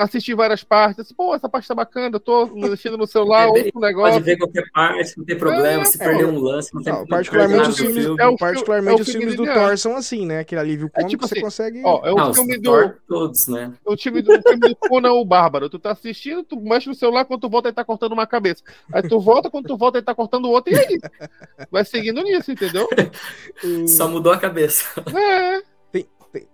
Assistir 0.06 0.36
várias 0.36 0.64
partes. 0.64 1.00
Assim, 1.00 1.14
Pô, 1.14 1.34
essa 1.36 1.50
parte 1.50 1.68
tá 1.68 1.76
bacana, 1.76 2.16
eu 2.16 2.20
tô 2.20 2.48
mexendo 2.48 2.98
no 2.98 3.08
celular, 3.08 3.46
É, 3.46 3.48
outro 3.48 3.80
negócio. 3.80 4.14
Pode 4.14 4.24
ver 4.24 4.38
qualquer 4.38 4.64
parte, 4.72 5.18
não 5.18 5.26
tem 5.26 5.38
problema. 5.38 5.86
Se 5.86 6.02
É, 6.02 6.06
perder 6.06 6.24
é, 6.24 6.28
um 6.28 6.40
lance, 6.40 6.74
não 6.74 6.82
tem 6.82 6.94
Não, 6.94 7.00
perde 7.00 7.10
particularmente 7.10 7.70
os 7.70 7.76
do 7.76 7.82
filmes, 7.84 8.04
filme. 8.04 8.22
É 8.22 8.28
o 8.28 8.38
particularmente 8.38 8.92
é 8.94 9.00
o 9.00 9.02
os 9.02 9.08
filme 9.12 9.32
filmes 9.32 9.38
do. 9.48 9.54
Thor 9.54 9.78
são 9.78 9.96
assim, 9.96 10.26
né? 10.26 10.40
Aquele 10.40 10.62
alívio 10.62 10.90
cômico 10.90 11.10
tipo 11.10 11.28
você 11.28 11.34
assim, 11.36 11.42
consegue. 11.42 11.82
Ó, 11.84 12.06
é 12.06 12.12
o 12.12 12.16
Não, 12.16 12.34
filme 12.34 12.58
do. 12.58 12.64
Thor 12.64 12.96
todos, 13.08 13.48
né? 13.48 13.74
O 13.86 13.96
time 13.96 14.22
do, 14.22 14.32
o 14.32 14.42
filme 14.42 14.70
do 14.70 14.76
Conan 14.76 15.14
o 15.14 15.26
Bárbaro. 15.26 15.70
Tu 15.70 15.80
tá 15.80 15.92
assistindo, 15.92 16.44
tu 16.44 16.60
mexe 16.60 16.88
no 16.88 16.96
celular, 16.96 17.26
quando 17.26 17.42
tu 17.42 17.50
volta 17.50 17.68
ele 17.68 17.76
tá 17.76 17.84
cortando 17.84 18.14
uma 18.14 18.28
cabeça. 18.28 18.64
Aí 18.92 19.02
tu 19.04 19.20
volta, 19.20 19.50
quando 19.50 19.68
tu 19.68 19.78
volta 19.78 19.98
ele 19.98 20.06
tá 20.06 20.16
cortando 20.16 20.46
o 20.46 20.52
outro, 20.52 20.74
e 20.74 20.78
aí? 20.78 21.00
Vai 21.72 21.84
seguindo 21.86 22.22
nisso, 22.22 22.52
entendeu? 22.52 22.88
Só 23.88 24.08
mudou 24.08 24.32
a 24.32 24.38
cabeça. 24.38 24.86
É. 25.16 25.69
tem- 26.32 26.48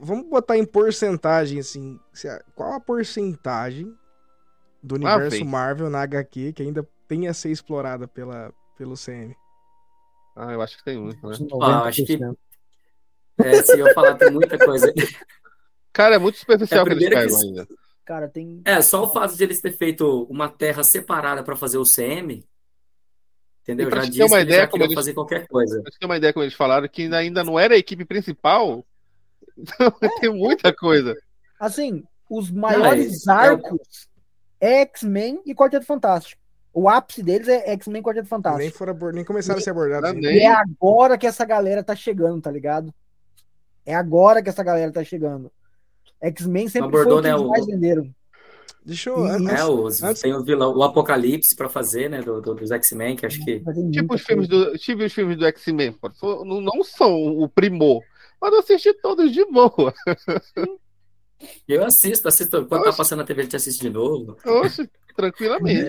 vamos 0.00 0.28
botar 0.28 0.56
em 0.56 0.64
porcentagem, 0.64 1.58
assim. 1.60 1.98
Qual 2.54 2.72
a 2.72 2.80
porcentagem 2.80 3.94
do 4.82 4.94
universo 4.96 5.30
vem. 5.30 5.44
Marvel 5.44 5.90
na 5.90 6.02
HQ 6.02 6.52
que 6.52 6.62
ainda 6.62 6.86
tem 7.06 7.28
a 7.28 7.34
ser 7.34 7.50
explorada 7.50 8.06
pela, 8.08 8.52
pelo 8.76 8.96
CM? 8.96 9.34
Ah, 10.36 10.52
eu 10.52 10.62
acho 10.62 10.76
que 10.78 10.84
tem 10.84 10.98
muito, 10.98 11.26
né? 11.26 11.36
Ah, 11.60 11.82
acho 11.84 12.04
que- 12.04 12.18
É, 13.38 13.62
se 13.62 13.78
eu 13.78 13.92
falar, 13.94 14.14
tem 14.16 14.30
muita 14.30 14.58
coisa. 14.58 14.92
Cara, 15.92 16.14
é 16.16 16.18
muito 16.18 16.38
superficial 16.38 16.84
É, 16.86 16.88
que 16.88 16.94
eles 16.94 17.08
pegam 17.08 17.38
que- 17.38 17.44
ainda. 17.46 17.68
Cara, 18.04 18.28
tem. 18.28 18.62
É, 18.64 18.80
só 18.80 19.04
o 19.04 19.10
fato 19.12 19.36
de 19.36 19.42
eles 19.44 19.60
ter 19.60 19.72
feito 19.72 20.22
uma 20.30 20.48
terra 20.48 20.82
separada 20.82 21.42
para 21.42 21.54
fazer 21.56 21.76
o 21.78 21.84
CM, 21.84 22.42
entendeu? 23.62 23.90
Pra 23.90 24.02
Já 24.04 24.12
ter 24.12 24.24
uma 24.24 24.40
ideia 24.40 24.60
já 24.62 24.68
como 24.68 24.84
eles- 24.84 24.94
fazer 24.94 25.12
qualquer 25.12 25.46
coisa. 25.46 25.82
Pra 25.82 25.92
você 25.92 25.98
ter 25.98 26.06
uma 26.06 26.16
ideia 26.16 26.32
como 26.32 26.42
eles 26.44 26.54
falaram, 26.54 26.88
que 26.88 27.02
ainda 27.12 27.44
não 27.44 27.58
era 27.58 27.74
a 27.74 27.78
equipe 27.78 28.04
principal. 28.04 28.86
Então 29.58 29.90
tem 30.20 30.32
muita 30.34 30.72
coisa. 30.74 31.16
Assim, 31.58 32.04
os 32.30 32.50
maiores 32.50 33.26
é- 33.26 33.30
é 33.30 33.34
arcos 33.34 34.08
é 34.60 34.80
X-Men 34.82 35.40
e 35.46 35.54
Quarteto 35.54 35.86
Fantástico. 35.86 36.40
O 36.72 36.88
ápice 36.88 37.22
deles 37.22 37.48
é 37.48 37.70
X-Men 37.72 38.00
e 38.00 38.04
Quarteto 38.04 38.24
Nem, 38.24 38.28
Fantástico. 38.28 38.78
foram 38.78 38.92
abor- 38.92 39.12
nem 39.12 39.24
começaram 39.24 39.58
a 39.58 39.62
ser 39.62 39.70
abordados. 39.70 40.12
Nem- 40.14 40.36
E 40.36 40.40
é 40.40 40.52
agora 40.52 41.16
que 41.18 41.26
essa 41.26 41.44
galera 41.44 41.82
tá 41.82 41.94
chegando, 41.96 42.40
tá 42.40 42.50
ligado? 42.50 42.92
É 43.84 43.94
agora 43.94 44.42
que 44.42 44.48
essa 44.48 44.62
galera 44.62 44.92
tá 44.92 45.02
chegando. 45.02 45.50
X-Men 46.20 46.68
sempre 46.68 46.88
Abordou, 46.88 47.12
foi 47.12 47.18
o 47.20 47.22
que 47.22 47.28
né, 47.28 47.34
eles 47.34 47.42
o- 47.42 47.48
mais 47.48 47.66
venderam. 47.66 48.14
Deixa 48.84 49.10
eu. 49.10 49.24
Antes- 49.24 49.52
É, 49.52 49.64
os, 49.64 50.02
antes- 50.02 50.22
tem 50.22 50.34
o 50.34 50.42
vilão, 50.44 50.74
o 50.74 50.82
Apocalipse 50.82 51.54
para 51.56 51.68
fazer, 51.68 52.08
né? 52.08 52.20
Do, 52.22 52.40
do- 52.40 52.54
dos 52.54 52.70
X-Men, 52.70 53.16
que 53.16 53.26
acho 53.26 53.44
que. 53.44 53.62
Tipo 53.90 54.14
os 54.14 54.22
filmes 54.22 54.48
do, 54.48 54.76
tipo 54.78 55.02
os 55.02 55.12
filmes 55.12 55.36
do 55.36 55.46
X-Men, 55.46 55.96
não, 56.22 56.60
não 56.60 56.84
são 56.84 57.14
o 57.38 57.48
primor. 57.48 58.02
Mas 58.40 58.52
eu 58.52 58.58
assisti 58.60 58.92
todos 58.94 59.32
de 59.32 59.44
boa. 59.46 59.92
Eu 61.68 61.84
assisto, 61.84 62.26
assisto. 62.26 62.66
Quando 62.66 62.82
tá 62.82 62.88
Oxe. 62.90 62.98
passando 62.98 63.20
na 63.20 63.24
TV, 63.24 63.40
a 63.40 63.44
gente 63.44 63.56
assiste 63.56 63.80
de 63.80 63.90
novo. 63.90 64.36
Oxe, 64.44 64.90
tranquilamente. 65.14 65.88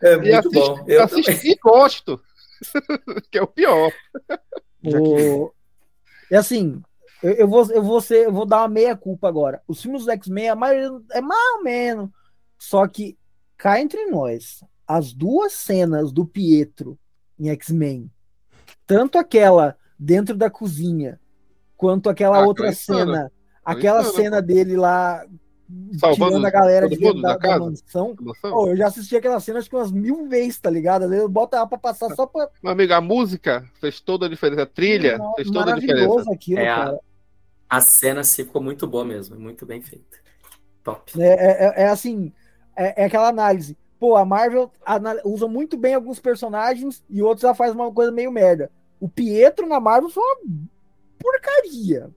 É 0.00 0.14
E 0.22 0.32
assisto, 0.32 0.84
eu 0.86 1.02
assisto 1.02 1.46
e 1.46 1.54
gosto. 1.56 2.20
que 3.30 3.38
é 3.38 3.42
o 3.42 3.46
pior. 3.46 3.92
O... 4.84 5.52
E 6.30 6.36
assim, 6.36 6.82
eu, 7.22 7.32
eu 7.32 7.48
vou, 7.48 7.70
eu, 7.70 7.82
vou 7.82 8.00
ser, 8.00 8.26
eu 8.26 8.32
vou 8.32 8.46
dar 8.46 8.58
uma 8.62 8.68
meia 8.68 8.96
culpa 8.96 9.28
agora. 9.28 9.62
Os 9.66 9.82
filmes 9.82 10.04
do 10.04 10.10
X-Men, 10.10 10.50
a 10.50 10.56
maioria 10.56 11.00
é 11.12 11.20
mais 11.20 11.56
ou 11.56 11.62
menos. 11.62 12.10
Só 12.58 12.86
que, 12.86 13.16
cá 13.56 13.80
entre 13.80 14.06
nós, 14.06 14.64
as 14.86 15.12
duas 15.12 15.52
cenas 15.52 16.12
do 16.12 16.24
Pietro 16.24 16.98
em 17.38 17.50
X-Men, 17.50 18.10
tanto 18.86 19.18
aquela 19.18 19.76
dentro 19.98 20.36
da 20.36 20.50
cozinha, 20.50 21.20
quanto 21.78 22.10
aquela 22.10 22.38
Ah, 22.42 22.46
outra 22.46 22.70
cena, 22.72 23.32
aquela 23.64 24.00
insana, 24.00 24.14
cena 24.14 24.42
dele 24.42 24.76
lá 24.76 25.24
Salvando 25.98 26.30
tirando 26.30 26.46
a 26.46 26.50
galera 26.50 26.88
de 26.88 26.96
dentro 26.96 27.20
da, 27.20 27.36
da 27.36 27.48
da 27.48 27.58
mansão. 27.58 28.16
Pô, 28.40 28.68
eu 28.68 28.76
já 28.76 28.86
assisti 28.86 29.14
aquela 29.16 29.38
cena 29.38 29.58
acho 29.58 29.68
que 29.68 29.76
umas 29.76 29.92
mil 29.92 30.26
vezes, 30.26 30.58
tá 30.58 30.70
ligado? 30.70 31.02
Às 31.02 31.10
vezes 31.10 31.22
eu 31.22 31.28
boto 31.28 31.56
ela 31.56 31.66
pra 31.66 31.76
passar 31.76 32.08
só 32.14 32.26
pra. 32.26 32.48
Meu 32.62 32.72
amigo, 32.72 32.94
a 32.94 33.02
música 33.02 33.68
fez 33.78 34.00
toda 34.00 34.24
a 34.24 34.28
diferença. 34.30 34.62
A 34.62 34.66
trilha 34.66 35.18
fez 35.36 35.50
toda 35.50 35.72
a 35.72 35.78
diferença. 35.78 36.06
Maravilhoso 36.08 36.32
aquilo, 36.32 36.60
É 36.60 36.70
a- 36.70 36.76
cara. 36.76 37.00
A 37.68 37.80
cena 37.82 38.24
ficou 38.24 38.62
muito 38.62 38.86
boa 38.86 39.04
mesmo, 39.04 39.38
muito 39.38 39.66
bem 39.66 39.82
feita. 39.82 40.16
Top. 40.82 41.12
É, 41.20 41.26
é- 41.26 41.66
é- 41.66 41.82
é 41.82 41.88
assim, 41.88 42.32
é, 42.74 43.02
é 43.02 43.04
aquela 43.04 43.28
análise. 43.28 43.76
Pô, 44.00 44.16
a 44.16 44.24
Marvel 44.24 44.70
usa 45.22 45.46
muito 45.46 45.76
bem 45.76 45.94
alguns 45.94 46.18
personagens 46.18 47.04
e 47.10 47.22
outros 47.22 47.44
ela 47.44 47.54
faz 47.54 47.74
uma 47.74 47.92
coisa 47.92 48.10
meio 48.10 48.32
merda. 48.32 48.70
O 48.98 49.06
Pietro 49.06 49.66
na 49.66 49.78
Marvel 49.78 50.08
foi 50.08 50.22
uma 50.22 50.68
porcaria. 51.18 52.10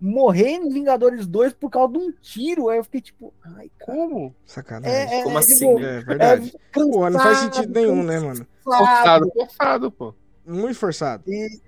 Morrer 0.00 0.50
em 0.56 0.68
Vingadores 0.68 1.26
2 1.26 1.52
por 1.52 1.70
causa 1.70 1.92
de 1.92 1.98
um 1.98 2.12
tiro. 2.12 2.68
Aí 2.68 2.78
eu 2.78 2.84
fiquei 2.84 3.00
tipo, 3.00 3.32
ai, 3.42 3.70
cara. 3.78 3.98
Como? 3.98 4.34
Sacanagem. 4.44 4.96
É, 4.96 5.20
é, 5.20 5.22
Como 5.22 5.36
é, 5.36 5.40
assim, 5.40 5.54
tipo, 5.54 5.78
É, 5.78 5.96
é 5.96 6.00
verdade. 6.00 6.54
Pô, 6.72 7.10
não 7.10 7.20
faz 7.20 7.38
cansado, 7.38 7.54
sentido 7.54 7.74
nenhum, 7.74 8.02
né, 8.02 8.18
mano? 8.18 8.46
Forçado, 8.64 8.94
cansado, 8.96 9.32
forçado, 9.32 9.92
pô. 9.92 10.14
Muito 10.44 10.78
forçado. 10.78 11.22
e 11.28 11.60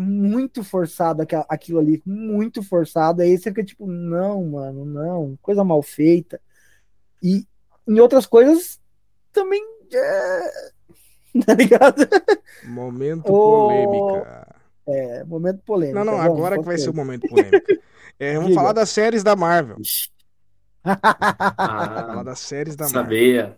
muito 0.00 0.62
forçado 0.62 1.26
aquilo 1.48 1.80
ali, 1.80 2.00
muito 2.06 2.62
forçado. 2.62 3.22
Aí 3.22 3.36
você 3.36 3.50
fica 3.50 3.64
tipo, 3.64 3.86
não, 3.86 4.44
mano, 4.44 4.84
não, 4.84 5.36
coisa 5.42 5.64
mal 5.64 5.82
feita. 5.82 6.40
E 7.22 7.44
em 7.86 7.98
outras 7.98 8.24
coisas 8.26 8.80
também 9.32 9.60
é... 9.92 10.70
tá 11.44 11.54
ligado? 11.54 12.06
Momento 12.64 13.24
polêmica. 13.24 14.47
É, 14.88 15.24
momento 15.24 15.60
polêmico. 15.64 15.98
Não, 15.98 16.04
não, 16.04 16.16
Vamos, 16.16 16.32
agora 16.38 16.58
que 16.58 16.64
vai 16.64 16.78
ser 16.78 16.90
o 16.90 16.94
momento 16.94 17.28
polêmico. 17.28 17.58
É, 18.20 18.32
vamos 18.34 18.48
Diga. 18.48 18.60
falar 18.60 18.72
das 18.72 18.88
séries 18.90 19.22
da 19.22 19.36
Marvel. 19.36 19.76
Ixi, 19.80 20.08
Falar 20.82 20.98
Ah, 21.56 22.22
das 22.24 22.40
séries 22.40 22.74
da 22.74 22.86
Marvel. 22.86 23.02
sabia. 23.04 23.56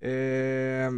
É, 0.00 0.88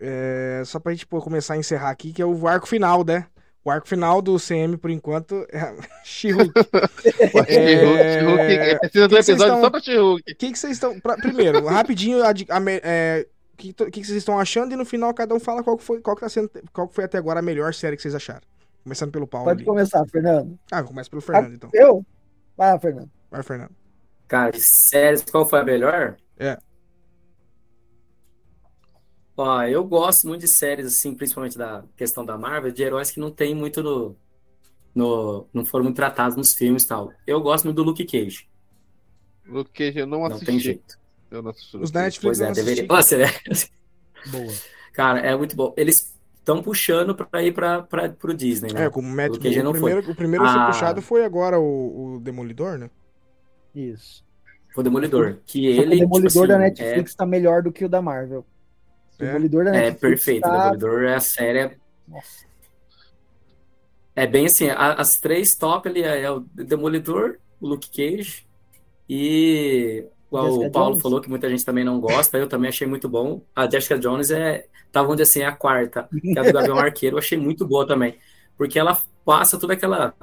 é, 0.00 0.62
só 0.64 0.78
pra 0.80 0.92
gente 0.92 1.06
pô, 1.06 1.20
começar 1.20 1.54
a 1.54 1.56
encerrar 1.58 1.90
aqui, 1.90 2.10
que 2.10 2.22
é 2.22 2.24
o 2.24 2.48
arco 2.48 2.66
final, 2.66 3.04
né? 3.04 3.26
O 3.64 3.70
arco 3.70 3.86
final 3.86 4.22
do 4.22 4.38
CM, 4.38 4.78
por 4.78 4.90
enquanto, 4.90 5.46
é 5.52 5.74
She-Hulk. 6.04 6.52
É, 7.48 8.18
She-Hulk, 8.20 8.78
Precisa 8.80 9.08
do 9.08 9.14
que 9.14 9.16
que 9.16 9.22
vocês 9.22 9.28
episódio 9.28 9.44
estão- 9.54 9.60
só 9.60 9.70
pra 9.70 9.80
She-Hulk. 9.80 10.22
O 10.22 10.36
que, 10.36 10.52
que 10.52 10.58
vocês 10.58 10.72
estão. 10.72 11.00
pra- 11.00 11.16
primeiro, 11.16 11.66
rapidinho, 11.66 12.22
a, 12.24 12.32
é, 12.82 13.26
o 13.52 13.56
que, 13.58 13.70
o 13.70 13.74
que, 13.74 13.90
que 14.00 14.04
vocês 14.06 14.16
estão 14.18 14.38
achando 14.38 14.72
e 14.72 14.76
no 14.76 14.84
final 14.86 15.12
cada 15.12 15.34
um 15.34 15.38
fala 15.40 15.62
qual 15.62 15.76
que 15.76 15.84
foi, 15.84 16.00
qual 16.00 16.16
que 16.16 16.22
tá 16.22 16.28
sendo, 16.30 16.50
qual 16.72 16.88
que 16.88 16.94
foi 16.94 17.04
até 17.04 17.18
agora 17.18 17.40
a 17.40 17.42
melhor 17.42 17.74
série 17.74 17.94
que 17.96 18.02
vocês 18.02 18.14
acharam. 18.14 18.40
Começando 18.82 19.12
pelo 19.12 19.26
Paulo. 19.26 19.46
Pode 19.46 19.58
ali. 19.60 19.66
começar, 19.66 20.04
Fernando. 20.06 20.58
Ah, 20.70 20.82
começa 20.82 21.08
pelo 21.08 21.22
Fernando, 21.22 21.54
então. 21.54 21.70
Eu? 21.72 22.04
Vai 22.56 22.72
lá, 22.72 22.78
Fernando. 22.80 23.10
Vai, 23.30 23.42
Fernando. 23.42 23.70
Cara, 24.26 24.50
de 24.50 24.60
séries, 24.60 25.22
qual 25.22 25.48
foi 25.48 25.60
a 25.60 25.64
melhor? 25.64 26.16
É. 26.38 26.58
Ó, 29.36 29.62
eu 29.62 29.84
gosto 29.84 30.26
muito 30.28 30.42
de 30.42 30.48
séries, 30.48 30.86
assim, 30.86 31.14
principalmente 31.14 31.56
da 31.56 31.84
questão 31.96 32.24
da 32.24 32.36
Marvel, 32.36 32.70
de 32.70 32.82
heróis 32.82 33.10
que 33.10 33.20
não 33.20 33.30
tem 33.30 33.54
muito 33.54 33.82
no, 33.82 34.16
no, 34.94 35.48
não 35.52 35.64
foram 35.64 35.84
muito 35.84 35.96
tratados 35.96 36.36
nos 36.36 36.52
filmes 36.54 36.82
e 36.84 36.88
tal. 36.88 37.12
Eu 37.26 37.40
gosto 37.40 37.64
muito 37.64 37.76
do 37.76 37.82
Luke 37.82 38.04
Cage. 38.04 38.48
Luke 39.46 39.70
Cage 39.72 39.98
eu 40.00 40.06
não 40.06 40.18
Não 40.20 40.26
assisti. 40.26 40.46
tem 40.46 40.58
jeito. 40.58 40.98
Eu 41.30 41.42
não 41.42 41.50
assisti. 41.50 41.76
Os 41.76 41.90
da 41.90 42.02
Netflix 42.02 42.38
Pois 42.38 42.40
é, 42.40 42.46
não 42.46 42.52
deveria. 42.52 42.86
Nossa, 42.86 43.16
é... 43.16 43.26
Boa. 44.30 44.52
Cara, 44.92 45.20
é 45.20 45.34
muito 45.36 45.56
bom. 45.56 45.72
Eles 45.76 46.14
estão 46.42 46.60
puxando 46.60 47.14
pra 47.14 47.42
ir 47.42 47.54
pra, 47.54 47.82
pro 47.82 48.34
Disney, 48.34 48.72
né? 48.72 48.84
É, 48.86 48.90
como 48.90 49.08
o 49.08 49.10
Matt, 49.10 49.30
O 49.36 49.40
o 49.60 49.64
não 49.64 49.72
primeiro, 49.72 50.10
o 50.10 50.14
primeiro 50.14 50.44
a 50.44 50.52
ser 50.52 50.58
Ah. 50.58 50.66
puxado 50.66 51.00
foi 51.00 51.24
agora 51.24 51.58
o, 51.58 52.16
o 52.16 52.20
Demolidor, 52.20 52.76
né? 52.78 52.90
Isso. 53.74 54.24
O 54.76 54.82
Demolidor. 54.82 55.38
Que 55.46 55.74
Só 55.76 55.82
que 55.82 55.86
ele, 55.86 55.96
o 55.96 56.00
Demolidor 56.00 56.30
tipo 56.30 56.46
da 56.48 56.54
assim, 56.56 56.62
Netflix 56.64 57.14
tá 57.14 57.24
melhor 57.24 57.62
do 57.62 57.72
que 57.72 57.84
o 57.84 57.88
da 57.88 58.02
Marvel. 58.02 58.44
O 59.20 59.24
É? 59.24 59.26
Demolidor 59.26 59.64
da 59.64 59.70
É, 59.70 59.76
é 59.76 59.80
Netflix 59.90 60.00
perfeito. 60.00 60.46
O 60.46 60.50
tá... 60.50 60.58
Demolidor 60.58 61.04
é 61.04 61.14
a 61.14 61.20
série. 61.20 61.58
é- 61.58 61.76
Nossa. 62.08 62.44
É 64.14 64.26
bem 64.26 64.46
assim, 64.46 64.68
a- 64.68 64.94
as 64.94 65.18
três 65.20 65.54
top 65.54 65.88
ali 65.88 66.02
é, 66.02 66.22
é 66.22 66.30
o 66.30 66.40
Demolidor, 66.40 67.38
o 67.60 67.68
Luke 67.68 67.88
Cage 67.88 68.46
e 69.08 70.04
igual 70.32 70.46
Jessica 70.46 70.66
o 70.66 70.70
Paulo 70.70 70.96
Jones. 70.96 71.02
falou 71.02 71.20
que 71.20 71.28
muita 71.30 71.48
gente 71.48 71.64
também 71.64 71.84
não 71.84 72.00
gosta, 72.00 72.38
eu 72.38 72.48
também 72.48 72.68
achei 72.70 72.86
muito 72.86 73.08
bom. 73.08 73.42
A 73.54 73.68
Jessica 73.68 73.98
Jones 73.98 74.30
é, 74.30 74.66
tava 74.90 75.10
onde 75.12 75.22
assim, 75.22 75.40
é 75.42 75.46
a 75.46 75.52
quarta, 75.56 76.08
que 76.32 76.38
é 76.38 76.42
a 76.42 76.44
do 76.44 76.52
Gavião 76.52 76.78
Arqueiro, 76.78 77.16
eu 77.16 77.18
achei 77.18 77.38
muito 77.38 77.66
boa 77.66 77.86
também, 77.86 78.18
porque 78.56 78.78
ela 78.78 79.00
passa 79.24 79.58
toda 79.58 79.74
aquela 79.74 80.14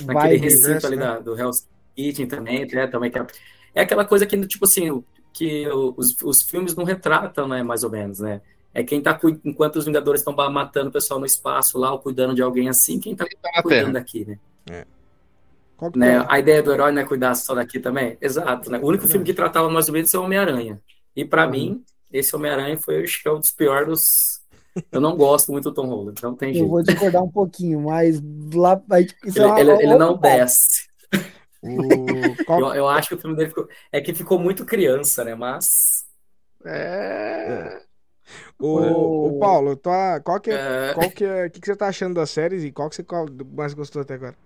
naquele 0.00 0.38
Vai, 0.38 0.38
universo, 0.38 0.68
recinto 0.68 0.86
ali 0.86 0.96
né? 0.96 1.02
da, 1.04 1.18
do 1.20 1.38
Hell's 1.38 1.68
Kitchen 1.96 2.26
também, 2.26 2.66
né, 2.66 2.86
também 2.86 3.10
que 3.10 3.18
é, 3.18 3.26
é 3.74 3.82
aquela 3.82 4.04
coisa 4.04 4.26
que 4.26 4.46
tipo 4.46 4.64
assim, 4.64 5.04
que 5.32 5.68
os, 5.68 6.16
os 6.22 6.42
filmes 6.42 6.74
não 6.76 6.84
retratam, 6.84 7.46
né, 7.48 7.62
mais 7.62 7.84
ou 7.84 7.90
menos, 7.90 8.20
né? 8.20 8.40
É 8.72 8.82
quem 8.82 9.00
tá 9.00 9.18
enquanto 9.44 9.76
os 9.76 9.84
Vingadores 9.84 10.20
estão 10.20 10.34
matando 10.50 10.88
o 10.88 10.92
pessoal 10.92 11.20
no 11.20 11.26
espaço 11.26 11.78
lá, 11.78 11.92
ou 11.92 11.98
cuidando 12.00 12.34
de 12.34 12.42
alguém 12.42 12.68
assim, 12.68 12.98
quem 13.00 13.14
tá 13.14 13.24
Tá 13.42 13.62
cuidando 13.62 13.92
Terra. 13.92 13.92
daqui, 13.92 14.24
né? 14.24 14.38
Que 14.66 14.86
né? 15.94 16.14
é? 16.16 16.26
A 16.28 16.38
ideia 16.38 16.62
do 16.62 16.72
herói 16.72 16.92
não 16.92 17.02
é 17.02 17.04
cuidar 17.04 17.34
só 17.34 17.54
daqui 17.54 17.78
também? 17.80 18.16
Exato, 18.20 18.70
né? 18.70 18.78
O 18.82 18.86
único 18.86 19.06
filme 19.06 19.24
que 19.24 19.34
tratava 19.34 19.68
mais 19.70 19.88
ou 19.88 19.94
menos 19.94 20.12
é 20.12 20.18
o 20.18 20.22
Homem-Aranha. 20.22 20.80
E 21.16 21.24
pra 21.24 21.44
Uhum. 21.44 21.50
mim, 21.50 21.84
esse 22.12 22.34
Homem-Aranha 22.34 22.76
foi 22.78 23.02
acho 23.04 23.22
que 23.22 23.28
é 23.28 23.32
um 23.32 23.38
dos 23.40 23.50
piores 23.52 23.88
dos, 23.88 24.40
Eu 24.92 25.00
não 25.00 25.16
gosto 25.16 25.52
muito 25.52 25.64
do 25.70 25.74
Tom 25.74 25.86
Holland, 25.86 26.20
não 26.22 26.34
tem 26.34 26.48
Eu 26.50 26.54
jeito. 26.54 26.68
vou 26.68 26.82
discordar 26.82 27.22
um 27.22 27.30
pouquinho, 27.30 27.80
mas 27.82 28.20
lá. 28.54 28.80
isso 29.24 29.38
Ele, 29.38 29.44
é 29.44 29.46
uma- 29.46 29.60
ele- 29.60 29.72
ele 29.84 29.94
não 29.96 30.16
desce. 30.18 30.88
O... 31.62 32.34
Eu, 32.48 32.74
eu 32.74 32.88
acho 32.88 33.08
que 33.08 33.14
o 33.14 33.18
filme 33.20 33.36
dele 33.36 33.48
ficou. 33.48 33.68
É 33.92 34.00
que 34.00 34.14
ficou 34.14 34.38
muito 34.38 34.64
criança, 34.66 35.24
né? 35.24 35.34
Mas. 35.34 36.04
É. 36.66 37.80
o, 38.58 39.28
o 39.28 39.38
Paulo, 39.38 39.76
tua, 39.76 40.20
qual 40.20 40.40
que 40.40 40.50
é, 40.50 40.54
é, 40.90 40.94
qual 40.94 41.10
que 41.10 41.24
é, 41.24 41.46
o 41.46 41.50
que, 41.50 41.60
que 41.60 41.66
você 41.66 41.76
tá 41.76 41.88
achando 41.88 42.14
das 42.14 42.30
séries 42.30 42.64
e 42.64 42.72
qual 42.72 42.88
que 42.88 42.96
você 42.96 43.04
qual 43.04 43.26
mais 43.54 43.74
gostou 43.74 44.02
até 44.02 44.14
agora? 44.14 44.36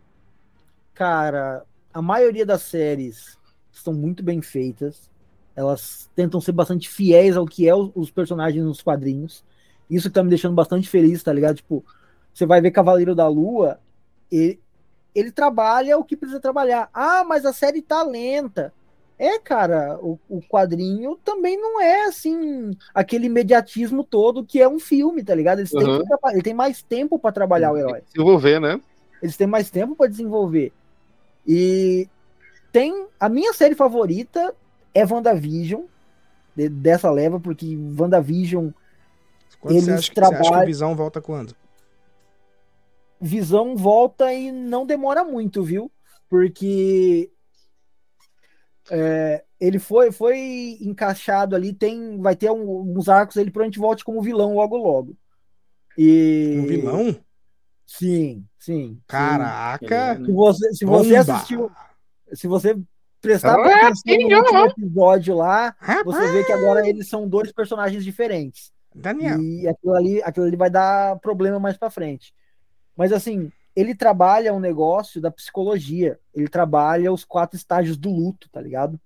Cara, 0.99 1.65
a 1.95 2.03
maioria 2.03 2.45
das 2.45 2.63
séries 2.63 3.39
estão 3.73 3.95
muito 3.95 4.21
bem 4.21 4.43
feitas. 4.43 5.09
Elas 5.55 6.11
tentam 6.13 6.41
ser 6.41 6.51
bastante 6.51 6.89
fiéis 6.89 7.37
ao 7.37 7.47
que 7.47 7.69
é 7.69 7.75
os, 7.75 7.93
os 7.95 8.11
personagens 8.11 8.65
nos 8.65 8.83
quadrinhos. 8.83 9.45
Isso 9.89 10.09
que 10.09 10.15
tá 10.15 10.25
me 10.25 10.29
deixando 10.29 10.57
bastante 10.57 10.89
feliz, 10.89 11.23
tá 11.23 11.33
ligado? 11.33 11.55
Tipo, 11.55 11.85
você 12.35 12.45
vai 12.45 12.61
ver 12.61 12.73
Cavaleiro 12.73 13.15
da 13.15 13.29
Lua, 13.29 13.79
ele, 14.29 14.61
ele 15.15 15.31
trabalha 15.31 15.97
o 15.97 16.03
que 16.05 16.17
precisa 16.17 16.41
trabalhar. 16.41 16.91
Ah, 16.93 17.23
mas 17.23 17.47
a 17.47 17.53
série 17.53 17.81
tá 17.81 18.03
lenta. 18.03 18.75
É, 19.17 19.39
cara, 19.39 20.01
o, 20.03 20.19
o 20.29 20.43
quadrinho 20.43 21.17
também 21.25 21.57
não 21.57 21.81
é 21.81 22.07
assim 22.07 22.77
aquele 22.93 23.27
imediatismo 23.27 24.03
todo 24.03 24.45
que 24.45 24.61
é 24.61 24.69
um 24.69 24.81
filme, 24.81 25.23
tá 25.23 25.33
ligado? 25.33 25.61
Eles 25.61 25.71
têm 25.71 25.87
Uhum. 25.87 26.05
traba- 26.05 26.33
ele 26.33 26.43
tem 26.43 26.55
mais 26.55 26.83
tempo 26.83 27.21
pra 27.21 27.31
trabalhar 27.31 27.73
o 27.73 27.77
herói 27.79 28.03
Se 28.09 28.21
envolver, 28.21 28.61
né? 28.61 28.81
eles 29.23 29.37
têm 29.37 29.47
mais 29.47 29.71
tempo 29.71 29.95
para 29.97 30.11
desenvolver. 30.11 30.73
E 31.49 32.07
tem 32.71 33.07
a 33.19 33.27
minha 33.29 33.55
série 33.55 33.75
favorita 33.75 34.55
é 34.95 35.05
WandaVision, 35.07 35.85
de- 36.55 36.69
dessa 36.69 37.11
leva, 37.11 37.41
porque 37.41 37.77
WandaVision, 37.99 38.71
Quando 39.61 39.73
você 39.75 39.79
Eles 39.79 39.89
acha, 39.89 40.11
que- 40.11 40.15
você 40.15 40.21
acha 40.25 40.35
que 40.35 40.39
trabalham- 40.43 40.67
Visão 40.67 40.95
volta 40.95 41.21
quando? 41.21 41.57
Visão 43.21 43.77
volta 43.77 44.33
e 44.33 44.53
não 44.53 44.87
demora 44.87 45.25
muito, 45.25 45.65
viu? 45.65 45.91
Porque 46.29 47.31
é, 48.91 49.45
ele 49.61 49.79
foi, 49.79 50.13
foi 50.13 50.79
encaixado 50.81 51.57
ali, 51.57 51.73
tem, 51.75 52.19
vai 52.21 52.37
ter 52.37 52.51
um- 52.51 52.97
uns 52.97 53.09
arcos, 53.09 53.37
ele 53.37 53.51
provavelmente 53.51 53.79
volte 53.79 54.05
como 54.05 54.23
vilão 54.23 54.55
logo 54.55 54.77
logo. 54.77 55.17
E 55.97 56.55
Um 56.59 56.67
vilão? 56.67 57.17
Sim, 57.89 58.45
sim. 58.59 59.01
Caraca! 59.09 60.17
sim. 60.19 60.27
Se 60.27 60.33
você, 60.33 60.75
se 60.75 60.85
você 60.85 61.17
assistiu, 61.17 61.73
se 62.35 62.47
você 62.47 62.79
prestar 63.19 63.55
Ah, 63.55 63.89
atenção 63.89 64.29
no 64.29 64.37
último 64.37 64.67
episódio 64.67 65.35
lá, 65.35 65.75
Rapaz, 65.81 66.05
você 66.05 66.33
vê 66.33 66.45
que 66.45 66.53
agora 66.53 66.87
eles 66.87 67.09
são 67.09 67.27
dois 67.27 67.51
personagens 67.51 68.05
diferentes. 68.05 68.71
Daniel. 68.95 69.41
E 69.41 69.67
aquilo 69.67 69.95
ali, 69.95 70.23
aquilo 70.23 70.45
ali 70.45 70.57
vai 70.57 70.69
dar 70.69 71.19
problema 71.21 71.59
mais 71.59 71.79
pra 71.79 71.89
frente. 71.89 72.35
Mas 72.95 73.11
assim, 73.11 73.51
ele 73.75 73.95
trabalha 73.95 74.53
um 74.53 74.61
negócio 74.61 75.19
da 75.19 75.31
psicologia. 75.31 76.21
Ele 76.35 76.47
trabalha 76.47 77.11
os 77.11 77.25
quatro 77.25 77.57
estágios 77.57 77.97
do 77.97 78.11
luto, 78.11 78.51
tá 78.51 78.61
ligado? 78.61 79.01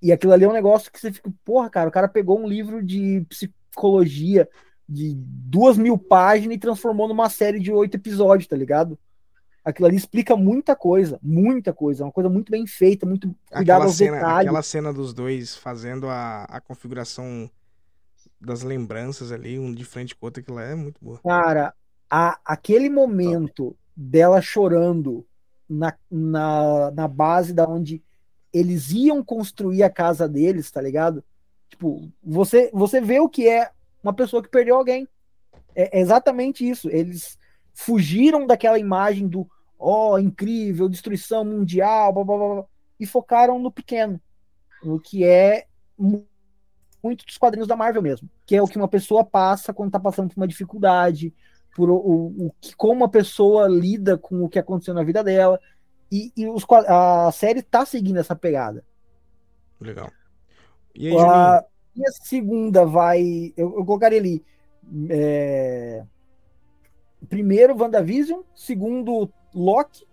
E 0.00 0.12
aquilo 0.12 0.32
ali 0.32 0.44
é 0.44 0.48
um 0.48 0.52
negócio 0.52 0.92
que 0.92 1.00
você 1.00 1.12
fica, 1.12 1.30
porra, 1.44 1.68
cara, 1.68 1.88
o 1.88 1.92
cara 1.92 2.06
pegou 2.06 2.38
um 2.38 2.46
livro 2.46 2.82
de 2.82 3.26
psicologia 3.28 4.48
de 4.92 5.14
duas 5.16 5.78
mil 5.78 5.96
páginas 5.96 6.56
e 6.56 6.58
transformou 6.58 7.06
numa 7.06 7.30
série 7.30 7.60
de 7.60 7.70
oito 7.72 7.94
episódios, 7.96 8.48
tá 8.48 8.56
ligado? 8.56 8.98
Aquilo 9.64 9.86
ali 9.86 9.96
explica 9.96 10.34
muita 10.36 10.74
coisa, 10.74 11.18
muita 11.22 11.72
coisa, 11.72 12.02
uma 12.04 12.10
coisa 12.10 12.28
muito 12.28 12.50
bem 12.50 12.66
feita, 12.66 13.06
muito 13.06 13.28
cuidado 13.50 13.62
Aquela 13.62 13.84
aos 13.84 13.94
cena, 13.94 14.16
detalhes. 14.16 14.48
aquela 14.48 14.62
cena 14.62 14.92
dos 14.92 15.14
dois 15.14 15.54
fazendo 15.56 16.08
a, 16.08 16.44
a 16.44 16.60
configuração 16.60 17.48
das 18.40 18.62
lembranças 18.62 19.30
ali, 19.30 19.58
um 19.58 19.72
de 19.72 19.84
frente 19.84 20.16
com 20.16 20.24
o 20.24 20.26
outro, 20.26 20.40
aquilo 20.40 20.56
lá 20.56 20.64
é 20.64 20.74
muito 20.74 20.98
boa. 21.00 21.20
Cara, 21.22 21.72
a- 22.10 22.40
aquele 22.44 22.88
momento 22.88 23.76
dela 23.94 24.40
chorando 24.40 25.24
na, 25.68 25.94
na, 26.10 26.90
na 26.90 27.06
base 27.06 27.52
da 27.52 27.68
onde 27.68 28.02
eles 28.52 28.90
iam 28.90 29.22
construir 29.22 29.82
a 29.84 29.90
casa 29.90 30.26
deles, 30.28 30.70
tá 30.70 30.80
ligado? 30.80 31.22
Tipo, 31.68 32.10
você, 32.24 32.70
você 32.72 33.00
vê 33.00 33.20
o 33.20 33.28
que 33.28 33.46
é 33.46 33.70
uma 34.02 34.12
pessoa 34.12 34.42
que 34.42 34.48
perdeu 34.48 34.76
alguém. 34.76 35.08
É 35.74 36.00
exatamente 36.00 36.68
isso. 36.68 36.88
Eles 36.90 37.38
fugiram 37.72 38.46
daquela 38.46 38.78
imagem 38.78 39.28
do 39.28 39.48
ó, 39.78 40.18
incrível, 40.18 40.88
destruição 40.88 41.44
mundial, 41.44 42.12
blá, 42.12 42.24
blá, 42.24 42.36
blá, 42.36 42.54
blá, 42.56 42.64
e 42.98 43.06
focaram 43.06 43.58
no 43.58 43.72
pequeno, 43.72 44.20
no 44.84 45.00
que 45.00 45.24
é 45.24 45.66
mu- 45.96 46.28
muito 47.02 47.24
dos 47.24 47.38
quadrinhos 47.38 47.66
da 47.66 47.76
Marvel 47.76 48.02
mesmo, 48.02 48.28
que 48.44 48.54
é 48.54 48.62
o 48.62 48.66
que 48.66 48.76
uma 48.76 48.88
pessoa 48.88 49.24
passa 49.24 49.72
quando 49.72 49.90
tá 49.90 49.98
passando 49.98 50.28
por 50.28 50.36
uma 50.36 50.46
dificuldade, 50.46 51.32
por 51.74 51.88
o, 51.88 51.96
o, 51.96 52.46
o 52.46 52.54
que 52.60 52.76
como 52.76 52.92
uma 52.92 53.08
pessoa 53.08 53.66
lida 53.68 54.18
com 54.18 54.44
o 54.44 54.50
que 54.50 54.58
aconteceu 54.58 54.92
na 54.92 55.02
vida 55.02 55.24
dela. 55.24 55.58
E, 56.12 56.30
e 56.36 56.46
os, 56.46 56.66
a 56.86 57.30
série 57.32 57.62
tá 57.62 57.86
seguindo 57.86 58.18
essa 58.18 58.36
pegada. 58.36 58.84
Legal. 59.80 60.10
E 60.94 61.08
aí, 61.08 61.12
Juninho? 61.12 61.64
A 62.00 62.02
minha 62.02 62.12
segunda 62.12 62.84
vai. 62.86 63.52
Eu, 63.56 63.76
eu 63.76 63.84
colocaria 63.84 64.18
ali. 64.18 64.42
é, 65.10 66.02
primeiro, 67.28 67.76
WandaVision. 67.78 68.40
Segundo, 68.54 69.30
Loki. 69.54 70.06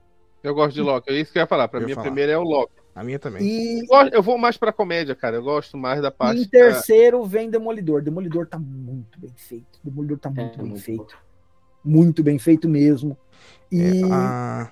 Eu 0.43 0.53
gosto 0.53 0.75
de 0.75 0.81
Loki. 0.81 1.09
É 1.09 1.13
isso 1.19 1.31
que 1.31 1.37
eu 1.39 1.41
ia 1.41 1.47
falar. 1.47 1.67
Pra 1.67 1.79
Eu 1.79 1.85
mim, 1.87 1.93
a 1.93 2.01
primeira 2.01 2.31
é 2.33 2.37
o 2.37 2.43
Loki. 2.43 2.73
A 2.93 3.03
minha 3.03 3.19
também. 3.19 3.43
E, 3.43 3.81
Eu 3.81 3.85
gosto- 3.87 4.13
Eu 4.13 4.23
vou 4.23 4.37
mais 4.37 4.57
pra 4.57 4.73
comédia, 4.73 5.15
cara. 5.15 5.35
Eu 5.37 5.43
gosto 5.43 5.77
mais 5.77 6.01
da 6.01 6.07
e 6.09 6.11
parte. 6.11 6.41
em 6.41 6.47
terceiro 6.47 7.23
vem 7.23 7.49
Demolidor. 7.49 8.01
Demolidor 8.01 8.47
tá 8.47 8.57
muito 8.59 9.19
bem 9.19 9.31
feito. 9.35 9.79
Demolidor 9.83 10.17
tá 10.19 10.29
É, 10.35 10.41
muito 10.41 10.57
bem 10.57 10.67
muito 10.67 10.81
feito. 10.83 11.17
Muito 11.85 12.23
bem 12.23 12.39
feito 12.39 12.67
mesmo. 12.67 13.17
E, 13.71 14.01
É, 14.03 14.11
a- 14.11 14.71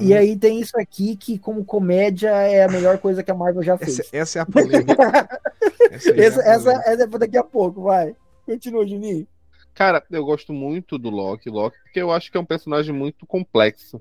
e 0.00 0.14
aí 0.14 0.36
tem 0.36 0.60
isso 0.60 0.78
aqui 0.78 1.16
que, 1.16 1.38
como 1.38 1.64
comédia, 1.64 2.30
é 2.30 2.64
a 2.64 2.68
melhor 2.68 2.98
coisa 2.98 3.22
que 3.22 3.30
a 3.30 3.34
Marvel 3.34 3.62
já 3.62 3.76
fez. 3.76 4.00
essa, 4.00 4.16
essa 4.16 4.38
é 4.38 4.42
a 4.42 4.46
polêmica. 4.46 4.92
Essa, 5.90 6.10
aí 6.12 6.20
é 6.20 6.22
a 6.22 6.26
Essa, 6.26 6.40
essa, 6.42 6.60
polêmica. 6.64 6.90
essa 6.90 7.02
é 7.02 7.06
pra 7.06 7.18
daqui 7.18 7.36
a 7.36 7.44
pouco, 7.44 7.82
vai. 7.82 8.16
Continua, 8.46 8.86
Juninho. 8.86 9.26
Cara, 9.74 10.02
eu 10.10 10.24
gosto 10.24 10.52
muito 10.52 10.98
do 10.98 11.10
Loki, 11.10 11.50
Loki, 11.50 11.76
porque 11.82 12.00
eu 12.00 12.10
acho 12.10 12.30
que 12.30 12.36
é 12.36 12.40
um 12.40 12.44
personagem 12.44 12.94
muito 12.94 13.26
complexo. 13.26 14.00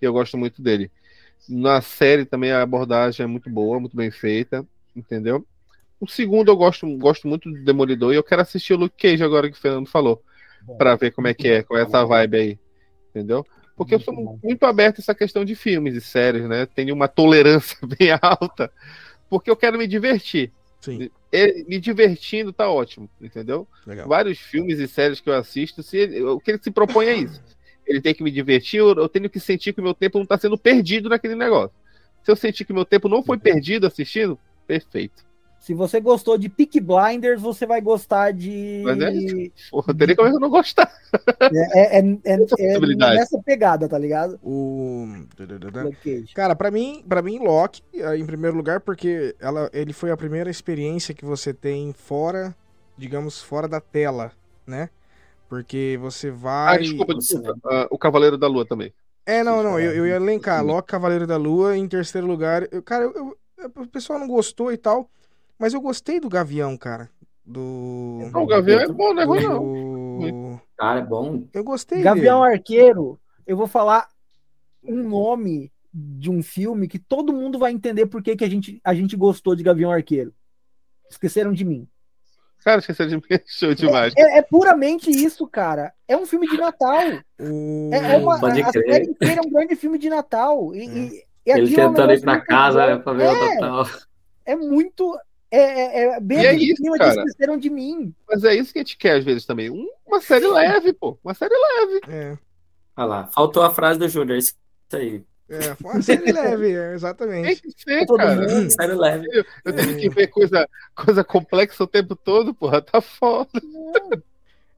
E 0.00 0.04
eu 0.04 0.12
gosto 0.12 0.36
muito 0.36 0.62
dele. 0.62 0.90
Na 1.48 1.80
série 1.80 2.24
também 2.24 2.52
a 2.52 2.62
abordagem 2.62 3.24
é 3.24 3.26
muito 3.26 3.50
boa, 3.50 3.78
muito 3.80 3.96
bem 3.96 4.10
feita, 4.10 4.66
entendeu? 4.94 5.44
O 6.00 6.06
segundo 6.06 6.50
eu 6.50 6.56
gosto, 6.56 6.86
gosto 6.98 7.28
muito 7.28 7.50
do 7.50 7.64
Demolidor 7.64 8.12
e 8.12 8.16
eu 8.16 8.22
quero 8.24 8.42
assistir 8.42 8.74
o 8.74 8.76
Luke 8.78 8.96
Cage 8.96 9.22
agora 9.22 9.50
que 9.50 9.56
o 9.56 9.60
Fernando 9.60 9.88
falou, 9.88 10.22
pra 10.78 10.96
ver 10.96 11.12
como 11.12 11.28
é 11.28 11.34
que 11.34 11.48
é, 11.48 11.62
qual 11.62 11.78
é 11.78 11.82
essa 11.82 12.04
vibe 12.04 12.36
aí, 12.36 12.58
entendeu? 13.10 13.46
Porque 13.76 13.94
eu 13.94 14.00
sou 14.00 14.14
Muito 14.14 14.26
bom. 14.26 14.38
muito 14.42 14.64
aberto 14.64 14.98
a 14.98 15.00
essa 15.02 15.14
questão 15.14 15.44
de 15.44 15.54
filmes 15.54 15.94
e 15.94 16.00
séries, 16.00 16.48
né? 16.48 16.66
Tenho 16.66 16.94
uma 16.94 17.08
tolerância 17.08 17.76
bem 17.98 18.10
alta, 18.22 18.70
porque 19.28 19.50
eu 19.50 19.56
quero 19.56 19.76
me 19.78 19.86
divertir. 19.86 20.52
Sim, 20.80 21.10
E 21.32 21.64
me 21.66 21.80
divertindo 21.80 22.52
tá 22.52 22.70
ótimo, 22.70 23.08
entendeu? 23.20 23.66
legal. 23.86 24.06
vários 24.06 24.38
filmes 24.38 24.78
e 24.78 24.86
séries 24.86 25.18
que 25.20 25.28
eu 25.28 25.34
assisto, 25.34 25.82
se 25.82 25.96
ele- 25.96 26.22
o 26.22 26.38
que 26.38 26.52
ele 26.52 26.60
se 26.62 26.70
propõe 26.70 27.06
é 27.06 27.14
isso. 27.14 27.42
Ele 27.86 28.00
tem 28.00 28.14
que 28.14 28.22
me 28.22 28.30
divertir, 28.30 28.78
eu, 28.78 28.94
eu 28.94 29.08
tenho 29.08 29.28
que 29.28 29.40
sentir 29.40 29.72
que 29.72 29.80
o 29.80 29.84
meu 29.84 29.94
tempo 29.94 30.18
não 30.18 30.22
está 30.24 30.38
sendo 30.38 30.56
perdido 30.56 31.08
naquele 31.08 31.34
negócio. 31.34 31.74
Se 32.22 32.30
eu 32.30 32.36
sentir 32.36 32.64
que 32.64 32.72
meu 32.72 32.84
tempo 32.84 33.08
não 33.08 33.22
foi 33.22 33.38
perdido 33.38 33.86
assistindo, 33.86 34.38
perfeito. 34.66 35.24
Se 35.64 35.72
você 35.72 35.98
gostou 35.98 36.36
de 36.36 36.46
Peak 36.50 36.78
Blinders, 36.78 37.40
você 37.40 37.64
vai 37.64 37.80
gostar 37.80 38.34
de. 38.34 38.82
Mas 38.84 39.00
é 39.00 39.10
Porra, 39.70 39.86
não 39.88 39.94
teria 39.96 40.14
como 40.14 40.28
eu 40.28 40.38
não 40.38 40.50
gostar. 40.50 40.92
É, 41.40 41.80
é, 41.80 42.00
é- 42.00 42.18
é- 42.22 42.42
Essa 42.42 42.54
é 42.62 42.78
nessa 43.16 43.42
pegada, 43.42 43.88
tá 43.88 43.96
ligado? 43.96 44.38
O. 44.42 45.06
Cara, 46.34 46.54
pra 46.54 46.70
mim, 46.70 47.02
para 47.08 47.22
mim 47.22 47.38
Loki 47.38 47.82
eh, 47.94 48.14
em 48.18 48.26
primeiro 48.26 48.54
lugar 48.54 48.80
porque 48.80 49.34
ela, 49.40 49.70
ele 49.72 49.94
foi 49.94 50.10
a 50.10 50.18
primeira 50.18 50.50
experiência 50.50 51.14
que 51.14 51.24
você 51.24 51.54
tem 51.54 51.94
fora, 51.94 52.54
digamos, 52.94 53.40
fora 53.40 53.66
da 53.66 53.80
tela, 53.80 54.32
né? 54.66 54.90
Porque 55.48 55.98
você 55.98 56.30
vai 56.30 56.74
Ah, 56.74 56.78
desculpa, 56.78 57.14
desculpa. 57.14 57.56
Ah, 57.64 57.86
o 57.90 57.96
Cavaleiro 57.96 58.36
da 58.36 58.46
Lua 58.46 58.66
também. 58.66 58.92
É, 59.24 59.42
não, 59.42 59.62
não, 59.62 59.80
eu, 59.80 59.92
eu 59.92 60.06
ia 60.06 60.16
elencar. 60.16 60.62
Loki 60.62 60.88
Cavaleiro 60.88 61.26
da 61.26 61.38
Lua 61.38 61.74
em 61.74 61.88
terceiro 61.88 62.26
lugar. 62.26 62.68
Eu, 62.70 62.82
cara, 62.82 63.04
eu- 63.04 63.14
eu- 63.56 63.72
o 63.76 63.86
pessoal 63.86 64.18
não 64.18 64.28
gostou 64.28 64.70
e 64.70 64.76
tal, 64.76 65.08
mas 65.58 65.74
eu 65.74 65.80
gostei 65.80 66.18
do 66.20 66.28
Gavião, 66.28 66.76
cara. 66.76 67.10
Do. 67.44 68.30
Não, 68.32 68.42
o 68.42 68.46
Gavião 68.46 68.80
é 68.80 68.88
bom, 68.88 69.12
não 69.12 69.22
é 69.22 69.24
ruim, 69.26 69.42
não. 69.42 70.60
Cara, 70.78 71.00
é 71.00 71.04
bom. 71.04 71.46
Eu 71.52 71.62
gostei 71.64 72.00
Gavião 72.02 72.42
dele. 72.42 72.54
Arqueiro, 72.54 73.20
eu 73.46 73.56
vou 73.56 73.66
falar 73.66 74.08
um 74.82 75.02
nome 75.08 75.70
de 75.92 76.30
um 76.30 76.42
filme 76.42 76.88
que 76.88 76.98
todo 76.98 77.32
mundo 77.32 77.58
vai 77.58 77.70
entender 77.72 78.06
por 78.06 78.22
que, 78.22 78.34
que 78.36 78.44
a, 78.44 78.48
gente, 78.50 78.80
a 78.82 78.94
gente 78.94 79.16
gostou 79.16 79.54
de 79.54 79.62
Gavião 79.62 79.90
Arqueiro. 79.92 80.32
Esqueceram 81.10 81.52
de 81.52 81.64
mim. 81.64 81.86
Cara, 82.64 82.80
esqueci 82.80 83.06
de 83.06 83.16
mim. 83.16 83.22
Show 83.46 83.74
demais. 83.74 84.14
É, 84.16 84.38
é 84.38 84.42
puramente 84.42 85.10
isso, 85.10 85.46
cara. 85.46 85.92
É 86.08 86.16
um 86.16 86.24
filme 86.24 86.48
de 86.48 86.56
Natal. 86.56 86.94
É, 86.98 88.14
é 88.14 88.16
uma, 88.16 88.40
Pode 88.40 88.62
a 88.62 88.72
crer. 88.72 88.84
série 88.90 89.04
inteira 89.10 89.42
é 89.44 89.46
um 89.46 89.50
grande 89.50 89.76
filme 89.76 89.98
de 89.98 90.08
Natal. 90.08 90.74
E, 90.74 90.86
e- 90.86 91.24
e 91.46 91.50
Ele 91.52 91.78
é 91.78 91.86
um 91.86 91.92
tentando 91.92 92.12
ir 92.14 92.22
pra 92.22 92.40
casa, 92.40 92.86
né, 92.86 92.96
pra 92.96 93.12
ver 93.12 93.24
É. 93.24 93.30
o 93.30 93.60
Natal. 93.60 93.86
é 94.46 94.56
muito 94.56 95.14
É, 95.54 95.98
é, 96.02 96.04
é 96.16 96.20
bem 96.20 96.40
E 96.40 96.46
é 96.46 96.50
aquele 96.50 96.64
isso, 96.72 96.76
clima 96.82 96.98
cara. 96.98 97.12
de 97.12 97.18
esqueceram 97.20 97.56
de 97.58 97.70
mim. 97.70 98.14
Mas 98.28 98.44
é 98.44 98.54
isso 98.54 98.72
que 98.72 98.78
a 98.78 98.82
gente 98.82 98.96
quer 98.96 99.18
às 99.18 99.24
vezes 99.24 99.44
também. 99.46 99.70
Um- 99.70 99.88
uma 100.06 100.20
série 100.20 100.46
leve, 100.48 100.92
pô. 100.92 101.18
Uma 101.24 101.34
série 101.34 101.54
leve. 101.54 102.00
É, 102.08 102.38
Olha 102.96 103.06
lá, 103.06 103.26
faltou 103.28 103.62
a 103.62 103.74
frase 103.74 103.98
do 103.98 104.08
Júnior, 104.08 104.38
isso 104.38 104.54
aí. 104.92 105.22
é, 105.48 105.74
foi 105.74 105.92
uma 105.92 106.02
série 106.02 106.32
leve, 106.32 106.72
é, 106.72 106.86
Tem 106.86 106.94
exatamente. 106.94 107.62
que 107.62 107.70
ser, 107.82 108.06
cara. 108.06 108.36
mundo. 108.48 108.70
Sério 108.70 108.98
leve. 108.98 109.26
Eu 109.64 109.72
tenho 109.72 109.96
que 109.96 110.08
ver 110.08 110.26
coisa, 110.28 110.68
coisa 110.94 111.22
complexa 111.24 111.84
o 111.84 111.86
tempo 111.88 112.16
todo, 112.16 112.54
porra. 112.54 112.80
Tá 112.82 113.00
foda. 113.00 113.50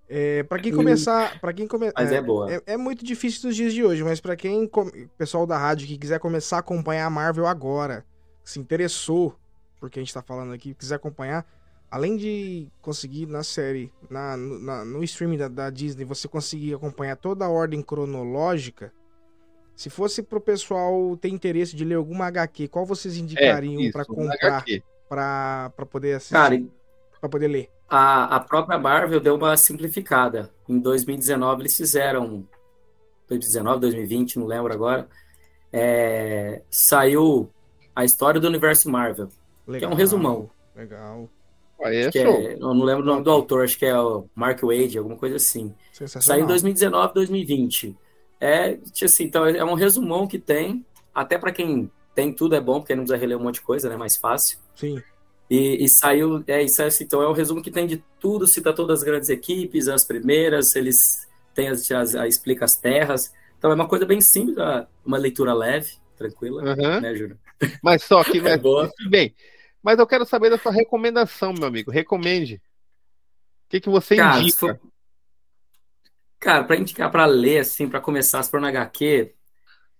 É, 0.09 0.45
para 0.45 0.61
quem 0.61 0.73
começar, 0.73 1.41
para 1.41 1.53
quem 1.53 1.67
come... 1.67 1.91
Mas 1.97 2.13
é 2.13 2.21
boa. 2.23 2.53
É, 2.53 2.63
é 2.67 2.77
muito 2.77 3.05
difícil 3.05 3.49
nos 3.49 3.57
dias 3.57 3.73
de 3.73 3.83
hoje, 3.85 4.05
mas 4.05 4.21
pra 4.21 4.37
quem 4.37 4.71
pessoal 5.19 5.47
da 5.47 5.59
rádio 5.59 5.89
que 5.89 5.99
quiser 5.99 6.21
começar 6.21 6.57
a 6.57 6.61
acompanhar 6.61 7.07
a 7.07 7.11
Marvel 7.11 7.47
agora, 7.47 8.05
se 8.45 8.61
interessou 8.61 9.35
porque 9.81 9.99
a 9.99 10.03
gente 10.03 10.13
tá 10.15 10.23
falando 10.23 10.53
aqui, 10.53 10.75
quiser 10.75 10.97
acompanhar, 10.97 11.47
além 11.91 12.17
de 12.17 12.69
conseguir 12.83 13.27
na 13.27 13.43
série, 13.43 13.93
na, 14.11 14.37
na- 14.37 14.85
no 14.85 15.03
streaming 15.05 15.39
da, 15.39 15.49
da 15.49 15.71
Disney, 15.71 16.05
você 16.05 16.27
conseguir 16.29 16.75
acompanhar 16.75 17.17
toda 17.17 17.45
a 17.45 17.49
ordem 17.49 17.83
cronológica. 17.83 18.93
Se 19.75 19.91
fosse 19.91 20.23
pro 20.23 20.41
pessoal 20.41 21.17
ter 21.19 21.29
interesse 21.29 21.77
de 21.77 21.85
ler 21.85 21.97
alguma 21.97 22.27
HQ, 22.27 22.69
qual 22.69 22.87
vocês 22.87 23.17
indicariam 23.19 23.81
isso, 23.81 23.93
pra 23.93 24.01
na 24.01 24.07
comprar, 24.07 24.65
pra 25.71 25.87
poder 25.87 26.15
assistir, 26.15 26.35
pra 27.21 27.29
poder 27.29 27.49
ler? 27.49 27.71
a, 27.89 28.37
a 28.37 28.41
própria 28.41 28.79
Marvel 28.79 29.21
deu 29.21 29.37
uma 29.37 29.57
simplificada. 29.57 30.51
Em 30.69 30.79
2019 30.81 31.63
eles 31.63 31.77
fizeram. 31.77 32.45
2019, 33.29 33.81
2020, 33.81 34.39
não 34.39 34.47
lembro 34.47 34.73
agora. 34.73 35.09
é, 35.73 36.63
saiu 36.71 37.51
a 37.95 38.05
história 38.05 38.41
do 38.41 38.47
universo 38.47 38.89
Marvel. 38.91 39.29
Legal, 39.67 39.91
é 39.91 39.95
um 39.95 39.97
resumão. 39.97 40.51
Legal. 40.75 41.29
Aí 41.83 41.97
é 41.97 42.11
que 42.11 42.23
show. 42.23 42.35
é- 42.41 42.55
eu 42.55 42.59
não 42.75 42.83
lembro 42.83 43.03
o 43.03 43.07
nome 43.07 43.23
do 43.23 43.31
autor, 43.31 43.65
acho 43.65 43.79
que 43.79 43.85
é 43.85 43.99
o 43.99 44.29
Mark 44.35 44.61
Wade, 44.63 44.97
alguma 44.99 45.17
coisa 45.17 45.37
assim. 45.37 45.75
Saiu 45.93 46.45
em 46.45 46.47
2019, 46.47 47.15
2020. 47.15 47.97
É, 48.41 48.75
tipo 48.77 49.05
assim, 49.05 49.25
então 49.25 49.47
é 49.47 49.65
um 49.65 49.75
resumão 49.75 50.27
que 50.27 50.39
tem. 50.39 50.85
Até 51.15 51.39
para 51.39 51.53
quem 51.53 51.91
tem 52.15 52.33
tudo 52.33 52.55
é 52.55 52.61
bom, 52.61 52.81
porque 52.81 52.95
não 52.95 53.03
precisa 53.05 53.19
reler 53.21 53.37
um 53.39 53.43
monte 53.43 53.57
de 53.57 53.63
coisa, 53.63 53.89
né? 53.89 53.97
Mais 53.97 54.17
fácil. 54.17 54.59
Sim. 54.75 55.03
E, 55.49 55.85
e 55.85 55.89
saiu, 55.89 56.43
é 56.47 56.63
isso, 56.63 56.83
é, 56.83 56.87
assim, 56.87 57.05
então 57.05 57.23
é 57.23 57.29
um 57.29 57.33
resumo 57.33 57.63
que 57.63 57.71
tem 57.71 57.87
de 57.87 58.03
tudo, 58.21 58.47
cita 58.47 58.73
todas 58.73 58.99
as 59.01 59.05
grandes 59.05 59.29
equipes, 59.29 59.87
as 59.87 60.05
primeiras, 60.05 60.75
eles 60.75 61.27
têm 61.55 61.69
as, 61.69 61.89
as, 61.93 62.15
a- 62.17 62.27
explica 62.27 62.65
as 62.65 62.75
terras. 62.75 63.33
Então 63.57 63.71
é 63.71 63.75
uma 63.75 63.87
coisa 63.89 64.05
bem 64.05 64.21
simples, 64.21 64.57
uma- 65.05 65.19
leitura 65.19 65.55
leve, 65.55 65.93
tranquila, 66.17 66.63
Aham. 66.65 67.01
né, 67.01 67.15
Júlio? 67.15 67.39
Mas 67.83 68.03
só 68.03 68.25
que, 68.25 68.39
É 68.43 68.43
né, 68.43 68.57
boa. 68.57 68.91
bem, 69.09 69.35
mas 69.83 69.99
eu 69.99 70.07
quero 70.07 70.25
saber 70.25 70.51
da 70.51 70.59
sua 70.59 70.73
recomendação, 70.73 71.53
meu 71.53 71.67
amigo. 71.67 71.91
Recomende. 71.91 72.57
O 72.57 73.69
que, 73.69 73.81
que 73.81 73.89
você 73.89 74.17
Cara, 74.17 74.41
indica? 74.41 74.59
for- 74.59 74.81
Cara, 76.39 76.65
pra 76.65 76.77
indicar 76.77 77.11
pra 77.11 77.27
ler, 77.27 77.61
assim, 77.61 77.89
pra 77.89 78.01
começar, 78.01 78.43
se 78.43 78.51
for 78.51 78.61
na 78.61 78.69
HQ, 78.69 79.35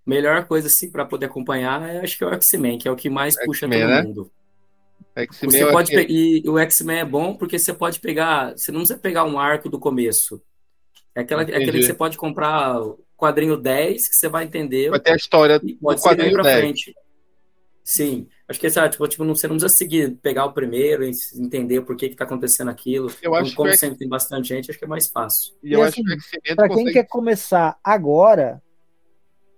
melhor 0.05 0.47
coisa, 0.47 0.69
assim, 0.69 0.91
pra 0.91 1.05
poder 1.05 1.27
acompanhar, 1.27 1.83
é, 1.89 2.01
acho 2.01 2.17
que 2.17 2.25
é 2.25 2.27
o 2.27 2.33
X-Men, 2.35 2.79
que 2.79 2.87
é 2.87 2.91
o 2.91 2.97
que 2.97 3.11
mais 3.11 3.37
puxa 3.45 3.69
todo 3.69 3.81
né? 3.81 4.03
mundo. 4.03 4.31
Você 5.43 5.67
pode 5.71 5.93
pe- 5.93 6.07
e 6.09 6.49
o 6.49 6.59
X-Men 6.59 6.99
é 6.99 7.05
bom 7.05 7.35
porque 7.37 7.59
você 7.59 7.73
pode 7.73 8.01
pegar, 8.01 8.53
você 8.53 8.71
não 8.71 8.81
precisa 8.81 8.99
pegar 8.99 9.25
um 9.25 9.39
arco 9.39 9.69
do 9.69 9.79
começo. 9.81 10.43
É 11.15 11.21
aquela, 11.21 11.43
é 11.43 11.57
aquele 11.57 11.79
que 11.79 11.83
você 11.85 11.95
pode 11.95 12.19
comprar 12.19 12.79
quadrinho 13.17 13.57
10, 13.57 14.09
que 14.09 14.15
você 14.15 14.29
vai 14.29 14.45
entender, 14.45 14.91
vai 14.91 15.01
ter 15.01 15.13
a 15.13 15.17
história 15.17 15.59
do 15.59 15.97
quadrinho 15.99 16.33
pra 16.35 16.43
10. 16.43 16.59
frente. 16.61 16.95
Sim, 17.83 18.29
acho 18.49 18.61
que 18.61 18.71
sabe, 18.71 18.91
tipo, 18.91 19.07
tipo, 19.09 19.25
não, 19.25 19.35
você 19.35 19.47
não 19.49 19.57
precisa 19.57 19.75
seguir, 19.77 20.17
pegar 20.17 20.45
o 20.47 20.53
primeiro 20.53 21.05
e 21.05 21.11
entender 21.35 21.81
por 21.83 21.97
que 21.97 22.09
que 22.09 22.17
tá 22.17 22.25
acontecendo 22.25 22.71
aquilo. 22.71 23.11
Eu 23.23 23.35
acho 23.35 23.55
Como 23.55 23.69
que 23.69 23.75
é- 23.75 23.77
sempre 23.77 23.99
tem 23.99 24.09
bastante 24.09 24.49
gente, 24.49 24.71
acho 24.71 24.79
que 24.79 24.85
é 24.85 24.89
mais 24.89 25.09
fácil. 25.09 25.55
E 25.63 25.73
eu 25.73 25.81
E 25.81 25.83
acho 25.83 25.93
assim, 25.93 26.05
que 26.05 26.11
o 26.11 26.21
X-Men 26.21 26.57
Pra 26.57 26.69
quem 26.69 26.77
consegue... 26.77 26.93
quer 26.93 27.07
começar 27.09 27.79
agora, 27.83 28.63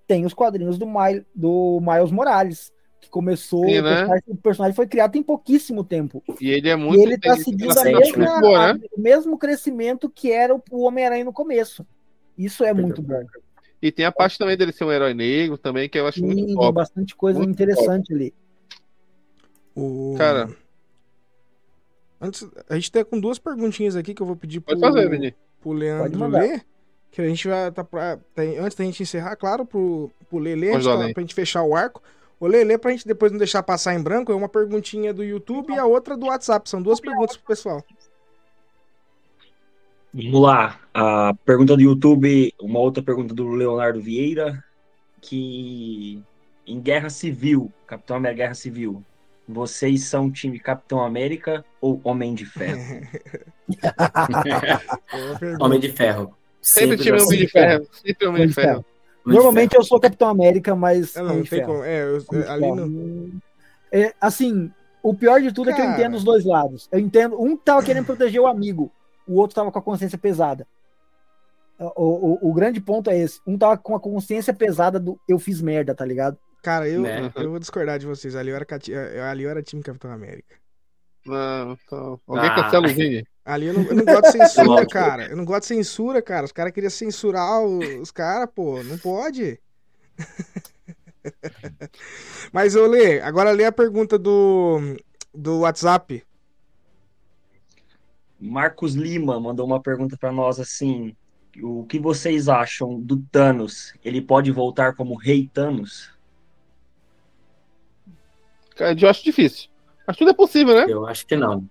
tem 0.07 0.25
os 0.25 0.35
quadrinhos 0.35 0.79
do, 0.79 0.87
Mi- 0.87 1.25
do 1.35 1.81
Miles 1.81 2.11
Morales, 2.11 2.73
que 3.01 3.09
começou, 3.11 3.65
Sim, 3.65 3.79
o, 3.79 3.83
né? 3.83 3.91
personagem, 3.97 4.25
o 4.27 4.37
personagem 4.37 4.75
foi 4.75 4.87
criado 4.87 5.13
tem 5.13 5.23
pouquíssimo 5.23 5.85
tempo. 5.85 6.23
E 6.41 6.51
ele 6.51 6.69
é 6.69 6.77
muito... 6.77 6.99
e 6.99 7.03
ele 7.03 7.19
tá 7.19 7.35
tem- 7.35 7.45
seguindo 7.45 7.79
a 7.79 7.85
mesma, 7.85 8.41
boa, 8.41 8.73
né? 8.75 8.81
a- 8.83 8.97
o 8.97 9.01
mesmo 9.01 9.39
crescimento 9.39 10.09
que 10.11 10.33
era 10.33 10.55
o, 10.55 10.63
o 10.71 10.83
Homem-Aranha 10.83 11.25
no 11.25 11.33
começo. 11.33 11.87
Isso 12.37 12.65
é 12.65 12.73
muito 12.73 13.03
bom. 13.03 13.23
E 13.81 13.93
tem 13.93 14.05
a 14.05 14.11
parte 14.13 14.39
também 14.39 14.57
dele 14.57 14.73
ser 14.73 14.85
um 14.85 14.91
herói 14.93 15.15
negro 15.15 15.57
também, 15.57 15.89
que 15.89 15.99
eu 15.99 16.07
acho 16.07 16.19
Sim, 16.19 16.27
muito 16.27 16.47
tem 16.47 16.55
top. 16.57 16.73
bastante 16.75 17.15
coisa 17.15 17.39
Muito 17.39 17.51
interessante 17.53 18.13
ali. 18.13 18.35
O... 19.79 20.15
Cara. 20.19 20.49
Antes, 22.21 22.47
a 22.69 22.75
gente 22.75 22.91
tá 22.91 23.05
com 23.05 23.21
duas 23.21 23.39
perguntinhas 23.39 23.95
aqui 23.95 24.13
que 24.13 24.21
eu 24.21 24.27
vou 24.27 24.35
pedir 24.35 24.61
pro, 24.61 24.79
Pode 24.79 24.81
fazer, 24.95 25.09
Vini. 25.09 25.35
pro 25.61 25.73
Leandro 25.73 26.27
ler. 26.27 26.65
Que 27.11 27.23
a 27.23 27.27
gente 27.29 27.49
vai 27.49 27.71
tá 27.71 27.85
pra, 27.85 28.19
tem- 28.35 28.59
antes 28.59 28.77
da 28.77 28.85
gente 28.85 29.03
encerrar, 29.03 29.37
claro, 29.37 29.65
pro, 29.65 30.11
pro 30.29 30.39
Lele, 30.39 30.71
antes 30.71 30.87
tá, 30.87 30.97
pra 31.13 31.23
gente 31.23 31.35
fechar 31.35 31.63
o 31.63 31.75
arco. 31.75 32.03
O 32.41 32.47
Lele, 32.47 32.77
pra 32.77 32.91
gente 32.91 33.07
depois 33.07 33.33
não 33.33 33.39
deixar 33.39 33.63
passar 33.63 33.95
em 33.95 34.03
branco, 34.03 34.31
é 34.31 34.35
uma 34.35 34.49
perguntinha 34.49 35.13
do 35.15 35.25
YouTube 35.25 35.73
e 35.73 35.79
a 35.79 35.87
outra 35.87 36.17
do 36.17 36.27
WhatsApp. 36.27 36.69
São 36.69 36.83
duas 36.83 37.01
perguntas 37.01 37.37
pro 37.37 37.47
pessoal. 37.47 37.85
Vamos 40.13 40.41
lá. 40.41 40.81
A 40.93 41.35
pergunta 41.45 41.77
do 41.77 41.83
YouTube, 41.83 42.53
uma 42.61 42.79
outra 42.79 43.03
pergunta 43.03 43.35
do 43.35 43.49
Leonardo 43.49 44.01
Vieira, 44.01 44.63
que 45.21 46.23
em 46.67 46.81
Guerra 46.81 47.11
Civil, 47.11 47.73
Capitão 47.87 48.17
América 48.17 48.43
Guerra 48.43 48.55
Civil, 48.55 49.03
vocês 49.49 50.05
são 50.05 50.31
time 50.31 50.59
Capitão 50.61 51.01
América 51.01 51.65
ou 51.81 52.01
Homem 52.05 52.35
de 52.35 52.45
Ferro? 52.45 52.79
Homem 55.61 55.81
de 55.81 55.91
Ferro. 55.91 56.35
Sempre 56.61 57.11
um 57.13 57.15
assim. 57.15 57.27
homem 57.27 57.39
de 57.39 57.49
ferro. 57.49 57.87
Sempre 57.93 58.27
homem 58.27 58.47
de 58.49 58.53
ferro. 58.55 58.85
Normalmente 59.25 59.75
eu 59.77 59.83
sou 59.83 60.01
Capitão 60.01 60.29
América, 60.29 60.75
mas. 60.75 61.17
É, 61.17 61.21
não, 61.21 61.27
Homem 61.27 61.37
não 61.39 61.43
de 61.45 61.51
tem 61.51 61.59
Ferro. 61.61 61.73
como. 61.73 61.85
É, 61.85 62.03
eu- 62.03 62.51
ali 62.51 62.61
Ferro. 62.63 62.77
no, 62.77 63.41
É, 63.93 64.15
assim, 64.21 64.71
o 65.03 65.15
pior 65.15 65.41
de 65.41 65.53
tudo 65.53 65.71
é 65.71 65.73
que 65.73 65.81
eu 65.81 65.85
Cara. 65.87 65.99
entendo 65.99 66.17
os 66.17 66.25
dois 66.25 66.45
lados. 66.45 66.89
Eu 66.93 66.99
entendo, 66.99 67.41
um 67.41 67.57
tava 67.57 67.83
querendo 67.83 68.05
proteger 68.07 68.41
o 68.41 68.47
amigo, 68.47 68.91
o 69.27 69.35
outro 69.37 69.55
tava 69.55 69.71
com 69.73 69.79
a 69.79 69.83
consciência 69.83 70.19
pesada. 70.19 70.67
O, 71.79 72.39
o, 72.47 72.51
o 72.51 72.53
grande 72.53 72.81
ponto 72.81 73.09
é 73.09 73.17
esse. 73.19 73.41
Um 73.47 73.57
tava 73.57 73.79
com 73.79 73.95
a 73.95 74.01
consciência 74.01 74.53
pesada 74.53 74.99
do 74.99 75.19
eu 75.29 75.39
fiz 75.39 75.61
merda, 75.63 75.95
tá 75.95 76.05
ligado? 76.05 76.37
Cara, 76.63 76.89
eu, 76.89 77.03
Né? 77.03 77.33
eu 77.37 77.51
vou 77.51 77.59
discordar 77.59 77.99
de 77.99 78.07
vocês. 78.07 78.35
Ali 78.37 78.51
eu 78.51 78.57
era, 78.57 78.65
cati- 78.65 78.93
eu- 78.93 79.25
ali 79.25 79.45
eu 79.45 79.51
era 79.51 79.63
time 79.63 79.83
Capitão 79.83 80.11
América. 80.11 80.57
Não, 81.25 81.73
então... 81.73 82.21
Alguém 82.27 82.51
Ah. 82.51 82.55
cancela 82.65 82.87
o 82.87 82.91
Vini. 82.95 83.27
Ali 83.45 83.67
eu 83.67 83.75
não, 83.75 83.83
eu 83.85 83.95
não 83.97 84.05
gosto 84.05 84.25
de 84.25 84.33
censura, 84.83 84.87
cara. 84.87 85.27
Eu 85.29 85.37
não 85.37 85.45
gosto 85.45 85.63
de 85.63 85.67
censura, 85.69 86.23
cara. 86.23 86.45
Os 86.47 86.53
caras 86.53 86.73
queriam 86.73 86.91
censurar 86.91 87.63
os 87.65 88.11
caras, 88.11 88.49
pô. 88.55 88.83
Não 88.83 88.99
pode. 88.99 89.61
Mas 92.53 92.75
eu 92.75 92.87
lê, 92.87 93.21
agora 93.21 93.51
lê 93.51 93.65
a 93.65 93.73
pergunta 93.73 94.19
do, 94.19 94.79
do 95.35 95.61
WhatsApp. 95.61 96.25
Marcos 98.41 98.95
Lima 98.95 99.39
mandou 99.41 99.67
uma 99.67 99.83
pergunta 99.83 100.17
para 100.17 100.31
nós 100.33 100.61
assim: 100.61 101.15
o 101.63 101.85
que 101.87 101.99
vocês 101.99 102.49
acham 102.49 103.01
do 103.01 103.19
Thanos? 103.31 103.93
Ele 104.05 104.21
pode 104.23 104.51
voltar 104.53 104.95
como 104.95 105.17
Rei 105.17 105.49
Thanos? 105.53 106.11
Cara, 108.79 108.97
eu 108.99 109.09
acho 109.11 109.25
difícil. 109.25 109.69
Mas 110.07 110.17
tudo 110.17 110.31
é 110.31 110.35
possível, 110.35 110.75
né? 110.75 110.87
Eu 110.89 111.05
acho 111.07 111.27
que 111.27 111.37
não. 111.37 111.65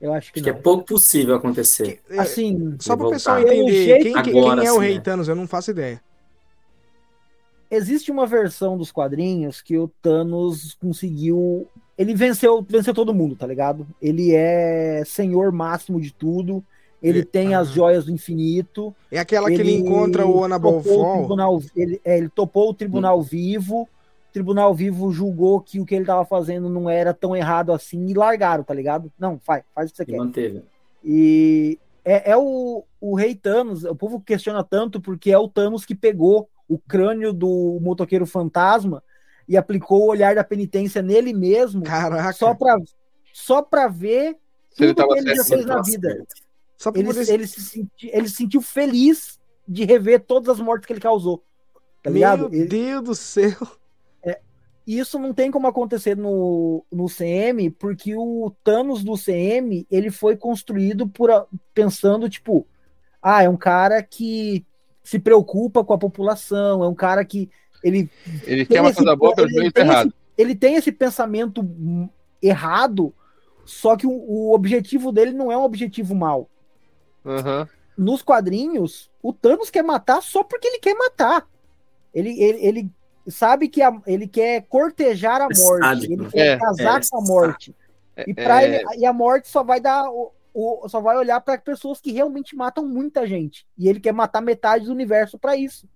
Eu 0.00 0.12
acho 0.12 0.32
que 0.32 0.40
Acho 0.40 0.44
que 0.44 0.50
é 0.50 0.52
pouco 0.52 0.84
possível 0.84 1.34
acontecer. 1.36 2.00
É, 2.10 2.18
Assim, 2.18 2.74
Só 2.80 2.94
pro 2.96 3.04
voltar. 3.04 3.16
pessoal 3.16 3.38
entender 3.40 3.98
quem, 4.02 4.12
que- 4.22 4.30
Agora 4.38 4.60
quem 4.60 4.68
é 4.68 4.72
o 4.72 4.78
Rei 4.78 4.94
né? 4.96 5.00
Thanos, 5.00 5.28
eu 5.28 5.34
não 5.36 5.46
faço 5.46 5.70
ideia. 5.70 6.02
existe 7.70 8.10
uma 8.10 8.26
versão 8.26 8.76
dos 8.76 8.92
quadrinhos 8.92 9.60
que 9.60 9.76
o 9.76 9.88
Thanos 10.02 10.74
conseguiu. 10.80 11.66
Ele 11.98 12.14
venceu, 12.14 12.64
venceu 12.68 12.94
todo 12.94 13.14
mundo, 13.14 13.34
tá 13.36 13.46
ligado? 13.46 13.86
Ele 14.00 14.34
é 14.34 15.02
senhor 15.04 15.50
máximo 15.52 16.00
de 16.00 16.12
tudo. 16.12 16.64
Ele 17.02 17.20
E- 17.20 17.24
tem 17.24 17.54
as 17.54 17.68
ah. 17.68 17.72
joias 17.72 18.04
do 18.06 18.12
infinito. 18.12 18.94
É 19.10 19.18
aquela 19.18 19.48
que 19.48 19.54
ele 19.54 19.72
encontra 19.72 20.26
o 20.26 20.40
o 20.42 21.12
tribunal, 21.18 21.62
ele, 21.74 22.00
é, 22.04 22.18
ele 22.18 22.28
topou 22.28 22.70
o 22.70 22.74
tribunal 22.74 23.22
vivo. 23.22 23.88
Tribunal 24.32 24.74
vivo 24.74 25.10
julgou 25.10 25.60
que 25.60 25.80
o 25.80 25.86
que 25.86 25.94
ele 25.94 26.04
tava 26.04 26.24
fazendo 26.24 26.68
não 26.68 26.90
era 26.90 27.14
tão 27.14 27.34
errado 27.34 27.72
assim 27.72 28.06
e 28.06 28.14
largaram, 28.14 28.62
tá 28.62 28.74
ligado? 28.74 29.10
Não, 29.18 29.38
faz, 29.38 29.64
faz 29.74 29.88
o 29.88 29.92
que 29.92 29.96
você 29.96 30.02
E 30.02 30.06
quer. 30.06 30.16
manteve. 30.18 30.62
E 31.02 31.78
é, 32.04 32.32
é 32.32 32.36
o, 32.36 32.84
o 33.00 33.14
rei 33.14 33.34
Thanos, 33.34 33.84
o 33.84 33.94
povo 33.94 34.20
questiona 34.20 34.62
tanto 34.62 35.00
porque 35.00 35.30
é 35.30 35.38
o 35.38 35.48
Thanos 35.48 35.84
que 35.84 35.94
pegou 35.94 36.48
o 36.68 36.78
crânio 36.78 37.32
do 37.32 37.78
motoqueiro 37.80 38.26
fantasma 38.26 39.02
e 39.48 39.56
aplicou 39.56 40.02
o 40.02 40.08
olhar 40.10 40.34
da 40.34 40.42
penitência 40.44 41.00
nele 41.00 41.32
mesmo, 41.32 41.82
Caraca. 41.82 42.32
só 42.32 42.54
pra, 42.54 42.76
só 43.32 43.62
pra 43.62 43.86
ver 43.88 44.36
Se 44.70 44.82
ele 44.84 44.92
tudo 44.94 45.06
tava 45.08 45.14
que 45.14 45.20
ele 45.28 45.36
já 45.36 45.44
fez 45.44 45.64
na 45.64 45.80
vida. 45.80 46.26
Só 46.76 46.90
Ele, 46.94 47.04
poder... 47.04 47.30
ele, 47.32 47.46
se 47.46 47.60
senti, 47.62 48.10
ele 48.12 48.28
se 48.28 48.34
sentiu 48.36 48.60
feliz 48.60 49.40
de 49.66 49.84
rever 49.84 50.20
todas 50.20 50.48
as 50.50 50.60
mortes 50.60 50.86
que 50.86 50.92
ele 50.92 51.00
causou. 51.00 51.42
Tá 52.02 52.10
ligado? 52.10 52.50
Meu 52.50 52.60
Ele- 52.60 52.68
Deus 52.68 53.02
do 53.02 53.14
céu. 53.14 53.56
Isso 54.86 55.18
não 55.18 55.34
tem 55.34 55.50
como 55.50 55.66
acontecer 55.66 56.16
no, 56.16 56.84
no 56.92 57.06
CM, 57.08 57.70
porque 57.70 58.14
o 58.14 58.52
Thanos 58.62 59.02
do 59.02 59.14
CM, 59.16 59.86
ele 59.90 60.10
foi 60.10 60.36
construído 60.36 61.08
por 61.08 61.30
pensando, 61.74 62.28
tipo, 62.28 62.66
ah, 63.20 63.42
é 63.42 63.48
um 63.48 63.56
cara 63.56 64.02
que 64.02 64.64
se 65.02 65.18
preocupa 65.18 65.82
com 65.84 65.92
a 65.92 65.98
população, 65.98 66.84
é 66.84 66.88
um 66.88 66.94
cara 66.94 67.24
que 67.24 67.50
ele 67.82 68.08
Ele 68.44 68.64
tem 68.64 68.76
quer 68.76 68.80
uma 68.80 68.90
esse- 68.90 68.96
coisa 68.98 69.16
boa 69.16 69.34
pelo 69.34 69.48
tem 69.48 69.66
esse- 69.66 69.78
errado. 69.78 70.14
ele 70.38 70.54
tem 70.54 70.74
esse 70.76 70.92
pensamento 70.92 71.64
errado, 72.42 73.12
só 73.64 73.96
que 73.96 74.06
o, 74.06 74.10
o 74.12 74.52
objetivo 74.54 75.10
dele 75.10 75.32
não 75.32 75.50
é 75.50 75.56
um 75.56 75.62
objetivo 75.64 76.14
mau. 76.14 76.48
Aham. 77.24 77.68
Nos 77.98 78.22
quadrinhos, 78.22 79.10
o 79.22 79.32
Thanos 79.32 79.70
quer 79.70 79.82
matar 79.82 80.22
só 80.22 80.44
porque 80.44 80.68
ele 80.68 80.78
quer 80.78 80.94
matar. 80.94 81.48
Ele, 82.14 82.40
ele, 82.40 82.58
ele 82.66 82.90
sabe 83.28 83.68
que 83.68 83.82
a- 83.82 84.00
ele 84.06 84.26
quer 84.26 84.62
cortejar 84.68 85.40
a 85.40 85.48
É 85.50 85.58
morte, 85.58 86.04
ele 86.12 86.30
quer 86.30 86.46
É, 86.54 86.58
casar 86.58 87.00
é 87.00 87.04
com 87.10 87.18
a 87.18 87.22
morte. 87.22 87.74
E, 88.26 88.32
pra 88.34 88.62
É, 88.62 88.66
ele- 88.76 88.84
e 88.98 89.06
a 89.06 89.12
morte 89.12 89.48
só 89.48 89.62
vai 89.62 89.80
dar. 89.80 90.08
O, 90.10 90.32
o- 90.54 90.88
só 90.88 91.00
vai 91.00 91.16
olhar 91.16 91.40
para 91.40 91.58
pessoas 91.58 92.00
que 92.00 92.12
realmente 92.12 92.56
matam 92.56 92.86
muita 92.86 93.26
gente. 93.26 93.66
E 93.76 93.88
ele 93.88 94.00
quer 94.00 94.12
matar 94.12 94.40
metade 94.40 94.86
do 94.86 94.92
universo 94.92 95.38
para 95.38 95.56
isso. 95.56 95.86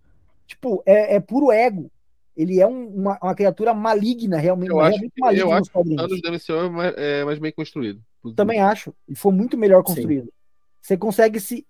Tipo, 0.47 0.83
é, 0.85 1.17
é 1.17 1.21
puro 1.21 1.51
ego. 1.51 1.91
Ele 2.37 2.61
é 2.61 2.67
um- 2.67 2.89
uma, 2.89 3.19
uma 3.23 3.35
criatura 3.35 3.73
maligna, 3.73 4.37
realmente, 4.39 4.71
Eu 4.71 4.81
acho 4.81 4.91
realmente 4.91 5.13
que- 5.15 5.21
maligna 5.21 5.57
eu 5.57 5.63
quadrinhos. 5.73 6.03
Thanos 6.03 6.21
da 6.23 6.29
MCU 6.31 6.57
é 6.67 6.69
mais, 6.69 6.95
é 6.97 7.25
mais 7.25 7.39
bem 7.39 7.53
construído. 7.53 8.01
Também 8.37 8.61
acho. 8.61 8.95
E 9.09 9.15
foi 9.15 9.33
muito 9.33 9.57
melhor 9.57 9.83
construído. 9.83 10.31
Você 10.81 10.97
consegue 10.97 11.41
se. 11.41 11.67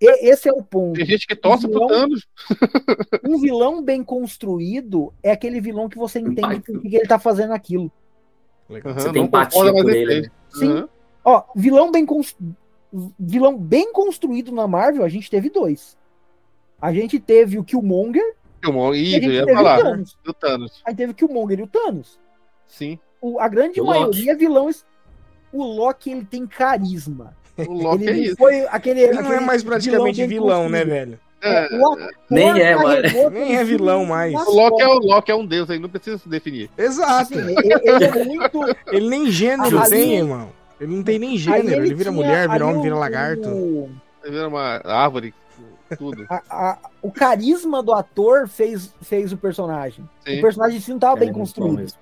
E- 0.00 0.28
esse 0.30 0.48
é 0.48 0.52
o 0.52 0.62
ponto. 0.62 0.94
Tem 0.96 1.06
gente 1.06 1.26
que 1.26 1.34
torce 1.36 1.62
pro 1.68 1.86
Vilão- 1.86 1.88
Thanos. 1.88 2.26
Um 3.28 3.38
vilão 3.38 3.82
bem 3.82 4.02
construído 4.04 5.12
é 5.22 5.30
aquele 5.32 5.60
vilão 5.60 5.88
que 5.88 5.98
você 5.98 6.18
entende 6.20 6.60
por 6.60 6.80
que 6.80 6.96
ele 6.96 7.06
tá 7.06 7.18
fazendo 7.18 7.52
aquilo. 7.52 7.90
Legal. 8.68 8.92
Aham, 8.92 9.00
Você 9.00 9.12
tem 9.12 9.22
empatia 9.24 9.72
por 9.72 9.90
ele, 9.90 10.20
né? 10.22 10.28
Sim. 10.50 10.70
Aham. 10.72 10.88
Ó, 11.24 11.42
vilão 11.56 11.90
bem 11.90 12.06
cons- 12.06 12.36
vilão 13.18 13.56
bem 13.58 13.92
construído 13.92 14.52
na 14.52 14.66
Marvel, 14.68 15.04
a 15.04 15.08
gente 15.08 15.30
teve 15.30 15.50
dois. 15.50 15.96
A 16.80 16.92
gente 16.92 17.18
teve 17.18 17.58
o 17.58 17.64
Killmonger 17.64 18.36
Filmou. 18.62 18.94
e 18.94 19.14
a 19.14 19.18
gente 19.20 19.26
eu 19.26 19.32
ia 19.32 19.40
teve 19.46 19.52
o 19.52 19.56
falar. 19.56 19.82
Thanos. 19.82 20.18
Do 20.22 20.32
Thanos. 20.34 20.82
A 20.84 20.90
gente 20.90 20.98
teve 20.98 21.12
o 21.12 21.14
Killmonger 21.14 21.58
e 21.58 21.62
o 21.62 21.66
Thanos. 21.66 22.20
Sim. 22.66 22.98
O- 23.20 23.40
a 23.40 23.48
grande 23.48 23.80
o 23.80 23.84
Loki. 23.84 23.98
maioria 23.98 24.32
é 24.32 24.34
vilões. 24.36 24.84
O 25.52 25.64
Loki 25.64 26.10
ele 26.10 26.24
tem 26.24 26.46
carisma. 26.46 27.36
O 27.58 27.72
Loki 27.72 28.04
ele 28.04 28.10
é 28.10 28.14
não 28.14 28.22
isso. 28.22 28.36
foi 28.36 28.66
aquele. 28.68 29.00
Ele 29.00 29.12
não 29.14 29.22
é 29.22 29.26
aquele 29.26 29.40
mais 29.46 29.62
praticamente 29.62 30.18
bem 30.20 30.28
vilão, 30.28 30.68
né, 30.68 30.84
velho? 30.84 31.18
É, 31.42 31.68
o 31.76 31.92
ator 31.92 32.12
Nem 32.30 32.48
é, 32.60 32.74
mano. 32.76 33.02
Nem 33.02 33.04
aquele 33.04 33.52
é 33.54 33.64
vilão 33.64 33.98
filme 34.00 34.10
mais. 34.12 34.34
o 34.34 34.50
Loki 34.54 34.82
é 34.82 34.86
o 34.88 34.98
Loki 34.98 35.30
é 35.30 35.34
um 35.34 35.46
deus 35.46 35.70
aí, 35.70 35.78
não 35.78 35.88
precisa 35.88 36.18
se 36.18 36.28
definir. 36.28 36.68
Exato. 36.76 37.12
Assim, 37.38 37.38
ele, 37.38 37.54
ele 37.84 38.04
é 38.04 38.24
muito. 38.24 38.60
Ele 38.92 39.08
nem 39.08 39.30
gênero 39.30 39.78
Ali- 39.78 39.90
tem, 39.90 40.16
irmão. 40.16 40.48
Ele 40.80 40.96
não 40.96 41.02
tem 41.02 41.18
nem 41.18 41.36
gênero. 41.38 41.68
Ele, 41.84 41.94
vira 41.94 42.10
tinha- 42.10 42.12
mulher, 42.12 42.48
vira 42.48 42.66
homem, 42.66 42.82
vira 42.82 42.96
lagarto. 42.96 43.48
o- 43.48 43.90
Você 44.22 44.30
vira 44.30 44.48
uma 44.48 44.80
árvore, 44.84 45.32
tudo. 45.96 46.26
a- 46.28 46.42
a- 46.50 46.78
o 47.00 47.10
carisma 47.12 47.82
do 47.82 47.92
ator 47.92 48.48
fez, 48.48 48.92
fez 49.02 49.32
o 49.32 49.36
personagem. 49.36 50.06
Sim. 50.26 50.38
O 50.38 50.42
personagem 50.42 50.76
em 50.78 50.80
si 50.80 50.90
não 50.90 50.96
estava 50.96 51.16
bem 51.16 51.30
É, 51.30 51.32
construído. 51.32 51.92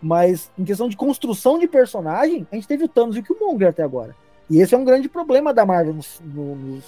Mas 0.00 0.50
em 0.58 0.64
questão 0.64 0.88
de 0.88 0.96
construção 0.96 1.58
de 1.58 1.66
personagem, 1.66 2.46
a 2.50 2.54
gente 2.54 2.68
teve 2.68 2.84
o 2.84 2.88
Thanos 2.88 3.16
e 3.16 3.20
o 3.20 3.22
Killmonger 3.22 3.68
até 3.68 3.82
agora. 3.82 4.14
E 4.50 4.60
esse 4.60 4.74
é 4.74 4.78
um 4.78 4.84
grande 4.84 5.08
problema 5.08 5.52
da 5.52 5.64
Marvel 5.66 5.94
nos, 5.94 6.20
no- 6.24 6.56
nos, 6.56 6.84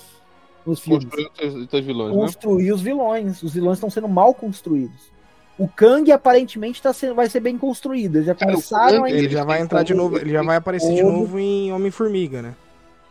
nos 0.65 0.81
filmes. 0.81 1.07
Os 1.07 1.71
seus 1.71 1.85
vilões, 1.85 2.15
né? 2.15 2.21
Construir 2.23 2.73
os 2.73 2.81
vilões. 2.81 3.43
Os 3.43 3.53
vilões 3.53 3.77
estão 3.77 3.91
sendo 3.91 4.09
mal 4.09 4.33
construídos. 4.35 5.11
O 5.59 5.69
Kang 5.69 6.11
aparentemente 6.11 6.81
tá 6.81 6.91
sendo, 6.93 7.15
vai 7.15 7.29
ser 7.29 7.41
bem 7.41 7.59
construído. 7.59 8.17
Eles 8.17 8.27
já 8.27 8.35
Cara, 8.35 8.53
começaram 8.53 9.05
a. 9.05 9.11
Ele 9.11 9.29
já 9.29 9.45
vai 9.45 9.61
entrar 9.61 9.83
de 9.83 9.93
novo. 9.93 10.17
Ele 10.17 10.31
já 10.31 10.43
vai 10.43 10.57
aparecer 10.57 10.95
de 10.95 11.03
novo 11.03 11.39
em 11.39 11.71
Homem-Formiga, 11.71 12.41
né? 12.41 12.55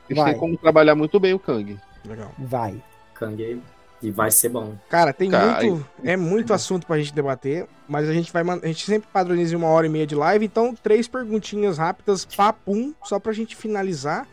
Eles 0.10 0.24
Vai. 0.24 0.32
têm 0.32 0.40
como 0.40 0.58
trabalhar 0.58 0.96
muito 0.96 1.20
bem 1.20 1.36
o 1.36 1.40
Kang. 1.40 1.78
Legal. 2.04 2.32
Vai. 2.40 2.82
Kang 3.14 3.62
e 4.02 4.10
vai 4.10 4.32
ser 4.32 4.50
bom. 4.50 4.74
Cara, 4.90 5.14
tem 5.14 5.30
Cara, 5.30 5.62
muito. 5.64 5.86
É 6.04 6.18
muito 6.18 6.52
assunto 6.52 6.88
pra 6.88 6.98
gente 6.98 7.14
debater. 7.14 7.68
Mas 7.88 8.10
a 8.10 8.14
gente 8.14 8.34
vai. 8.34 8.42
A 8.42 8.66
gente 8.68 8.84
sempre 8.84 9.08
padroniza 9.14 9.54
em 9.54 9.58
uma 9.58 9.68
hora 9.68 9.86
e 9.86 9.90
meia 9.90 10.08
de 10.08 10.16
live. 10.16 10.44
Então, 10.44 10.74
três 10.74 11.08
perguntinhas 11.08 11.78
rápidas, 11.78 12.26
papum, 12.26 12.94
só 13.04 13.20
pra 13.20 13.32
gente 13.32 13.56
finalizar. 13.56 14.26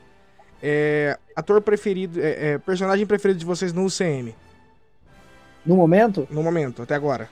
É, 0.68 1.16
ator 1.36 1.60
preferido. 1.60 2.20
é, 2.20 2.55
é, 2.55 2.59
personagem 2.59 3.06
preferido 3.06 3.38
de 3.38 3.47
vocês 3.47 3.72
no 3.72 3.84
UCM, 3.84 4.34
No 5.64 5.76
momento, 5.76 6.26
no 6.28 6.43
momento, 6.43 6.82
até 6.82 6.94
agora. 6.97 7.28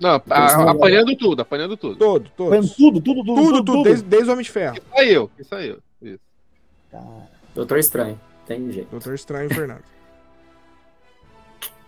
Não, 0.00 0.20
a- 0.28 0.70
apanhando 0.72 1.16
tudo, 1.16 1.42
apanhando 1.42 1.76
tudo. 1.76 1.96
Todo, 1.96 2.24
foi 2.36 2.50
todos. 2.50 2.74
tudo, 2.74 3.00
tudo, 3.00 3.24
tudo, 3.24 3.34
Tudo, 3.42 3.64
tudo, 3.64 3.82
desde, 3.84 4.04
desde 4.04 4.28
o 4.28 4.32
Homem 4.32 4.44
de 4.44 4.50
Ferro. 4.50 4.74
Isso 4.76 4.86
aí 4.98 5.12
eu, 5.14 5.30
isso 5.38 5.54
aí 5.54 5.68
eu. 5.68 5.78
Isso. 6.02 6.20
Cara, 6.90 7.04
Doutor 7.54 7.78
Estranho. 7.78 8.20
Tem 8.46 8.72
jeito. 8.72 8.90
Doutor 8.90 9.14
Estranho 9.14 9.48
Fernando. 9.54 9.84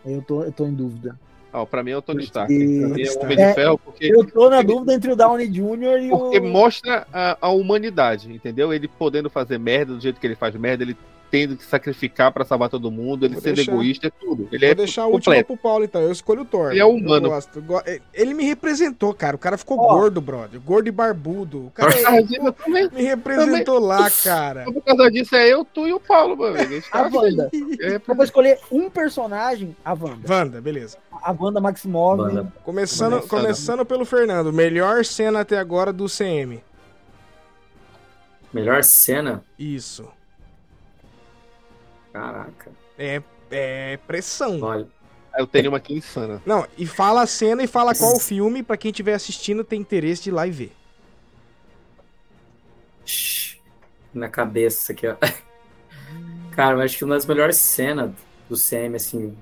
eu, 0.04 0.22
tô, 0.22 0.44
eu 0.44 0.52
tô 0.52 0.66
em 0.66 0.72
dúvida. 0.74 1.18
Ó, 1.56 1.64
pra 1.64 1.82
mim 1.82 1.92
é 1.92 1.96
o 1.96 2.02
Tony 2.02 2.24
Stark. 2.24 2.52
E- 2.52 2.58
mim 2.58 3.02
é 3.02 3.10
o 3.10 3.20
Homem 3.22 3.40
É, 3.40 3.48
de 3.48 3.54
Ferro, 3.54 3.78
porque, 3.78 4.06
Eu 4.14 4.24
tô 4.26 4.50
na 4.50 4.60
dúvida 4.60 4.92
entre 4.92 5.10
o 5.10 5.16
Downey 5.16 5.48
Jr. 5.48 6.02
e 6.02 6.08
porque 6.10 6.38
o. 6.38 6.44
mostra 6.44 7.06
a, 7.10 7.38
a 7.40 7.48
humanidade, 7.48 8.30
entendeu? 8.30 8.74
Ele 8.74 8.86
podendo 8.86 9.30
fazer 9.30 9.58
merda 9.58 9.94
do 9.94 10.00
jeito 10.00 10.20
que 10.20 10.26
ele 10.26 10.34
faz 10.34 10.54
merda, 10.54 10.84
ele 10.84 10.94
tendo 11.30 11.56
que 11.56 11.64
sacrificar 11.64 12.32
pra 12.32 12.44
salvar 12.44 12.68
todo 12.68 12.90
mundo, 12.90 13.26
ele 13.26 13.34
Vou 13.34 13.42
deixar- 13.42 13.72
egoísta, 13.72 14.06
é 14.06 14.10
tudo. 14.10 14.48
Ele 14.52 14.58
Vou 14.64 14.68
é 14.70 14.74
deixar 14.74 15.02
a 15.02 15.06
última 15.06 15.34
completo. 15.34 15.46
pro 15.46 15.56
Paulo, 15.56 15.84
então. 15.84 16.00
Eu 16.00 16.12
escolho 16.12 16.42
o 16.42 16.44
Thor. 16.44 16.70
Ele 16.70 16.80
é 16.80 16.84
humano. 16.84 17.28
Go- 17.66 17.82
Ele 18.14 18.32
me 18.34 18.44
representou, 18.44 19.12
cara. 19.12 19.34
O 19.36 19.38
cara 19.38 19.58
ficou 19.58 19.78
Ó. 19.78 19.94
gordo, 19.98 20.20
brother. 20.20 20.60
Gordo 20.60 20.88
e 20.88 20.92
barbudo. 20.92 21.66
O 21.66 21.70
cara 21.72 21.92
também- 21.92 22.88
me 22.92 23.02
representou 23.02 23.78
lá, 23.78 24.08
cara. 24.10 24.64
Por 24.64 24.82
causa 24.82 25.10
disso 25.10 25.34
é 25.34 25.48
eu, 25.48 25.64
tu 25.64 25.86
e 25.86 25.92
o 25.92 26.00
Paulo, 26.00 26.42
amigo. 26.44 26.58
A 26.62 26.64
gente 26.64 26.88
A 26.92 27.10
tá- 27.10 27.18
Wanda. 27.18 27.50
é, 27.80 28.00
Eu 28.06 28.14
vou 28.14 28.24
escolher 28.24 28.58
um 28.70 28.88
personagem, 28.88 29.76
a 29.84 29.92
Wanda. 29.92 30.32
Wanda, 30.32 30.60
beleza. 30.60 30.96
A 31.22 31.32
Wanda 31.32 31.60
Maximov. 31.60 32.20
Wanda. 32.20 32.52
Começando, 32.62 33.12
Começando. 33.20 33.28
começando 33.28 33.84
pelo 33.86 34.04
Fernando. 34.04 34.52
Melhor 34.52 35.04
cena 35.04 35.40
até 35.40 35.58
agora 35.58 35.92
do 35.92 36.08
CM. 36.08 36.62
Melhor 38.52 38.82
cena? 38.84 39.42
Isso. 39.58 40.08
Caraca. 42.16 42.72
É, 42.98 43.22
é 43.51 43.98
pressão. 44.06 44.59
Olha. 44.62 44.88
eu 45.36 45.47
tenho 45.47 45.68
uma 45.68 45.76
aqui 45.76 45.93
insana. 45.93 46.43
Não, 46.47 46.66
e 46.78 46.86
fala 46.86 47.20
a 47.22 47.26
cena 47.26 47.62
e 47.62 47.66
fala 47.66 47.94
qual 47.94 48.18
filme 48.18 48.62
pra 48.62 48.78
quem 48.78 48.90
estiver 48.90 49.12
assistindo 49.12 49.62
tem 49.62 49.78
interesse 49.78 50.22
de 50.22 50.30
ir 50.30 50.32
lá 50.32 50.47
e 50.47 50.51
ver. 50.51 50.72
Na 54.14 54.30
cabeça 54.30 54.93
aqui, 54.93 55.06
ó. 55.06 55.16
Cara, 56.52 56.76
eu 56.76 56.80
acho 56.80 56.97
que 56.97 57.05
uma 57.05 57.14
das 57.14 57.26
melhores 57.26 57.59
cenas 57.59 58.12
do 58.48 58.56
CM, 58.56 58.97
assim. 58.97 59.36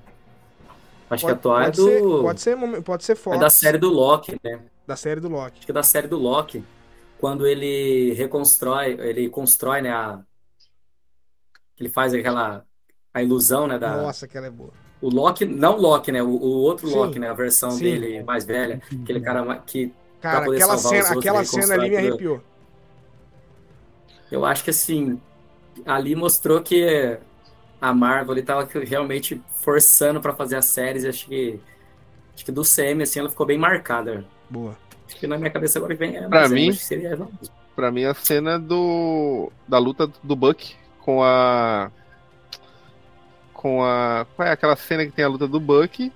Acho 1.09 1.25
que 1.25 1.31
atual 1.31 1.61
é 1.61 1.65
pode 1.65 1.77
ser, 1.77 2.01
do. 2.01 2.21
pode 2.21 2.41
ser, 2.41 2.81
pode 2.83 3.03
ser 3.05 3.11
É 3.13 3.15
Fox. 3.15 3.39
da 3.39 3.49
série 3.49 3.77
do 3.77 3.89
Loki, 3.89 4.37
né? 4.43 4.59
da 4.85 4.97
série 4.97 5.21
do 5.21 5.29
Loki. 5.29 5.57
Acho 5.59 5.65
que 5.65 5.71
é 5.71 5.73
da 5.73 5.83
série 5.83 6.07
do 6.09 6.17
Loki. 6.17 6.61
Quando 7.19 7.47
ele 7.47 8.13
reconstrói, 8.13 8.97
ele 8.99 9.29
constrói, 9.29 9.81
né? 9.81 9.91
A... 9.91 10.19
Ele 11.79 11.89
faz 11.89 12.13
aquela. 12.13 12.65
A 13.13 13.23
ilusão, 13.23 13.65
né? 13.67 13.79
Da... 13.79 13.95
Nossa, 13.97 14.27
que 14.27 14.37
ela 14.37 14.47
é 14.47 14.51
boa. 14.51 14.71
O 15.01 15.09
Loki, 15.09 15.45
não 15.45 15.77
o 15.77 15.81
Loki, 15.81 16.11
né? 16.11 16.21
O, 16.21 16.27
o 16.29 16.47
outro 16.61 16.87
Sim. 16.87 16.95
Loki, 16.95 17.19
né? 17.19 17.29
A 17.29 17.33
versão 17.33 17.71
Sim. 17.71 17.83
dele 17.83 18.23
mais 18.23 18.43
velha. 18.45 18.81
Aquele 19.03 19.21
cara 19.21 19.43
ma- 19.43 19.57
que 19.57 19.93
Cara, 20.19 20.43
poder 20.45 20.57
aquela 20.57 20.77
cena, 20.77 21.09
aquela 21.09 21.45
cena 21.45 21.73
ali 21.75 21.89
me 21.89 21.97
arrepiou. 21.97 22.41
Eu 24.31 24.43
acho 24.45 24.63
que 24.63 24.69
assim, 24.69 25.19
ali 25.85 26.15
mostrou 26.15 26.61
que 26.61 27.17
a 27.79 27.93
Marvel 27.93 28.33
ele 28.33 28.41
tava 28.43 28.67
realmente 28.83 29.41
forçando 29.55 30.19
pra 30.19 30.33
fazer 30.33 30.55
as 30.57 30.65
séries. 30.65 31.03
e 31.03 31.07
Acho 31.09 31.25
que 31.27 31.59
acho 32.33 32.45
que 32.45 32.51
do 32.51 32.63
CM 32.63 33.03
assim 33.03 33.19
ela 33.19 33.29
ficou 33.29 33.45
bem 33.45 33.57
marcada. 33.57 34.25
Boa. 34.49 34.75
Acho 35.07 35.17
que 35.17 35.27
na 35.27 35.37
minha 35.37 35.51
cabeça 35.51 35.77
agora 35.79 35.95
vem 35.95 36.17
é, 36.17 36.27
Pra 36.27 36.49
mim- 36.49 36.69
acho 36.69 36.79
que 36.79 36.85
seria. 36.85 37.17
Pra 37.75 37.91
mim, 37.91 38.05
a 38.05 38.13
cena 38.13 38.57
do 38.57 39.51
da 39.67 39.77
luta 39.77 40.07
do 40.23 40.35
Buck 40.35 40.75
com 41.05 41.23
a. 41.23 41.91
Com 43.53 43.83
a. 43.83 44.25
Qual 44.35 44.47
é 44.47 44.51
aquela 44.51 44.75
cena 44.75 45.05
que 45.05 45.11
tem 45.11 45.23
a 45.23 45.27
luta 45.27 45.47
do 45.47 45.59
Buck? 45.59 46.11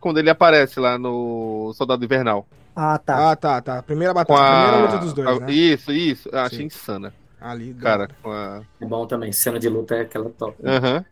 Quando 0.00 0.18
ele 0.18 0.30
aparece 0.30 0.78
lá 0.78 0.96
no 0.96 1.72
Soldado 1.74 2.04
Invernal. 2.04 2.46
Ah, 2.76 2.96
tá. 2.96 3.32
Ah, 3.32 3.36
tá, 3.36 3.60
tá. 3.60 3.82
Primeira 3.82 4.14
batalha, 4.14 4.38
a. 4.40 4.62
primeira 4.62 4.86
luta 4.86 4.98
dos 4.98 5.12
dois, 5.12 5.28
a- 5.28 5.40
né? 5.40 5.52
Isso, 5.52 5.90
isso. 5.90 6.28
Eu 6.32 6.38
achei 6.38 6.58
Sim. 6.58 6.64
insana. 6.66 7.12
Ali, 7.40 7.74
Cara, 7.74 8.08
com 8.22 8.30
a. 8.30 8.62
É 8.80 8.86
bom 8.86 9.04
também. 9.06 9.32
Cena 9.32 9.58
de 9.58 9.68
luta 9.68 9.96
é 9.96 10.02
aquela 10.02 10.30
top. 10.30 10.56
Aham. 10.64 11.04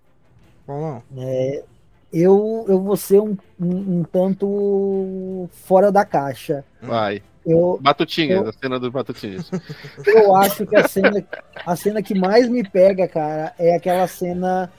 Bom, 0.66 1.02
não. 1.10 1.22
É, 1.22 1.64
eu, 2.12 2.64
eu 2.68 2.80
vou 2.80 2.96
ser 2.96 3.20
um, 3.20 3.36
um, 3.60 3.98
um 4.00 4.04
tanto 4.04 5.48
fora 5.64 5.90
da 5.90 6.04
caixa. 6.04 6.64
Vai. 6.80 7.22
Eu, 7.46 7.78
Batutinhas, 7.80 8.42
Eu- 8.42 8.48
a 8.48 8.52
cena 8.52 8.78
dos 8.80 8.90
batutinhas. 8.90 9.48
eu 10.06 10.34
acho 10.34 10.66
que 10.66 10.74
a 10.76 10.88
cena, 10.88 11.24
a 11.64 11.76
cena 11.76 12.02
que 12.02 12.14
mais 12.18 12.48
me 12.48 12.68
pega, 12.68 13.06
cara, 13.06 13.54
é 13.58 13.76
aquela 13.76 14.06
cena. 14.08 14.70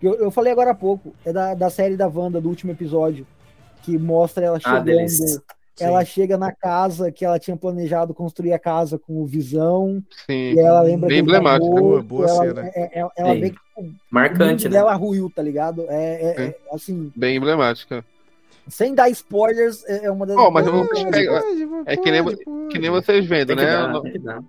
que 0.00 0.06
Eu, 0.06 0.14
eu 0.14 0.30
falei 0.30 0.52
agora 0.52 0.70
há 0.70 0.74
pouco, 0.74 1.14
é 1.24 1.32
da, 1.32 1.54
da 1.54 1.68
série 1.70 1.96
da 1.96 2.08
Wanda, 2.08 2.40
do 2.40 2.48
último 2.48 2.72
episódio. 2.72 3.26
Que 3.82 3.96
mostra 3.98 4.44
ela 4.46 4.56
Ah, 4.56 4.60
chegando. 4.60 4.84
delícia. 4.84 5.40
ela 5.80 6.04
chega 6.04 6.36
na 6.36 6.50
casa 6.52 7.12
que 7.12 7.24
ela 7.24 7.38
tinha 7.38 7.56
planejado 7.56 8.12
construir 8.12 8.52
a 8.52 8.58
casa 8.58 8.98
com 8.98 9.22
o 9.22 9.26
Visão. 9.26 10.02
Sim. 10.26 10.54
E 10.54 10.58
ela 10.58 10.80
lembra 10.80 11.08
Bem 11.08 11.20
emblemático. 11.20 11.72
da 11.74 11.80
Boa, 11.80 12.02
boa 12.02 12.26
ela, 12.28 12.44
cena. 12.46 12.70
é- 12.74 13.00
é- 13.00 13.06
ela 13.16 13.34
Sim. 13.34 13.40
vê 13.40 13.50
que 13.50 13.58
Marcante, 14.10 14.64
né? 14.64 14.70
dela 14.70 14.94
ruiu, 14.94 15.30
tá 15.34 15.40
ligado? 15.42 15.84
É, 15.88 15.94
é- 16.14 16.42
é, 16.46 16.56
assim, 16.74 17.12
Bem 17.14 17.36
emblemática. 17.36 18.04
Sem 18.68 18.94
dar 18.94 19.08
spoilers, 19.10 19.84
é 19.86 20.06
é 20.06 20.10
uma 20.10 20.26
das. 20.26 20.36
Ó, 20.36 20.50
mas 20.50 20.66
eu 20.66 20.72
vou 20.72 20.86
pegar- 20.88 21.42
É 21.86 21.96
que 21.96 22.10
nem, 22.10 22.24
que 22.68 22.78
nem 22.78 22.90
vocês 22.90 23.26
vendo, 23.26 23.54
né? 23.56 23.64
dar. 24.22 24.42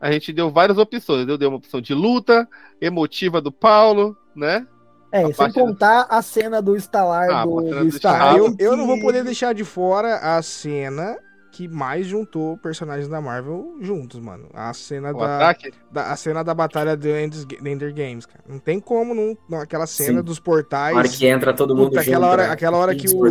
A 0.00 0.12
gente 0.12 0.32
deu 0.32 0.50
várias 0.50 0.76
opções. 0.78 1.26
Eu 1.28 1.38
dei 1.38 1.48
uma 1.48 1.56
opção 1.56 1.80
de 1.80 1.94
luta, 1.94 2.46
emotiva 2.80 3.40
do 3.40 3.50
Paulo, 3.50 4.16
né? 4.36 4.66
É, 5.10 5.24
a 5.24 5.32
sem 5.32 5.52
contar 5.52 6.06
a 6.10 6.20
cena 6.20 6.60
do 6.60 6.76
estalar 6.76 7.30
Ah, 7.30 7.44
do, 7.44 7.60
do 7.62 8.08
Ah, 8.08 8.34
eu, 8.36 8.54
eu 8.58 8.76
não 8.76 8.86
vou 8.86 9.00
poder 9.00 9.22
deixar 9.22 9.54
de 9.54 9.64
fora 9.64 10.16
a 10.16 10.42
cena 10.42 11.16
que 11.54 11.68
mais 11.68 12.06
juntou 12.06 12.58
personagens 12.58 13.08
da 13.08 13.20
Marvel 13.20 13.76
juntos, 13.80 14.18
mano. 14.20 14.48
A 14.52 14.72
cena 14.74 15.12
O 15.12 15.18
da, 15.18 15.54
da- 15.90 16.12
a 16.12 16.16
cena 16.16 16.42
da 16.42 16.52
batalha 16.52 16.96
do 16.96 17.06
Ender, 17.08 17.94
Games, 17.94 18.26
cara. 18.26 18.42
Não 18.48 18.58
tem 18.58 18.80
como 18.80 19.14
não, 19.14 19.38
não- 19.48 19.60
aquela 19.60 19.86
cena 19.86 20.18
Sim. 20.18 20.24
dos 20.24 20.38
Na 20.38 20.44
portais. 20.44 20.96
hora 20.96 21.08
que 21.08 21.26
entra 21.26 21.54
todo 21.54 21.74
mundo 21.76 21.90
Puta, 21.90 22.00
aquela 22.00 22.26
junto, 22.26 22.32
hora- 22.32 22.46
né? 22.48 22.52
aquela 22.52 22.76
hora 22.78 22.92
E 22.92 22.96
que 22.96 23.06
os 23.06 23.12
o-. 23.12 23.26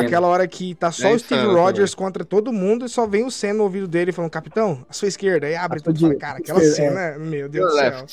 Aquela 0.00 0.26
hora 0.26 0.48
que 0.48 0.74
tá 0.74 0.90
só 0.90 1.08
É 1.08 1.12
o 1.14 1.18
Steve 1.18 1.46
Rogers 1.46 1.94
contra 1.94 2.24
todo 2.24 2.52
mundo 2.52 2.86
e 2.86 2.88
só 2.88 3.06
vem 3.06 3.24
o 3.24 3.30
Sam 3.30 3.52
no 3.54 3.64
ouvido 3.64 3.86
dele 3.86 4.10
falando, 4.12 4.30
capitão, 4.30 4.84
a 4.88 4.92
sua 4.92 5.08
esquerda. 5.08 5.46
Aí 5.46 5.54
abre 5.54 5.78
A 5.80 5.82
tudo 5.82 5.96
e 5.98 6.00
fala, 6.00 6.14
cara, 6.16 6.38
aquela 6.38 6.60
cena, 6.60 7.18
meu 7.18 7.48
Deus 7.48 7.70
do 7.70 7.78
céu. 7.78 8.06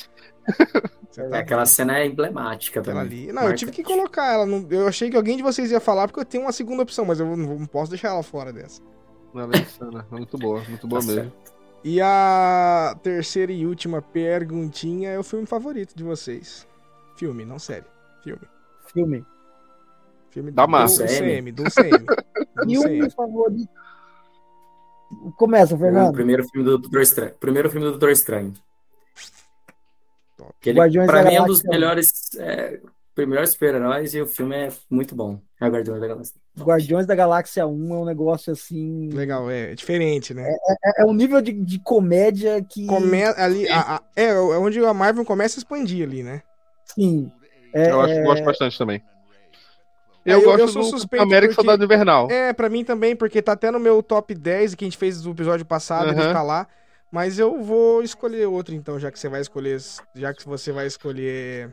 Você 1.14 1.20
É, 1.22 1.28
tá 1.28 1.38
aquela 1.38 1.64
cena 1.64 1.96
é 1.98 2.06
emblemática 2.06 2.80
Aquela 2.80 3.02
também. 3.02 3.24
ali. 3.24 3.32
Não, 3.32 3.48
eu 3.48 3.54
tive 3.54 3.70
que 3.70 3.84
colocar 3.84 4.32
ela. 4.34 4.44
Eu 4.68 4.88
achei 4.88 5.08
que 5.08 5.16
alguém 5.16 5.36
de 5.36 5.44
vocês 5.44 5.70
ia 5.70 5.78
falar, 5.78 6.08
porque 6.08 6.18
eu 6.18 6.24
tenho 6.24 6.42
uma 6.42 6.50
segunda 6.50 6.82
opção, 6.82 7.04
mas 7.04 7.20
eu 7.20 7.36
não, 7.36 7.46
vou- 7.46 7.58
não 7.60 7.66
posso 7.66 7.90
deixar 7.90 8.08
ela 8.08 8.22
fora 8.24 8.52
dessa. 8.52 8.82
Ela 9.34 9.50
é 9.54 9.58
insana. 9.60 10.06
Muito 10.10 10.38
boa, 10.38 10.62
muito 10.68 10.86
boa 10.86 11.00
Tá 11.00 11.06
mesmo. 11.08 11.22
certo. 11.22 11.54
E 11.82 12.00
a 12.00 12.96
terceira 13.02 13.52
e 13.52 13.66
última 13.66 14.00
perguntinha 14.00 15.10
é 15.10 15.18
o 15.18 15.22
filme 15.24 15.44
favorito 15.46 15.94
de 15.94 16.02
vocês. 16.02 16.66
Filme, 17.16 17.44
não 17.44 17.58
série. 17.58 17.84
Filme. 18.22 18.40
Filme. 18.92 19.26
Filme 20.30 20.50
Da 20.50 20.64
do, 20.64 20.70
massa. 20.70 21.04
do 21.04 21.08
CM, 21.08 21.52
do 21.52 21.64
CM. 21.70 22.06
Do 22.64 22.70
E 22.70 22.78
um 22.78 22.98
dos 23.00 23.14
favoritos. 23.14 23.66
Começa, 25.36 25.74
O 25.74 25.78
Fernando. 25.78 26.12
primeiro 26.14 26.44
filme 26.48 26.64
do 26.64 26.78
Doutor 26.78 27.02
Estranho. 27.02 27.34
Primeiro 27.38 27.68
filme 27.70 27.84
do 27.84 27.90
Doutor 27.92 28.10
Estranho. 28.10 28.52
Que 30.60 30.70
ele, 30.70 30.78
Guardiões 30.78 31.06
pra 31.10 31.22
mim, 31.24 31.34
é 31.34 31.42
um 31.42 31.46
dos 31.46 31.62
melhores, 31.62 32.34
é, 32.38 32.80
melhores 33.16 33.50
super-heróis 33.50 34.14
e 34.14 34.20
o 34.20 34.26
filme 34.26 34.56
é 34.56 34.68
muito 34.90 35.14
bom. 35.14 35.40
É 35.60 35.66
o 35.66 35.70
Guardiões 35.70 36.00
da 36.00 36.06
Galáxia. 36.08 36.34
Guardiões 36.58 37.06
da 37.06 37.14
Galáxia 37.14 37.66
1 37.66 37.94
é 37.94 37.98
um 37.98 38.04
negócio 38.04 38.52
assim. 38.52 39.08
Legal, 39.12 39.50
é, 39.50 39.72
é 39.72 39.74
diferente, 39.74 40.34
né? 40.34 40.48
É, 40.84 41.02
é 41.02 41.04
um 41.06 41.14
nível 41.14 41.40
de, 41.40 41.52
de 41.52 41.78
comédia 41.78 42.62
que. 42.62 42.86
Come, 42.86 43.22
ali, 43.24 43.68
a- 43.68 43.96
a- 43.96 44.02
é, 44.16 44.24
é 44.30 44.34
onde 44.58 44.84
a 44.84 44.92
Marvel 44.94 45.24
começa 45.24 45.58
a 45.58 45.60
expandir 45.60 46.06
ali, 46.06 46.22
né? 46.22 46.42
Sim. 46.84 47.30
É, 47.72 47.90
Eu 47.90 48.00
acho, 48.00 48.12
é- 48.14 48.22
gosto 48.22 48.44
bastante 48.44 48.76
também. 48.78 49.02
É, 50.26 50.32
Eu, 50.34 50.38
eu- 50.40 50.44
gosto 50.44 50.60
eu 50.60 50.68
sou 50.68 50.82
do 50.82 50.88
suspeito 50.88 51.22
América 51.22 51.54
porque- 51.54 51.66
Soldado 51.68 51.84
Invernal. 51.84 52.30
É, 52.30 52.52
pra 52.52 52.68
mim 52.68 52.82
também, 52.84 53.14
porque 53.14 53.42
tá 53.42 53.52
até 53.52 53.70
no 53.70 53.78
meu 53.78 54.02
top 54.02 54.34
10 54.34 54.74
que 54.74 54.84
a 54.84 54.86
gente 54.86 54.96
fez 54.98 55.22
no 55.24 55.32
episódio 55.32 55.66
passado, 55.66 56.08
ele 56.10 56.20
Aham. 56.20 56.32
tá 56.32 56.42
lá. 56.42 56.66
Mas 57.12 57.38
eu 57.38 57.62
vou 57.62 58.02
escolher 58.02 58.46
outro 58.46 58.74
então, 58.74 58.98
já 58.98 59.10
que 59.10 59.18
você 59.18 59.28
vai 59.28 59.40
escolher. 59.40 59.78
Já 60.16 60.34
que 60.34 60.44
você 60.48 60.72
vai 60.72 60.86
escolher. 60.86 61.70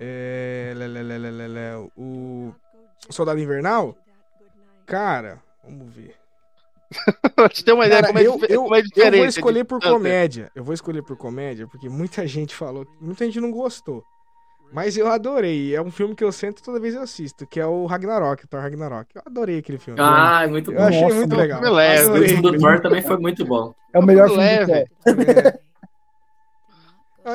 É, 0.00 0.74
o 1.96 2.52
Soldado 3.10 3.38
Invernal. 3.38 3.94
Cara, 4.86 5.38
vamos 5.62 5.92
ver. 5.92 6.14
Te 7.52 7.64
ter 7.64 7.72
uma 7.72 7.86
ideia 7.86 8.00
Cara, 8.00 8.12
como 8.12 8.18
é, 8.18 8.22
eu, 8.22 8.40
eu, 8.48 8.74
é 8.74 8.82
eu 8.96 9.18
vou 9.18 9.26
escolher 9.26 9.64
por 9.64 9.80
comédia. 9.80 10.50
Eu 10.54 10.64
vou 10.64 10.74
escolher 10.74 11.02
por 11.02 11.16
comédia, 11.16 11.66
porque 11.68 11.88
muita 11.88 12.26
gente 12.26 12.54
falou. 12.54 12.86
Muita 13.00 13.24
gente 13.24 13.40
não 13.40 13.50
gostou. 13.50 14.02
Mas 14.72 14.96
eu 14.96 15.08
adorei. 15.08 15.74
É 15.74 15.82
um 15.82 15.90
filme 15.90 16.14
que 16.14 16.24
eu 16.24 16.32
sento 16.32 16.62
toda 16.62 16.80
vez 16.80 16.94
eu 16.94 17.02
assisto, 17.02 17.46
que 17.46 17.60
é 17.60 17.66
o 17.66 17.86
Ragnarok, 17.86 18.46
Thor 18.46 18.60
Ragnarok. 18.60 19.08
Eu 19.14 19.22
adorei 19.26 19.58
aquele 19.58 19.78
filme. 19.78 20.00
Ah, 20.00 20.44
é 20.44 20.46
muito 20.46 20.72
eu 20.72 20.78
bom. 20.78 20.86
achei 20.86 21.02
nossa, 21.02 21.14
muito 21.14 21.28
filme 21.28 21.42
legal. 21.42 21.72
leve. 21.72 22.08
O 22.08 22.14
último 22.14 22.42
do 22.42 22.58
Thor 22.58 22.80
também 22.80 23.02
foi 23.02 23.18
muito 23.18 23.44
bom. 23.44 23.74
é 23.92 23.98
o 23.98 24.02
melhor 24.02 24.28
filme 24.28 24.42
leve. 24.42 24.66
Thor. 25.04 25.14
É 25.14 25.60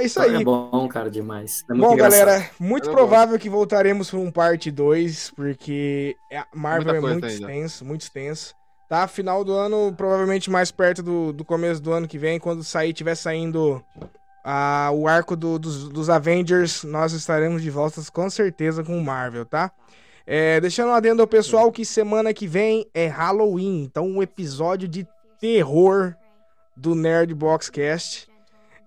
isso 0.02 0.20
Thor 0.20 0.30
aí. 0.30 0.42
é 0.42 0.44
bom, 0.44 0.88
cara, 0.88 1.10
demais. 1.10 1.64
É 1.70 1.74
muito 1.74 1.88
Bom, 1.88 1.94
engraçado. 1.94 2.26
galera, 2.28 2.50
muito 2.60 2.90
Eu 2.90 2.94
provável 2.94 3.38
que 3.40 3.50
voltaremos 3.50 4.10
para 4.10 4.20
um 4.20 4.32
parte 4.32 4.70
2, 4.72 5.32
porque 5.36 6.16
a 6.34 6.46
Marvel 6.54 6.94
Muita 6.94 7.08
é 7.08 7.12
muito 7.14 7.26
ainda. 7.26 7.28
extenso, 7.52 7.86
muito 7.86 8.02
extenso. 8.02 8.54
Tá? 8.88 9.08
Final 9.08 9.44
do 9.44 9.54
ano, 9.54 9.94
provavelmente 9.98 10.50
mais 10.50 10.72
perto 10.72 11.02
do, 11.02 11.34
do 11.34 11.44
começo 11.44 11.82
do 11.82 11.92
ano 11.92 12.08
que 12.08 12.18
vem, 12.20 12.40
quando 12.40 12.64
sair, 12.64 12.94
tiver 12.94 13.16
saindo 13.16 13.84
ah, 14.44 14.92
o 14.94 15.08
arco 15.08 15.36
do- 15.36 15.58
dos, 15.58 15.90
dos 15.90 16.10
Avengers, 16.10 16.84
nós 16.84 17.12
estaremos 17.14 17.64
de 17.64 17.70
volta 17.72 18.00
com 18.14 18.30
certeza 18.30 18.84
com 18.84 18.96
o 18.98 19.04
Marvel, 19.04 19.44
tá? 19.46 19.72
É, 20.28 20.60
deixando 20.62 20.90
um 20.90 20.94
adendo 20.94 21.22
ao 21.22 21.28
pessoal 21.28 21.72
que 21.72 21.84
semana 21.86 22.34
que 22.34 22.48
vem 22.48 22.86
é 22.94 23.08
Halloween, 23.08 23.84
então 23.84 24.08
um 24.08 24.22
episódio 24.22 24.88
de 24.88 25.08
terror 25.40 26.16
do 26.78 26.94
Nerd 26.96 27.34
Box 27.34 27.70
Cast. 27.70 28.28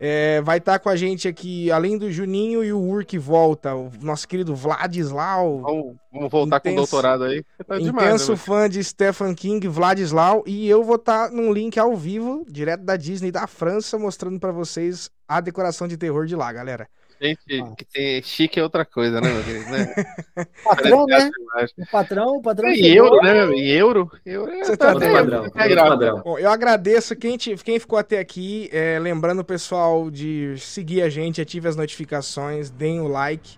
É, 0.01 0.41
vai 0.43 0.59
estar 0.59 0.79
com 0.79 0.89
a 0.89 0.95
gente 0.97 1.27
aqui, 1.27 1.70
além 1.73 1.99
do 1.99 2.11
Juninho 2.11 2.62
e 2.62 2.73
o 2.73 2.79
Urk 2.81 3.19
volta, 3.19 3.75
o 3.75 3.91
nosso 4.01 4.29
querido 4.29 4.55
Vladislau, 4.55 5.61
Vamos, 5.61 5.97
vamos 6.12 6.31
voltar 6.31 6.61
com 6.61 6.69
o 6.69 6.73
Intenso- 6.73 6.91
doutorado 6.93 7.25
aí. 7.25 7.45
Tá 7.66 7.79
demais, 7.79 8.07
intenso 8.09 8.31
né, 8.33 8.37
fã 8.37 8.69
de 8.69 8.83
Stephen 8.85 9.35
King, 9.35 9.66
Vladislau, 9.66 10.45
e 10.47 10.69
eu 10.69 10.85
vou 10.85 10.97
estar 10.97 11.31
num 11.31 11.53
link 11.53 11.79
ao 11.79 11.97
vivo, 11.97 12.45
direto 12.49 12.85
da 12.85 12.97
Disney 12.97 13.33
da 13.33 13.47
França, 13.47 13.99
mostrando 13.99 14.39
pra 14.39 14.53
vocês 14.53 15.11
a 15.27 15.41
decoração 15.41 15.89
de 15.89 15.97
terror 15.97 16.27
de 16.27 16.37
lá, 16.37 16.53
galera. 16.53 16.89
Gente, 17.20 17.61
Ah. 17.61 17.74
que 17.77 17.85
tem 17.85 18.23
chique 18.23 18.61
é 18.61 18.62
outra 18.62 18.85
coisa, 18.85 19.20
né, 19.20 19.28
meu 19.32 19.43
querido? 19.43 19.70
Né? 19.70 19.95
Patrão, 20.65 21.07
né? 21.07 21.31
é. 21.57 21.82
O 21.82 21.86
patrão, 21.90 22.27
o 22.36 22.43
patrão. 22.43 22.69
Em 22.70 22.77
chegou. 22.77 23.07
euro, 23.07 23.16
né, 23.23 23.35
meu? 23.35 23.53
Em 23.53 23.66
euro? 23.70 24.11
euro 24.24 24.53
é, 24.53 24.65
Você 24.65 24.77
tá 24.77 24.93
Outro 24.93 25.05
É, 25.05 25.12
padrão. 25.12 25.45
é 25.55 25.69
graça. 25.69 25.89
padrão. 25.89 26.23
Bom, 26.24 26.39
eu 26.39 26.51
agradeço 26.51 27.16
quem, 27.16 27.36
te- 27.36 27.57
quem 27.57 27.78
ficou 27.81 27.99
até 27.99 28.19
aqui, 28.20 28.69
é, 28.73 28.99
lembrando 29.01 29.40
o 29.40 29.45
pessoal 29.45 30.11
de 30.11 30.55
seguir 30.59 31.03
a 31.03 31.09
gente, 31.09 31.40
ative 31.40 31.66
as 31.69 31.74
notificações, 31.77 32.70
deem 32.70 33.01
o 33.01 33.09
like. 33.09 33.57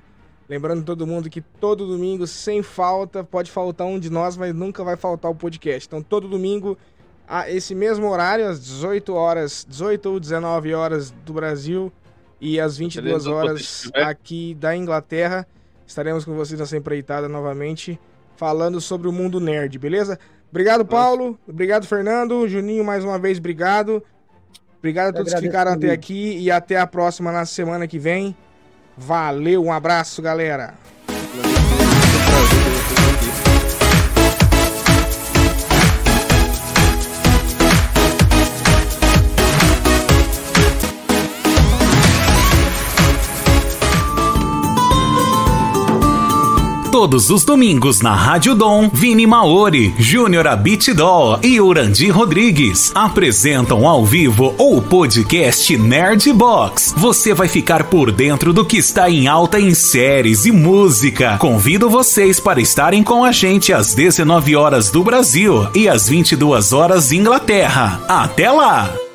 Lembrando 0.49 0.83
todo 0.83 1.07
mundo 1.07 1.29
que 1.31 1.41
todo 1.41 1.87
domingo, 1.87 2.27
sem 2.27 2.63
falta, 2.63 3.23
pode 3.23 3.51
faltar 3.51 3.87
um 3.87 3.99
de 4.01 4.11
nós, 4.11 4.37
mas 4.37 4.53
nunca 4.55 4.83
vai 4.83 4.97
faltar 4.97 5.31
o 5.31 5.35
podcast. 5.35 5.87
Então, 5.87 6.03
todo 6.03 6.27
domingo, 6.27 6.77
a 7.29 7.49
esse 7.49 7.75
mesmo 7.75 8.09
horário, 8.11 8.49
às 8.49 8.59
18 8.61 9.15
horas, 9.15 9.65
18 9.69 10.11
ou 10.11 10.19
19 10.19 10.75
horas 10.75 11.11
do 11.25 11.33
Brasil 11.33 11.93
e 12.41 12.59
às 12.59 12.77
22 12.79 13.25
Beleza, 13.25 13.31
horas 13.31 13.91
aqui 13.95 14.55
da 14.55 14.75
Inglaterra, 14.75 15.47
estaremos 15.87 16.25
com 16.25 16.35
vocês 16.35 16.59
nessa 16.59 16.77
empreitada 16.77 17.29
novamente, 17.29 18.01
falando 18.37 18.81
sobre 18.81 19.09
o 19.09 19.13
mundo 19.13 19.39
nerd, 19.39 19.79
beleza? 19.79 20.19
Obrigado, 20.51 20.85
Paulo. 20.85 21.39
Obrigado, 21.47 21.87
Fernando. 21.87 22.49
Juninho, 22.49 22.85
mais 22.85 23.05
uma 23.05 23.19
vez, 23.19 23.39
obrigado. 23.39 24.03
Obrigado 24.79 25.11
a 25.11 25.13
todos 25.13 25.35
que 25.35 25.41
ficaram 25.41 25.73
até 25.73 25.91
aqui 25.91 26.39
e 26.39 26.51
até 26.51 26.79
a 26.79 26.87
próxima 26.87 27.31
na 27.31 27.45
semana 27.45 27.87
que 27.87 27.99
vem. 27.99 28.35
Valeu, 28.97 29.63
um 29.63 29.73
abraço, 29.73 30.23
galera. 30.23 30.75
Todos 47.01 47.31
os 47.31 47.47
domingos 47.47 48.03
na 48.03 48.15
Rádio 48.15 48.55
Dom, 48.55 48.91
Vini 48.93 49.27
Maori, 49.27 49.95
Júnior 49.99 50.47
Abitidol 50.47 51.41
e 51.43 51.59
Urandi 51.59 52.11
Rodrigues 52.11 52.93
apresentam 52.95 53.89
ao 53.89 54.05
vivo 54.05 54.55
o 54.59 54.83
podcast 54.83 55.79
Nerd 55.79 56.31
Box. 56.35 56.93
Você 56.99 57.33
vai 57.33 57.49
ficar 57.49 57.85
por 57.85 58.13
dentro 58.13 58.53
do 58.53 58.67
que 58.67 58.77
está 58.77 59.09
em 59.09 59.29
alta 59.29 59.59
em 59.59 59.73
séries 59.73 60.45
e 60.45 60.53
música. 60.53 61.39
Convido 61.39 61.89
vocês 61.89 62.39
para 62.39 62.61
estarem 62.61 63.03
com 63.03 63.25
a 63.25 63.33
gente 63.33 63.73
às 63.73 63.95
19 63.95 64.55
horas 64.55 64.91
do 64.91 65.03
Brasil 65.03 65.69
e 65.75 65.89
às 65.89 66.07
22 66.07 66.75
horas 66.75 67.13
Inglaterra. 67.13 67.99
Até 68.07 68.51
lá! 68.51 69.10